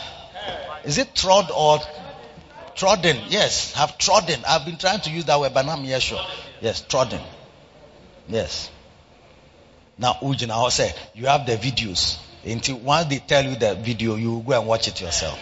Is 0.85 0.97
it 0.97 1.15
trod 1.15 1.51
or 1.55 1.79
trodden? 2.75 3.16
Yes, 3.29 3.75
have 3.75 3.99
trodden. 3.99 4.41
I've 4.49 4.65
been 4.65 4.79
trying 4.79 5.01
to 5.01 5.11
use 5.11 5.27
that 5.27 5.39
word, 5.39 5.53
but 5.53 5.66
I'm 5.66 5.85
here 5.85 6.01
sure. 6.01 6.20
Yes, 6.61 6.81
trodden. 6.81 7.20
Yes. 8.27 8.70
Now, 9.99 10.15
Ujina 10.23 10.70
say 10.70 10.95
you 11.15 11.27
have 11.27 11.45
the 11.45 11.57
videos. 11.57 12.19
Until 12.44 12.78
once 12.78 13.09
they 13.09 13.19
tell 13.19 13.44
you 13.44 13.56
the 13.56 13.74
video, 13.74 14.15
you 14.16 14.43
go 14.47 14.59
and 14.59 14.66
watch 14.66 14.89
it 14.89 15.01
yourself. 15.01 15.39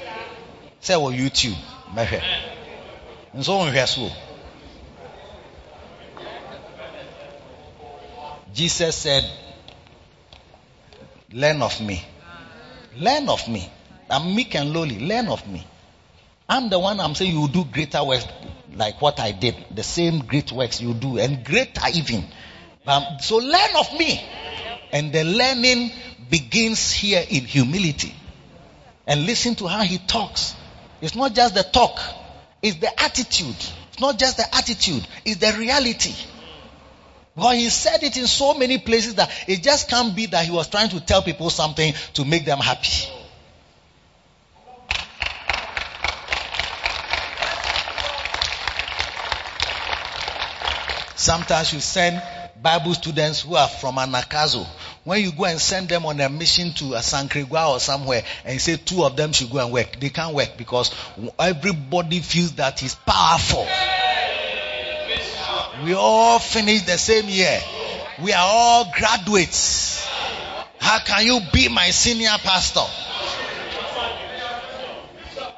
Say 0.80 0.96
well 0.96 1.12
YouTube. 1.12 1.56
And 3.32 3.44
so 3.44 3.54
on 3.54 3.86
so. 3.86 4.10
Jesus 8.52 8.96
said, 8.96 9.30
Learn 11.32 11.60
of 11.60 11.80
me. 11.80 12.02
Learn 12.98 13.28
of 13.28 13.46
me. 13.48 13.70
I'm 14.08 14.34
meek 14.34 14.54
and 14.54 14.72
lowly. 14.72 14.98
Learn 14.98 15.28
of 15.28 15.46
me. 15.46 15.66
I'm 16.48 16.70
the 16.70 16.78
one 16.78 17.00
I'm 17.00 17.14
saying 17.14 17.36
you 17.36 17.48
do 17.48 17.64
greater 17.64 18.02
works 18.04 18.26
like 18.74 19.02
what 19.02 19.18
I 19.20 19.32
did. 19.32 19.56
The 19.74 19.82
same 19.82 20.20
great 20.20 20.52
works 20.52 20.80
you 20.80 20.94
do 20.94 21.18
and 21.18 21.44
greater 21.44 21.82
even. 21.92 22.24
Um, 22.86 23.04
so 23.20 23.36
learn 23.36 23.76
of 23.76 23.92
me. 23.98 24.22
And 24.92 25.12
the 25.12 25.24
learning 25.24 25.90
begins 26.30 26.90
here 26.92 27.24
in 27.28 27.44
humility. 27.44 28.14
And 29.06 29.26
listen 29.26 29.54
to 29.56 29.66
how 29.66 29.82
he 29.82 29.98
talks. 29.98 30.56
It's 31.00 31.14
not 31.14 31.34
just 31.34 31.54
the 31.54 31.62
talk, 31.62 31.98
it's 32.62 32.76
the 32.78 33.00
attitude. 33.00 33.56
It's 33.88 34.00
not 34.00 34.18
just 34.18 34.36
the 34.36 34.54
attitude, 34.54 35.06
it's 35.24 35.36
the 35.36 35.56
reality. 35.58 36.14
But 37.36 37.56
he 37.56 37.68
said 37.68 38.02
it 38.02 38.16
in 38.16 38.26
so 38.26 38.54
many 38.54 38.78
places 38.78 39.16
that 39.16 39.30
it 39.46 39.62
just 39.62 39.90
can't 39.90 40.16
be 40.16 40.26
that 40.26 40.46
he 40.46 40.50
was 40.50 40.68
trying 40.68 40.88
to 40.90 41.00
tell 41.00 41.22
people 41.22 41.50
something 41.50 41.92
to 42.14 42.24
make 42.24 42.46
them 42.46 42.58
happy. 42.58 43.12
Sometimes 51.14 51.72
you 51.72 51.80
send 51.80 52.22
Bible 52.62 52.94
students 52.94 53.42
who 53.42 53.54
are 53.54 53.68
from 53.68 53.96
Anagkazo 53.96 54.66
when 55.06 55.22
you 55.22 55.30
go 55.30 55.44
and 55.44 55.60
send 55.60 55.88
them 55.88 56.04
on 56.04 56.20
a 56.20 56.28
mission 56.28 56.72
to 56.72 56.96
uh, 56.96 56.98
a 56.98 57.00
Sankrigwa 57.00 57.70
or 57.70 57.78
somewhere 57.78 58.24
and 58.44 58.60
say 58.60 58.76
two 58.76 59.04
of 59.04 59.16
them 59.16 59.32
should 59.32 59.48
go 59.48 59.58
and 59.58 59.72
work, 59.72 60.00
they 60.00 60.10
can't 60.10 60.34
work 60.34 60.56
because 60.58 60.92
everybody 61.38 62.18
feels 62.18 62.52
that 62.54 62.80
he's 62.80 62.96
powerful. 62.96 63.64
We 65.84 65.94
all 65.94 66.40
finished 66.40 66.86
the 66.86 66.98
same 66.98 67.28
year. 67.28 67.60
We 68.20 68.32
are 68.32 68.44
all 68.44 68.92
graduates. 68.96 70.04
How 70.80 70.98
can 70.98 71.24
you 71.24 71.38
be 71.52 71.68
my 71.68 71.90
senior 71.90 72.36
pastor? 72.42 72.80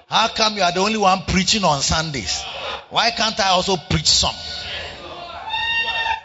How 0.08 0.28
come 0.28 0.56
you 0.56 0.62
are 0.62 0.72
the 0.72 0.80
only 0.80 0.98
one 0.98 1.22
preaching 1.26 1.64
on 1.64 1.80
Sundays? 1.80 2.42
Why 2.90 3.12
can't 3.12 3.40
I 3.40 3.48
also 3.48 3.76
preach 3.76 4.08
some? 4.08 4.34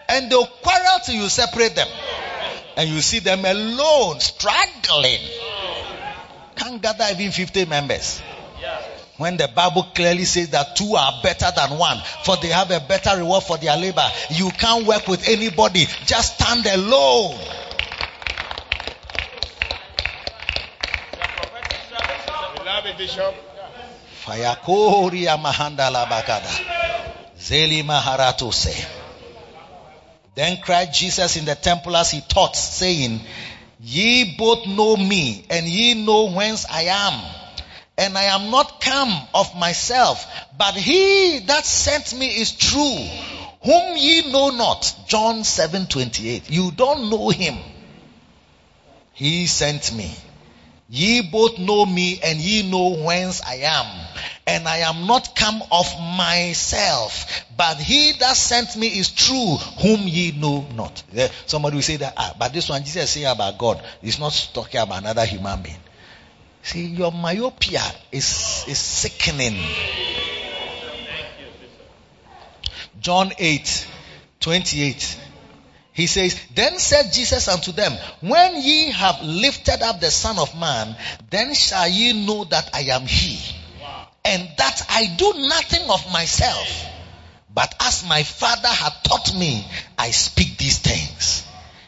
And 0.09 0.29
they'll 0.29 0.45
quarrel 0.45 0.99
till 1.05 1.15
you 1.15 1.29
separate 1.29 1.75
them 1.75 1.87
and 2.77 2.89
you 2.89 3.01
see 3.01 3.19
them 3.19 3.45
alone, 3.45 4.19
struggling. 4.19 5.19
Can't 6.55 6.81
gather 6.81 7.05
even 7.11 7.31
50 7.31 7.65
members. 7.65 8.21
When 9.17 9.37
the 9.37 9.47
Bible 9.47 9.83
clearly 9.93 10.25
says 10.25 10.49
that 10.49 10.75
two 10.75 10.95
are 10.95 11.13
better 11.21 11.47
than 11.55 11.77
one, 11.77 11.97
for 12.23 12.35
they 12.37 12.47
have 12.47 12.71
a 12.71 12.79
better 12.79 13.17
reward 13.17 13.43
for 13.43 13.57
their 13.57 13.77
labor. 13.77 14.05
You 14.31 14.49
can't 14.51 14.85
work 14.87 15.07
with 15.07 15.27
anybody, 15.29 15.85
just 16.05 16.35
stand 16.35 16.65
alone. 16.65 17.39
Fayakoria 24.25 25.37
mahanda 25.37 25.91
labakada. 25.91 26.49
Zeli 27.37 27.83
maharatose. 27.83 29.02
Then 30.35 30.57
cried 30.61 30.93
Jesus 30.93 31.37
in 31.37 31.45
the 31.45 31.55
temple 31.55 31.95
as 31.95 32.11
he 32.11 32.21
taught, 32.21 32.55
saying, 32.55 33.21
Ye 33.79 34.35
both 34.37 34.65
know 34.65 34.95
me, 34.95 35.45
and 35.49 35.67
ye 35.67 35.93
know 35.93 36.31
whence 36.31 36.65
I 36.69 36.83
am. 36.83 37.21
And 37.97 38.17
I 38.17 38.23
am 38.23 38.49
not 38.49 38.81
come 38.81 39.13
of 39.35 39.55
myself, 39.55 40.25
but 40.57 40.73
he 40.73 41.39
that 41.45 41.65
sent 41.65 42.17
me 42.17 42.27
is 42.27 42.51
true, 42.51 42.97
whom 43.61 43.97
ye 43.97 44.31
know 44.31 44.49
not. 44.49 44.95
John 45.07 45.43
7 45.43 45.85
28. 45.85 46.49
You 46.49 46.71
don't 46.71 47.11
know 47.11 47.29
him. 47.29 47.57
He 49.13 49.45
sent 49.45 49.93
me. 49.93 50.15
Ye 50.93 51.21
both 51.21 51.57
know 51.57 51.87
me 51.87 52.19
and 52.23 52.37
ye 52.37 52.69
know 52.69 52.89
whence 53.03 53.41
I 53.41 53.55
am. 53.65 54.07
And 54.45 54.67
I 54.67 54.77
am 54.89 55.07
not 55.07 55.35
come 55.35 55.63
of 55.71 55.87
myself, 55.99 57.47
but 57.57 57.77
he 57.77 58.11
that 58.19 58.35
sent 58.35 58.75
me 58.75 58.99
is 58.99 59.09
true, 59.09 59.55
whom 59.81 60.01
ye 60.01 60.33
know 60.33 60.67
not. 60.75 61.01
Somebody 61.47 61.77
will 61.77 61.81
say 61.81 61.95
that, 61.95 62.13
ah, 62.15 62.35
but 62.37 62.53
this 62.53 62.69
one 62.69 62.83
Jesus 62.83 63.09
say 63.09 63.23
about 63.23 63.57
God. 63.57 63.83
He's 64.03 64.19
not 64.19 64.51
talking 64.53 64.81
about 64.81 64.99
another 64.99 65.25
human 65.25 65.63
being. 65.63 65.79
See, 66.61 66.85
your 66.85 67.11
myopia 67.11 67.81
is, 68.11 68.63
is 68.67 68.77
sickening. 68.77 69.59
John 72.99 73.31
8, 73.39 73.87
28. 74.41 75.22
He 75.93 76.07
says, 76.07 76.39
Then 76.55 76.79
said 76.79 77.13
Jesus 77.13 77.47
unto 77.47 77.71
them, 77.71 77.93
When 78.21 78.61
ye 78.61 78.91
have 78.91 79.21
lifted 79.21 79.81
up 79.83 79.99
the 79.99 80.09
Son 80.11 80.39
of 80.39 80.57
Man, 80.59 80.95
then 81.29 81.53
shall 81.53 81.87
ye 81.87 82.25
know 82.25 82.45
that 82.45 82.71
I 82.73 82.81
am 82.95 83.05
He, 83.05 83.39
and 84.25 84.49
that 84.57 84.85
I 84.89 85.15
do 85.17 85.33
nothing 85.37 85.89
of 85.89 86.11
myself, 86.11 86.85
but 87.53 87.73
as 87.79 88.03
my 88.07 88.23
Father 88.23 88.67
hath 88.67 89.03
taught 89.03 89.35
me, 89.35 89.65
I 89.97 90.09
speak 90.11 90.57
these 90.57 90.79
things. 90.79 91.43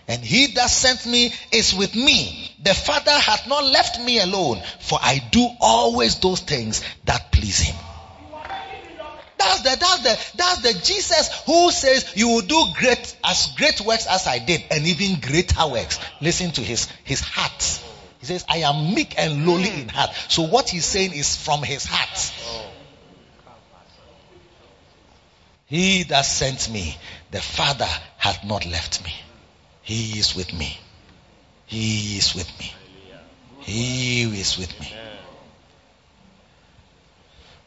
And 0.08 0.24
he 0.24 0.48
that 0.54 0.70
sent 0.70 1.08
me 1.08 1.34
is 1.52 1.74
with 1.74 1.96
me. 1.96 2.56
The 2.62 2.76
Father 2.76 3.12
hath 3.12 3.48
not 3.48 3.64
left 3.64 4.00
me 4.02 4.20
alone, 4.20 4.62
for 4.80 5.00
I 5.02 5.18
do 5.32 5.48
always 5.60 6.20
those 6.20 6.42
things 6.42 6.84
that 7.06 7.32
please 7.32 7.60
him. 7.60 7.76
That's 9.46 9.62
the, 9.62 9.78
that's 9.80 10.02
the, 10.02 10.38
that's 10.38 10.62
the 10.62 10.74
Jesus 10.86 11.44
who 11.46 11.72
says 11.72 12.14
you 12.16 12.30
will 12.30 12.42
do 12.42 12.64
great, 12.78 13.16
as 13.24 13.54
great 13.58 13.82
works 13.82 14.08
as 14.08 14.28
I 14.28 14.40
did 14.40 14.64
and 14.72 14.86
even 14.86 15.20
greater 15.20 15.68
works. 15.68 16.00
Listen 16.22 16.52
to 16.52 16.62
his, 16.62 16.88
his 17.04 17.22
heart. 17.22 17.82
He 18.20 18.26
says, 18.26 18.46
I 18.50 18.58
am 18.58 18.96
meek 18.96 19.14
and 19.20 19.46
lowly 19.46 19.70
in 19.70 19.90
heart. 19.90 20.12
So 20.30 20.44
what 20.44 20.70
he's 20.70 20.86
saying 20.86 21.14
is 21.14 21.36
from 21.36 21.62
his 21.62 21.86
heart. 21.86 22.34
He 25.68 26.04
that 26.04 26.22
sent 26.26 26.70
me, 26.72 26.98
the 27.32 27.42
Father 27.42 27.88
hath 28.18 28.44
not 28.46 28.66
left 28.66 29.04
me. 29.04 29.14
He 29.82 30.18
is 30.20 30.36
with 30.36 30.54
me. 30.54 30.78
He 31.66 32.18
is 32.18 32.34
with 32.36 32.52
me. 32.60 32.74
He 33.62 34.24
is 34.40 34.58
with 34.58 34.80
me. 34.80 34.94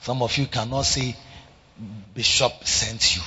Some 0.00 0.22
of 0.22 0.36
you 0.38 0.46
cannot 0.46 0.82
say, 0.82 1.16
Bishop 2.14 2.64
sent 2.64 3.16
you. 3.16 3.22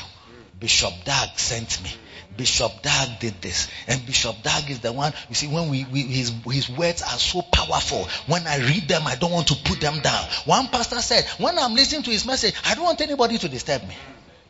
Bishop 0.59 0.93
Dag 1.05 1.29
sent 1.37 1.81
me. 1.83 1.89
Bishop 2.37 2.81
Dag 2.81 3.19
did 3.19 3.41
this. 3.41 3.67
And 3.87 4.05
Bishop 4.05 4.41
Dag 4.43 4.69
is 4.69 4.79
the 4.79 4.93
one, 4.93 5.13
you 5.29 5.35
see, 5.35 5.47
when 5.47 5.69
we, 5.69 5.85
we, 5.85 6.01
his, 6.03 6.33
his 6.49 6.69
words 6.69 7.01
are 7.01 7.17
so 7.17 7.41
powerful. 7.41 8.07
When 8.27 8.45
I 8.47 8.57
read 8.57 8.87
them, 8.87 9.07
I 9.07 9.15
don't 9.15 9.31
want 9.31 9.47
to 9.47 9.55
put 9.55 9.81
them 9.81 9.99
down. 9.99 10.23
One 10.45 10.67
pastor 10.67 11.01
said, 11.01 11.25
when 11.39 11.57
I'm 11.57 11.73
listening 11.73 12.03
to 12.03 12.11
his 12.11 12.25
message, 12.25 12.53
I 12.65 12.75
don't 12.75 12.85
want 12.85 13.01
anybody 13.01 13.37
to 13.37 13.49
disturb 13.49 13.87
me. 13.87 13.95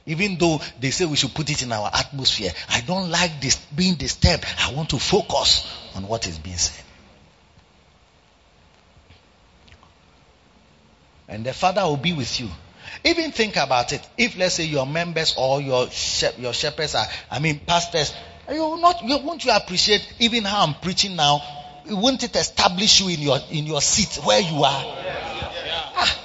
Even 0.05 0.37
though 0.37 0.59
they 0.79 0.89
say 0.89 1.05
we 1.05 1.15
should 1.15 1.33
put 1.33 1.49
it 1.49 1.61
in 1.61 1.71
our 1.71 1.89
atmosphere, 1.93 2.51
I 2.69 2.81
don't 2.81 3.09
like 3.09 3.39
this 3.39 3.55
being 3.75 3.95
disturbed. 3.95 4.45
I 4.59 4.73
want 4.73 4.89
to 4.89 4.99
focus 4.99 5.71
on 5.95 6.07
what 6.07 6.27
is 6.27 6.39
being 6.39 6.57
said. 6.57 6.83
And 11.27 11.45
the 11.45 11.53
Father 11.53 11.83
will 11.83 11.97
be 11.97 12.13
with 12.13 12.39
you. 12.39 12.49
Even 13.03 13.31
think 13.31 13.57
about 13.57 13.93
it. 13.93 14.07
If 14.17 14.37
let's 14.37 14.55
say 14.55 14.65
your 14.65 14.85
members 14.85 15.35
or 15.37 15.59
your 15.61 15.87
your 16.37 16.53
shepherds 16.53 16.93
are, 16.95 17.05
I 17.31 17.39
mean 17.39 17.59
pastors, 17.59 18.13
you 18.49 18.59
will 18.59 18.77
not, 18.77 19.03
you, 19.03 19.17
won't 19.19 19.43
you 19.43 19.51
appreciate 19.51 20.07
even 20.19 20.43
how 20.43 20.63
I'm 20.65 20.75
preaching 20.75 21.15
now? 21.15 21.41
Won't 21.87 22.23
it 22.23 22.35
establish 22.35 23.01
you 23.01 23.09
in 23.09 23.19
your 23.21 23.39
in 23.49 23.65
your 23.65 23.81
seat 23.81 24.19
where 24.23 24.39
you 24.39 24.63
are? 24.63 24.83
Ah. 25.95 26.19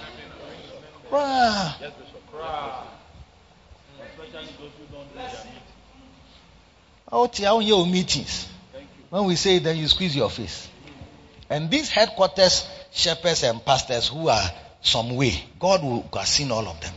Ah. 1.13 1.79
Out 7.13 7.37
here, 7.37 7.61
your 7.63 7.87
meetings. 7.87 8.49
When 9.09 9.25
we 9.25 9.37
say 9.37 9.59
then 9.61 9.79
you 9.79 9.89
squeeze 9.89 10.15
your 10.15 10.29
face. 10.29 10.69
And 11.49 11.71
these 11.71 11.89
headquarters 11.89 12.69
shepherds 12.93 13.45
and 13.45 13.65
pastors 13.65 14.09
who 14.09 14.29
are 14.29 14.51
some 14.87 15.17
way. 15.17 15.43
God 15.59 15.83
will 15.83 16.09
have 16.15 16.27
seen 16.27 16.51
all 16.51 16.67
of 16.67 16.81
them. 16.81 16.95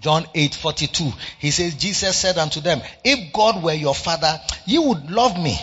John 0.00 0.26
8 0.34 0.54
42. 0.54 1.12
He 1.38 1.50
says, 1.52 1.76
Jesus 1.76 2.16
said 2.16 2.36
unto 2.36 2.60
them, 2.60 2.82
If 3.04 3.32
God 3.32 3.62
were 3.62 3.72
your 3.72 3.94
father, 3.94 4.40
you 4.66 4.82
would 4.82 5.10
love 5.10 5.40
me. 5.40 5.56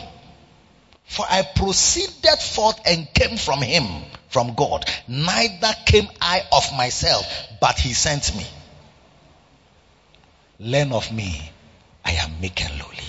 For 1.03 1.25
I 1.27 1.41
proceeded 1.41 2.39
forth 2.39 2.79
and 2.85 3.11
came 3.13 3.37
from 3.37 3.61
him, 3.61 3.83
from 4.29 4.53
God. 4.53 4.85
Neither 5.07 5.73
came 5.85 6.07
I 6.21 6.43
of 6.53 6.71
myself, 6.77 7.25
but 7.59 7.79
he 7.79 7.93
sent 7.93 8.35
me. 8.37 8.45
Learn 10.59 10.93
of 10.93 11.11
me. 11.11 11.51
I 12.05 12.11
am 12.11 12.39
meek 12.39 12.63
and 12.63 12.79
lowly. 12.79 13.08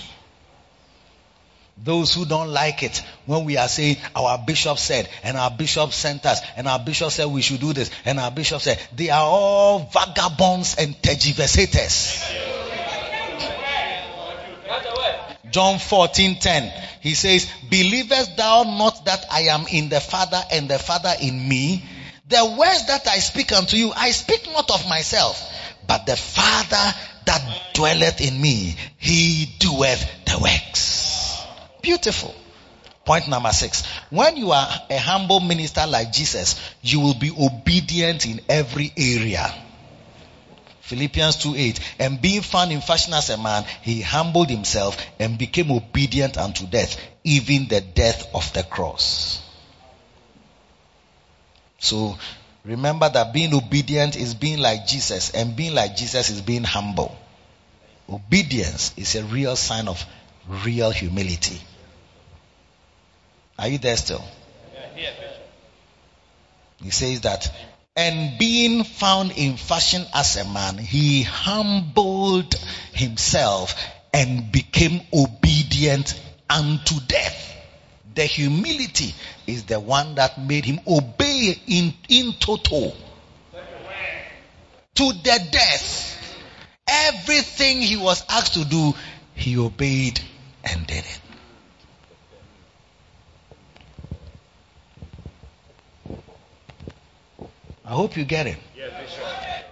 Those 1.83 2.13
who 2.13 2.25
don't 2.25 2.49
like 2.49 2.83
it 2.83 3.01
when 3.25 3.45
we 3.45 3.57
are 3.57 3.67
saying 3.67 3.97
our 4.15 4.37
bishop 4.45 4.77
said 4.77 5.09
and 5.23 5.35
our 5.35 5.49
bishop 5.49 5.91
sent 5.93 6.25
us 6.27 6.39
and 6.55 6.67
our 6.67 6.79
bishop 6.79 7.09
said 7.11 7.25
we 7.25 7.41
should 7.41 7.59
do 7.59 7.73
this 7.73 7.89
and 8.05 8.19
our 8.19 8.29
bishop 8.29 8.61
said 8.61 8.79
they 8.95 9.09
are 9.09 9.23
all 9.23 9.89
vagabonds 9.91 10.75
and 10.77 10.93
tergiversators. 11.01 12.21
John 15.49 15.79
14 15.79 16.39
10. 16.39 16.73
He 17.01 17.13
says, 17.13 17.49
Believest 17.69 18.37
thou 18.37 18.63
not 18.63 19.05
that 19.05 19.25
I 19.31 19.41
am 19.53 19.65
in 19.67 19.89
the 19.89 19.99
Father 19.99 20.41
and 20.51 20.69
the 20.69 20.79
Father 20.79 21.13
in 21.21 21.47
me? 21.49 21.83
The 22.29 22.55
words 22.57 22.87
that 22.87 23.07
I 23.07 23.17
speak 23.17 23.51
unto 23.51 23.75
you, 23.75 23.91
I 23.91 24.11
speak 24.11 24.47
not 24.53 24.71
of 24.71 24.87
myself, 24.87 25.43
but 25.87 26.05
the 26.05 26.15
Father 26.15 26.97
that 27.25 27.73
dwelleth 27.73 28.21
in 28.21 28.39
me, 28.39 28.75
he 28.97 29.47
doeth 29.59 30.05
the 30.25 30.39
works. 30.39 31.10
Beautiful. 31.81 32.35
Point 33.05 33.27
number 33.27 33.51
six. 33.51 33.85
When 34.09 34.37
you 34.37 34.51
are 34.51 34.67
a 34.89 34.97
humble 34.97 35.39
minister 35.39 35.85
like 35.87 36.11
Jesus, 36.11 36.59
you 36.81 36.99
will 36.99 37.15
be 37.15 37.31
obedient 37.31 38.25
in 38.25 38.41
every 38.47 38.91
area. 38.95 39.53
Philippians 40.81 41.37
2 41.37 41.55
8. 41.55 41.79
And 41.99 42.21
being 42.21 42.41
found 42.41 42.71
in 42.71 42.81
fashion 42.81 43.13
as 43.13 43.29
a 43.29 43.37
man, 43.37 43.65
he 43.81 44.01
humbled 44.01 44.49
himself 44.49 44.97
and 45.19 45.37
became 45.37 45.71
obedient 45.71 46.37
unto 46.37 46.67
death, 46.67 46.99
even 47.23 47.67
the 47.67 47.81
death 47.81 48.27
of 48.35 48.51
the 48.53 48.63
cross. 48.63 49.41
So 51.79 52.17
remember 52.63 53.09
that 53.09 53.33
being 53.33 53.55
obedient 53.55 54.15
is 54.15 54.35
being 54.35 54.59
like 54.59 54.85
Jesus, 54.85 55.31
and 55.31 55.55
being 55.55 55.73
like 55.73 55.95
Jesus 55.95 56.29
is 56.29 56.41
being 56.41 56.63
humble. 56.63 57.17
Obedience 58.07 58.93
is 58.97 59.15
a 59.15 59.23
real 59.23 59.55
sign 59.55 59.87
of 59.87 60.05
real 60.47 60.91
humility. 60.91 61.59
Are 63.61 63.67
you 63.67 63.77
there 63.77 63.95
still? 63.95 64.23
He 66.81 66.89
says 66.89 67.21
that, 67.21 67.47
and 67.95 68.39
being 68.39 68.83
found 68.83 69.33
in 69.33 69.55
fashion 69.55 70.03
as 70.15 70.35
a 70.35 70.45
man, 70.49 70.79
he 70.79 71.21
humbled 71.21 72.55
himself 72.91 73.75
and 74.11 74.51
became 74.51 75.01
obedient 75.13 76.19
unto 76.49 76.99
death. 77.07 77.55
The 78.15 78.23
humility 78.23 79.13
is 79.45 79.65
the 79.65 79.79
one 79.79 80.15
that 80.15 80.41
made 80.41 80.65
him 80.65 80.79
obey 80.87 81.55
in, 81.67 81.93
in 82.09 82.33
total 82.33 82.95
to 84.95 85.13
the 85.13 85.47
death. 85.51 86.17
Everything 86.87 87.83
he 87.83 87.95
was 87.95 88.23
asked 88.27 88.55
to 88.55 88.65
do, 88.65 88.95
he 89.35 89.55
obeyed 89.59 90.19
and 90.63 90.87
did 90.87 91.05
it. 91.05 91.20
I 97.91 97.93
hope 97.93 98.15
you 98.15 98.23
get 98.23 98.47
it. 98.47 98.57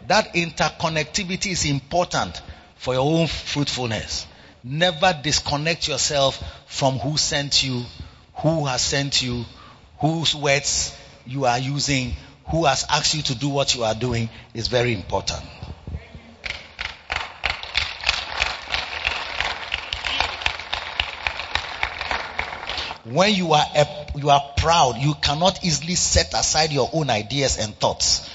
That 0.08 0.34
interconnectivity 0.34 1.52
is 1.54 1.64
important 1.64 2.42
for 2.76 2.94
your 2.94 3.10
own 3.10 3.28
fruitfulness. 3.28 4.28
Never 4.62 5.18
disconnect 5.24 5.88
yourself 5.88 6.44
from 6.68 6.96
who 7.00 7.16
sent 7.16 7.64
you, 7.64 7.86
who 8.34 8.66
has 8.66 8.82
sent 8.82 9.22
you, 9.22 9.46
whose 10.00 10.36
words 10.36 10.94
you 11.26 11.46
are 11.46 11.60
using, 11.60 12.12
who 12.48 12.66
has 12.66 12.86
asked 12.90 13.14
you 13.14 13.22
to 13.22 13.36
do 13.36 13.48
what 13.48 13.74
you 13.74 13.86
are 13.86 13.96
doing 13.96 14.28
is 14.54 14.68
very 14.68 14.94
important. 14.94 15.42
When 23.06 23.34
you 23.34 23.54
are 23.54 23.66
a, 23.78 23.99
you 24.20 24.30
are 24.30 24.44
proud, 24.58 24.98
you 24.98 25.14
cannot 25.16 25.64
easily 25.64 25.96
set 25.96 26.34
aside 26.34 26.72
your 26.72 26.90
own 26.94 27.10
ideas 27.10 27.58
and 27.58 27.74
thoughts. 27.76 28.30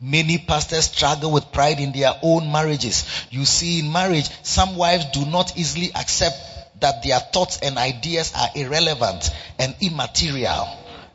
Many 0.00 0.38
pastors 0.38 0.84
struggle 0.86 1.32
with 1.32 1.52
pride 1.52 1.80
in 1.80 1.92
their 1.92 2.12
own 2.22 2.52
marriages. 2.52 3.06
You 3.30 3.44
see, 3.44 3.80
in 3.80 3.90
marriage, 3.90 4.28
some 4.42 4.76
wives 4.76 5.06
do 5.12 5.24
not 5.24 5.56
easily 5.56 5.90
accept 5.94 6.36
that 6.80 7.02
their 7.02 7.18
thoughts 7.18 7.60
and 7.62 7.78
ideas 7.78 8.32
are 8.36 8.48
irrelevant 8.54 9.30
and 9.58 9.74
immaterial. 9.80 10.68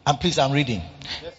And 0.06 0.19
please, 0.19 0.39
I'm 0.39 0.52
reading. 0.52 0.81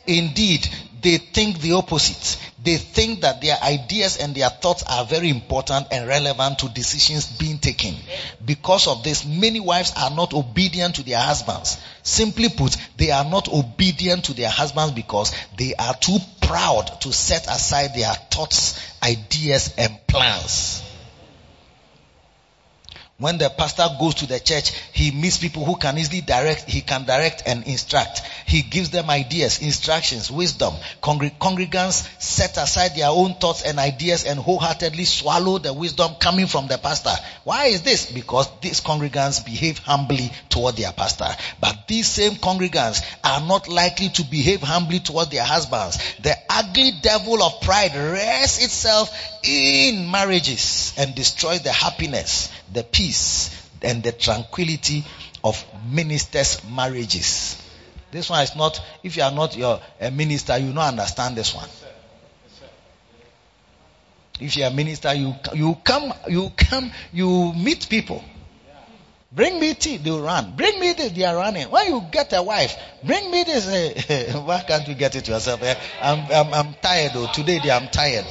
Indeed, 0.07 0.69
they 1.03 1.19
think 1.19 1.61
the 1.61 1.73
opposite. 1.73 2.39
They 2.63 2.77
think 2.77 3.23
that 3.23 3.41
their 3.41 3.59
ideas 3.61 4.19
and 4.19 4.35
their 4.35 4.49
thoughts 4.49 4.85
are 4.89 5.05
very 5.05 5.31
important 5.31 5.89
and 5.91 6.07
relevant 6.07 6.61
to 6.61 6.69
decisions 6.69 7.27
being 7.27 7.59
taken. 7.59 7.97
Because 8.45 8.87
of 8.87 9.03
this, 9.03 9.25
many 9.27 9.59
wives 9.59 9.93
are 9.97 10.11
not 10.11 10.33
obedient 10.33 10.95
to 10.97 11.03
their 11.03 11.19
husbands. 11.19 11.79
Simply 12.05 12.49
put, 12.49 12.77
they 12.97 13.11
are 13.11 13.25
not 13.25 13.49
obedient 13.49 14.27
to 14.27 14.35
their 14.35 14.51
husbands 14.51 14.95
because 14.95 15.33
they 15.59 15.75
are 15.75 15.95
too 15.95 16.19
proud 16.41 17.01
to 17.01 17.13
set 17.13 17.47
aside 17.47 17.95
their 17.97 18.15
thoughts, 18.31 18.79
ideas, 19.03 19.75
and 19.77 19.99
plans. 20.07 20.83
When 23.23 23.39
the 23.39 23.51
pastor 23.51 23.87
goes 24.01 24.17
to 24.17 24.27
the 24.27 24.41
church, 24.41 24.73
he 24.93 25.13
meets 25.13 25.39
people 25.39 25.65
who 25.65 25.77
can 25.77 25.97
easily 25.97 26.23
direct, 26.23 26.69
he 26.69 26.81
can 26.81 27.05
direct 27.05 27.45
and 27.47 27.65
instruct. 27.69 28.21
He 28.47 28.63
gives 28.63 28.91
them 28.91 29.09
ideas, 29.11 29.63
instructions, 29.63 30.29
wisdom. 30.29 30.75
Congr- 31.01 31.39
congregants 31.39 32.05
set 32.21 32.57
aside 32.57 32.97
their 32.97 33.11
own 33.11 33.35
thoughts 33.35 33.63
and 33.63 33.79
ideas 33.79 34.25
and 34.25 34.41
wholeheartedly 34.41 35.05
swallow 35.05 35.59
the 35.59 35.73
wisdom 35.73 36.17
coming 36.19 36.49
from 36.49 36.67
the 36.67 36.79
pastor. 36.79 37.15
Why 37.45 37.67
is 37.67 37.83
this? 37.83 38.11
Because 38.11 38.49
these 38.61 38.81
congregants 38.81 39.45
behave 39.45 39.79
humbly 39.79 40.33
toward 40.49 40.75
their 40.75 40.91
pastor. 40.91 41.29
But 41.61 41.87
these 41.87 42.09
same 42.09 42.33
congregants 42.33 43.05
are 43.23 43.41
not 43.41 43.69
likely 43.69 44.09
to 44.09 44.25
behave 44.25 44.63
humbly 44.63 44.99
toward 44.99 45.31
their 45.31 45.45
husbands. 45.45 45.97
The 46.23 46.37
ugly 46.51 46.91
devil 47.01 47.41
of 47.41 47.61
pride 47.61 47.95
rests 47.95 48.65
itself 48.65 49.17
in 49.45 50.11
marriages 50.11 50.93
and 50.97 51.15
destroys 51.15 51.63
the 51.63 51.71
happiness 51.71 52.51
the 52.73 52.83
peace 52.85 53.69
and 53.83 54.03
the 54.03 54.13
tranquility 54.13 55.05
of 55.45 55.65
ministers' 55.91 56.63
marriages. 56.65 57.61
This 58.11 58.29
one 58.29 58.43
is 58.43 58.55
not, 58.55 58.81
if 59.03 59.17
you 59.17 59.23
are 59.23 59.33
not 59.33 59.57
your, 59.57 59.81
a 60.01 60.11
minister, 60.11 60.59
you 60.59 60.69
don't 60.73 60.79
understand 60.79 61.37
this 61.37 61.55
one. 61.55 61.69
If 64.41 64.57
you're 64.57 64.69
a 64.69 64.73
minister, 64.73 65.15
you, 65.15 65.35
you 65.55 65.77
come, 65.85 66.13
you 66.29 66.51
come, 66.57 66.91
you 67.13 67.53
meet 67.55 67.89
people. 67.89 68.23
Bring 69.35 69.59
me 69.59 69.73
tea, 69.73 69.97
they'll 69.97 70.21
run. 70.21 70.55
Bring 70.57 70.79
me 70.79 70.93
this, 70.93 71.13
they 71.13 71.25
are 71.25 71.35
running. 71.35 71.71
When 71.71 71.87
you 71.87 72.03
get 72.11 72.35
a 72.35 72.43
wife, 72.43 72.77
bring 73.03 73.31
me 73.31 73.45
this. 73.45 73.67
Uh, 73.67 74.41
why 74.45 74.61
can't 74.61 74.87
you 74.87 74.95
get 74.95 75.17
it 75.17 75.27
yourself? 75.27 75.63
Uh, 75.63 75.75
I'm, 76.03 76.31
I'm, 76.31 76.53
I'm 76.53 76.75
tired 76.75 77.13
though. 77.15 77.29
Today 77.33 77.59
they, 77.63 77.71
I'm 77.71 77.89
tired. 77.89 78.27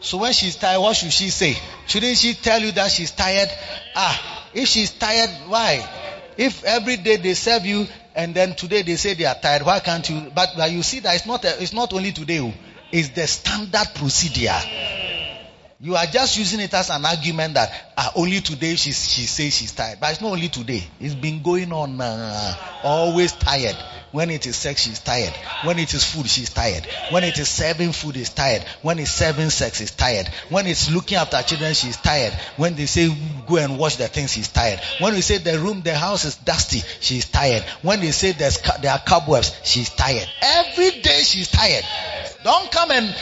So 0.00 0.18
when 0.18 0.32
she's 0.32 0.56
tired, 0.56 0.80
what 0.80 0.96
should 0.96 1.12
she 1.12 1.30
say? 1.30 1.56
Shouldn't 1.86 2.18
she 2.18 2.34
tell 2.34 2.60
you 2.60 2.72
that 2.72 2.90
she's 2.90 3.10
tired? 3.10 3.48
Ah, 3.94 4.48
if 4.54 4.68
she's 4.68 4.90
tired, 4.90 5.30
why? 5.48 5.88
If 6.36 6.64
every 6.64 6.96
day 6.98 7.16
they 7.16 7.34
serve 7.34 7.64
you 7.64 7.86
and 8.14 8.34
then 8.34 8.54
today 8.54 8.82
they 8.82 8.96
say 8.96 9.14
they 9.14 9.24
are 9.24 9.34
tired, 9.34 9.62
why 9.62 9.80
can't 9.80 10.08
you? 10.08 10.30
But, 10.34 10.50
but 10.56 10.70
you 10.70 10.82
see 10.82 11.00
that 11.00 11.14
it's 11.14 11.26
not, 11.26 11.44
a, 11.44 11.62
it's 11.62 11.72
not 11.72 11.92
only 11.92 12.12
today, 12.12 12.40
oh. 12.40 12.52
it's 12.92 13.10
the 13.10 13.26
standard 13.26 13.88
procedure. 13.94 14.58
You 15.78 15.94
are 15.94 16.06
just 16.06 16.38
using 16.38 16.60
it 16.60 16.72
as 16.72 16.88
an 16.88 17.04
argument 17.04 17.54
that 17.54 17.70
ah, 17.96 18.12
only 18.16 18.40
today 18.40 18.76
she, 18.76 18.92
she 18.92 19.22
says 19.26 19.54
she's 19.54 19.72
tired. 19.72 19.98
But 20.00 20.12
it's 20.12 20.20
not 20.22 20.32
only 20.32 20.48
today. 20.48 20.82
It's 21.00 21.14
been 21.14 21.42
going 21.42 21.72
on, 21.72 22.00
uh, 22.00 22.54
always 22.82 23.32
tired. 23.32 23.76
When 24.16 24.30
it 24.30 24.46
is 24.46 24.56
sex, 24.56 24.80
she's 24.80 24.98
tired. 24.98 25.34
When 25.62 25.78
it 25.78 25.92
is 25.92 26.02
food, 26.02 26.26
she's 26.26 26.48
tired. 26.48 26.86
When 27.10 27.22
it 27.22 27.38
is 27.38 27.50
serving 27.50 27.92
food, 27.92 28.16
is 28.16 28.30
tired. 28.30 28.64
When 28.80 28.98
it's 28.98 29.10
serving 29.10 29.50
sex, 29.50 29.82
is 29.82 29.90
tired. 29.90 30.26
When 30.48 30.66
it's 30.66 30.90
looking 30.90 31.18
after 31.18 31.42
children, 31.42 31.74
she's 31.74 31.98
tired. 31.98 32.32
When 32.56 32.76
they 32.76 32.86
say 32.86 33.14
go 33.46 33.56
and 33.56 33.78
wash 33.78 33.96
the 33.96 34.08
things, 34.08 34.32
she's 34.32 34.48
tired. 34.48 34.80
When 35.00 35.12
we 35.12 35.20
say 35.20 35.36
the 35.36 35.58
room, 35.58 35.82
the 35.82 35.94
house 35.94 36.24
is 36.24 36.36
dusty, 36.36 36.80
she's 36.98 37.26
tired. 37.26 37.62
When 37.82 38.00
they 38.00 38.10
say 38.10 38.32
there's 38.32 38.56
there 38.80 38.92
are 38.92 39.00
cobwebs, 39.00 39.54
she's 39.64 39.90
tired. 39.90 40.26
Every 40.40 40.92
day 41.02 41.20
she's 41.20 41.50
tired. 41.50 41.84
Don't 42.42 42.72
come 42.72 42.90
and 42.92 43.14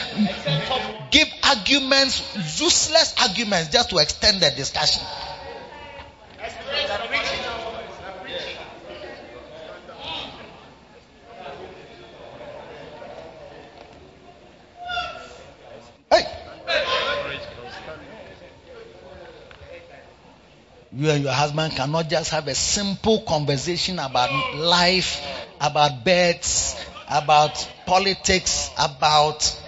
give 1.11 1.27
arguments, 1.43 2.23
useless 2.61 3.17
arguments, 3.21 3.71
just 3.71 3.91
to 3.91 3.99
extend 3.99 4.41
the 4.41 4.53
discussion. 4.53 5.03
Hey. 16.15 16.27
You 20.93 21.11
and 21.11 21.25
your 21.25 21.33
husband 21.33 21.75
cannot 21.75 22.09
just 22.09 22.31
have 22.31 22.47
a 22.47 22.55
simple 22.55 23.23
conversation 23.23 23.99
about 23.99 24.55
life, 24.55 25.27
about 25.61 26.05
beds, 26.05 26.77
about 27.09 27.69
politics, 27.85 28.71
about 28.79 29.59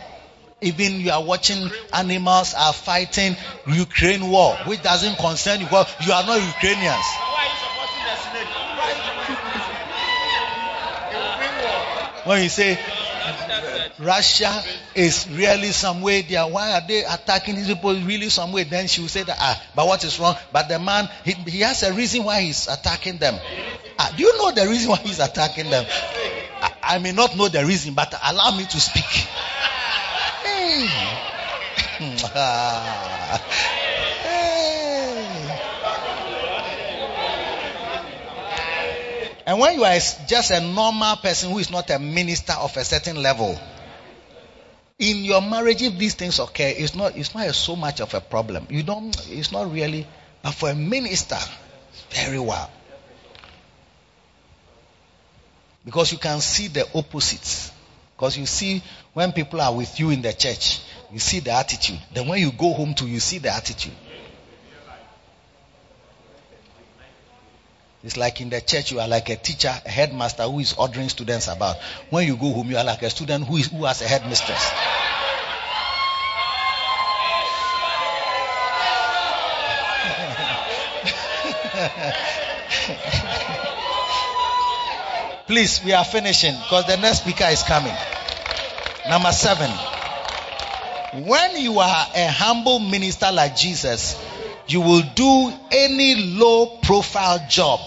even 0.60 1.00
you 1.00 1.10
are 1.10 1.22
watching 1.24 1.68
animals 1.92 2.54
are 2.54 2.72
fighting 2.72 3.34
Ukraine 3.66 4.30
war, 4.30 4.54
which 4.66 4.82
doesn't 4.82 5.16
concern 5.18 5.60
you 5.60 5.66
because 5.66 5.92
you 6.06 6.12
are 6.12 6.24
not 6.24 6.40
Ukrainians. 6.40 7.06
When 12.24 12.42
you 12.42 12.48
say 12.48 12.78
Russia 13.98 14.62
is 14.94 15.26
really 15.30 15.72
some 15.72 16.02
way 16.02 16.22
there. 16.22 16.46
Why 16.46 16.72
are 16.72 16.86
they 16.86 17.04
attacking 17.04 17.56
these 17.56 17.68
people? 17.68 17.94
Really 17.94 18.28
some 18.28 18.52
way. 18.52 18.64
Then 18.64 18.88
she 18.88 19.00
will 19.00 19.08
say 19.08 19.22
that, 19.22 19.36
ah, 19.38 19.62
but 19.74 19.86
what 19.86 20.04
is 20.04 20.18
wrong? 20.20 20.36
But 20.52 20.68
the 20.68 20.78
man, 20.78 21.08
he, 21.24 21.32
he 21.32 21.60
has 21.60 21.82
a 21.82 21.92
reason 21.92 22.24
why 22.24 22.42
he's 22.42 22.68
attacking 22.68 23.16
them. 23.18 23.34
Ah, 23.98 24.12
do 24.16 24.22
you 24.22 24.36
know 24.36 24.52
the 24.52 24.68
reason 24.68 24.90
why 24.90 24.98
he's 24.98 25.20
attacking 25.20 25.70
them? 25.70 25.86
I, 26.60 26.72
I 26.82 26.98
may 26.98 27.12
not 27.12 27.36
know 27.36 27.48
the 27.48 27.64
reason, 27.64 27.94
but 27.94 28.12
allow 28.24 28.56
me 28.56 28.64
to 28.64 28.80
speak. 28.80 29.04
Hey. 30.44 30.88
And 39.46 39.60
when 39.60 39.76
you 39.76 39.84
are 39.84 39.96
just 40.26 40.50
a 40.50 40.60
normal 40.60 41.16
person 41.16 41.52
who 41.52 41.60
is 41.60 41.70
not 41.70 41.88
a 41.90 42.00
minister 42.00 42.54
of 42.54 42.76
a 42.76 42.84
certain 42.84 43.22
level, 43.22 43.56
in 44.98 45.24
your 45.24 45.42
marriage, 45.42 45.82
if 45.82 45.98
these 45.98 46.14
things 46.14 46.38
occur, 46.38 46.72
it's 46.76 46.94
not 46.94 47.16
it's 47.16 47.34
not 47.34 47.54
so 47.54 47.76
much 47.76 48.00
of 48.00 48.14
a 48.14 48.20
problem. 48.20 48.66
You 48.70 48.82
don't 48.82 49.14
it's 49.30 49.52
not 49.52 49.70
really 49.72 50.06
but 50.42 50.52
for 50.52 50.70
a 50.70 50.74
minister, 50.74 51.38
very 52.10 52.38
well. 52.38 52.70
Because 55.84 56.12
you 56.12 56.18
can 56.18 56.40
see 56.40 56.68
the 56.68 56.86
opposites. 56.94 57.72
Because 58.16 58.38
you 58.38 58.46
see 58.46 58.82
when 59.12 59.32
people 59.32 59.60
are 59.60 59.74
with 59.74 60.00
you 60.00 60.10
in 60.10 60.22
the 60.22 60.32
church, 60.32 60.80
you 61.12 61.18
see 61.18 61.40
the 61.40 61.52
attitude. 61.52 61.98
Then 62.14 62.26
when 62.28 62.40
you 62.40 62.50
go 62.52 62.72
home 62.72 62.94
to 62.94 63.06
you 63.06 63.20
see 63.20 63.38
the 63.38 63.52
attitude. 63.52 63.92
It's 68.06 68.16
like 68.16 68.40
in 68.40 68.50
the 68.50 68.60
church, 68.60 68.92
you 68.92 69.00
are 69.00 69.08
like 69.08 69.28
a 69.30 69.36
teacher, 69.36 69.74
a 69.84 69.88
headmaster 69.88 70.44
who 70.44 70.60
is 70.60 70.74
ordering 70.74 71.08
students 71.08 71.48
about. 71.48 71.74
When 72.08 72.24
you 72.24 72.36
go 72.36 72.52
home, 72.52 72.70
you 72.70 72.76
are 72.76 72.84
like 72.84 73.02
a 73.02 73.10
student 73.10 73.44
who, 73.44 73.56
is, 73.56 73.66
who 73.66 73.84
has 73.84 74.00
a 74.00 74.06
headmistress. 74.06 74.70
Please, 85.48 85.82
we 85.84 85.92
are 85.92 86.04
finishing 86.04 86.54
because 86.54 86.86
the 86.86 86.98
next 86.98 87.22
speaker 87.22 87.46
is 87.50 87.64
coming. 87.64 87.96
Number 89.08 89.32
seven. 89.32 89.68
When 91.26 91.56
you 91.56 91.80
are 91.80 92.06
a 92.14 92.28
humble 92.30 92.78
minister 92.78 93.32
like 93.32 93.56
Jesus, 93.56 94.14
you 94.68 94.80
will 94.80 95.02
do 95.14 95.52
any 95.70 96.14
low 96.16 96.78
profile 96.82 97.46
job. 97.48 97.80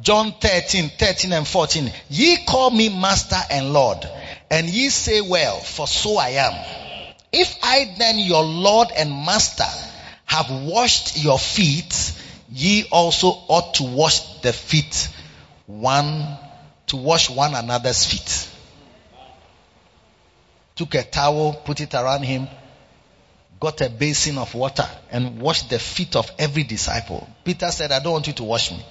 John 0.00 0.32
13, 0.32 0.90
13 0.98 1.32
and 1.32 1.46
14. 1.46 1.92
Ye 2.10 2.44
call 2.44 2.70
me 2.70 2.88
master 2.88 3.38
and 3.50 3.72
Lord, 3.72 3.98
and 4.50 4.68
ye 4.68 4.88
say 4.88 5.20
well, 5.20 5.60
for 5.60 5.86
so 5.86 6.16
I 6.16 6.30
am. 6.30 6.52
If 7.32 7.56
I 7.62 7.94
then 7.98 8.18
your 8.18 8.42
Lord 8.42 8.88
and 8.96 9.10
master 9.10 9.64
have 10.26 10.50
washed 10.50 11.22
your 11.22 11.38
feet, 11.38 12.12
ye 12.50 12.84
also 12.90 13.28
ought 13.28 13.74
to 13.74 13.84
wash 13.84 14.40
the 14.40 14.52
feet 14.52 15.08
one, 15.66 16.36
to 16.88 16.96
wash 16.96 17.30
one 17.30 17.54
another's 17.54 18.04
feet 18.04 18.51
took 20.74 20.94
a 20.94 21.02
towel, 21.02 21.54
put 21.64 21.80
it 21.80 21.94
around 21.94 22.22
him, 22.22 22.48
got 23.60 23.80
a 23.80 23.90
basin 23.90 24.38
of 24.38 24.54
water, 24.54 24.88
and 25.10 25.40
washed 25.40 25.70
the 25.70 25.78
feet 25.78 26.16
of 26.16 26.30
every 26.38 26.64
disciple. 26.64 27.28
Peter 27.44 27.70
said, 27.70 27.92
I 27.92 28.00
don't 28.00 28.12
want 28.12 28.26
you 28.26 28.32
to 28.34 28.44
wash 28.44 28.72
me. 28.72 28.84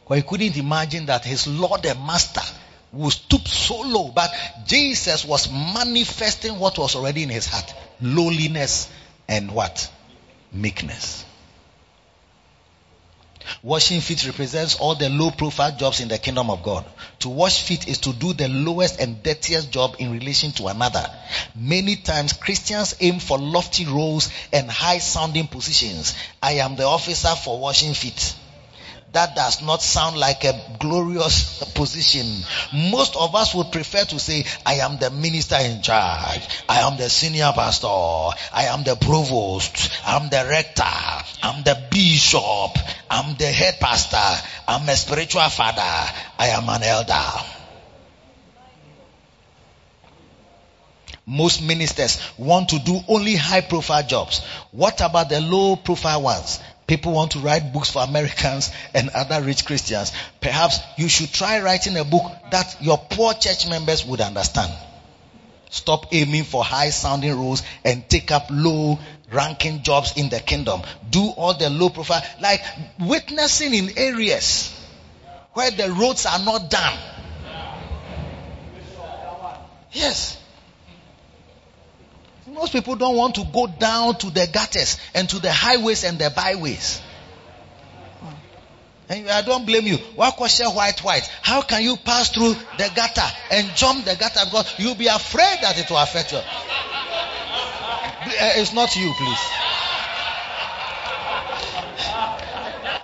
Because 0.00 0.16
he 0.16 0.22
couldn't 0.22 0.56
imagine 0.56 1.06
that 1.06 1.24
his 1.24 1.46
Lord 1.46 1.84
and 1.84 2.06
Master 2.06 2.40
would 2.92 3.12
stoop 3.12 3.46
so 3.46 3.80
low. 3.80 4.12
But 4.14 4.30
Jesus 4.64 5.24
was 5.24 5.50
manifesting 5.50 6.58
what 6.58 6.78
was 6.78 6.94
already 6.94 7.24
in 7.24 7.28
his 7.28 7.46
heart 7.46 7.74
lowliness 8.00 8.90
and 9.28 9.50
what? 9.50 9.90
Meekness. 10.52 11.25
Washing 13.62 14.00
feet 14.00 14.26
represents 14.26 14.76
all 14.76 14.94
the 14.94 15.08
low 15.08 15.30
profile 15.30 15.72
jobs 15.76 16.00
in 16.00 16.08
the 16.08 16.18
kingdom 16.18 16.50
of 16.50 16.62
God. 16.62 16.84
To 17.20 17.28
wash 17.28 17.62
feet 17.62 17.88
is 17.88 17.98
to 17.98 18.12
do 18.12 18.32
the 18.32 18.48
lowest 18.48 19.00
and 19.00 19.22
dirtiest 19.22 19.70
job 19.70 19.96
in 19.98 20.12
relation 20.12 20.52
to 20.52 20.68
another. 20.68 21.08
Many 21.54 21.96
times 21.96 22.32
Christians 22.32 22.94
aim 23.00 23.18
for 23.18 23.38
lofty 23.38 23.86
roles 23.86 24.30
and 24.52 24.70
high 24.70 24.98
sounding 24.98 25.46
positions. 25.46 26.14
I 26.42 26.52
am 26.54 26.76
the 26.76 26.84
officer 26.84 27.34
for 27.34 27.58
washing 27.58 27.94
feet 27.94 28.34
that 29.16 29.34
does 29.34 29.62
not 29.62 29.80
sound 29.80 30.18
like 30.18 30.44
a 30.44 30.52
glorious 30.78 31.64
position. 31.72 32.26
Most 32.90 33.16
of 33.16 33.34
us 33.34 33.54
would 33.54 33.72
prefer 33.72 34.04
to 34.04 34.18
say, 34.18 34.44
I 34.66 34.74
am 34.74 34.98
the 34.98 35.10
minister 35.10 35.56
in 35.58 35.80
charge. 35.80 36.46
I 36.68 36.80
am 36.80 36.98
the 36.98 37.08
senior 37.08 37.50
pastor. 37.54 37.86
I 37.88 38.66
am 38.68 38.84
the 38.84 38.94
provost. 38.94 39.90
I'm 40.06 40.28
the 40.28 40.46
rector. 40.50 40.82
I'm 41.42 41.62
the 41.64 41.82
bishop. 41.90 42.76
I'm 43.10 43.34
the 43.36 43.46
head 43.46 43.80
pastor. 43.80 44.46
I'm 44.68 44.86
a 44.86 44.94
spiritual 44.94 45.48
father. 45.48 46.12
I 46.38 46.48
am 46.48 46.68
an 46.68 46.82
elder. 46.82 47.46
Most 51.24 51.62
ministers 51.62 52.20
want 52.36 52.68
to 52.68 52.78
do 52.80 53.00
only 53.08 53.34
high 53.34 53.62
profile 53.62 54.06
jobs. 54.06 54.44
What 54.72 55.00
about 55.00 55.30
the 55.30 55.40
low 55.40 55.76
profile 55.76 56.20
ones? 56.20 56.60
People 56.86 57.12
want 57.12 57.32
to 57.32 57.40
write 57.40 57.72
books 57.72 57.90
for 57.90 58.02
Americans 58.02 58.70
and 58.94 59.08
other 59.10 59.42
rich 59.42 59.64
Christians. 59.64 60.12
Perhaps 60.40 60.78
you 60.96 61.08
should 61.08 61.32
try 61.32 61.60
writing 61.60 61.96
a 61.96 62.04
book 62.04 62.30
that 62.52 62.76
your 62.80 62.98
poor 62.98 63.34
church 63.34 63.68
members 63.68 64.04
would 64.06 64.20
understand. 64.20 64.72
Stop 65.68 66.14
aiming 66.14 66.44
for 66.44 66.62
high 66.62 66.90
sounding 66.90 67.34
roles 67.36 67.62
and 67.84 68.08
take 68.08 68.30
up 68.30 68.46
low 68.50 68.98
ranking 69.32 69.82
jobs 69.82 70.16
in 70.16 70.28
the 70.28 70.38
kingdom. 70.38 70.80
Do 71.10 71.26
all 71.36 71.54
the 71.54 71.70
low 71.70 71.90
profile, 71.90 72.22
like 72.40 72.62
witnessing 73.00 73.74
in 73.74 73.98
areas 73.98 74.72
where 75.54 75.70
the 75.72 75.90
roads 75.90 76.24
are 76.24 76.38
not 76.38 76.70
done. 76.70 76.98
Yes. 79.90 80.38
Most 82.56 82.72
people 82.72 82.96
don't 82.96 83.16
want 83.16 83.34
to 83.34 83.44
go 83.52 83.66
down 83.66 84.16
to 84.16 84.30
the 84.30 84.48
gutters 84.50 84.98
and 85.14 85.28
to 85.28 85.38
the 85.38 85.52
highways 85.52 86.04
and 86.04 86.18
the 86.18 86.32
byways. 86.34 87.02
Hmm. 88.20 88.32
And 89.10 89.28
I 89.30 89.42
don't 89.42 89.66
blame 89.66 89.84
you. 89.84 89.98
Why 90.14 90.30
question 90.30 90.66
white 90.68 90.98
white? 91.00 91.30
How 91.42 91.60
can 91.60 91.82
you 91.82 91.98
pass 91.98 92.30
through 92.30 92.54
the 92.78 92.90
gutter 92.96 93.28
and 93.50 93.76
jump 93.76 94.06
the 94.06 94.16
gutter 94.16 94.40
because 94.46 94.72
you'll 94.78 94.94
be 94.94 95.06
afraid 95.06 95.58
that 95.60 95.78
it 95.78 95.90
will 95.90 95.98
affect 95.98 96.32
you? 96.32 96.38
Eh, 98.38 98.60
it's 98.60 98.72
not 98.72 98.96
you, 98.96 99.12
please. 99.12 99.38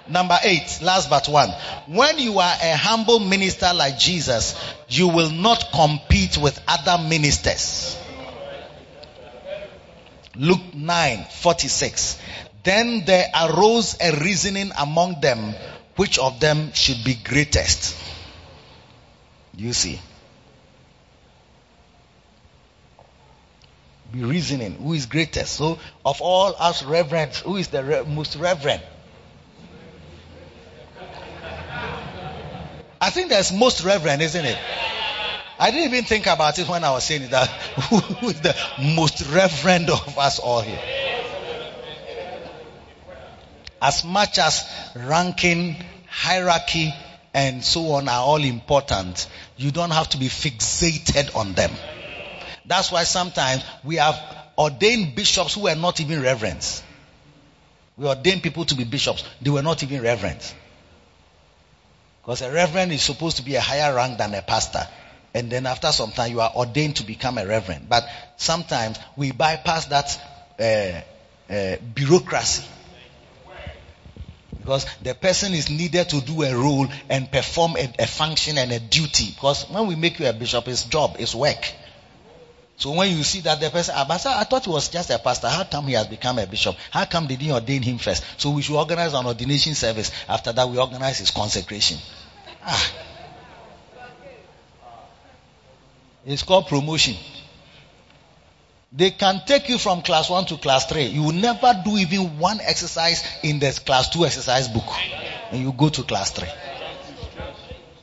Number 0.08 0.38
eight, 0.44 0.80
last 0.82 1.10
but 1.10 1.28
one. 1.28 1.50
When 1.88 2.18
you 2.18 2.38
are 2.38 2.54
a 2.62 2.76
humble 2.76 3.20
minister 3.20 3.70
like 3.74 3.98
Jesus, 3.98 4.58
you 4.88 5.08
will 5.08 5.30
not 5.30 5.70
compete 5.72 6.38
with 6.38 6.58
other 6.66 7.02
ministers. 7.02 7.98
Luke 10.36 10.74
9 10.74 11.26
46. 11.30 12.18
Then 12.62 13.04
there 13.04 13.26
arose 13.34 13.96
a 14.00 14.12
reasoning 14.20 14.70
among 14.78 15.20
them 15.20 15.54
which 15.96 16.18
of 16.18 16.40
them 16.40 16.72
should 16.72 17.04
be 17.04 17.14
greatest. 17.14 17.96
You 19.56 19.72
see. 19.72 20.00
Be 24.12 24.22
reasoning 24.24 24.72
who 24.74 24.92
is 24.92 25.06
greatest. 25.06 25.54
So, 25.54 25.78
of 26.04 26.20
all 26.20 26.54
us 26.58 26.82
reverends, 26.82 27.40
who 27.40 27.56
is 27.56 27.68
the 27.68 27.82
re- 27.82 28.04
most 28.06 28.36
reverend? 28.36 28.82
I 33.00 33.10
think 33.10 33.30
there's 33.30 33.52
most 33.52 33.82
reverend, 33.82 34.22
isn't 34.22 34.44
it? 34.44 34.58
I 35.62 35.70
didn't 35.70 35.94
even 35.94 36.04
think 36.04 36.26
about 36.26 36.58
it 36.58 36.68
when 36.68 36.82
I 36.82 36.90
was 36.90 37.04
saying 37.04 37.28
that. 37.28 37.46
Who 38.18 38.30
is 38.30 38.40
the 38.40 38.52
most 38.96 39.30
reverend 39.30 39.90
of 39.90 40.18
us 40.18 40.40
all 40.40 40.60
here? 40.60 40.80
As 43.80 44.02
much 44.02 44.40
as 44.40 44.68
ranking, 44.96 45.76
hierarchy, 46.08 46.92
and 47.32 47.64
so 47.64 47.92
on 47.92 48.08
are 48.08 48.22
all 48.22 48.42
important, 48.42 49.28
you 49.56 49.70
don't 49.70 49.92
have 49.92 50.08
to 50.08 50.16
be 50.16 50.26
fixated 50.26 51.36
on 51.36 51.52
them. 51.52 51.70
That's 52.66 52.90
why 52.90 53.04
sometimes 53.04 53.62
we 53.84 53.96
have 53.96 54.20
ordained 54.58 55.14
bishops 55.14 55.54
who 55.54 55.62
were 55.62 55.76
not 55.76 56.00
even 56.00 56.22
reverends. 56.22 56.82
We 57.96 58.08
ordained 58.08 58.42
people 58.42 58.64
to 58.64 58.74
be 58.74 58.82
bishops. 58.82 59.22
They 59.40 59.50
were 59.50 59.62
not 59.62 59.84
even 59.84 60.02
reverends. 60.02 60.52
Because 62.20 62.42
a 62.42 62.50
reverend 62.50 62.90
is 62.90 63.02
supposed 63.02 63.36
to 63.36 63.44
be 63.44 63.54
a 63.54 63.60
higher 63.60 63.94
rank 63.94 64.18
than 64.18 64.34
a 64.34 64.42
pastor. 64.42 64.88
And 65.34 65.50
then 65.50 65.66
after 65.66 65.90
some 65.92 66.12
time, 66.12 66.32
you 66.32 66.40
are 66.40 66.52
ordained 66.54 66.96
to 66.96 67.04
become 67.04 67.38
a 67.38 67.46
reverend. 67.46 67.88
But 67.88 68.04
sometimes 68.36 68.98
we 69.16 69.32
bypass 69.32 69.86
that 69.86 70.20
uh, 70.60 71.52
uh, 71.52 71.76
bureaucracy. 71.94 72.64
Because 74.58 74.86
the 75.02 75.14
person 75.14 75.54
is 75.54 75.70
needed 75.70 76.08
to 76.10 76.20
do 76.20 76.42
a 76.44 76.54
role 76.54 76.86
and 77.08 77.30
perform 77.30 77.76
a, 77.76 77.92
a 77.98 78.06
function 78.06 78.58
and 78.58 78.70
a 78.70 78.78
duty. 78.78 79.32
Because 79.34 79.68
when 79.68 79.88
we 79.88 79.96
make 79.96 80.20
you 80.20 80.26
a 80.26 80.32
bishop, 80.32 80.68
it's 80.68 80.84
job, 80.84 81.16
it's 81.18 81.34
work. 81.34 81.72
So 82.76 82.92
when 82.92 83.16
you 83.16 83.22
see 83.22 83.40
that 83.40 83.60
the 83.60 83.70
person, 83.70 83.94
ah, 83.96 84.06
I 84.08 84.44
thought 84.44 84.64
he 84.64 84.70
was 84.70 84.88
just 84.88 85.10
a 85.10 85.18
pastor. 85.18 85.48
How 85.48 85.64
come 85.64 85.86
he 85.86 85.94
has 85.94 86.06
become 86.06 86.38
a 86.38 86.46
bishop? 86.46 86.76
How 86.90 87.04
come 87.06 87.26
they 87.26 87.36
didn't 87.36 87.54
ordain 87.54 87.82
him 87.82 87.98
first? 87.98 88.24
So 88.36 88.50
we 88.50 88.62
should 88.62 88.76
organize 88.76 89.14
an 89.14 89.26
ordination 89.26 89.74
service. 89.74 90.12
After 90.28 90.52
that, 90.52 90.68
we 90.68 90.78
organize 90.78 91.18
his 91.18 91.30
consecration. 91.30 91.98
Ah. 92.64 92.92
It's 96.24 96.42
called 96.42 96.66
promotion. 96.68 97.16
They 98.92 99.10
can 99.10 99.42
take 99.46 99.68
you 99.68 99.78
from 99.78 100.02
class 100.02 100.28
one 100.28 100.44
to 100.46 100.56
class 100.58 100.86
three. 100.86 101.06
You 101.06 101.22
will 101.22 101.32
never 101.32 101.80
do 101.84 101.96
even 101.96 102.38
one 102.38 102.60
exercise 102.60 103.24
in 103.42 103.58
the 103.58 103.72
class 103.84 104.10
two 104.10 104.26
exercise 104.26 104.68
book. 104.68 104.84
And 105.50 105.62
you 105.62 105.72
go 105.72 105.88
to 105.88 106.02
class 106.02 106.30
three. 106.30 106.48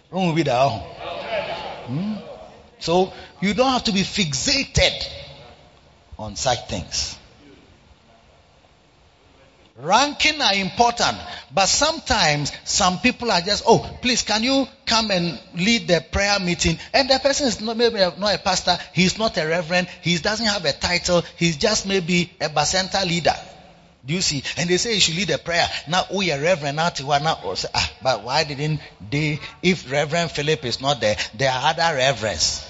Won't 0.10 0.36
be 0.36 0.44
there. 0.44 0.68
Hmm? 0.68 2.16
So 2.80 3.14
you 3.40 3.54
don't 3.54 3.72
have 3.72 3.84
to 3.84 3.92
be 3.92 4.02
fixated 4.02 5.08
on 6.18 6.36
such 6.36 6.68
things. 6.68 7.19
Ranking 9.82 10.42
are 10.42 10.56
important, 10.56 11.18
but 11.54 11.68
sometimes 11.68 12.52
some 12.66 13.00
people 13.00 13.32
are 13.32 13.40
just, 13.40 13.64
oh, 13.66 13.98
please, 14.02 14.24
can 14.24 14.44
you 14.44 14.68
come 14.86 15.10
and 15.10 15.40
lead 15.56 15.88
the 15.88 16.04
prayer 16.12 16.38
meeting? 16.38 16.78
And 16.94 17.10
the 17.10 17.18
person 17.20 17.48
is 17.48 17.62
not, 17.62 17.78
maybe 17.78 17.96
not 17.96 18.36
a 18.36 18.40
pastor, 18.40 18.78
he's 18.94 19.18
not 19.18 19.38
a 19.38 19.48
reverend, 19.48 19.88
he 20.02 20.18
doesn't 20.18 20.46
have 20.46 20.66
a 20.66 20.74
title, 20.74 21.24
he's 21.38 21.56
just 21.56 21.88
maybe 21.88 22.30
a 22.42 22.50
bacenta 22.50 23.08
leader. 23.08 23.36
Do 24.06 24.14
you 24.14 24.22
see? 24.22 24.44
And 24.58 24.70
they 24.70 24.76
say 24.76 24.96
you 24.96 25.00
should 25.00 25.16
lead 25.16 25.30
a 25.30 25.38
prayer. 25.38 25.68
Now, 25.88 26.04
we 26.14 26.30
are 26.34 26.42
Reverend 26.42 26.76
now, 26.76 26.92
now 27.00 27.54
say, 27.54 27.70
ah, 27.74 27.92
but 28.04 28.24
why 28.24 28.44
didn't 28.44 28.82
they, 29.10 29.40
if 29.62 29.90
Reverend 29.90 30.32
Philip 30.32 30.66
is 30.66 30.82
not 30.82 31.00
there, 31.00 31.16
there 31.36 31.52
are 31.52 31.70
other 31.70 31.96
reverends. 31.96 32.66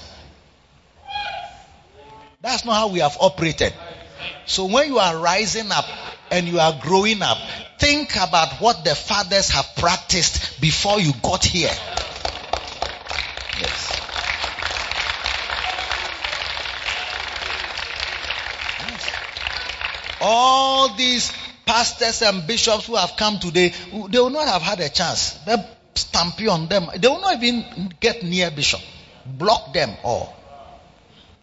That's 2.41 2.65
not 2.65 2.75
how 2.75 2.87
we 2.89 2.99
have 2.99 3.17
operated. 3.19 3.73
So 4.45 4.65
when 4.65 4.89
you 4.89 4.99
are 4.99 5.17
rising 5.17 5.71
up 5.71 5.85
and 6.31 6.47
you 6.47 6.59
are 6.59 6.77
growing 6.81 7.21
up, 7.21 7.37
think 7.77 8.15
about 8.15 8.61
what 8.61 8.83
the 8.83 8.95
fathers 8.95 9.49
have 9.49 9.65
practiced 9.75 10.61
before 10.61 10.99
you 10.99 11.13
got 11.21 11.43
here. 11.43 11.71
Yes. 13.59 14.01
All 20.21 20.95
these 20.95 21.31
pastors 21.65 22.21
and 22.21 22.45
bishops 22.45 22.87
who 22.87 22.95
have 22.95 23.15
come 23.17 23.39
today, 23.39 23.69
they 24.09 24.19
will 24.19 24.29
not 24.29 24.47
have 24.47 24.61
had 24.61 24.79
a 24.79 24.89
chance. 24.89 25.33
They 25.45 25.55
stamp 25.95 26.39
you 26.39 26.51
on 26.51 26.67
them. 26.67 26.87
They 26.97 27.07
will 27.07 27.21
not 27.21 27.41
even 27.41 27.93
get 27.99 28.23
near 28.23 28.51
bishop. 28.51 28.81
Block 29.25 29.73
them 29.73 29.91
all. 30.03 30.35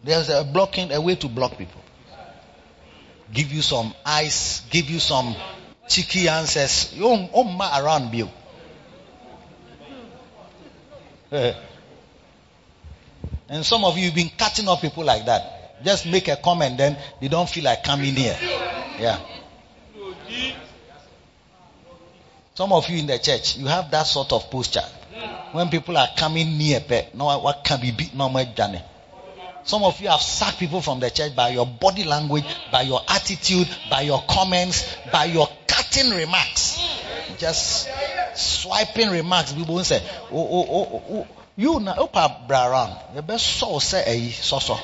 There's 0.02 0.28
a 0.28 0.44
blocking, 0.44 0.92
a 0.92 1.00
way 1.00 1.16
to 1.16 1.28
block 1.28 1.58
people. 1.58 1.80
Give 3.32 3.52
you 3.52 3.62
some 3.62 3.94
ice, 4.04 4.62
give 4.70 4.88
you 4.88 5.00
some 5.00 5.34
cheeky 5.88 6.28
answers. 6.28 6.92
You 6.94 7.02
don't 7.02 7.32
around 7.80 8.14
you. 8.14 8.28
Eh. 11.32 11.54
And 13.48 13.64
some 13.64 13.84
of 13.84 13.96
you 13.96 14.06
have 14.06 14.14
been 14.14 14.30
cutting 14.36 14.68
off 14.68 14.80
people 14.80 15.04
like 15.04 15.26
that. 15.26 15.84
Just 15.84 16.06
make 16.06 16.28
a 16.28 16.36
comment, 16.36 16.78
then 16.78 16.96
they 17.20 17.28
don't 17.28 17.48
feel 17.48 17.64
like 17.64 17.84
coming 17.84 18.14
here. 18.14 18.36
Yeah. 18.98 19.18
Some 22.54 22.72
of 22.72 22.88
you 22.88 22.98
in 22.98 23.06
the 23.06 23.18
church, 23.18 23.58
you 23.58 23.66
have 23.66 23.90
that 23.90 24.04
sort 24.04 24.32
of 24.32 24.50
posture. 24.50 24.84
When 25.52 25.68
people 25.68 25.96
are 25.96 26.08
coming 26.16 26.56
near, 26.56 26.82
no, 27.14 27.38
what 27.38 27.62
can 27.64 27.80
be 27.80 27.94
no 28.14 28.28
more 28.28 28.44
journey. 28.44 28.80
Some 29.66 29.82
of 29.82 30.00
you 30.00 30.08
have 30.08 30.22
sacked 30.22 30.58
people 30.58 30.80
from 30.80 31.00
the 31.00 31.10
church 31.10 31.34
by 31.34 31.48
your 31.48 31.66
body 31.66 32.04
language, 32.04 32.44
by 32.70 32.82
your 32.82 33.00
attitude, 33.08 33.68
by 33.90 34.02
your 34.02 34.22
comments, 34.28 34.96
by 35.10 35.24
your 35.24 35.48
cutting 35.66 36.10
remarks. 36.10 36.78
Just 37.36 37.88
swiping 38.36 39.10
remarks. 39.10 39.52
People 39.52 39.74
will 39.74 39.84
say, 39.84 40.00
oh, 40.30 40.38
oh, 40.38 40.66
oh, 40.70 40.88
oh, 40.92 41.02
oh. 41.10 41.26
you 41.56 41.80
na 41.80 41.96
opa 41.96 42.46
braran. 42.46 43.16
You 43.16 43.22
best 43.22 43.44
so 43.58 43.80
say 43.80 44.04
a 44.06 44.30
so 44.30 44.60
so. 44.60 44.78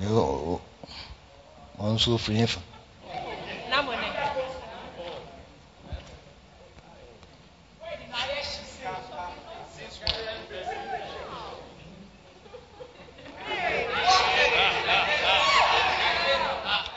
You 0.00 0.60
also 1.78 2.16
free. 2.16 2.46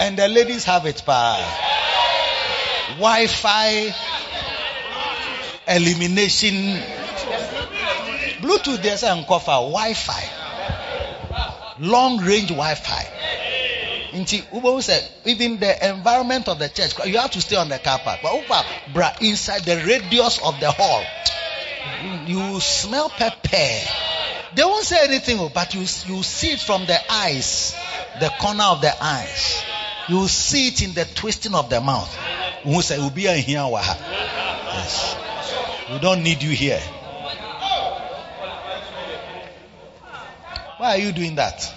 And 0.03 0.17
the 0.17 0.27
ladies 0.27 0.65
have 0.65 0.85
it 0.85 1.01
by 1.05 1.39
Wi-Fi 2.97 3.95
elimination. 5.65 6.75
Bluetooth 8.41 8.81
there's 8.81 9.03
a 9.03 9.23
cover 9.25 9.63
Wi-Fi. 9.71 10.23
Long 11.79 12.17
range 12.17 12.49
Wi-Fi. 12.49 13.07
even 15.23 15.59
the 15.61 15.89
environment 15.89 16.49
of 16.49 16.59
the 16.59 16.67
church, 16.67 16.95
you 17.05 17.17
have 17.17 17.31
to 17.31 17.39
stay 17.39 17.55
on 17.55 17.69
the 17.69 17.79
car 17.79 17.99
park. 17.99 18.19
But 18.93 19.21
inside 19.21 19.61
the 19.61 19.77
radius 19.87 20.37
of 20.43 20.59
the 20.59 20.71
hall, 20.71 21.05
you 22.27 22.59
smell 22.59 23.07
pepper. 23.07 23.87
They 24.53 24.63
won't 24.65 24.83
say 24.83 24.97
anything, 25.05 25.39
oh, 25.39 25.47
but 25.47 25.73
you, 25.73 25.79
you 25.79 26.23
see 26.23 26.51
it 26.51 26.59
from 26.59 26.85
the 26.87 26.99
eyes, 27.09 27.73
the 28.19 28.29
corner 28.41 28.65
of 28.65 28.81
the 28.81 28.91
eyes. 29.01 29.63
You 30.09 30.27
see 30.27 30.67
it 30.67 30.81
in 30.81 30.93
the 30.93 31.05
twisting 31.05 31.55
of 31.55 31.69
the 31.69 31.79
mouth. 31.79 32.13
Yes. 34.73 35.15
We 35.91 35.99
don't 35.99 36.23
need 36.23 36.43
you 36.43 36.49
here. 36.49 36.81
Why 40.77 40.95
are 40.95 40.97
you 40.97 41.11
doing 41.13 41.35
that? 41.35 41.73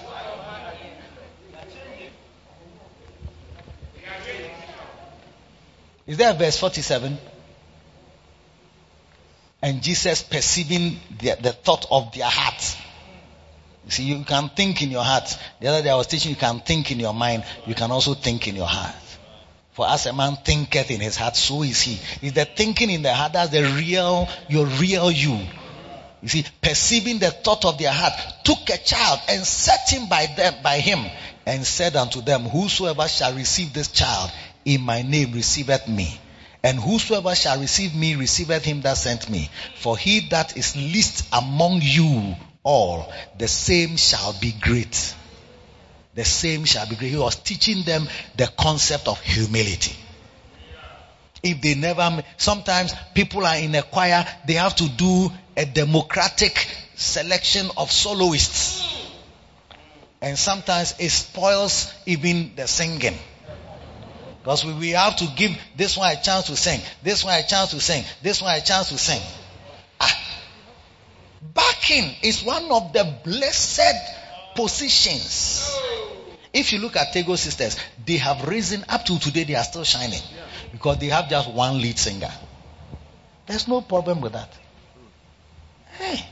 Is 6.06 6.16
there 6.16 6.32
verse 6.34 6.58
47? 6.58 7.18
And 9.62 9.82
Jesus 9.82 10.22
perceiving 10.22 11.00
the, 11.18 11.36
the 11.40 11.52
thought 11.52 11.86
of 11.90 12.12
their 12.12 12.26
hearts 12.26 12.76
see, 13.90 14.02
you 14.02 14.24
can 14.24 14.48
think 14.48 14.82
in 14.82 14.90
your 14.90 15.04
heart. 15.04 15.36
The 15.60 15.68
other 15.68 15.82
day 15.82 15.90
I 15.90 15.94
was 15.94 16.08
teaching 16.08 16.30
you 16.30 16.36
can 16.36 16.60
think 16.60 16.90
in 16.90 16.98
your 16.98 17.14
mind. 17.14 17.44
You 17.66 17.74
can 17.74 17.90
also 17.90 18.14
think 18.14 18.48
in 18.48 18.56
your 18.56 18.66
heart. 18.66 18.94
For 19.72 19.86
as 19.86 20.06
a 20.06 20.12
man 20.12 20.36
thinketh 20.36 20.90
in 20.90 21.00
his 21.00 21.16
heart, 21.16 21.36
so 21.36 21.62
is 21.62 21.82
he. 21.82 21.98
Is 22.26 22.32
the 22.32 22.46
thinking 22.46 22.90
in 22.90 23.02
the 23.02 23.12
heart 23.12 23.34
that's 23.34 23.50
the 23.50 23.62
real, 23.62 24.28
your 24.48 24.66
real 24.66 25.10
you. 25.10 25.38
You 26.22 26.28
see, 26.28 26.46
perceiving 26.62 27.18
the 27.18 27.30
thought 27.30 27.64
of 27.64 27.78
their 27.78 27.92
heart, 27.92 28.14
took 28.42 28.68
a 28.70 28.78
child 28.78 29.20
and 29.28 29.46
set 29.46 29.90
him 29.90 30.08
by 30.08 30.26
them, 30.34 30.54
by 30.62 30.78
him, 30.78 31.04
and 31.44 31.64
said 31.64 31.94
unto 31.94 32.22
them, 32.22 32.42
Whosoever 32.44 33.06
shall 33.06 33.34
receive 33.34 33.72
this 33.72 33.88
child 33.88 34.32
in 34.64 34.80
my 34.80 35.02
name 35.02 35.32
receiveth 35.32 35.86
me. 35.86 36.18
And 36.64 36.80
whosoever 36.80 37.34
shall 37.34 37.60
receive 37.60 37.94
me 37.94 38.16
receiveth 38.16 38.64
him 38.64 38.80
that 38.80 38.96
sent 38.96 39.30
me. 39.30 39.50
For 39.76 39.96
he 39.96 40.28
that 40.30 40.56
is 40.56 40.74
least 40.74 41.28
among 41.32 41.80
you 41.82 42.34
all, 42.66 43.10
the 43.38 43.46
same 43.46 43.96
shall 43.96 44.34
be 44.40 44.52
great. 44.60 45.14
The 46.14 46.24
same 46.24 46.64
shall 46.64 46.86
be 46.88 46.96
great. 46.96 47.12
He 47.12 47.16
was 47.16 47.36
teaching 47.36 47.84
them 47.84 48.08
the 48.36 48.48
concept 48.58 49.06
of 49.06 49.20
humility. 49.20 49.94
if 51.42 51.60
they 51.62 51.74
never, 51.76 52.24
sometimes 52.36 52.92
people 53.14 53.46
are 53.46 53.56
in 53.56 53.74
a 53.76 53.82
choir, 53.82 54.26
they 54.46 54.54
have 54.54 54.74
to 54.76 54.88
do 54.88 55.30
a 55.56 55.64
democratic 55.64 56.66
selection 56.96 57.70
of 57.76 57.92
soloists. 57.92 58.82
And 60.20 60.36
sometimes 60.36 60.94
it 60.98 61.10
spoils 61.10 61.92
even 62.04 62.56
the 62.56 62.66
singing. 62.66 63.16
Because 64.42 64.64
we, 64.64 64.74
we 64.74 64.90
have 64.90 65.14
to 65.16 65.26
give 65.36 65.52
this 65.76 65.96
one 65.96 66.10
a 66.10 66.20
chance 66.20 66.46
to 66.46 66.56
sing, 66.56 66.80
this 67.02 67.22
one 67.22 67.38
a 67.38 67.46
chance 67.46 67.70
to 67.70 67.80
sing, 67.80 68.04
this 68.22 68.42
one 68.42 68.56
a 68.56 68.60
chance 68.60 68.88
to 68.88 68.98
sing. 68.98 69.20
Backing 71.54 72.14
is 72.22 72.42
one 72.42 72.70
of 72.70 72.92
the 72.92 73.18
blessed 73.24 73.94
positions. 74.54 75.70
If 76.52 76.72
you 76.72 76.78
look 76.78 76.96
at 76.96 77.12
Tego 77.12 77.36
sisters, 77.36 77.76
they 78.04 78.16
have 78.16 78.48
risen 78.48 78.84
up 78.88 79.04
to 79.04 79.18
today, 79.18 79.44
they 79.44 79.54
are 79.54 79.64
still 79.64 79.84
shining. 79.84 80.22
Because 80.72 80.98
they 80.98 81.08
have 81.08 81.28
just 81.28 81.50
one 81.50 81.80
lead 81.80 81.98
singer. 81.98 82.32
There's 83.46 83.68
no 83.68 83.82
problem 83.82 84.20
with 84.20 84.32
that. 84.32 84.52
Hey. 85.98 86.26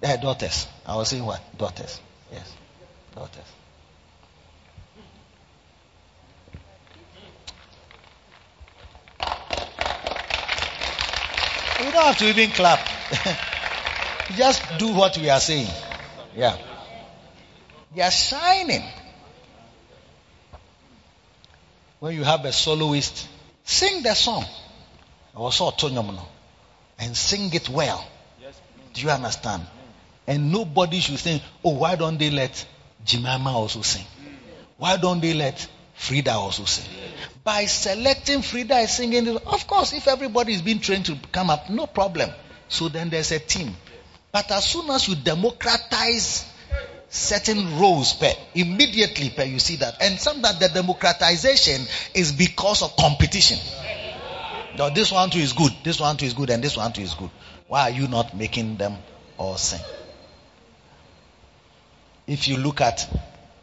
Their 0.00 0.18
daughters. 0.18 0.66
I 0.86 0.96
was 0.96 1.08
saying 1.08 1.24
what? 1.24 1.40
Daughters. 1.56 2.00
Yes. 2.30 2.52
Daughters. 3.14 3.44
We 11.80 11.92
don't 11.92 12.04
have 12.04 12.18
to 12.18 12.28
even 12.28 12.50
clap. 12.50 12.80
Just 14.34 14.62
do 14.78 14.92
what 14.92 15.16
we 15.18 15.28
are 15.30 15.40
saying. 15.40 15.68
Yeah. 16.34 16.56
They 17.94 18.02
are 18.02 18.10
shining. 18.10 18.82
When 22.00 22.14
you 22.14 22.24
have 22.24 22.44
a 22.44 22.52
soloist, 22.52 23.28
sing 23.64 24.02
the 24.02 24.14
song. 24.14 24.44
Also, 25.34 25.70
and 26.98 27.16
sing 27.16 27.52
it 27.52 27.68
well. 27.68 28.06
Do 28.94 29.02
you 29.02 29.10
understand? 29.10 29.62
And 30.26 30.50
nobody 30.50 31.00
should 31.00 31.18
say, 31.18 31.42
oh, 31.62 31.78
why 31.78 31.96
don't 31.96 32.18
they 32.18 32.30
let 32.30 32.66
Jemima 33.04 33.50
also 33.50 33.82
sing? 33.82 34.04
Why 34.78 34.96
don't 34.96 35.20
they 35.20 35.34
let 35.34 35.66
Frida 35.94 36.32
also 36.32 36.64
sing? 36.64 36.90
By 37.44 37.66
selecting 37.66 38.42
Frida 38.42 38.88
singing, 38.88 39.36
of 39.36 39.66
course, 39.66 39.92
if 39.92 40.08
everybody 40.08 40.54
is 40.54 40.62
being 40.62 40.80
trained 40.80 41.06
to 41.06 41.16
come 41.32 41.50
up, 41.50 41.70
no 41.70 41.86
problem. 41.86 42.30
So 42.68 42.88
then 42.88 43.10
there's 43.10 43.30
a 43.32 43.38
team. 43.38 43.74
But 44.36 44.50
as 44.50 44.66
soon 44.66 44.90
as 44.90 45.08
you 45.08 45.14
democratize 45.14 46.44
certain 47.08 47.78
roles, 47.80 48.12
per, 48.12 48.34
immediately 48.54 49.30
per, 49.30 49.44
you 49.44 49.58
see 49.58 49.76
that. 49.76 49.96
And 50.02 50.20
sometimes 50.20 50.58
the 50.58 50.68
democratization 50.68 51.80
is 52.12 52.32
because 52.32 52.82
of 52.82 52.94
competition. 52.96 53.58
This 54.92 55.10
one 55.10 55.30
too 55.30 55.38
is 55.38 55.54
good, 55.54 55.72
this 55.82 55.98
one 56.00 56.18
too 56.18 56.26
is 56.26 56.34
good, 56.34 56.50
and 56.50 56.62
this 56.62 56.76
one 56.76 56.92
too 56.92 57.00
is 57.00 57.14
good. 57.14 57.30
Why 57.66 57.84
are 57.84 57.90
you 57.90 58.08
not 58.08 58.36
making 58.36 58.76
them 58.76 58.98
all 59.38 59.56
sing? 59.56 59.80
If 62.26 62.46
you 62.46 62.58
look 62.58 62.82
at 62.82 63.08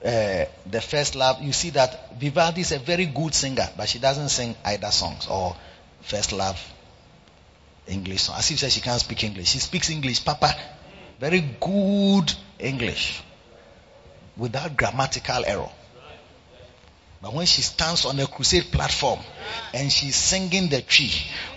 uh, 0.04 0.46
the 0.66 0.82
first 0.82 1.14
love, 1.14 1.40
you 1.44 1.54
see 1.54 1.70
that 1.70 2.20
Vivaldi 2.20 2.62
is 2.62 2.72
a 2.72 2.80
very 2.80 3.06
good 3.06 3.36
singer, 3.36 3.70
but 3.78 3.88
she 3.90 4.00
doesn't 4.00 4.30
sing 4.30 4.56
either 4.66 4.90
songs 4.90 5.28
or 5.28 5.56
first 6.02 6.32
love 6.32 6.73
English 7.88 8.24
song. 8.24 8.36
As 8.38 8.50
if 8.52 8.72
she 8.72 8.82
can't 8.82 9.00
speak 9.00 9.24
English. 9.24 9.50
She 9.50 9.60
speaks 9.60 9.90
English, 9.90 10.24
Papa. 10.24 10.56
Very 11.20 11.42
good 11.60 12.34
English. 12.60 13.22
Without 14.38 14.76
grammatical 14.76 15.44
error. 15.46 15.70
But 17.22 17.34
when 17.34 17.46
she 17.46 17.62
stands 17.62 18.04
on 18.04 18.20
a 18.20 18.28
crusade 18.28 18.70
platform 18.72 19.20
and 19.74 19.90
she's 19.90 20.16
singing 20.18 20.68
the 20.68 20.82
tree 20.82 21.14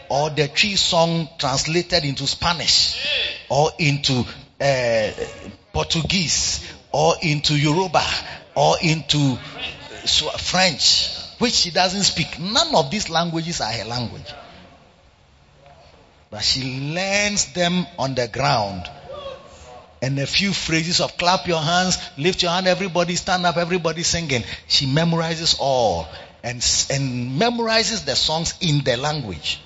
or 0.09 0.31
the 0.31 0.47
tree 0.47 0.77
song 0.77 1.29
translated 1.39 2.05
into 2.05 2.25
Spanish 2.27 3.05
or 3.49 3.71
into 3.79 4.25
uh, 4.61 5.11
Portuguese 5.73 6.73
or 6.93 7.15
into 7.21 7.55
Yoruba 7.57 8.05
or 8.55 8.77
into 8.81 9.37
French, 10.39 11.09
which 11.39 11.55
she 11.55 11.71
doesn't 11.71 12.05
speak. 12.05 12.39
None 12.39 12.73
of 12.75 12.91
these 12.91 13.11
languages 13.11 13.61
are 13.61 13.73
her 13.73 13.85
language. 13.87 14.33
But 16.37 16.45
she 16.45 16.81
learns 16.93 17.55
them 17.55 17.87
on 17.99 18.15
the 18.15 18.29
ground. 18.29 18.91
And 20.03 20.19
a 20.19 20.27
few 20.27 20.53
phrases 20.53 21.01
of 21.01 21.17
clap 21.17 21.47
your 21.47 21.63
hands, 21.63 21.97
lift 22.19 22.43
your 22.43 22.51
hand, 22.51 22.67
everybody 22.67 23.17
stand 23.17 23.47
up, 23.47 23.57
everybody 23.57 24.03
singing. 24.03 24.45
She 24.69 24.85
memorizes 24.85 25.57
all 25.59 26.07
and, 26.43 26.57
and 26.91 27.41
memorizes 27.41 28.05
the 28.05 28.15
songs 28.15 28.53
in 28.61 28.85
the 28.85 28.99
language. 28.99 29.63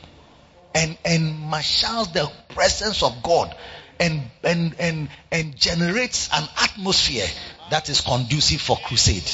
And, 0.73 0.97
and 1.05 1.41
marshals 1.41 2.13
the 2.13 2.31
presence 2.51 3.03
of 3.03 3.21
God 3.21 3.53
and, 3.99 4.23
and, 4.45 4.77
and, 4.79 5.09
and 5.33 5.57
generates 5.57 6.31
an 6.33 6.49
atmosphere 6.63 7.27
that 7.71 7.89
is 7.89 8.01
conducive 8.01 8.61
for 8.61 8.77
crusade. 8.77 9.29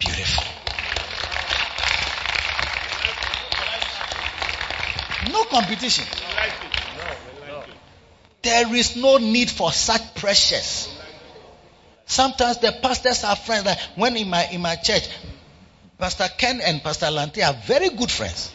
Beautiful. 0.00 0.42
No 5.30 5.37
competition. 5.48 6.04
There 8.42 8.74
is 8.74 8.96
no 8.96 9.18
need 9.18 9.50
for 9.50 9.72
such 9.72 10.14
pressures. 10.14 10.88
Sometimes 12.06 12.58
the 12.58 12.72
pastors 12.80 13.24
are 13.24 13.36
friends. 13.36 13.66
Like 13.66 13.78
when 13.96 14.16
in 14.16 14.28
my 14.30 14.46
in 14.50 14.62
my 14.62 14.76
church, 14.76 15.08
Pastor 15.98 16.28
Ken 16.38 16.60
and 16.60 16.82
Pastor 16.82 17.10
Lante 17.10 17.42
are 17.42 17.52
very 17.66 17.90
good 17.90 18.10
friends. 18.10 18.52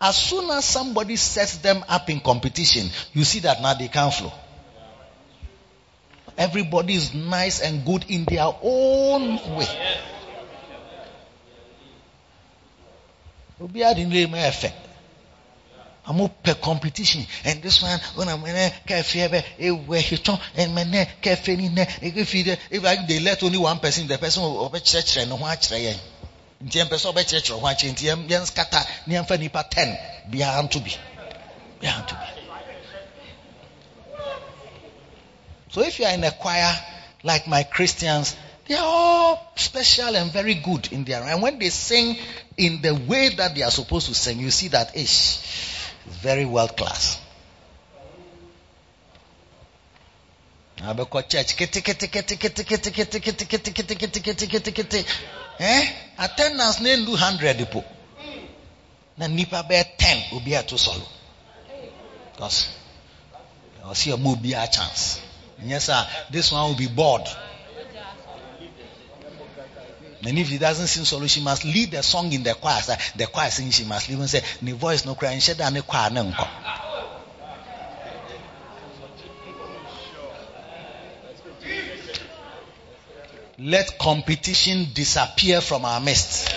As 0.00 0.16
soon 0.16 0.50
as 0.50 0.64
somebody 0.64 1.16
sets 1.16 1.58
them 1.58 1.84
up 1.88 2.08
in 2.08 2.20
competition, 2.20 2.88
you 3.12 3.22
see 3.24 3.40
that 3.40 3.60
now 3.60 3.74
they 3.74 3.88
can't 3.88 4.12
flow. 4.12 4.32
Everybody 6.38 6.94
is 6.94 7.12
nice 7.12 7.60
and 7.60 7.84
good 7.84 8.06
in 8.08 8.24
their 8.24 8.50
own 8.62 9.36
way. 9.56 9.68
Obi 13.60 13.80
adịghị 13.80 14.22
eme 14.24 14.38
efe. 16.10 16.14
Amu 16.14 16.28
per 16.42 16.54
competition. 16.54 17.26
And 17.44 17.62
this 17.62 17.82
one 17.82 17.98
when 18.14 18.28
I 18.28 18.34
una 18.34 18.44
mene 18.44 18.72
kefe 18.86 19.16
ebe 19.16 19.44
ewe 19.58 20.00
hitɔ 20.00 20.40
and 20.56 20.74
mene 20.74 21.06
kefe 21.22 21.56
ni 21.56 21.68
ne 21.68 21.84
ekefi 21.84 22.44
de 22.44 22.58
if 22.70 23.08
they 23.08 23.20
let 23.20 23.42
only 23.42 23.58
one 23.58 23.78
person 23.78 24.06
the 24.06 24.18
person 24.18 24.42
ɔbɛ 24.42 24.80
kyerɛkyerɛ 24.80 25.28
ne 25.28 25.36
ho 25.36 25.44
akyerɛ 25.44 25.80
yɛn 25.80 25.98
nti 26.64 26.78
yɛn 26.78 26.88
pɛ 26.88 26.96
sɛ 26.98 27.12
ɔbɛ 27.12 27.24
kyerɛkyerɛ 27.24 27.60
ho 27.60 27.66
akyerɛ 27.66 27.92
nti 27.92 28.28
yɛn 28.28 28.46
skata 28.46 28.86
ne 29.06 29.14
yɛn 29.14 29.26
fa 29.26 29.36
nipa 29.36 29.64
ten. 29.70 29.98
Biara 30.30 30.62
nto 30.62 30.80
bi 30.80 30.92
biara 31.80 32.02
nto 32.04 32.14
bi. 32.14 32.26
So 35.72 35.82
if 35.82 36.00
you 36.00 36.04
are 36.04 36.12
in 36.12 36.24
a 36.24 36.32
choir 36.32 36.74
like 37.22 37.46
my 37.46 37.62
Christians, 37.62 38.34
they 38.66 38.74
are 38.74 38.84
all 38.84 39.52
special 39.54 40.16
and 40.16 40.32
very 40.32 40.54
good 40.54 40.92
in 40.92 41.04
their 41.04 41.22
and 41.22 41.40
when 41.40 41.58
they 41.60 41.70
sing 41.70 42.16
in 42.56 42.82
the 42.82 42.94
way 42.94 43.28
that 43.28 43.54
they 43.54 43.62
are 43.62 43.70
supposed 43.70 44.08
to 44.08 44.14
sing, 44.14 44.40
you 44.40 44.50
see 44.50 44.68
that 44.68 44.96
eh, 44.96 45.02
ish 45.02 45.69
very 46.06 46.44
world 46.44 46.76
class. 46.76 47.18
abekɔ 50.82 51.28
church 51.28 51.56
ketekete 51.56 52.04
eh 55.58 55.92
attendance 56.16 56.80
na 56.80 56.88
elu 56.90 57.16
hundred 57.16 57.70
po 57.70 57.84
na 59.18 59.26
nipa 59.28 59.62
bɛyɛ 59.62 59.84
ten 59.98 60.24
obi 60.32 60.56
ato 60.56 60.76
sɔlo 60.76 61.06
because 62.32 62.66
ɔsi 63.84 64.12
ɔmo 64.16 64.32
obi 64.32 64.54
a 64.54 64.66
chance 64.68 65.20
nyɛ 65.62 65.80
sa 65.80 66.06
this 66.30 66.50
one 66.52 66.68
will 66.68 66.74
be 66.76 66.86
bored 66.86 67.28
and 70.26 70.38
if 70.38 70.48
he 70.48 70.58
doesn't 70.58 70.86
sing 70.86 71.04
solo, 71.04 71.26
she 71.26 71.40
must 71.40 71.64
lead 71.64 71.92
the 71.92 72.02
song 72.02 72.32
in 72.32 72.42
the 72.42 72.54
choir. 72.54 72.80
So 72.82 72.94
the 73.16 73.26
choir 73.26 73.50
sings, 73.50 73.74
she 73.76 73.84
must 73.84 74.10
even 74.10 74.28
say, 74.28 74.42
"The 74.60 74.72
voice 74.72 75.04
no 75.06 75.14
cry." 75.14 75.38
She 75.38 75.54
down 75.54 75.74
the 75.74 75.82
choir 75.82 76.10
no 76.10 76.32
Let 83.58 83.98
competition 83.98 84.88
disappear 84.94 85.60
from 85.60 85.84
our 85.84 86.00
midst. 86.00 86.48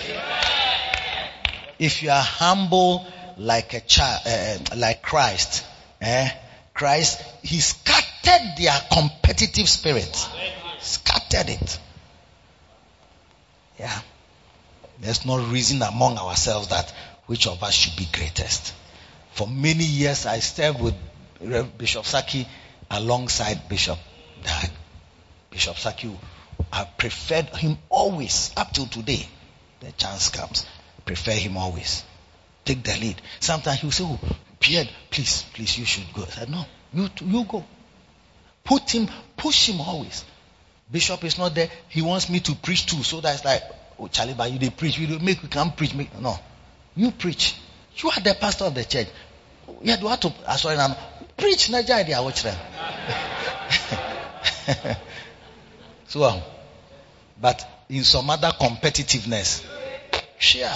If 1.78 2.02
you 2.02 2.10
are 2.10 2.22
humble 2.22 3.06
like 3.36 3.74
a 3.74 3.80
child, 3.80 4.22
uh, 4.26 4.76
like 4.76 5.02
Christ, 5.02 5.64
eh? 6.00 6.30
Christ, 6.72 7.22
He 7.42 7.60
scattered 7.60 8.56
their 8.56 8.80
competitive 8.90 9.68
spirit, 9.68 10.16
scattered 10.80 11.50
it. 11.50 11.78
Yeah. 13.78 14.00
There's 15.00 15.26
no 15.26 15.38
reason 15.44 15.82
among 15.82 16.18
ourselves 16.18 16.68
that 16.68 16.92
which 17.26 17.46
of 17.46 17.62
us 17.62 17.74
should 17.74 17.96
be 17.96 18.06
greatest. 18.12 18.72
For 19.32 19.46
many 19.48 19.84
years, 19.84 20.26
I 20.26 20.38
served 20.38 20.80
with 20.80 20.94
Bishop 21.78 22.04
Saki 22.04 22.46
alongside 22.90 23.68
Bishop 23.68 23.98
Dag. 24.44 24.70
Bishop 25.50 25.76
Saki, 25.76 26.16
I 26.72 26.84
preferred 26.84 27.46
him 27.56 27.78
always 27.88 28.52
up 28.56 28.72
till 28.72 28.86
today. 28.86 29.26
The 29.80 29.92
chance 29.92 30.28
comes. 30.28 30.66
Prefer 31.04 31.32
him 31.32 31.56
always. 31.56 32.04
take 32.64 32.82
the 32.82 32.96
lead. 32.98 33.20
Sometimes 33.40 33.80
he'll 33.80 33.90
say, 33.90 34.04
oh, 34.06 34.18
Pierre, 34.60 34.86
please, 35.10 35.44
please, 35.52 35.78
you 35.78 35.84
should 35.84 36.12
go. 36.12 36.22
I 36.22 36.26
said, 36.26 36.50
no, 36.50 36.64
you, 36.92 37.08
you 37.24 37.44
go. 37.44 37.64
Put 38.64 38.94
him, 38.94 39.08
push 39.36 39.68
him 39.68 39.80
always. 39.80 40.24
Bishop 40.94 41.24
is 41.24 41.38
not 41.38 41.56
there. 41.56 41.68
He 41.88 42.02
wants 42.02 42.30
me 42.30 42.38
to 42.38 42.54
preach 42.54 42.86
too. 42.86 43.02
So 43.02 43.20
that's 43.20 43.44
like, 43.44 43.64
oh, 43.98 44.06
Charlie, 44.06 44.34
but 44.34 44.52
you 44.52 44.60
they 44.60 44.70
preach. 44.70 44.96
We 44.96 45.06
don't 45.06 45.24
make, 45.24 45.42
we 45.42 45.48
can't 45.48 45.76
preach. 45.76 45.92
Make, 45.92 46.16
no. 46.20 46.38
You 46.94 47.10
preach. 47.10 47.56
You 47.96 48.10
are 48.10 48.20
the 48.20 48.32
pastor 48.40 48.66
of 48.66 48.76
the 48.76 48.84
church. 48.84 49.08
Yeah, 49.82 49.96
do 49.96 50.06
have 50.06 50.20
to, 50.20 50.32
uh, 50.46 50.56
sorry, 50.56 50.76
now, 50.76 50.96
preach. 51.36 51.68
Idea, 51.74 52.22
watch 52.22 52.44
them. 52.44 52.56
so, 56.06 56.22
um, 56.22 56.40
but 57.40 57.84
in 57.88 58.04
some 58.04 58.30
other 58.30 58.52
competitiveness, 58.52 59.66
sure. 60.38 60.70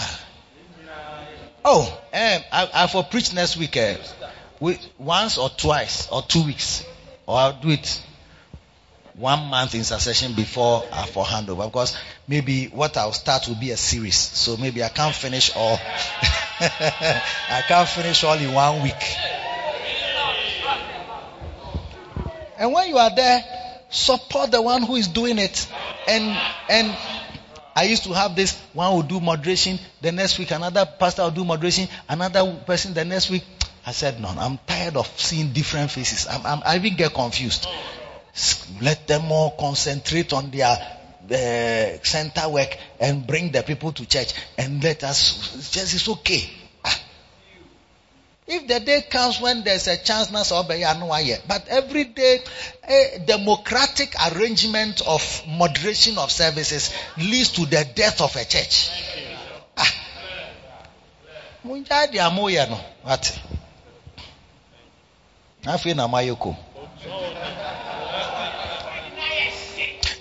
Oh, 1.64 1.86
um, 1.86 2.42
I, 2.52 2.70
I 2.74 2.86
for 2.88 3.04
preach 3.04 3.32
next 3.34 3.56
week, 3.56 3.76
uh, 3.76 3.94
we, 4.58 4.80
once 4.98 5.38
or 5.38 5.48
twice 5.48 6.08
or 6.10 6.22
two 6.22 6.42
weeks, 6.42 6.84
or 7.24 7.38
I'll 7.38 7.60
do 7.60 7.70
it 7.70 8.02
one 9.18 9.46
month 9.46 9.74
in 9.74 9.82
succession 9.84 10.32
before 10.32 10.84
I 10.92 11.06
for 11.06 11.24
handover 11.24 11.64
because 11.66 11.96
maybe 12.28 12.66
what 12.66 12.96
I'll 12.96 13.12
start 13.12 13.48
will 13.48 13.56
be 13.56 13.72
a 13.72 13.76
series. 13.76 14.16
So 14.16 14.56
maybe 14.56 14.82
I 14.84 14.88
can't 14.88 15.14
finish 15.14 15.54
all. 15.56 15.76
I 16.60 17.62
can't 17.66 17.88
finish 17.88 18.22
all 18.24 18.38
in 18.38 18.52
one 18.52 18.82
week. 18.82 19.18
And 22.58 22.72
when 22.72 22.88
you 22.88 22.98
are 22.98 23.14
there, 23.14 23.44
support 23.90 24.50
the 24.50 24.62
one 24.62 24.82
who 24.82 24.96
is 24.96 25.08
doing 25.08 25.38
it. 25.38 25.68
And 26.06 26.36
and 26.68 26.96
I 27.74 27.84
used 27.84 28.04
to 28.04 28.12
have 28.12 28.34
this 28.34 28.58
one 28.72 28.92
will 28.92 29.02
do 29.02 29.20
moderation, 29.20 29.78
the 30.00 30.12
next 30.12 30.38
week 30.38 30.50
another 30.50 30.84
pastor 30.98 31.22
will 31.22 31.30
do 31.30 31.44
moderation, 31.44 31.88
another 32.08 32.56
person 32.66 32.94
the 32.94 33.04
next 33.04 33.30
week. 33.30 33.44
I 33.86 33.92
said, 33.92 34.20
no, 34.20 34.28
I'm 34.28 34.58
tired 34.66 34.96
of 34.96 35.06
seeing 35.18 35.52
different 35.52 35.90
faces. 35.90 36.26
I'm, 36.26 36.44
I'm, 36.44 36.62
i 36.66 36.76
even 36.76 36.94
get 36.94 37.14
confused. 37.14 37.66
Let 38.80 39.06
them 39.06 39.32
all 39.32 39.50
concentrate 39.58 40.32
on 40.32 40.50
their 40.50 40.66
uh, 41.30 41.98
center 42.02 42.48
work 42.48 42.76
and 43.00 43.26
bring 43.26 43.50
the 43.52 43.62
people 43.62 43.92
to 43.92 44.06
church 44.06 44.32
and 44.56 44.82
let 44.82 45.04
us, 45.04 45.56
it's 45.56 45.70
just, 45.70 45.94
it's 45.94 46.08
okay. 46.08 46.48
Ah. 46.84 47.00
If 48.46 48.66
the 48.66 48.80
day 48.80 49.02
comes 49.10 49.40
when 49.40 49.64
there's 49.64 49.88
a 49.88 49.96
chance, 49.96 50.30
not 50.30 50.46
so 50.46 50.62
bad. 50.62 51.42
but 51.46 51.68
every 51.68 52.04
day, 52.04 52.40
a 52.88 53.22
democratic 53.26 54.14
arrangement 54.32 55.02
of 55.06 55.42
moderation 55.48 56.16
of 56.18 56.30
services 56.30 56.94
leads 57.18 57.50
to 57.50 57.66
the 57.66 57.86
death 57.94 58.20
of 58.20 58.34
a 58.36 58.44
church. 58.44 58.90
Ah. 59.76 59.94
What? 63.02 63.40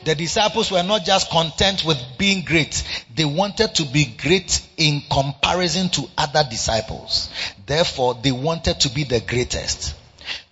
The 0.03 0.15
disciples 0.15 0.71
were 0.71 0.83
not 0.83 1.03
just 1.03 1.29
content 1.29 1.83
with 1.85 1.97
being 2.17 2.43
great 2.43 2.83
they 3.15 3.25
wanted 3.25 3.73
to 3.75 3.83
be 3.83 4.05
great 4.05 4.61
in 4.77 5.01
comparison 5.11 5.89
to 5.89 6.03
other 6.17 6.43
disciples 6.49 7.29
therefore 7.65 8.15
they 8.21 8.31
wanted 8.31 8.79
to 8.79 8.89
be 8.89 9.03
the 9.03 9.19
greatest 9.19 9.95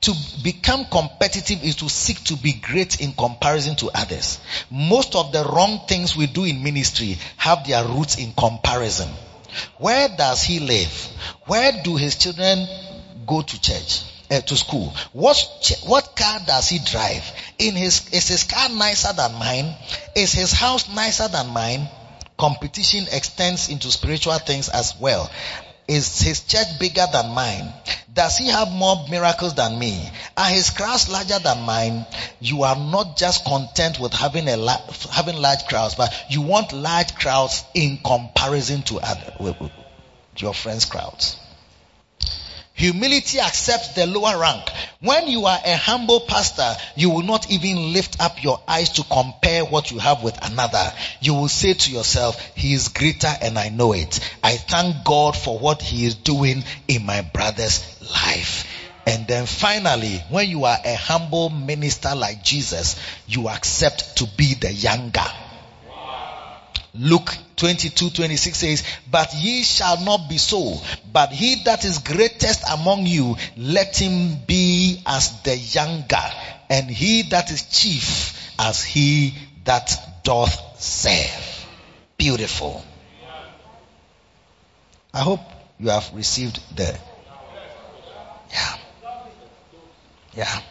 to 0.01 0.13
become 0.43 0.85
competitive 0.85 1.63
is 1.63 1.75
to 1.77 1.89
seek 1.89 2.23
to 2.23 2.35
be 2.37 2.53
great 2.53 3.01
in 3.01 3.11
comparison 3.13 3.75
to 3.75 3.89
others. 3.93 4.39
Most 4.69 5.15
of 5.15 5.31
the 5.31 5.43
wrong 5.43 5.81
things 5.87 6.15
we 6.15 6.27
do 6.27 6.43
in 6.45 6.63
ministry 6.63 7.17
have 7.37 7.67
their 7.67 7.83
roots 7.85 8.17
in 8.17 8.31
comparison. 8.33 9.09
Where 9.77 10.07
does 10.09 10.43
he 10.43 10.59
live? 10.59 10.91
Where 11.47 11.71
do 11.83 11.95
his 11.95 12.15
children 12.15 12.67
go 13.25 13.41
to 13.41 13.61
church? 13.61 14.03
Uh, 14.31 14.41
to 14.41 14.55
school. 14.55 14.93
What 15.13 15.37
what 15.85 16.15
car 16.15 16.39
does 16.45 16.69
he 16.69 16.79
drive? 16.79 17.23
In 17.59 17.75
his 17.75 18.09
is 18.13 18.27
his 18.27 18.43
car 18.43 18.69
nicer 18.69 19.13
than 19.13 19.33
mine? 19.35 19.75
Is 20.15 20.33
his 20.33 20.51
house 20.51 20.93
nicer 20.93 21.27
than 21.27 21.47
mine? 21.47 21.87
Competition 22.37 23.05
extends 23.11 23.69
into 23.69 23.89
spiritual 23.91 24.37
things 24.39 24.69
as 24.69 24.93
well. 24.99 25.31
Is 25.87 26.19
his 26.19 26.41
church 26.41 26.79
bigger 26.79 27.05
than 27.11 27.29
mine? 27.31 27.71
Does 28.11 28.37
he 28.37 28.47
have 28.47 28.71
more 28.71 29.05
miracles 29.09 29.53
than 29.53 29.77
me? 29.77 30.09
Are 30.35 30.49
his 30.49 30.69
crowds 30.69 31.09
larger 31.09 31.37
than 31.37 31.61
mine? 31.61 32.05
You 32.39 32.63
are 32.63 32.75
not 32.75 33.17
just 33.17 33.45
content 33.45 33.99
with 33.99 34.13
having 34.13 34.47
a 34.47 34.57
la- 34.57 34.81
having 35.11 35.35
large 35.35 35.65
crowds, 35.65 35.95
but 35.95 36.13
you 36.29 36.41
want 36.41 36.73
large 36.73 37.13
crowds 37.15 37.63
in 37.73 37.99
comparison 38.03 38.81
to 38.83 38.99
other 38.99 39.33
your 40.37 40.53
friends' 40.53 40.85
crowds. 40.85 41.37
Humility 42.75 43.39
accepts 43.39 43.89
the 43.93 44.05
lower 44.05 44.37
rank. 44.37 44.69
When 44.99 45.27
you 45.27 45.45
are 45.45 45.59
a 45.65 45.77
humble 45.77 46.19
pastor, 46.19 46.75
you 46.97 47.09
will 47.09 47.21
not 47.21 47.49
even 47.49 47.93
lift 47.93 48.19
up 48.19 48.43
your 48.43 48.59
eyes 48.67 48.89
to 48.91 49.03
compare 49.03 49.63
what 49.63 49.91
you 49.91 49.99
have 49.99 50.21
with 50.23 50.37
another. 50.45 50.91
You 51.21 51.35
will 51.35 51.47
say 51.47 51.73
to 51.73 51.91
yourself, 51.91 52.37
he 52.53 52.73
is 52.73 52.89
greater 52.89 53.31
and 53.41 53.57
I 53.57 53.69
know 53.69 53.93
it. 53.93 54.19
I 54.43 54.57
thank 54.57 55.05
God 55.05 55.37
for 55.37 55.57
what 55.57 55.81
he 55.81 56.05
is 56.05 56.15
doing 56.15 56.65
in 56.89 57.05
my 57.05 57.21
brother's 57.21 57.81
life. 58.01 58.67
And 59.07 59.25
then 59.25 59.45
finally, 59.45 60.21
when 60.29 60.49
you 60.49 60.65
are 60.65 60.77
a 60.83 60.95
humble 60.95 61.49
minister 61.49 62.13
like 62.13 62.43
Jesus, 62.43 62.99
you 63.25 63.47
accept 63.47 64.17
to 64.17 64.25
be 64.35 64.55
the 64.55 64.73
younger. 64.73 65.23
Luke 66.97 67.35
22, 67.57 68.09
26 68.11 68.57
says, 68.57 68.83
But 69.11 69.33
ye 69.33 69.63
shall 69.63 70.01
not 70.01 70.29
be 70.29 70.37
so, 70.37 70.81
but 71.11 71.31
he 71.31 71.63
that 71.63 71.83
is 71.83 71.99
greatest 71.99 72.63
among 72.71 73.05
you, 73.05 73.35
let 73.57 73.97
him 73.97 74.37
be 74.47 75.01
as 75.05 75.41
the 75.41 75.57
younger, 75.57 76.31
and 76.69 76.89
he 76.89 77.23
that 77.23 77.51
is 77.51 77.63
chief 77.63 78.53
as 78.57 78.83
he 78.83 79.33
that 79.65 80.23
doth 80.23 80.81
serve. 80.81 81.65
Beautiful. 82.17 82.83
I 85.13 85.19
hope 85.19 85.41
you 85.79 85.89
have 85.89 86.09
received 86.13 86.59
the. 86.75 86.97
Yeah. 88.51 88.75
Yeah. 90.33 90.61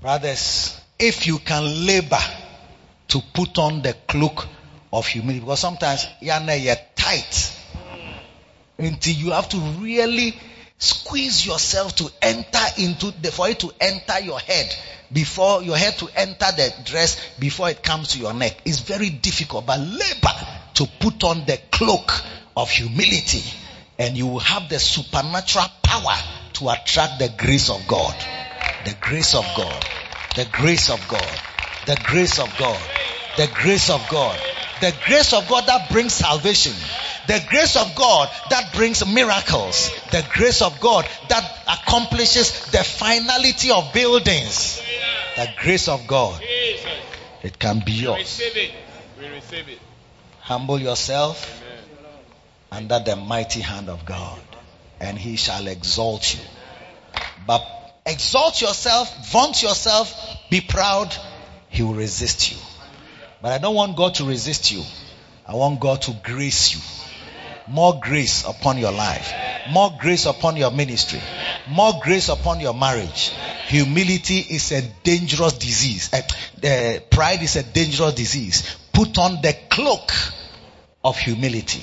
Brothers, 0.00 0.80
if 0.98 1.26
you 1.26 1.38
can 1.38 1.86
labor 1.86 2.18
to 3.08 3.20
put 3.32 3.58
on 3.58 3.82
the 3.82 3.94
cloak 4.08 4.46
of 4.92 5.06
humility. 5.06 5.40
Because 5.40 5.60
sometimes 5.60 6.06
you're 6.20 6.76
tight. 6.94 7.58
Until 8.78 9.14
you 9.14 9.30
have 9.30 9.48
to 9.50 9.58
really 9.80 10.34
squeeze 10.78 11.46
yourself 11.46 11.94
to 11.94 12.10
enter 12.20 12.58
into 12.78 13.12
the 13.22 13.30
for 13.30 13.48
it 13.48 13.60
to 13.60 13.70
enter 13.80 14.18
your 14.20 14.40
head 14.40 14.74
before 15.12 15.62
your 15.62 15.76
head 15.76 15.96
to 15.96 16.08
enter 16.16 16.46
the 16.56 16.74
dress 16.84 17.20
before 17.38 17.70
it 17.70 17.84
comes 17.84 18.08
to 18.08 18.18
your 18.18 18.32
neck 18.32 18.56
it's 18.64 18.80
very 18.80 19.08
difficult. 19.08 19.64
But 19.64 19.78
labor 19.78 20.32
to 20.74 20.88
put 20.98 21.22
on 21.22 21.44
the 21.46 21.60
cloak 21.70 22.10
of 22.56 22.68
humility 22.68 23.44
and 23.98 24.16
you 24.16 24.26
will 24.26 24.40
have 24.40 24.68
the 24.68 24.80
supernatural 24.80 25.66
power 25.84 26.16
to 26.54 26.70
attract 26.70 27.20
the 27.20 27.32
grace 27.38 27.70
of 27.70 27.86
God. 27.86 28.14
The 28.84 28.96
grace 29.00 29.36
of 29.36 29.46
God. 29.56 29.86
The 30.34 30.46
grace 30.50 30.90
of 30.90 31.06
God 31.08 31.40
the 31.86 31.98
grace 32.04 32.38
of 32.38 32.56
God 32.58 32.80
the 33.36 33.48
grace 33.54 33.90
of 33.90 34.06
God. 34.10 34.38
The 34.80 34.94
grace 35.06 35.32
of 35.32 35.48
God 35.48 35.66
that 35.66 35.90
brings 35.90 36.12
salvation. 36.12 36.74
The 37.28 37.42
grace 37.48 37.76
of 37.76 37.94
God 37.94 38.28
that 38.50 38.74
brings 38.74 39.06
miracles. 39.06 39.90
The 40.10 40.24
grace 40.34 40.60
of 40.60 40.80
God 40.80 41.06
that 41.28 41.58
accomplishes 41.68 42.66
the 42.72 42.84
finality 42.84 43.70
of 43.70 43.92
buildings. 43.92 44.82
The 45.36 45.48
grace 45.58 45.88
of 45.88 46.06
God. 46.06 46.40
It 47.42 47.58
can 47.58 47.80
be 47.80 47.92
yours. 47.92 48.42
Humble 50.40 50.80
yourself 50.80 51.62
under 52.70 52.98
the 52.98 53.16
mighty 53.16 53.60
hand 53.60 53.88
of 53.88 54.04
God, 54.04 54.40
and 55.00 55.16
He 55.16 55.36
shall 55.36 55.66
exalt 55.68 56.34
you. 56.34 56.40
But 57.46 57.64
exalt 58.04 58.60
yourself, 58.60 59.30
vaunt 59.30 59.62
yourself, 59.62 60.14
be 60.50 60.60
proud, 60.60 61.14
He 61.72 61.82
will 61.82 61.94
resist 61.94 62.52
you. 62.52 62.58
But 63.40 63.52
I 63.52 63.58
don't 63.58 63.74
want 63.74 63.96
God 63.96 64.14
to 64.16 64.24
resist 64.24 64.70
you. 64.70 64.82
I 65.46 65.54
want 65.54 65.80
God 65.80 66.02
to 66.02 66.12
grace 66.22 66.74
you. 66.74 66.80
More 67.66 67.98
grace 68.00 68.44
upon 68.44 68.76
your 68.78 68.92
life. 68.92 69.32
More 69.70 69.96
grace 69.98 70.26
upon 70.26 70.56
your 70.56 70.70
ministry. 70.70 71.20
More 71.68 71.94
grace 72.02 72.28
upon 72.28 72.60
your 72.60 72.74
marriage. 72.74 73.32
Humility 73.68 74.38
is 74.38 74.70
a 74.70 74.82
dangerous 75.02 75.54
disease. 75.54 76.12
Uh, 76.12 77.00
pride 77.10 77.42
is 77.42 77.56
a 77.56 77.62
dangerous 77.62 78.14
disease. 78.14 78.76
Put 78.92 79.16
on 79.16 79.40
the 79.40 79.56
cloak 79.70 80.12
of 81.02 81.16
humility. 81.16 81.82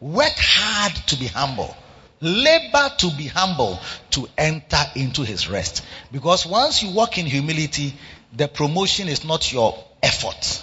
Work 0.00 0.34
hard 0.36 0.94
to 1.08 1.16
be 1.16 1.26
humble. 1.26 1.76
Labor 2.22 2.90
to 2.98 3.10
be 3.10 3.26
humble 3.26 3.78
to 4.10 4.26
enter 4.38 4.82
into 4.94 5.22
his 5.22 5.48
rest. 5.50 5.84
Because 6.10 6.46
once 6.46 6.82
you 6.82 6.92
walk 6.92 7.18
in 7.18 7.26
humility, 7.26 7.94
the 8.36 8.48
promotion 8.48 9.08
is 9.08 9.24
not 9.24 9.52
your 9.52 9.76
effort. 10.02 10.62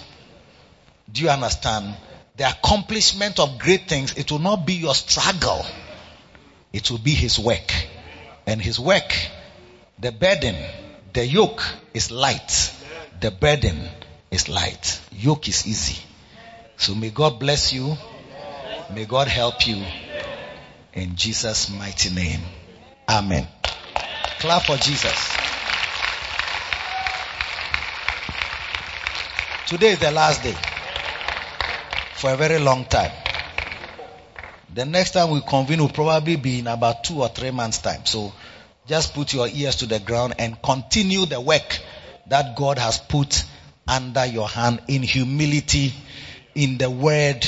Do 1.12 1.22
you 1.22 1.30
understand? 1.30 1.94
the 2.36 2.48
accomplishment 2.48 3.38
of 3.38 3.58
great 3.58 3.88
things, 3.88 4.14
it 4.16 4.30
will 4.32 4.40
not 4.40 4.66
be 4.66 4.74
your 4.74 4.94
struggle. 4.94 5.64
It 6.72 6.90
will 6.90 6.98
be 6.98 7.12
His 7.12 7.38
work. 7.38 7.72
And 8.46 8.60
His 8.60 8.80
work, 8.80 9.14
the 10.00 10.10
burden, 10.10 10.56
the 11.12 11.24
yoke 11.24 11.62
is 11.94 12.10
light. 12.10 12.74
The 13.20 13.30
burden 13.30 13.88
is 14.30 14.48
light. 14.48 15.00
Yoke 15.12 15.48
is 15.48 15.66
easy. 15.66 16.02
So 16.76 16.94
may 16.94 17.10
God 17.10 17.38
bless 17.38 17.72
you. 17.72 17.96
May 18.92 19.04
God 19.04 19.28
help 19.28 19.66
you. 19.66 19.82
In 20.92 21.14
Jesus' 21.14 21.70
mighty 21.70 22.12
name. 22.12 22.40
Amen. 23.08 23.46
Clap 24.40 24.62
for 24.62 24.76
Jesus. 24.76 25.33
Today 29.66 29.92
is 29.92 29.98
the 29.98 30.10
last 30.10 30.42
day 30.42 30.54
for 32.16 32.30
a 32.30 32.36
very 32.36 32.58
long 32.58 32.84
time. 32.84 33.10
The 34.74 34.84
next 34.84 35.12
time 35.12 35.30
we 35.30 35.40
convene 35.40 35.80
will 35.80 35.88
probably 35.88 36.36
be 36.36 36.58
in 36.58 36.66
about 36.66 37.04
two 37.04 37.22
or 37.22 37.28
three 37.28 37.50
months' 37.50 37.78
time. 37.78 38.04
So 38.04 38.34
just 38.86 39.14
put 39.14 39.32
your 39.32 39.48
ears 39.48 39.76
to 39.76 39.86
the 39.86 40.00
ground 40.00 40.34
and 40.38 40.60
continue 40.60 41.24
the 41.24 41.40
work 41.40 41.78
that 42.26 42.56
God 42.56 42.78
has 42.78 42.98
put 42.98 43.42
under 43.88 44.26
your 44.26 44.48
hand 44.48 44.82
in 44.86 45.02
humility, 45.02 45.94
in 46.54 46.76
the 46.76 46.90
word, 46.90 47.46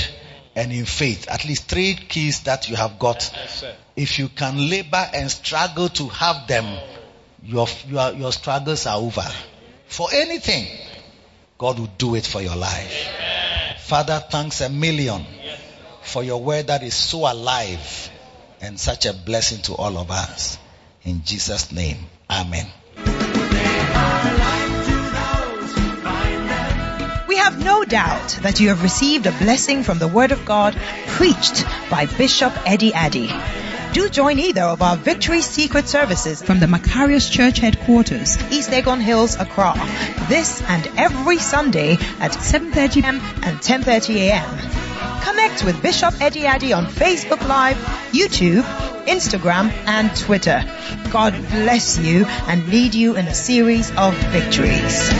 and 0.55 0.73
in 0.73 0.87
faith. 0.87 1.29
At 1.29 1.45
least 1.45 1.69
three 1.69 1.95
keys 1.97 2.45
that 2.45 2.71
you 2.71 2.77
have 2.77 2.99
got. 2.99 3.31
Yes. 3.35 3.65
If 3.95 4.19
you 4.19 4.31
can 4.31 4.71
labor 4.71 5.07
and 5.13 5.31
struggle 5.31 5.91
to 5.91 6.09
have 6.09 6.49
them, 6.49 6.79
your, 7.43 7.67
your, 7.89 8.13
your 8.13 8.33
struggles 8.33 8.87
are 8.87 8.97
over. 8.97 9.27
For 9.89 10.09
anything, 10.13 10.67
God 11.59 11.79
will 11.79 11.91
do 11.99 12.15
it 12.15 12.27
for 12.27 12.43
your 12.43 12.57
life. 12.57 13.09
Father, 13.79 14.23
thanks 14.31 14.61
a 14.61 14.69
million 14.69 15.25
for 16.03 16.23
your 16.23 16.43
word 16.43 16.67
that 16.67 16.83
is 16.83 16.95
so 16.95 17.31
alive 17.31 18.11
and 18.61 18.79
such 18.79 19.07
a 19.07 19.13
blessing 19.13 19.63
to 19.63 19.75
all 19.75 19.97
of 19.97 20.11
us. 20.11 20.59
In 21.05 21.23
Jesus' 21.25 21.73
name, 21.73 21.97
Amen. 22.29 22.67
We 27.29 27.37
have 27.37 27.63
no 27.63 27.85
doubt 27.85 28.39
that 28.43 28.59
you 28.61 28.69
have 28.69 28.83
received 28.83 29.27
a 29.27 29.33
blessing 29.33 29.83
from 29.83 29.99
the 29.99 30.09
Word 30.09 30.33
of 30.33 30.45
God 30.45 30.77
preached 31.07 31.65
by 31.91 32.07
Bishop 32.07 32.53
Eddie 32.67 32.93
Addy. 32.93 33.31
Do 33.97 34.11
join 34.11 34.39
either 34.39 34.61
of 34.61 34.83
our 34.83 34.95
Victory 34.95 35.41
Secret 35.41 35.89
services 35.89 36.43
from 36.43 36.61
the 36.61 36.67
Macarius 36.67 37.31
Church 37.31 37.61
headquarters, 37.61 38.37
East 38.53 38.69
Legon 38.69 39.01
Hills, 39.01 39.37
Accra, 39.37 39.73
this 40.29 40.61
and 40.61 40.87
every 40.99 41.39
Sunday 41.39 41.93
at 42.21 42.33
7.30 42.33 42.93
p.m. 42.93 43.21
and 43.43 43.59
10.30 43.59 44.17
a.m. 44.17 45.23
Connect 45.23 45.65
with 45.65 45.81
Bishop 45.81 46.21
Eddie 46.21 46.45
Addy 46.45 46.75
on 46.75 46.85
Facebook 46.85 47.49
Live, 47.49 47.79
YouTube, 48.13 48.65
Instagram, 49.07 49.73
and 49.87 50.15
Twitter. 50.15 50.63
God 51.11 51.33
bless 51.49 51.99
you 51.99 52.27
and 52.27 52.69
lead 52.69 52.95
you 52.95 53.17
in 53.17 53.27
a 53.27 53.35
series 53.35 53.91
of 53.97 54.15
victories. 54.15 55.11